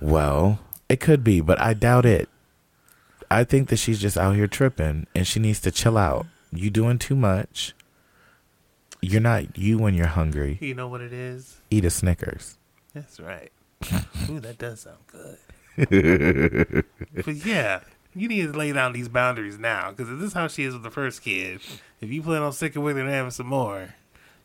Well, 0.00 0.60
it 0.88 1.00
could 1.00 1.22
be, 1.22 1.40
but 1.40 1.60
I 1.60 1.74
doubt 1.74 2.04
it. 2.04 2.28
I 3.30 3.44
think 3.44 3.68
that 3.68 3.76
she's 3.76 4.00
just 4.00 4.16
out 4.16 4.34
here 4.34 4.46
tripping 4.46 5.06
and 5.14 5.26
she 5.26 5.38
needs 5.38 5.60
to 5.60 5.70
chill 5.70 5.98
out. 5.98 6.26
You 6.52 6.70
doing 6.70 6.98
too 6.98 7.16
much. 7.16 7.74
You're 9.00 9.20
not 9.20 9.56
you 9.56 9.78
when 9.78 9.94
you're 9.94 10.06
hungry. 10.06 10.58
You 10.60 10.74
know 10.74 10.88
what 10.88 11.00
it 11.00 11.12
is? 11.12 11.60
Eat 11.70 11.84
a 11.84 11.90
Snickers. 11.90 12.58
That's 12.94 13.20
right. 13.20 13.52
Ooh, 14.28 14.40
that 14.40 14.58
does 14.58 14.80
sound 14.80 14.98
good. 15.06 15.38
but 17.14 17.34
yeah, 17.36 17.80
you 18.20 18.28
need 18.28 18.52
to 18.52 18.58
lay 18.58 18.72
down 18.72 18.92
these 18.92 19.08
boundaries 19.08 19.58
now, 19.58 19.90
because 19.90 20.08
this 20.18 20.28
is 20.28 20.32
how 20.32 20.48
she 20.48 20.64
is 20.64 20.74
with 20.74 20.82
the 20.82 20.90
first 20.90 21.22
kid, 21.22 21.60
if 22.00 22.10
you 22.10 22.22
plan 22.22 22.42
on 22.42 22.52
sticking 22.52 22.82
with 22.82 22.96
her 22.96 23.02
and 23.02 23.10
having 23.10 23.30
some 23.30 23.46
more, 23.46 23.94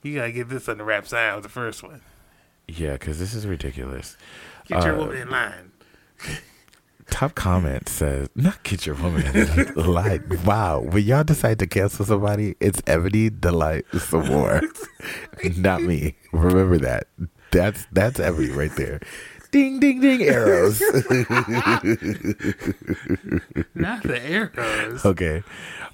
you 0.01 0.15
gotta 0.15 0.31
get 0.31 0.49
this 0.49 0.67
under 0.69 0.83
wraps 0.83 1.11
down 1.11 1.35
with 1.35 1.43
the 1.43 1.49
first 1.49 1.83
one. 1.83 2.01
Yeah, 2.67 2.93
because 2.93 3.19
this 3.19 3.33
is 3.33 3.45
ridiculous. 3.47 4.17
Get 4.67 4.83
your 4.83 4.95
Uh, 4.95 4.97
woman 4.99 5.17
in 5.17 5.29
line. 5.29 5.71
Top 7.09 7.35
comment 7.35 7.89
says, 7.89 8.29
not 8.33 8.63
get 8.63 8.85
your 8.85 8.95
woman 8.95 9.23
in 9.35 9.73
line. 9.75 10.23
Wow. 10.45 10.79
When 10.79 11.03
y'all 11.03 11.23
decide 11.25 11.59
to 11.59 11.67
cancel 11.67 12.05
somebody, 12.05 12.55
it's 12.61 12.81
Ebony 12.87 13.29
Delight 13.29 13.85
some 13.99 14.25
more. 14.27 14.61
not 15.57 15.83
me. 15.83 16.15
Remember 16.31 16.77
that. 16.79 17.07
That's 17.51 17.85
that's 17.91 18.19
Ebony 18.19 18.49
right 18.49 18.73
there. 18.77 18.99
Ding 19.53 19.79
ding 19.79 20.01
ding 20.01 20.23
arrows. 20.23 20.79
Not 23.75 24.01
the 24.01 24.19
arrows. 24.19 25.05
Okay. 25.05 25.43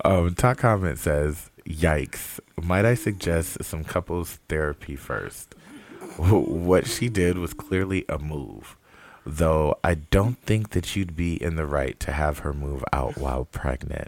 Um, 0.06 0.34
top 0.34 0.56
comment 0.56 0.98
says, 0.98 1.50
"Yikes! 1.68 2.40
Might 2.62 2.86
I 2.86 2.94
suggest 2.94 3.62
some 3.66 3.84
couples 3.84 4.40
therapy 4.48 4.96
first? 4.96 5.56
What 6.18 6.88
she 6.88 7.10
did 7.10 7.38
was 7.38 7.54
clearly 7.54 8.06
a 8.08 8.18
move, 8.18 8.78
though. 9.26 9.78
I 9.84 9.96
don't 9.96 10.38
think 10.44 10.70
that 10.70 10.96
you'd 10.96 11.18
be 11.18 11.36
in 11.44 11.58
the 11.58 11.66
right 11.66 12.00
to 12.00 12.14
have 12.14 12.40
her 12.40 12.54
move 12.54 12.86
out 12.94 13.18
while 13.18 13.44
pregnant. 13.44 14.08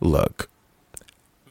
Look, 0.00 0.48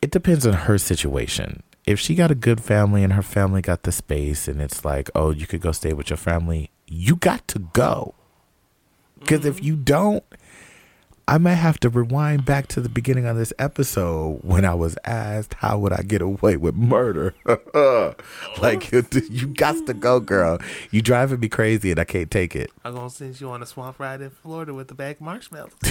it 0.02 0.10
depends 0.10 0.48
on 0.48 0.54
her 0.54 0.80
situation. 0.80 1.62
If 1.86 2.00
she 2.00 2.16
got 2.16 2.32
a 2.32 2.36
good 2.36 2.62
family 2.62 3.04
and 3.04 3.14
her 3.14 3.22
family 3.22 3.62
got 3.62 3.84
the 3.84 3.92
space, 3.92 4.48
and 4.48 4.60
it's 4.60 4.84
like, 4.84 5.12
oh, 5.14 5.30
you 5.30 5.46
could 5.46 5.62
go 5.62 5.72
stay 5.72 5.94
with 5.94 6.10
your 6.10 6.18
family, 6.18 6.72
you 6.90 7.16
got 7.16 7.48
to 7.50 7.60
go. 7.60 8.16
Because 9.20 9.46
if 9.46 9.64
you 9.64 9.76
don't." 9.76 10.24
I 11.30 11.38
might 11.38 11.54
have 11.56 11.80
to 11.82 11.90
rewind 11.90 12.44
back 12.44 12.66
to 12.70 12.82
the 12.82 12.90
beginning 12.90 13.28
of 13.28 13.38
this 13.38 13.54
episode 13.60 14.40
when 14.42 14.66
I 14.66 14.74
was 14.74 14.98
asked 15.06 15.54
how 15.54 15.78
would 15.78 15.94
I 15.94 16.02
get 16.02 16.24
away 16.24 16.58
with 16.58 16.74
murder. 16.74 17.36
like 18.60 18.92
you, 18.92 19.06
you 19.30 19.46
got 19.46 19.86
to 19.86 19.94
go, 19.94 20.20
girl. 20.20 20.58
You 20.90 21.04
driving 21.04 21.40
me 21.40 21.48
crazy 21.48 21.92
and 21.92 22.00
I 22.00 22.04
can't 22.06 22.32
take 22.32 22.56
it. 22.56 22.72
I'm 22.84 22.96
gonna 22.96 23.12
send 23.12 23.40
you 23.40 23.52
on 23.52 23.62
a 23.62 23.68
swamp 23.68 24.00
ride 24.00 24.22
in 24.22 24.32
Florida 24.32 24.74
with 24.74 24.88
the 24.88 24.96
bag 24.96 25.18
of 25.18 25.22
marshmallows. 25.22 25.74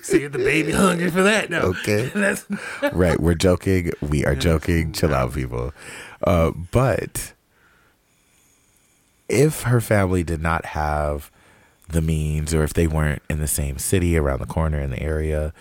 See 0.00 0.22
if 0.22 0.32
the 0.32 0.38
baby 0.38 0.72
hungry 0.72 1.10
for 1.10 1.22
that. 1.22 1.50
No. 1.50 1.74
Okay. 1.84 2.10
Right, 2.90 3.20
we're 3.20 3.34
joking. 3.34 3.92
We 4.00 4.24
are 4.24 4.34
joking. 4.34 4.92
Chill 4.92 5.14
out, 5.14 5.34
people. 5.34 5.74
Uh, 6.26 6.52
but 6.72 7.34
if 9.28 9.62
her 9.62 9.80
family 9.80 10.22
did 10.24 10.40
not 10.42 10.66
have 10.66 11.30
the 11.88 12.02
means, 12.02 12.54
or 12.54 12.62
if 12.64 12.74
they 12.74 12.86
weren't 12.86 13.22
in 13.30 13.38
the 13.40 13.46
same 13.46 13.78
city 13.78 14.16
around 14.16 14.40
the 14.40 14.46
corner 14.46 14.78
in 14.80 14.90
the 14.90 15.02
area, 15.02 15.52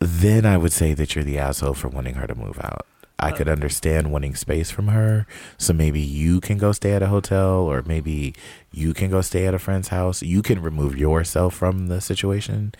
then 0.00 0.44
I 0.46 0.56
would 0.56 0.72
say 0.72 0.94
that 0.94 1.14
you're 1.14 1.24
the 1.24 1.38
asshole 1.38 1.74
for 1.74 1.88
wanting 1.88 2.14
her 2.14 2.26
to 2.26 2.34
move 2.34 2.58
out. 2.62 2.86
I 3.22 3.32
could 3.32 3.48
understand 3.48 4.10
wanting 4.12 4.34
space 4.34 4.70
from 4.70 4.88
her. 4.88 5.26
So 5.58 5.74
maybe 5.74 6.00
you 6.00 6.40
can 6.40 6.56
go 6.56 6.72
stay 6.72 6.92
at 6.92 7.02
a 7.02 7.08
hotel, 7.08 7.70
or 7.70 7.82
maybe 7.82 8.34
you 8.72 8.94
can 8.94 9.10
go 9.10 9.20
stay 9.20 9.46
at 9.46 9.52
a 9.54 9.58
friend's 9.58 9.88
house. 9.88 10.22
You 10.22 10.40
can 10.42 10.62
remove 10.62 10.96
yourself 10.96 11.54
from 11.54 11.88
the 11.88 12.00
situation 12.00 12.74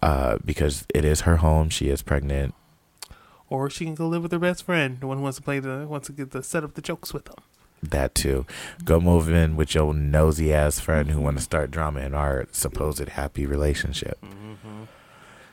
uh, 0.00 0.38
because 0.44 0.86
it 0.94 1.04
is 1.04 1.22
her 1.22 1.38
home. 1.38 1.68
She 1.68 1.88
is 1.88 2.00
pregnant. 2.02 2.54
or 3.48 3.68
she 3.68 3.84
can 3.84 3.94
go 3.94 4.08
live 4.08 4.22
with 4.22 4.32
her 4.32 4.38
best 4.38 4.62
friend, 4.64 4.98
the 5.00 5.06
one 5.06 5.18
who 5.18 5.22
wants 5.24 5.36
to 5.38 5.42
play 5.42 5.58
the 5.58 5.84
wants 5.88 6.06
to 6.06 6.12
get 6.12 6.30
the 6.30 6.42
set 6.42 6.64
up 6.64 6.74
the 6.74 6.80
jokes 6.80 7.12
with 7.12 7.24
them. 7.26 7.36
That 7.82 8.14
too. 8.14 8.46
Go 8.84 9.00
move 9.00 9.28
in 9.28 9.56
with 9.56 9.74
your 9.74 9.92
nosy 9.92 10.52
ass 10.54 10.78
friend 10.78 11.10
who 11.10 11.20
want 11.20 11.36
to 11.38 11.42
start 11.42 11.70
drama 11.70 12.00
in 12.00 12.14
our 12.14 12.46
supposed 12.52 13.08
happy 13.08 13.44
relationship. 13.44 14.18
Mm-hmm. 14.22 14.84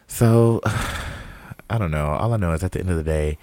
So, 0.08 0.62
I 1.70 1.78
don't 1.78 1.92
know. 1.92 2.08
All 2.08 2.34
I 2.34 2.38
know 2.38 2.52
is 2.54 2.64
at 2.64 2.72
the 2.72 2.80
end 2.80 2.90
of 2.90 2.98
the 2.98 3.04
day, 3.04 3.38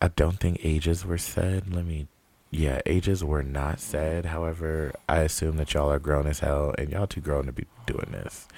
I 0.00 0.08
don't 0.08 0.38
think 0.38 0.60
ages 0.62 1.04
were 1.04 1.18
said. 1.18 1.72
Let 1.72 1.84
me, 1.84 2.08
yeah, 2.50 2.80
ages 2.84 3.22
were 3.24 3.42
not 3.42 3.80
said. 3.80 4.26
However, 4.26 4.92
I 5.08 5.18
assume 5.18 5.56
that 5.56 5.72
y'all 5.74 5.90
are 5.90 5.98
grown 5.98 6.26
as 6.26 6.40
hell 6.40 6.74
and 6.76 6.90
y'all 6.90 7.06
too 7.06 7.20
grown 7.20 7.46
to 7.46 7.52
be 7.52 7.66
doing 7.86 8.08
this. 8.10 8.48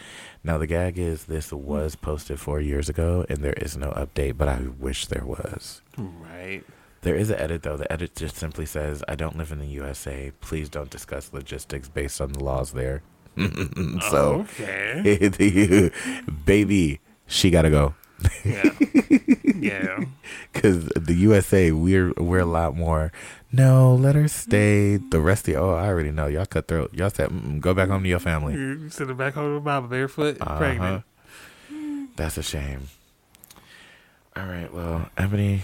Now, 0.43 0.59
the 0.59 0.67
gag 0.67 0.99
is 0.99 1.25
this 1.25 1.53
was 1.53 1.95
posted 1.95 2.41
four 2.41 2.61
years 2.61 2.89
ago 2.89 3.27
and 3.29 3.39
there 3.39 3.55
is 3.55 3.77
no 3.77 3.91
update, 3.91 4.39
but 4.39 4.49
I 4.49 4.63
wish 4.79 5.07
there 5.07 5.25
was. 5.25 5.83
Right. 5.99 6.65
There 7.07 7.15
is 7.15 7.31
an 7.31 7.39
edit 7.39 7.63
though. 7.63 7.77
The 7.77 7.91
edit 7.93 8.17
just 8.17 8.35
simply 8.37 8.67
says, 8.67 9.05
"I 9.07 9.15
don't 9.15 9.37
live 9.39 9.53
in 9.53 9.61
the 9.61 9.67
USA. 9.79 10.33
Please 10.41 10.69
don't 10.69 10.91
discuss 10.91 11.33
logistics 11.33 11.89
based 11.89 12.21
on 12.21 12.33
the 12.33 12.43
laws 12.43 12.73
there." 12.73 13.03
so, 14.11 14.45
Okay. 14.59 15.31
baby, 16.45 16.99
she 17.29 17.51
gotta 17.51 17.71
go 17.71 17.95
Yeah. 18.45 18.73
yeah. 19.55 20.05
because 20.53 20.87
the 20.97 21.15
USA 21.29 21.71
we're 21.71 22.13
we're 22.17 22.41
a 22.41 22.45
lot 22.61 22.75
more. 22.77 23.13
No, 23.53 23.95
let 23.95 24.17
her 24.17 24.27
stay. 24.27 24.97
The 24.97 25.21
rest 25.21 25.47
of 25.47 25.55
the 25.55 25.61
oh, 25.61 25.75
I 25.75 25.87
already 25.87 26.11
know. 26.11 26.27
Y'all 26.27 26.45
cutthroat. 26.47 26.93
Y'all 26.93 27.11
said, 27.11 27.29
Mm-mm, 27.31 27.61
"Go 27.61 27.73
back 27.73 27.89
home 27.89 28.03
to 28.03 28.09
your 28.09 28.19
family." 28.19 28.55
You 28.55 28.89
sitting 28.91 29.17
back 29.17 29.35
home 29.35 29.55
with 29.55 29.63
mama 29.65 29.87
barefoot, 29.87 30.39
Uh-huh. 30.41 30.59
pregnant. 30.59 31.05
That's 32.17 32.37
a 32.37 32.43
shame. 32.43 32.89
All 34.35 34.47
right, 34.47 34.73
well, 34.75 35.09
Ebony, 35.17 35.63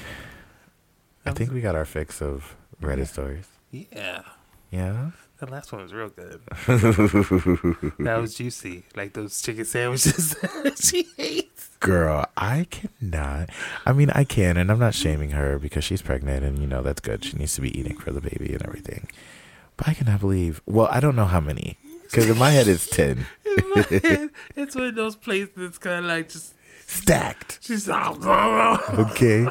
I 1.24 1.31
think 1.32 1.53
we 1.53 1.61
got 1.61 1.74
our 1.74 1.85
fix 1.85 2.20
of 2.20 2.57
Reddit 2.81 3.09
stories. 3.09 3.47
Yeah. 3.70 4.23
Yeah. 4.70 5.11
The 5.39 5.47
last 5.51 5.73
one 5.73 5.82
was 5.82 5.93
real 5.93 6.09
good. 6.09 6.40
that 7.99 8.19
was 8.20 8.35
juicy. 8.35 8.85
Like 8.94 9.12
those 9.12 9.43
chicken 9.43 9.65
sandwiches 9.65 10.36
she 10.81 11.09
hates. 11.16 11.69
Girl, 11.81 12.27
I 12.36 12.66
cannot. 12.70 13.51
I 13.85 13.93
mean, 13.93 14.11
I 14.11 14.23
can, 14.23 14.57
and 14.57 14.70
I'm 14.70 14.78
not 14.78 14.94
shaming 14.94 15.31
her 15.31 15.59
because 15.59 15.82
she's 15.82 16.01
pregnant, 16.01 16.44
and 16.44 16.61
you 16.61 16.69
know 16.69 16.81
that's 16.81 17.01
good. 17.01 17.24
She 17.24 17.36
needs 17.36 17.57
to 17.57 17.61
be 17.61 17.77
eating 17.77 17.97
for 17.99 18.12
the 18.12 18.20
baby 18.20 18.53
and 18.53 18.62
everything. 18.65 19.09
But 19.77 19.89
I 19.89 19.94
cannot 19.94 20.20
believe. 20.20 20.62
Well, 20.65 20.86
I 20.93 21.01
don't 21.01 21.16
know 21.16 21.24
how 21.24 21.40
many 21.40 21.77
because 22.05 22.28
in 22.31 22.39
my 22.39 22.51
head 22.51 22.69
it's 22.69 22.86
ten 22.97 23.27
In 23.44 23.70
my 23.74 23.82
head, 23.82 24.31
it's 24.55 24.77
one 24.77 24.85
of 24.85 24.94
those 24.94 25.16
places 25.16 25.51
that's 25.57 25.78
kind 25.78 26.05
of 26.05 26.05
like 26.05 26.28
just 26.28 26.55
stacked. 26.86 27.59
she's 27.62 27.89
all 27.89 28.16
Okay, 29.11 29.49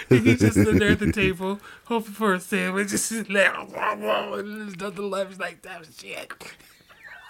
and 0.10 0.26
he's 0.26 0.40
just 0.40 0.54
sitting 0.54 0.78
there 0.78 0.90
at 0.90 0.98
the 0.98 1.12
table 1.12 1.60
hoping 1.84 2.12
for 2.12 2.34
a 2.34 2.40
sandwich. 2.40 2.88
Just 2.90 3.06
sitting 3.06 3.34
there, 3.34 3.52
and 3.54 4.02
there's 4.02 4.76
nothing 4.76 5.10
left. 5.10 5.30
He's 5.30 5.40
like, 5.40 5.62
that 5.62 5.86
shit. 5.96 6.32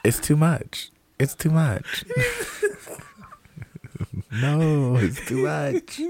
it's 0.04 0.20
too 0.20 0.36
much. 0.36 0.90
It's 1.18 1.34
too 1.34 1.50
much. 1.50 2.04
no, 4.32 4.96
it's 4.96 5.24
too 5.26 5.44
much. 5.44 6.00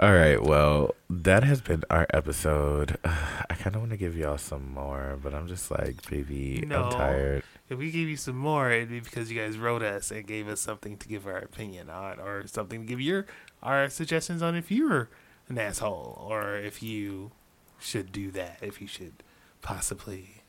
All 0.00 0.12
right. 0.12 0.40
Well, 0.40 0.94
that 1.10 1.42
has 1.42 1.60
been 1.60 1.82
our 1.90 2.06
episode. 2.14 2.98
I 3.04 3.54
kind 3.58 3.74
of 3.74 3.82
want 3.82 3.90
to 3.90 3.96
give 3.96 4.16
y'all 4.16 4.38
some 4.38 4.72
more, 4.72 5.18
but 5.20 5.34
I'm 5.34 5.48
just 5.48 5.70
like, 5.72 6.08
baby, 6.08 6.62
No. 6.64 6.84
I'm 6.84 6.92
tired. 6.92 7.42
If 7.68 7.78
we 7.78 7.90
give 7.90 8.08
you 8.08 8.16
some 8.16 8.36
more, 8.36 8.70
it'd 8.70 8.88
be 8.88 9.00
because 9.00 9.30
you 9.30 9.38
guys 9.38 9.58
wrote 9.58 9.82
us 9.82 10.10
and 10.10 10.26
gave 10.26 10.48
us 10.48 10.60
something 10.60 10.96
to 10.98 11.08
give 11.08 11.26
our 11.26 11.38
opinion 11.38 11.90
on, 11.90 12.18
or 12.20 12.46
something 12.46 12.82
to 12.82 12.86
give 12.86 13.00
your 13.00 13.26
our 13.62 13.88
suggestions 13.88 14.42
on 14.42 14.54
if 14.54 14.70
you're 14.70 15.08
an 15.48 15.58
asshole, 15.58 16.26
or 16.28 16.56
if 16.56 16.82
you 16.82 17.32
should 17.78 18.12
do 18.12 18.30
that, 18.32 18.58
if 18.60 18.80
you 18.80 18.86
should 18.86 19.22
possibly 19.62 20.42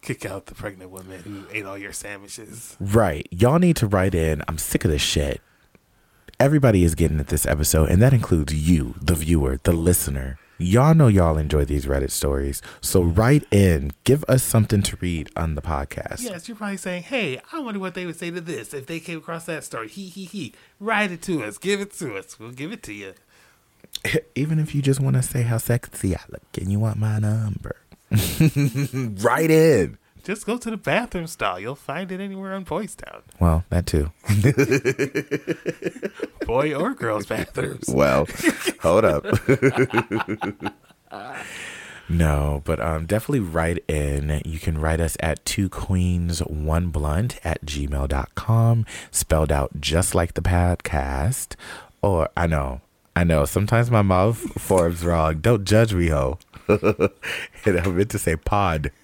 kick 0.00 0.24
out 0.24 0.46
the 0.46 0.54
pregnant 0.54 0.90
woman 0.90 1.20
who 1.22 1.44
ate 1.52 1.64
all 1.64 1.78
your 1.78 1.92
sandwiches. 1.92 2.76
Right. 2.78 3.26
Y'all 3.30 3.58
need 3.58 3.76
to 3.76 3.86
write 3.86 4.14
in. 4.14 4.42
I'm 4.46 4.58
sick 4.58 4.84
of 4.84 4.90
this 4.90 5.02
shit. 5.02 5.40
Everybody 6.38 6.84
is 6.84 6.94
getting 6.94 7.18
at 7.18 7.28
this 7.28 7.46
episode, 7.46 7.88
and 7.88 8.00
that 8.00 8.14
includes 8.14 8.54
you, 8.54 8.94
the 9.00 9.14
viewer, 9.14 9.58
the 9.64 9.72
listener. 9.72 10.38
Y'all 10.60 10.92
know 10.92 11.06
y'all 11.06 11.38
enjoy 11.38 11.64
these 11.64 11.86
Reddit 11.86 12.10
stories. 12.10 12.60
So 12.80 13.00
write 13.00 13.44
in. 13.52 13.92
Give 14.02 14.24
us 14.24 14.42
something 14.42 14.82
to 14.82 14.96
read 15.00 15.30
on 15.36 15.54
the 15.54 15.62
podcast. 15.62 16.20
Yes, 16.22 16.48
you're 16.48 16.56
probably 16.56 16.76
saying, 16.76 17.04
"Hey, 17.04 17.40
I 17.52 17.60
wonder 17.60 17.78
what 17.78 17.94
they 17.94 18.06
would 18.06 18.18
say 18.18 18.32
to 18.32 18.40
this 18.40 18.74
if 18.74 18.86
they 18.86 18.98
came 18.98 19.18
across 19.18 19.44
that 19.44 19.62
story." 19.62 19.86
He 19.86 20.08
he 20.08 20.24
he. 20.24 20.52
Write 20.80 21.12
it 21.12 21.22
to 21.22 21.44
us. 21.44 21.58
Give 21.58 21.80
it 21.80 21.92
to 21.98 22.16
us. 22.16 22.40
We'll 22.40 22.50
give 22.50 22.72
it 22.72 22.82
to 22.84 22.92
you. 22.92 23.14
Even 24.34 24.58
if 24.58 24.74
you 24.74 24.82
just 24.82 24.98
want 24.98 25.14
to 25.14 25.22
say 25.22 25.42
how 25.42 25.58
sexy 25.58 26.16
I 26.16 26.20
look 26.28 26.42
and 26.60 26.72
you 26.72 26.80
want 26.80 26.98
my 26.98 27.20
number. 27.20 27.76
write 29.22 29.52
in. 29.52 29.96
Just 30.24 30.46
go 30.46 30.58
to 30.58 30.70
the 30.70 30.76
bathroom 30.76 31.26
stall. 31.26 31.58
You'll 31.58 31.74
find 31.74 32.12
it 32.12 32.20
anywhere 32.20 32.54
on 32.54 32.64
Boys 32.64 32.94
Town, 32.94 33.22
Well, 33.40 33.64
that 33.70 33.86
too. 33.86 34.12
boy 36.46 36.74
or 36.74 36.94
girls' 36.94 37.26
bathrooms. 37.26 37.84
Well, 37.88 38.26
hold 38.80 39.04
up. 39.04 39.24
no, 42.08 42.62
but 42.64 42.80
um, 42.80 43.06
definitely 43.06 43.40
write 43.40 43.84
in. 43.88 44.40
You 44.44 44.58
can 44.58 44.78
write 44.78 45.00
us 45.00 45.16
at 45.20 45.44
two 45.44 45.68
queens 45.68 46.40
one 46.40 46.88
blunt 46.88 47.38
at 47.44 47.64
gmail.com, 47.64 48.86
spelled 49.10 49.52
out 49.52 49.80
just 49.80 50.14
like 50.14 50.34
the 50.34 50.42
podcast. 50.42 51.54
Or 52.02 52.28
I 52.36 52.46
know, 52.46 52.80
I 53.16 53.24
know, 53.24 53.44
sometimes 53.44 53.90
my 53.90 54.02
mouth 54.02 54.38
forms 54.60 55.04
wrong. 55.04 55.40
Don't 55.40 55.64
judge 55.64 55.92
me, 55.94 56.08
ho. 56.08 56.38
and 56.68 57.80
I 57.80 57.88
meant 57.88 58.10
to 58.10 58.18
say 58.18 58.36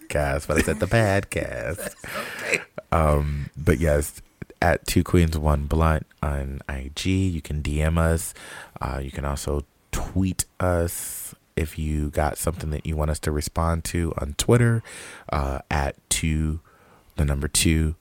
podcast, 0.09 0.47
but 0.47 0.59
I 0.59 0.63
said 0.63 0.81
the 0.81 0.87
podcast. 0.87 1.95
Um, 2.93 3.51
but 3.57 3.81
yes, 3.81 4.23
at 4.63 4.87
two 4.87 5.03
queens 5.03 5.37
one 5.37 5.67
blunt 5.67 6.07
on 6.23 6.61
IG. 6.69 7.07
You 7.07 7.43
can 7.43 7.61
DM 7.61 7.99
us. 7.99 8.33
Uh, 8.81 9.01
you 9.03 9.11
can 9.11 9.25
also 9.25 9.65
tweet 9.91 10.45
us 10.61 11.35
if 11.57 11.77
you 11.77 12.11
got 12.11 12.39
something 12.39 12.71
that 12.71 12.87
you 12.87 12.95
want 12.95 13.11
us 13.11 13.19
to 13.21 13.33
respond 13.33 13.83
to 13.87 14.13
on 14.19 14.35
Twitter 14.39 14.81
uh, 15.33 15.59
at 15.73 15.97
two, 16.09 16.61
the 17.17 17.25
number 17.25 17.49
two, 17.49 17.97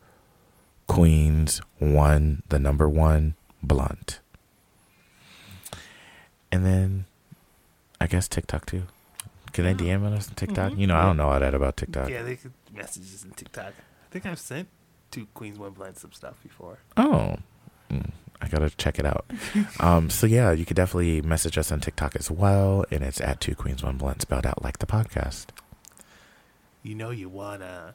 queens 0.85 1.59
one, 1.79 2.43
the 2.49 2.59
number 2.59 2.87
one 2.87 3.33
blunt. 3.63 4.19
And 6.51 6.63
then 6.63 7.05
I 7.99 8.05
guess 8.05 8.27
TikTok 8.27 8.67
too. 8.67 8.83
Can 9.53 9.63
they 9.65 9.73
DM 9.73 10.03
us 10.11 10.27
on 10.27 10.35
TikTok? 10.35 10.77
You 10.77 10.87
know, 10.87 10.95
I 10.95 11.03
don't 11.03 11.17
know 11.17 11.29
all 11.29 11.39
that 11.39 11.53
about 11.53 11.77
TikTok. 11.77 12.09
Yeah, 12.09 12.23
they 12.23 12.35
could 12.35 12.53
messages 12.73 13.23
on 13.23 13.31
TikTok. 13.31 13.73
I 13.77 14.09
think 14.11 14.25
I've 14.25 14.39
sent 14.39 14.67
two 15.11 15.27
Queens 15.33 15.57
One 15.59 15.71
Blunt 15.71 15.97
some 15.97 16.11
stuff 16.11 16.41
before. 16.43 16.79
Oh, 16.97 17.35
Mm, 17.91 18.09
I 18.41 18.47
gotta 18.47 18.69
check 18.71 18.97
it 18.97 19.05
out. 19.05 19.25
um, 19.79 20.09
so 20.09 20.25
yeah, 20.25 20.51
you 20.51 20.65
could 20.65 20.77
definitely 20.77 21.21
message 21.21 21.57
us 21.57 21.71
on 21.71 21.79
TikTok 21.79 22.15
as 22.15 22.31
well, 22.31 22.83
and 22.89 23.03
it's 23.03 23.21
at 23.21 23.39
Two 23.39 23.53
Queens 23.55 23.83
One 23.83 23.97
Blunt, 23.97 24.21
spelled 24.21 24.45
out 24.47 24.63
like 24.63 24.79
the 24.79 24.87
podcast. 24.87 25.47
You 26.81 26.95
know 26.95 27.11
you 27.11 27.29
wanna. 27.29 27.93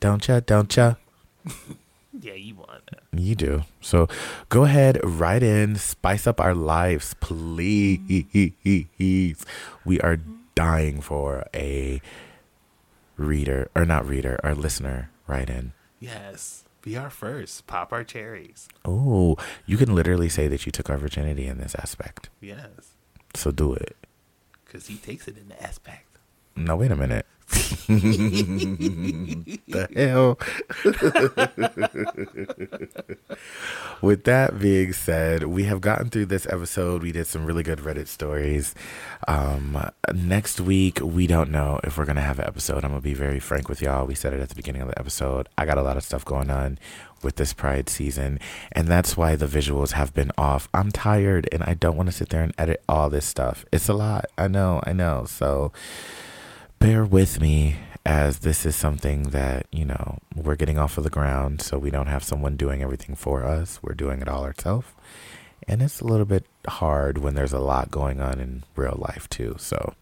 Don't 0.00 0.26
ya? 0.28 0.40
Don't 0.44 0.74
ya? 0.76 0.94
Yeah, 2.20 2.34
you 2.34 2.56
wanna. 2.56 2.82
You 3.16 3.34
do. 3.34 3.64
So 3.80 4.06
go 4.50 4.64
ahead, 4.64 5.00
write 5.02 5.42
in, 5.42 5.76
spice 5.76 6.26
up 6.26 6.42
our 6.42 6.54
lives, 6.54 7.14
please. 7.20 8.10
We 9.86 10.00
are 10.00 10.18
dying 10.54 11.00
for 11.00 11.46
a 11.54 12.00
reader, 13.16 13.70
or 13.74 13.84
not 13.84 14.06
reader, 14.06 14.38
or 14.42 14.54
listener. 14.54 15.10
Write 15.26 15.50
in. 15.50 15.72
Yes. 16.00 16.64
Be 16.82 16.96
our 16.96 17.10
first. 17.10 17.66
Pop 17.66 17.92
our 17.92 18.02
cherries. 18.02 18.68
Oh, 18.84 19.36
you 19.66 19.76
can 19.76 19.94
literally 19.94 20.28
say 20.28 20.48
that 20.48 20.66
you 20.66 20.72
took 20.72 20.90
our 20.90 20.98
virginity 20.98 21.46
in 21.46 21.58
this 21.58 21.76
aspect. 21.76 22.28
Yes. 22.40 22.94
So 23.34 23.52
do 23.52 23.72
it. 23.74 23.96
Because 24.64 24.88
he 24.88 24.96
takes 24.96 25.28
it 25.28 25.38
in 25.38 25.48
the 25.48 25.62
aspect. 25.62 26.18
No, 26.56 26.76
wait 26.76 26.90
a 26.90 26.96
minute. 26.96 27.24
the 29.68 29.88
hell? 29.94 30.38
With 34.00 34.24
that 34.24 34.58
being 34.58 34.92
said, 34.92 35.44
we 35.44 35.64
have 35.64 35.80
gotten 35.80 36.10
through 36.10 36.26
this 36.26 36.46
episode. 36.46 37.02
We 37.02 37.12
did 37.12 37.26
some 37.26 37.44
really 37.44 37.62
good 37.62 37.78
Reddit 37.78 38.08
stories. 38.08 38.74
Um, 39.28 39.90
next 40.12 40.60
week, 40.60 41.00
we 41.00 41.26
don't 41.26 41.50
know 41.50 41.80
if 41.84 41.98
we're 41.98 42.04
going 42.04 42.16
to 42.16 42.22
have 42.22 42.38
an 42.38 42.46
episode. 42.46 42.84
I'm 42.84 42.90
going 42.90 43.00
to 43.00 43.04
be 43.04 43.14
very 43.14 43.40
frank 43.40 43.68
with 43.68 43.82
y'all. 43.82 44.06
We 44.06 44.14
said 44.14 44.32
it 44.32 44.40
at 44.40 44.48
the 44.48 44.54
beginning 44.54 44.82
of 44.82 44.88
the 44.88 44.98
episode. 44.98 45.48
I 45.56 45.66
got 45.66 45.78
a 45.78 45.82
lot 45.82 45.96
of 45.96 46.04
stuff 46.04 46.24
going 46.24 46.50
on 46.50 46.78
with 47.22 47.36
this 47.36 47.52
Pride 47.52 47.88
season, 47.88 48.40
and 48.72 48.88
that's 48.88 49.16
why 49.16 49.36
the 49.36 49.46
visuals 49.46 49.92
have 49.92 50.12
been 50.12 50.32
off. 50.36 50.68
I'm 50.74 50.90
tired 50.90 51.48
and 51.52 51.62
I 51.62 51.74
don't 51.74 51.96
want 51.96 52.08
to 52.08 52.14
sit 52.14 52.30
there 52.30 52.42
and 52.42 52.54
edit 52.58 52.82
all 52.88 53.08
this 53.10 53.26
stuff. 53.26 53.64
It's 53.72 53.88
a 53.88 53.94
lot. 53.94 54.26
I 54.36 54.48
know, 54.48 54.80
I 54.84 54.92
know. 54.92 55.24
So, 55.26 55.72
bear 56.82 57.04
with 57.04 57.40
me 57.40 57.76
as 58.04 58.40
this 58.40 58.66
is 58.66 58.74
something 58.74 59.30
that 59.30 59.66
you 59.70 59.84
know 59.84 60.18
we're 60.34 60.56
getting 60.56 60.78
off 60.78 60.98
of 60.98 61.04
the 61.04 61.10
ground 61.10 61.62
so 61.62 61.78
we 61.78 61.92
don't 61.92 62.08
have 62.08 62.24
someone 62.24 62.56
doing 62.56 62.82
everything 62.82 63.14
for 63.14 63.44
us. 63.44 63.78
We're 63.82 63.94
doing 63.94 64.20
it 64.20 64.28
all 64.28 64.42
ourselves 64.42 64.88
and 65.68 65.80
it's 65.80 66.00
a 66.00 66.04
little 66.04 66.26
bit 66.26 66.44
hard 66.66 67.18
when 67.18 67.34
there's 67.34 67.52
a 67.52 67.60
lot 67.60 67.92
going 67.92 68.20
on 68.20 68.40
in 68.40 68.64
real 68.74 68.96
life 68.98 69.28
too. 69.28 69.54
So 69.58 69.94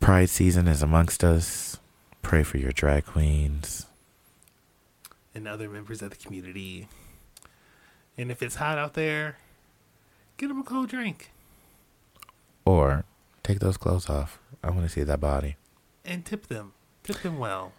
pride 0.00 0.30
season 0.30 0.66
is 0.66 0.82
amongst 0.82 1.22
us. 1.22 1.78
Pray 2.22 2.42
for 2.42 2.58
your 2.58 2.72
drag 2.72 3.06
queens. 3.06 3.86
And 5.32 5.46
other 5.46 5.68
members 5.68 6.02
of 6.02 6.10
the 6.10 6.16
community. 6.16 6.88
And 8.18 8.32
if 8.32 8.42
it's 8.42 8.56
hot 8.56 8.78
out 8.78 8.94
there, 8.94 9.38
get 10.38 10.48
them 10.48 10.58
a 10.58 10.64
cold 10.64 10.88
drink. 10.88 11.30
or 12.64 13.04
take 13.42 13.58
those 13.60 13.76
clothes 13.76 14.08
off 14.08 14.38
i 14.62 14.70
want 14.70 14.82
to 14.82 14.88
see 14.88 15.02
that 15.02 15.20
body 15.20 15.56
And 16.04 16.24
tip 16.24 16.46
them. 16.48 16.72
Tip 17.02 17.22
them 17.22 17.38
well. 17.38 17.72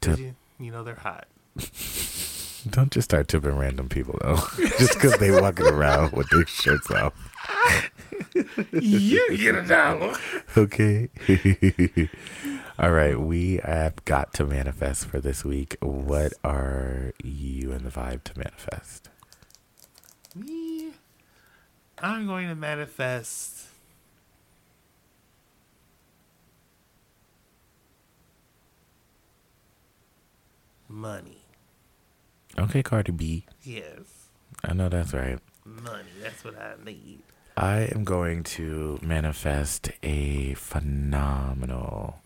Tip. 0.00 0.18
You, 0.18 0.34
you 0.58 0.70
know 0.70 0.82
they're 0.84 0.94
hot. 0.94 1.26
don't 2.70 2.90
just 2.90 3.04
start 3.10 3.28
tipping 3.28 3.56
random 3.56 3.88
people 3.88 4.18
though 4.22 4.36
just 4.78 4.94
because 4.94 5.16
they 5.18 5.30
walking 5.30 5.66
around 5.66 6.12
with 6.12 6.28
their 6.30 6.46
shirts 6.46 6.90
off 6.90 7.12
you 8.72 9.36
get 9.36 9.54
a 9.54 9.62
dollar. 9.62 10.14
Okay. 10.56 11.08
All 12.78 12.90
right, 12.90 13.20
we 13.20 13.60
have 13.62 14.02
got 14.04 14.32
to 14.34 14.46
manifest 14.46 15.06
for 15.06 15.20
this 15.20 15.44
week. 15.44 15.76
What 15.80 16.32
are 16.42 17.12
you 17.22 17.72
and 17.72 17.82
the 17.84 17.90
vibe 17.90 18.24
to 18.24 18.38
manifest? 18.38 19.08
Me, 20.34 20.92
I'm 21.98 22.26
going 22.26 22.48
to 22.48 22.54
manifest 22.56 23.66
money. 30.88 31.38
Okay, 32.58 32.82
Cardi 32.82 33.12
B. 33.12 33.44
Yes, 33.62 34.28
I 34.62 34.72
know 34.74 34.88
that's 34.88 35.12
right. 35.12 35.38
money. 35.64 36.08
That's 36.22 36.44
what 36.44 36.56
I 36.58 36.74
need. 36.84 37.20
I 37.56 37.88
am 37.94 38.04
going 38.04 38.42
to 38.44 38.98
manifest 39.02 39.90
a 40.02 40.54
phenomenal, 40.54 42.16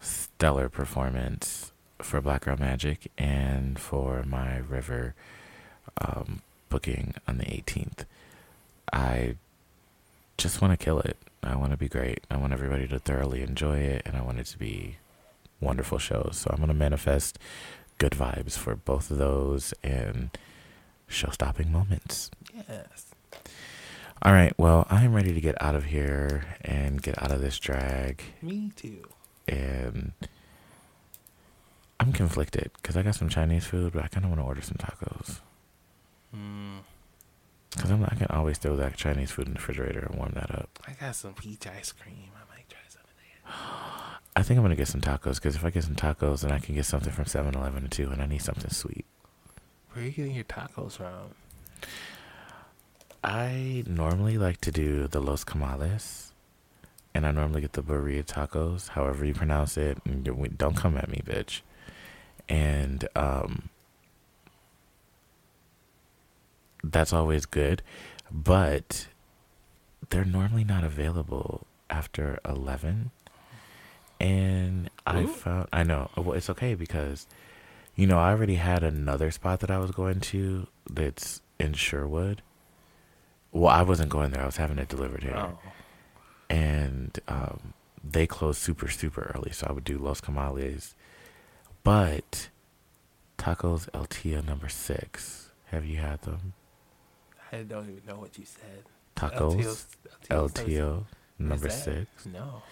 stellar 0.00 0.68
performance 0.68 1.72
for 2.00 2.20
Black 2.20 2.44
Girl 2.46 2.56
Magic 2.58 3.10
and 3.18 3.78
for 3.78 4.22
my 4.24 4.58
River 4.58 5.14
um, 6.00 6.40
booking 6.68 7.14
on 7.28 7.38
the 7.38 7.44
18th. 7.44 8.04
I 8.92 9.36
just 10.38 10.60
want 10.60 10.78
to 10.78 10.82
kill 10.82 11.00
it. 11.00 11.16
I 11.42 11.56
want 11.56 11.72
to 11.72 11.76
be 11.76 11.88
great. 11.88 12.24
I 12.30 12.36
want 12.36 12.52
everybody 12.52 12.88
to 12.88 12.98
thoroughly 12.98 13.42
enjoy 13.42 13.78
it, 13.78 14.02
and 14.06 14.16
I 14.16 14.22
want 14.22 14.38
it 14.40 14.46
to 14.46 14.58
be 14.58 14.96
wonderful 15.62 15.98
shows. 15.98 16.38
So 16.42 16.50
I'm 16.50 16.58
going 16.58 16.68
to 16.68 16.74
manifest 16.74 17.38
good 17.98 18.12
vibes 18.12 18.58
for 18.58 18.74
both 18.74 19.10
of 19.10 19.18
those 19.18 19.72
and 19.82 20.30
show 21.06 21.30
stopping 21.30 21.70
moments. 21.70 22.30
Yes. 22.68 23.06
All 24.22 24.32
right. 24.32 24.52
Well, 24.58 24.86
I 24.90 25.04
am 25.04 25.14
ready 25.14 25.32
to 25.32 25.40
get 25.40 25.60
out 25.62 25.74
of 25.74 25.84
here 25.84 26.44
and 26.62 27.00
get 27.00 27.20
out 27.22 27.32
of 27.32 27.40
this 27.40 27.58
drag. 27.58 28.22
Me 28.40 28.72
too. 28.76 29.02
And 29.48 30.12
I'm 31.98 32.12
conflicted 32.12 32.70
because 32.74 32.96
I 32.96 33.02
got 33.02 33.14
some 33.14 33.28
Chinese 33.28 33.64
food, 33.64 33.92
but 33.92 34.04
I 34.04 34.08
kind 34.08 34.24
of 34.24 34.30
want 34.30 34.40
to 34.40 34.46
order 34.46 34.62
some 34.62 34.76
tacos. 34.78 35.40
Mm. 36.34 36.80
Because 37.70 37.90
I'm 37.90 38.04
I 38.04 38.14
can 38.14 38.26
always 38.30 38.58
throw 38.58 38.76
that 38.76 38.96
Chinese 38.96 39.30
food 39.30 39.46
in 39.46 39.54
the 39.54 39.58
refrigerator 39.58 40.00
and 40.00 40.16
warm 40.16 40.32
that 40.34 40.50
up. 40.50 40.78
I 40.86 40.92
got 40.92 41.16
some 41.16 41.34
peach 41.34 41.66
ice 41.66 41.92
cream. 41.92 42.30
I 42.36 42.54
might 42.54 42.68
try 42.68 42.80
some 42.88 43.02
of 43.02 43.14
that. 43.16 43.92
I 44.34 44.42
think 44.42 44.58
I'm 44.58 44.64
gonna 44.64 44.76
get 44.76 44.88
some 44.88 45.00
tacos 45.00 45.34
because 45.36 45.56
if 45.56 45.64
I 45.64 45.70
get 45.70 45.84
some 45.84 45.94
tacos, 45.94 46.40
then 46.40 46.52
I 46.52 46.58
can 46.58 46.74
get 46.74 46.86
something 46.86 47.12
from 47.12 47.26
7-Eleven 47.26 47.88
too, 47.88 48.10
and 48.10 48.22
I 48.22 48.26
need 48.26 48.42
something 48.42 48.70
sweet. 48.70 49.04
Where 49.92 50.02
are 50.02 50.08
you 50.08 50.12
getting 50.12 50.34
your 50.34 50.44
tacos 50.44 50.92
from? 50.92 51.34
I 53.22 53.84
normally 53.86 54.38
like 54.38 54.60
to 54.62 54.72
do 54.72 55.06
the 55.06 55.20
Los 55.20 55.44
Comales, 55.44 56.30
and 57.14 57.26
I 57.26 57.30
normally 57.30 57.60
get 57.60 57.74
the 57.74 57.82
birria 57.82 58.24
tacos, 58.24 58.88
however 58.88 59.24
you 59.24 59.34
pronounce 59.34 59.76
it. 59.76 59.98
Don't 60.58 60.76
come 60.76 60.96
at 60.96 61.08
me, 61.08 61.20
bitch. 61.24 61.60
And 62.48 63.06
um, 63.14 63.68
that's 66.82 67.12
always 67.12 67.46
good, 67.46 67.82
but 68.30 69.06
they're 70.10 70.24
normally 70.24 70.64
not 70.64 70.84
available 70.84 71.66
after 71.88 72.40
eleven. 72.44 73.10
And 74.22 74.88
I 75.04 75.22
Ooh. 75.22 75.26
found 75.26 75.68
I 75.72 75.82
know 75.82 76.08
well 76.16 76.32
it's 76.34 76.48
okay 76.50 76.74
because 76.76 77.26
you 77.96 78.06
know 78.06 78.18
I 78.18 78.30
already 78.30 78.54
had 78.54 78.84
another 78.84 79.30
spot 79.32 79.60
that 79.60 79.70
I 79.70 79.78
was 79.78 79.90
going 79.90 80.20
to 80.20 80.68
that's 80.88 81.42
in 81.58 81.72
Sherwood. 81.74 82.40
Well, 83.50 83.68
I 83.72 83.82
wasn't 83.82 84.10
going 84.10 84.30
there. 84.30 84.42
I 84.42 84.46
was 84.46 84.56
having 84.56 84.78
it 84.78 84.88
delivered 84.88 85.24
here, 85.24 85.34
Oh. 85.36 85.58
and 86.48 87.18
um, 87.28 87.74
they 88.02 88.26
closed 88.26 88.60
super 88.60 88.88
super 88.88 89.32
early, 89.34 89.50
so 89.50 89.66
I 89.68 89.72
would 89.72 89.84
do 89.84 89.98
Los 89.98 90.20
Comales. 90.20 90.94
But 91.82 92.48
tacos 93.38 93.88
El 93.92 94.04
Tio 94.06 94.40
number 94.40 94.68
six. 94.68 95.50
Have 95.66 95.84
you 95.84 95.96
had 95.98 96.22
them? 96.22 96.52
I 97.50 97.62
don't 97.64 97.90
even 97.90 98.02
know 98.06 98.20
what 98.20 98.38
you 98.38 98.44
said. 98.44 98.84
Tacos 99.16 99.86
El. 100.30 100.48
Tio 100.48 101.06
number 101.38 101.68
six. 101.70 102.06
No. 102.24 102.62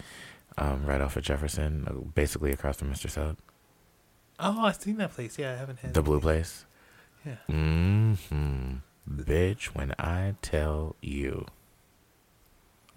Um, 0.57 0.85
right 0.85 0.99
off 1.01 1.15
of 1.15 1.23
Jefferson, 1.23 1.85
uh, 1.87 1.93
basically 1.93 2.51
across 2.51 2.77
from 2.77 2.91
Mr. 2.91 3.09
Sub, 3.09 3.37
Oh, 4.43 4.65
I've 4.65 4.75
seen 4.81 4.97
that 4.97 5.11
place. 5.13 5.37
Yeah, 5.37 5.53
I 5.53 5.55
haven't 5.55 5.79
had 5.79 5.93
the 5.93 6.01
blue 6.01 6.19
place. 6.19 6.65
Yeah. 7.25 7.35
Mm-hmm. 7.49 8.77
Bitch, 9.09 9.65
when 9.67 9.93
I 9.99 10.33
tell 10.41 10.95
you, 11.01 11.45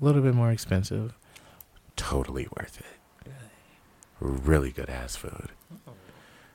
a 0.01 0.05
little 0.05 0.22
bit 0.22 0.35
more 0.35 0.51
expensive, 0.51 1.14
totally 1.97 2.48
worth 2.56 2.81
it. 2.81 3.31
Really 4.20 4.70
good 4.70 4.89
ass 4.89 5.16
food. 5.16 5.51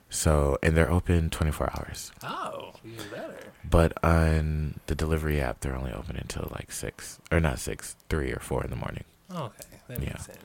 So, 0.08 0.58
and 0.60 0.76
they're 0.76 0.90
open 0.90 1.30
24 1.30 1.70
hours. 1.78 2.10
Oh, 2.24 2.72
even 2.84 3.08
better. 3.10 3.36
But 3.64 3.92
on 4.04 4.80
the 4.86 4.96
delivery 4.96 5.40
app, 5.40 5.60
they're 5.60 5.76
only 5.76 5.92
open 5.92 6.16
until 6.16 6.48
like 6.50 6.72
6, 6.72 7.20
or 7.30 7.38
not 7.38 7.60
6, 7.60 7.96
3 8.08 8.32
or 8.32 8.40
4 8.40 8.64
in 8.64 8.70
the 8.70 8.76
morning. 8.76 9.04
Okay, 9.32 9.64
that 9.86 10.00
makes 10.00 10.10
Yeah. 10.10 10.18
sense. 10.18 10.38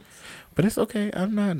But 0.55 0.65
it's 0.65 0.77
okay. 0.77 1.11
I'm 1.13 1.35
not. 1.35 1.57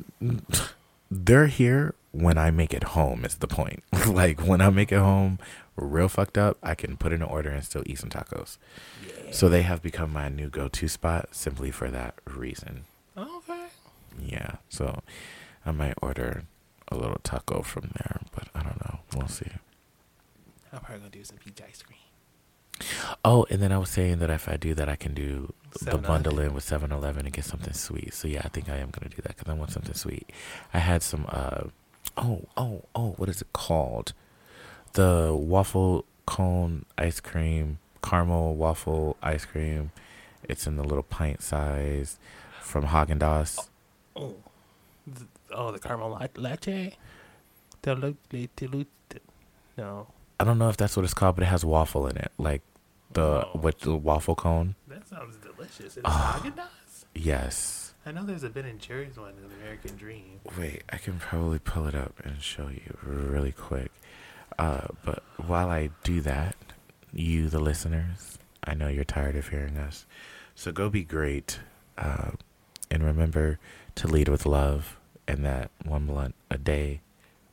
They're 1.12 1.48
here 1.48 1.96
when 2.12 2.38
I 2.38 2.50
make 2.50 2.74
it 2.74 2.84
home, 2.84 3.26
is 3.26 3.36
the 3.36 3.48
point. 3.48 3.84
like, 4.08 4.42
when 4.42 4.62
I 4.62 4.70
make 4.70 4.92
it 4.92 5.00
home 5.00 5.38
real 5.76 6.08
fucked 6.08 6.38
up, 6.38 6.58
I 6.64 6.76
can 6.76 6.98
put 6.98 7.12
in 7.12 7.22
an 7.22 7.28
order 7.28 7.50
and 7.50 7.64
still 7.64 7.84
eat 7.86 8.00
some 8.00 8.10
tacos. 8.10 8.58
Yeah. 9.06 9.32
So 9.32 9.50
they 9.50 9.64
have 9.64 9.82
become 9.82 10.14
my 10.14 10.30
new 10.30 10.50
go 10.50 10.70
to 10.70 10.88
spot 10.88 11.30
simply 11.32 11.72
for 11.72 11.92
that 11.92 12.16
reason. 12.26 12.86
Okay. 13.18 13.66
Yeah. 14.22 14.56
So 14.70 15.02
I 15.66 15.72
might 15.72 15.96
order 16.02 16.44
a 16.88 16.96
little 16.96 17.20
taco 17.24 17.62
from 17.62 17.92
there, 17.96 18.22
but 18.34 18.48
I 18.56 18.64
don't 18.64 18.80
know. 18.86 19.00
We'll 19.16 19.28
see. 19.28 19.52
I'm 20.72 20.80
probably 20.80 21.00
gonna 21.00 21.10
do 21.10 21.24
some 21.24 21.38
peach 21.38 21.62
ice 21.68 21.82
cream. 21.82 22.00
Oh, 23.24 23.46
and 23.50 23.62
then 23.62 23.72
I 23.72 23.78
was 23.78 23.90
saying 23.90 24.20
that 24.20 24.30
if 24.30 24.50
I 24.50 24.58
do 24.58 24.74
that, 24.76 24.90
I 24.90 24.96
can 24.96 25.14
do 25.14 25.54
the 25.72 25.80
7-Eleven. 25.92 26.02
bundle 26.08 26.40
in 26.40 26.54
with 26.54 26.64
7 26.64 26.92
Eleven 26.92 27.26
and 27.26 27.34
get 27.34 27.46
something 27.46 27.74
sweet. 27.74 28.14
So, 28.14 28.28
yeah, 28.28 28.42
I 28.44 28.50
think 28.50 28.70
I 28.70 28.78
am 28.78 28.90
going 28.92 29.10
to 29.10 29.16
do 29.16 29.22
that 29.24 29.38
because 29.38 29.50
I 29.50 29.54
want 29.56 29.72
something 29.72 29.94
sweet. 29.94 30.30
I 30.74 30.80
had 30.80 31.02
some, 31.02 31.26
uh, 31.30 31.66
oh, 32.18 32.46
oh, 32.58 32.84
oh, 32.94 33.12
what 33.18 33.30
is 33.30 33.42
it 33.42 33.52
called? 33.54 34.14
The 34.94 35.34
waffle 35.38 36.06
cone 36.26 36.86
ice 36.98 37.20
cream, 37.20 37.80
caramel 38.04 38.56
waffle 38.56 39.16
ice 39.24 39.46
cream. 39.46 39.92
It's 40.44 40.68
in 40.68 40.76
the 40.76 40.84
little 40.84 41.04
pint 41.04 41.42
size 41.42 42.18
from 42.62 42.86
Haagen 42.88 43.20
Dazs. 43.20 43.70
Oh, 44.16 44.36
the, 45.08 45.28
oh, 45.52 45.72
the 45.72 45.80
caramel 45.80 46.20
latte. 46.36 46.98
The 47.82 47.96
lu- 47.96 48.18
the- 48.30 48.50
the 48.56 48.68
lu- 48.68 48.86
the- 49.10 49.20
No, 49.78 50.08
I 50.40 50.44
don't 50.44 50.58
know 50.58 50.70
if 50.70 50.78
that's 50.78 50.96
what 50.98 51.04
it's 51.06 51.14
called, 51.14 51.36
but 51.36 51.44
it 51.44 51.48
has 51.48 51.64
waffle 51.64 52.08
in 52.08 52.18
it, 52.18 52.32
like 52.38 52.62
the 53.14 53.46
Oh. 53.46 53.58
what 53.60 53.80
the 53.80 53.96
waffle 53.96 54.36
cone. 54.36 54.76
that 54.88 55.08
sounds 55.08 55.38
delicious. 55.38 55.98
It's 55.98 56.02
Ah. 56.06 56.42
Haagen-Dazs? 56.44 57.06
Yes. 57.14 57.94
I 58.06 58.12
know 58.12 58.24
there's 58.26 58.44
a 58.44 58.50
Ben 58.50 58.66
and 58.66 58.80
Jerry's 58.80 59.18
one 59.18 59.34
in 59.38 59.52
American 59.62 59.96
Dream. 59.98 60.40
Wait, 60.58 60.84
I 60.90 60.98
can 60.98 61.18
probably 61.20 61.60
pull 61.60 61.88
it 61.88 61.96
up 61.96 62.20
and 62.24 62.42
show 62.42 62.68
you 62.68 62.98
really 63.02 63.52
quick. 63.52 63.92
Uh, 64.60 64.88
but 65.04 65.24
while 65.38 65.70
I 65.70 65.90
do 66.04 66.22
that, 66.22 66.56
you, 67.14 67.50
the 67.50 67.60
listeners, 67.60 68.38
I 68.64 68.74
know 68.74 68.88
you're 68.90 69.04
tired 69.06 69.36
of 69.36 69.48
hearing 69.50 69.78
us. 69.78 70.06
So 70.54 70.72
go 70.72 70.90
be 70.90 71.04
great. 71.04 71.60
Uh, 71.98 72.32
and 72.92 73.04
remember 73.04 73.58
to 73.96 74.08
lead 74.08 74.28
with 74.30 74.46
love 74.46 74.98
and 75.28 75.44
that 75.46 75.72
one 75.84 76.06
blunt 76.06 76.36
a 76.52 76.58
day. 76.58 77.02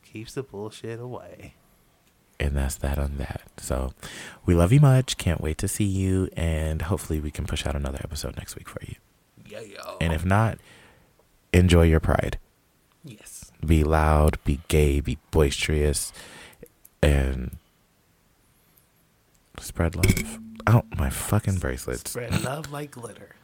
Keeps 0.05 0.33
the 0.33 0.43
bullshit 0.43 0.99
away. 0.99 1.55
And 2.43 2.57
that's 2.57 2.75
that 2.75 2.97
on 2.99 3.17
that. 3.17 3.41
So 3.57 3.93
we 4.45 4.53
love 4.53 4.73
you 4.73 4.81
much. 4.81 5.17
Can't 5.17 5.39
wait 5.39 5.57
to 5.59 5.67
see 5.69 5.85
you. 5.85 6.27
And 6.35 6.81
hopefully 6.83 7.21
we 7.21 7.31
can 7.31 7.45
push 7.45 7.65
out 7.65 7.73
another 7.75 7.99
episode 8.03 8.35
next 8.35 8.55
week 8.57 8.67
for 8.67 8.81
you. 8.85 8.95
Yeah, 9.45 9.61
yo. 9.61 9.97
And 10.01 10.11
if 10.11 10.25
not, 10.25 10.57
enjoy 11.53 11.83
your 11.83 12.01
pride. 12.01 12.37
yes, 13.03 13.51
be 13.65 13.83
loud, 13.83 14.37
be 14.43 14.59
gay, 14.67 14.99
be 14.99 15.17
boisterous, 15.31 16.11
and 17.01 17.57
spread 19.59 19.95
love. 19.95 20.39
Oh, 20.67 20.83
my 20.97 21.09
fucking 21.09 21.57
bracelets. 21.57 22.09
spread 22.11 22.41
love 22.43 22.71
like 22.71 22.91
glitter. 22.91 23.35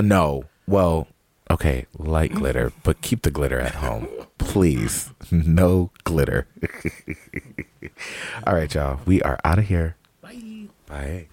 No. 0.00 0.44
Well, 0.66 1.06
okay, 1.50 1.86
light 1.98 2.32
glitter, 2.34 2.72
but 2.82 3.00
keep 3.02 3.22
the 3.22 3.30
glitter 3.30 3.60
at 3.60 3.76
home. 3.76 4.08
Please. 4.38 5.10
No 5.30 5.90
glitter. 6.04 6.46
All 8.46 8.54
right, 8.54 8.72
y'all. 8.74 9.00
We 9.06 9.22
are 9.22 9.38
out 9.44 9.58
of 9.58 9.66
here. 9.66 9.96
Bye. 10.20 10.68
Bye. 10.86 11.28